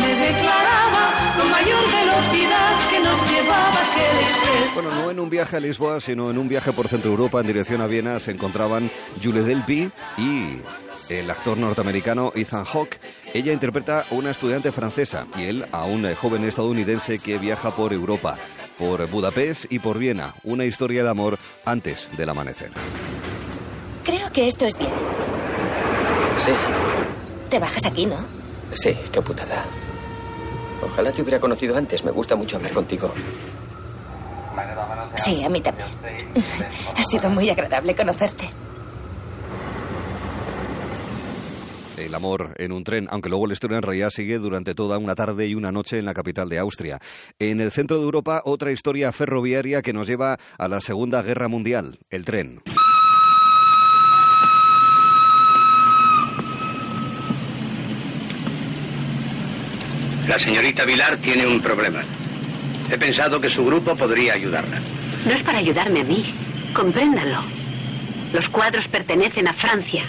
Bueno, 4.78 4.92
no 4.94 5.10
en 5.10 5.20
un 5.20 5.28
viaje 5.28 5.58
a 5.58 5.60
Lisboa, 5.60 6.00
sino 6.00 6.30
en 6.30 6.38
un 6.38 6.48
viaje 6.48 6.72
por 6.72 6.88
Centro 6.88 7.10
Europa 7.10 7.42
en 7.42 7.48
dirección 7.48 7.82
a 7.82 7.88
Viena 7.88 8.20
se 8.20 8.30
encontraban 8.30 8.92
Julie 9.24 9.42
Delpy 9.42 9.90
y 10.20 10.62
el 11.10 11.32
actor 11.32 11.58
norteamericano 11.58 12.32
Ethan 12.36 12.64
Hawke. 12.64 13.00
Ella 13.34 13.54
interpreta 13.54 14.02
a 14.02 14.14
una 14.14 14.30
estudiante 14.30 14.72
francesa 14.72 15.26
y 15.36 15.46
él 15.46 15.66
a 15.72 15.86
un 15.86 16.06
eh, 16.06 16.14
joven 16.14 16.44
estadounidense 16.46 17.18
que 17.18 17.40
viaja 17.40 17.76
por 17.76 17.92
Europa, 17.92 18.38
por 18.78 19.10
Budapest 19.10 19.66
y 19.72 19.80
por 19.80 19.98
Viena. 19.98 20.36
Una 20.44 20.64
historia 20.64 21.04
de 21.04 21.10
amor 21.10 21.40
antes 21.66 22.16
del 22.16 22.30
amanecer. 22.30 22.70
Creo 24.04 24.32
que 24.32 24.48
esto 24.48 24.68
es 24.68 24.78
bien. 24.78 24.92
Sí, 26.38 26.52
Te 27.50 27.58
bajas 27.58 27.84
aquí, 27.84 28.06
¿no? 28.06 28.18
sí, 28.74 28.92
qué 29.12 29.24
putada. 29.24 29.66
Ojalá 30.84 31.12
te 31.12 31.24
hubiera 31.24 31.40
conocido 31.40 31.76
antes. 31.76 32.04
Me 32.04 32.12
gusta 32.12 32.36
mucho 32.36 32.58
hablar 32.58 32.74
contigo. 32.74 33.12
Sí, 35.16 35.44
a 35.44 35.50
mí 35.50 35.62
también. 35.62 35.88
Ha 36.96 37.04
sido 37.04 37.30
muy 37.30 37.50
agradable 37.50 37.96
conocerte. 37.96 38.50
El 41.98 42.14
amor 42.14 42.54
en 42.58 42.72
un 42.72 42.84
tren, 42.84 43.08
aunque 43.10 43.28
luego 43.28 43.48
la 43.48 43.54
historia 43.54 43.78
en 43.78 43.84
realidad 43.84 44.10
sigue 44.12 44.38
durante 44.38 44.76
toda 44.76 44.98
una 45.00 45.16
tarde 45.16 45.48
y 45.48 45.56
una 45.56 45.72
noche 45.72 45.98
en 45.98 46.06
la 46.06 46.14
capital 46.14 46.48
de 46.48 46.60
Austria. 46.60 47.00
En 47.40 47.60
el 47.60 47.72
centro 47.72 47.98
de 47.98 48.04
Europa, 48.04 48.44
otra 48.46 48.72
historia 48.72 49.12
ferroviaria 49.12 49.82
que 49.82 49.94
nos 49.94 50.08
lleva 50.08 50.38
a 50.58 50.68
la 50.68 50.80
Segunda 50.80 51.24
Guerra 51.24 51.48
Mundial, 51.48 51.98
el 52.10 52.24
tren. 52.24 52.62
La 60.28 60.38
señorita 60.40 60.86
Vilar 60.86 61.20
tiene 61.22 61.48
un 61.48 61.62
problema. 61.62 62.27
He 62.90 62.98
pensado 62.98 63.40
que 63.42 63.50
su 63.50 63.66
grupo 63.66 63.96
podría 63.96 64.34
ayudarla. 64.34 64.80
No 65.26 65.34
es 65.34 65.44
para 65.44 65.60
ayudarme 65.60 66.02
a 66.02 66.04
mí. 66.04 66.34
Compréndanlo. 66.74 67.44
Los 68.34 68.48
cuadros 68.50 68.88
pertenecen 68.88 69.48
a 69.48 69.54
Francia. 69.54 70.06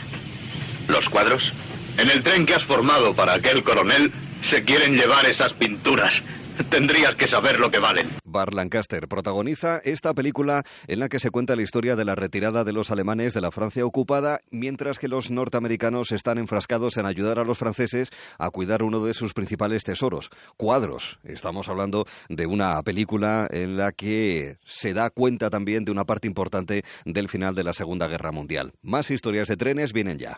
¿Los 0.86 1.08
cuadros? 1.08 1.52
En 1.98 2.08
el 2.08 2.22
tren 2.22 2.46
que 2.46 2.54
has 2.54 2.64
formado 2.64 3.14
para 3.14 3.34
aquel 3.34 3.62
coronel 3.62 4.12
se 4.42 4.62
quieren 4.64 4.96
llevar 4.96 5.26
esas 5.26 5.52
pinturas. 5.54 6.12
Tendrías 6.70 7.14
que 7.16 7.28
saber 7.28 7.58
lo 7.58 7.70
que 7.70 7.78
valen. 7.78 8.16
Bar 8.24 8.54
Lancaster 8.54 9.08
protagoniza 9.08 9.80
esta 9.84 10.14
película 10.14 10.64
en 10.86 11.00
la 11.00 11.08
que 11.08 11.18
se 11.18 11.30
cuenta 11.30 11.56
la 11.56 11.62
historia 11.62 11.96
de 11.96 12.04
la 12.04 12.14
retirada 12.14 12.64
de 12.64 12.72
los 12.72 12.90
alemanes 12.90 13.34
de 13.34 13.40
la 13.40 13.50
Francia 13.50 13.84
ocupada, 13.84 14.40
mientras 14.50 14.98
que 14.98 15.08
los 15.08 15.30
norteamericanos 15.30 16.12
están 16.12 16.38
enfrascados 16.38 16.96
en 16.96 17.06
ayudar 17.06 17.38
a 17.38 17.44
los 17.44 17.58
franceses 17.58 18.10
a 18.38 18.50
cuidar 18.50 18.82
uno 18.82 19.04
de 19.04 19.14
sus 19.14 19.34
principales 19.34 19.84
tesoros, 19.84 20.30
cuadros. 20.56 21.18
Estamos 21.24 21.68
hablando 21.68 22.06
de 22.28 22.46
una 22.46 22.82
película 22.82 23.48
en 23.50 23.76
la 23.76 23.92
que 23.92 24.56
se 24.64 24.94
da 24.94 25.10
cuenta 25.10 25.50
también 25.50 25.84
de 25.84 25.92
una 25.92 26.04
parte 26.04 26.28
importante 26.28 26.84
del 27.04 27.28
final 27.28 27.54
de 27.54 27.64
la 27.64 27.72
Segunda 27.72 28.08
Guerra 28.08 28.32
Mundial. 28.32 28.72
Más 28.82 29.10
historias 29.10 29.48
de 29.48 29.56
trenes 29.56 29.92
vienen 29.92 30.18
ya. 30.18 30.36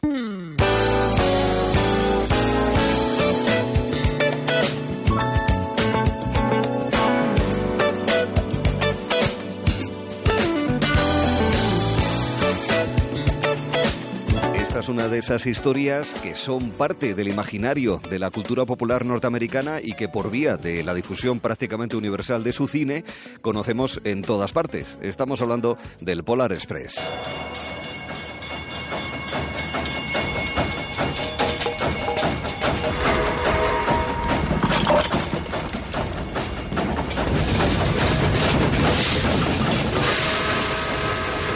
Una 14.90 15.06
de 15.06 15.18
esas 15.18 15.46
historias 15.46 16.14
que 16.14 16.34
son 16.34 16.70
parte 16.70 17.14
del 17.14 17.28
imaginario 17.28 18.00
de 18.10 18.18
la 18.18 18.30
cultura 18.30 18.66
popular 18.66 19.06
norteamericana 19.06 19.80
y 19.80 19.92
que 19.92 20.08
por 20.08 20.32
vía 20.32 20.56
de 20.56 20.82
la 20.82 20.94
difusión 20.94 21.38
prácticamente 21.38 21.96
universal 21.96 22.42
de 22.42 22.52
su 22.52 22.66
cine 22.66 23.04
conocemos 23.40 24.00
en 24.02 24.22
todas 24.22 24.52
partes. 24.52 24.98
Estamos 25.00 25.40
hablando 25.42 25.78
del 26.00 26.24
Polar 26.24 26.52
Express. 26.52 27.00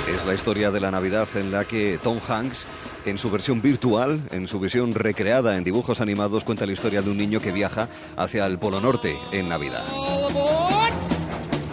Es 0.09 0.25
la 0.25 0.35
historia 0.35 0.71
de 0.71 0.81
la 0.81 0.93
Navidad 0.93 1.29
en 1.35 1.51
la 1.51 1.65
que 1.65 1.99
Tom 2.01 2.21
Hanks, 2.27 2.67
en 3.07 3.19
su 3.19 3.31
versión 3.31 3.61
virtual, 3.61 4.21
en 4.31 4.47
su 4.47 4.59
versión 4.61 4.93
recreada 4.93 5.57
en 5.57 5.65
dibujos 5.65 6.01
animados, 6.01 6.45
cuenta 6.45 6.67
la 6.67 6.73
historia 6.73 7.03
de 7.03 7.11
un 7.11 7.19
niño 7.19 7.41
que 7.41 7.53
viaja 7.53 7.89
hacia 8.17 8.47
el 8.47 8.59
Polo 8.59 8.81
Norte 8.81 9.17
en 9.33 9.49
Navidad. 9.49 9.85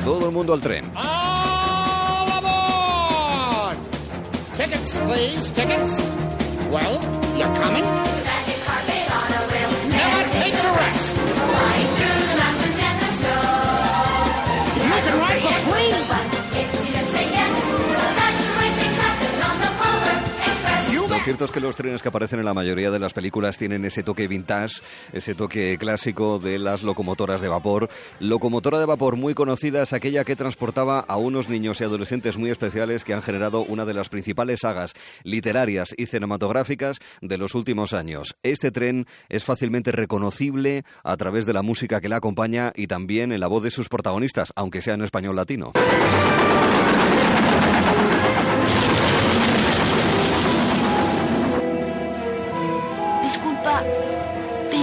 Todo 0.03 0.27
el 0.27 0.31
mundo 0.31 0.53
al 0.53 0.61
tren. 0.61 0.85
Tickets, 4.57 5.01
please, 5.07 5.51
tickets. 5.53 6.11
Well, 6.71 6.99
you're 7.35 7.53
coming? 7.61 8.20
Cierto 21.23 21.45
es 21.45 21.51
que 21.51 21.59
los 21.59 21.75
trenes 21.75 22.01
que 22.01 22.09
aparecen 22.09 22.39
en 22.39 22.45
la 22.45 22.53
mayoría 22.53 22.89
de 22.89 22.97
las 22.97 23.13
películas 23.13 23.57
tienen 23.57 23.85
ese 23.85 24.01
toque 24.01 24.27
vintage, 24.27 24.81
ese 25.13 25.35
toque 25.35 25.77
clásico 25.77 26.39
de 26.39 26.57
las 26.57 26.81
locomotoras 26.81 27.41
de 27.41 27.47
vapor. 27.47 27.89
Locomotora 28.19 28.79
de 28.79 28.85
vapor 28.85 29.17
muy 29.17 29.35
conocida 29.35 29.83
es 29.83 29.93
aquella 29.93 30.23
que 30.23 30.35
transportaba 30.35 30.99
a 30.99 31.17
unos 31.17 31.47
niños 31.47 31.79
y 31.79 31.83
adolescentes 31.83 32.37
muy 32.37 32.49
especiales 32.49 33.03
que 33.03 33.13
han 33.13 33.21
generado 33.21 33.63
una 33.63 33.85
de 33.85 33.93
las 33.93 34.09
principales 34.09 34.61
sagas 34.61 34.93
literarias 35.23 35.93
y 35.95 36.07
cinematográficas 36.07 36.97
de 37.21 37.37
los 37.37 37.53
últimos 37.53 37.93
años. 37.93 38.35
Este 38.41 38.71
tren 38.71 39.05
es 39.29 39.43
fácilmente 39.43 39.91
reconocible 39.91 40.85
a 41.03 41.17
través 41.17 41.45
de 41.45 41.53
la 41.53 41.61
música 41.61 42.01
que 42.01 42.09
la 42.09 42.17
acompaña 42.17 42.73
y 42.75 42.87
también 42.87 43.31
en 43.31 43.41
la 43.41 43.47
voz 43.47 43.61
de 43.61 43.69
sus 43.69 43.89
protagonistas, 43.89 44.51
aunque 44.55 44.81
sea 44.81 44.95
en 44.95 45.03
español 45.03 45.35
latino. 45.35 45.71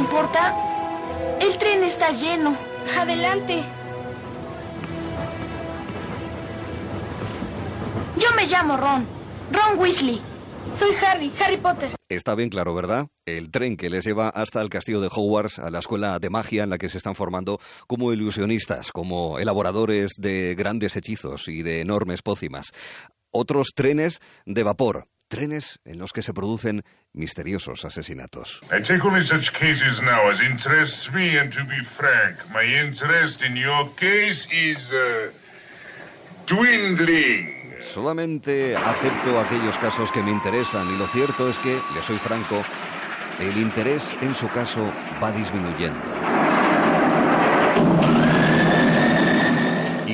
Importa? 0.09 0.55
El 1.39 1.59
tren 1.59 1.85
está 1.85 2.11
lleno. 2.13 2.57
Adelante. 2.99 3.63
Yo 8.17 8.29
me 8.35 8.47
llamo 8.47 8.77
Ron. 8.79 9.07
Ron 9.53 9.79
Weasley. 9.79 10.21
Soy 10.79 10.91
Harry, 11.05 11.31
Harry 11.45 11.59
Potter. 11.59 11.91
Está 12.09 12.35
bien 12.35 12.49
claro, 12.49 12.75
¿verdad? 12.75 13.09
El 13.27 13.51
tren 13.51 13.77
que 13.77 13.91
les 13.91 14.05
lleva 14.07 14.29
hasta 14.31 14.63
el 14.63 14.71
castillo 14.71 15.01
de 15.01 15.09
Hogwarts, 15.15 15.59
a 15.59 15.71
la 15.71 15.81
escuela 15.81 16.19
de 16.19 16.31
magia 16.31 16.65
en 16.65 16.71
la 16.71 16.79
que 16.79 16.89
se 16.89 16.99
están 16.99 17.15
formando 17.15 17.59
como 17.87 18.13
ilusionistas, 18.13 18.93
como 18.93 19.39
elaboradores 19.39 20.13
de 20.19 20.55
grandes 20.55 20.97
hechizos 20.97 21.49
y 21.49 21.63
de 21.63 21.81
enormes 21.81 22.23
pócimas. 22.23 22.73
Otros 23.31 23.69
trenes 23.75 24.21
de 24.47 24.63
vapor, 24.63 25.07
trenes 25.29 25.79
en 25.85 25.99
los 25.99 26.13
que 26.13 26.23
se 26.23 26.33
producen 26.33 26.83
misteriosos 27.13 27.85
asesinatos. 27.85 28.61
I 28.73 28.83
take 28.83 29.05
only 29.05 29.25
such 29.25 29.53
cases 29.53 30.03
now 30.03 30.31
as 30.31 30.41
interest 30.41 31.13
me, 31.13 31.39
and 31.39 31.53
to 31.53 31.65
be 31.65 31.85
frank, 31.85 32.37
my 32.53 32.65
interest 32.65 33.43
in 33.43 33.57
your 33.57 33.95
case 33.97 34.49
is 34.51 34.79
uh, 34.91 35.31
dwindling. 36.47 37.55
Solamente 37.81 38.75
acepto 38.75 39.39
aquellos 39.39 39.79
casos 39.79 40.11
que 40.11 40.23
me 40.23 40.33
interesan 40.33 40.89
y 40.93 40.99
lo 40.99 41.07
cierto 41.07 41.49
es 41.49 41.59
que, 41.59 41.79
le 41.95 42.03
soy 42.03 42.19
franco, 42.19 42.63
el 43.39 43.57
interés 43.57 44.17
en 44.21 44.35
su 44.35 44.49
caso 44.49 44.81
va 45.23 45.31
disminuyendo. 45.31 46.48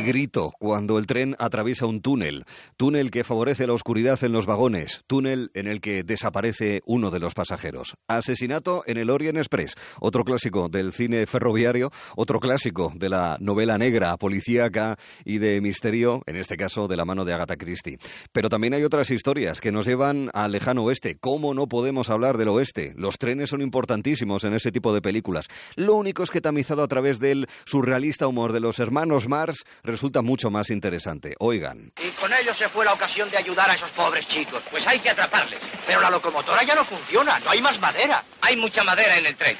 Grito 0.04 0.52
cuando 0.58 0.98
el 0.98 1.06
tren 1.06 1.34
atraviesa 1.38 1.86
un 1.86 2.00
túnel, 2.00 2.44
túnel 2.76 3.10
que 3.10 3.24
favorece 3.24 3.66
la 3.66 3.72
oscuridad 3.72 4.22
en 4.22 4.32
los 4.32 4.46
vagones, 4.46 5.02
túnel 5.06 5.50
en 5.54 5.66
el 5.66 5.80
que 5.80 6.04
desaparece 6.04 6.82
uno 6.86 7.10
de 7.10 7.18
los 7.18 7.34
pasajeros. 7.34 7.96
Asesinato 8.06 8.84
en 8.86 8.98
el 8.98 9.10
Orient 9.10 9.38
Express, 9.38 9.74
otro 10.00 10.24
clásico 10.24 10.68
del 10.68 10.92
cine 10.92 11.26
ferroviario, 11.26 11.90
otro 12.16 12.38
clásico 12.38 12.92
de 12.94 13.08
la 13.08 13.36
novela 13.40 13.78
negra, 13.78 14.16
policíaca 14.16 14.96
y 15.24 15.38
de 15.38 15.60
misterio, 15.60 16.22
en 16.26 16.36
este 16.36 16.56
caso 16.56 16.86
de 16.86 16.96
la 16.96 17.04
mano 17.04 17.24
de 17.24 17.32
Agatha 17.32 17.56
Christie. 17.56 17.98
Pero 18.32 18.48
también 18.48 18.74
hay 18.74 18.84
otras 18.84 19.10
historias 19.10 19.60
que 19.60 19.72
nos 19.72 19.86
llevan 19.86 20.30
al 20.34 20.52
lejano 20.52 20.84
oeste. 20.84 21.16
¿Cómo 21.18 21.54
no 21.54 21.66
podemos 21.68 22.10
hablar 22.10 22.38
del 22.38 22.48
oeste? 22.48 22.92
Los 22.96 23.18
trenes 23.18 23.50
son 23.50 23.62
importantísimos 23.62 24.44
en 24.44 24.54
ese 24.54 24.70
tipo 24.70 24.94
de 24.94 25.02
películas. 25.02 25.48
Lo 25.76 25.94
único 25.94 26.22
es 26.22 26.30
que 26.30 26.40
tamizado 26.40 26.82
a 26.82 26.88
través 26.88 27.20
del 27.20 27.48
surrealista 27.64 28.26
humor 28.26 28.52
de 28.52 28.60
los 28.60 28.78
hermanos 28.78 29.28
Mars 29.28 29.64
resulta 29.94 30.22
mucho 30.22 30.50
más 30.50 30.70
interesante. 30.70 31.36
Oigan. 31.38 31.92
Y 32.02 32.10
con 32.20 32.32
ello 32.34 32.52
se 32.52 32.68
fue 32.68 32.84
la 32.84 32.94
ocasión 32.94 33.30
de 33.30 33.38
ayudar 33.38 33.70
a 33.70 33.74
esos 33.74 33.90
pobres 33.92 34.26
chicos. 34.26 34.60
Pues 34.68 34.84
hay 34.88 34.98
que 34.98 35.10
atraparles. 35.10 35.60
Pero 35.86 36.00
la 36.00 36.10
locomotora 36.10 36.64
ya 36.64 36.74
no 36.74 36.84
funciona, 36.84 37.38
no 37.38 37.50
hay 37.50 37.62
más 37.62 37.78
madera. 37.80 38.24
Hay 38.40 38.56
mucha 38.56 38.82
madera 38.82 39.16
en 39.16 39.26
el 39.26 39.36
tren. 39.36 39.56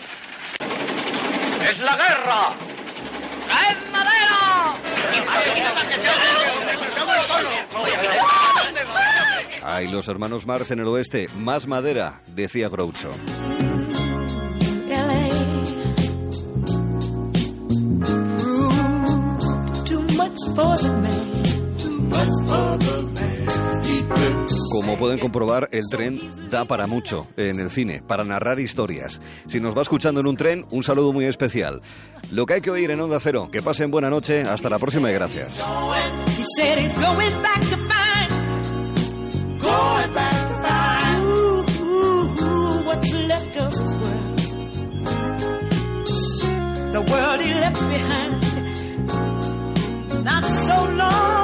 ¡Es 1.62 1.78
la 1.78 1.96
guerra! 1.96 2.56
¡Traed 3.46 3.92
madera! 3.92 4.74
Hay 9.62 9.86
los 9.88 10.08
hermanos 10.08 10.46
Mars 10.46 10.72
en 10.72 10.80
el 10.80 10.88
oeste. 10.88 11.28
Más 11.36 11.68
madera, 11.68 12.20
decía 12.26 12.68
Groucho. 12.68 13.10
For 20.54 20.78
the 20.78 20.92
man. 20.92 21.42
Too 21.78 21.98
much 22.00 22.34
for 22.46 22.78
the 22.78 23.02
man. 23.02 23.24
Como 24.70 24.96
pueden 24.96 25.18
comprobar, 25.18 25.68
el 25.72 25.84
tren 25.88 26.18
da 26.50 26.64
para 26.64 26.86
mucho 26.86 27.28
en 27.36 27.60
el 27.60 27.70
cine, 27.70 28.02
para 28.06 28.24
narrar 28.24 28.58
historias. 28.58 29.20
Si 29.46 29.60
nos 29.60 29.76
va 29.76 29.82
escuchando 29.82 30.20
en 30.20 30.26
un 30.26 30.36
tren, 30.36 30.66
un 30.70 30.82
saludo 30.82 31.12
muy 31.12 31.26
especial. 31.26 31.80
Lo 32.32 32.44
que 32.46 32.54
hay 32.54 32.60
que 32.60 32.70
oír 32.70 32.90
en 32.90 33.00
Onda 33.00 33.20
Cero. 33.20 33.48
Que 33.52 33.62
pasen 33.62 33.90
buena 33.90 34.10
noche. 34.10 34.42
Hasta 34.42 34.68
la 34.68 34.78
próxima 34.78 35.10
y 35.10 35.14
gracias. 35.14 35.64
The 46.92 47.00
world 47.00 47.40
he 47.40 47.54
left 47.54 47.80
behind. 47.88 48.43
Not 50.24 50.42
so 50.42 50.74
long 50.96 51.43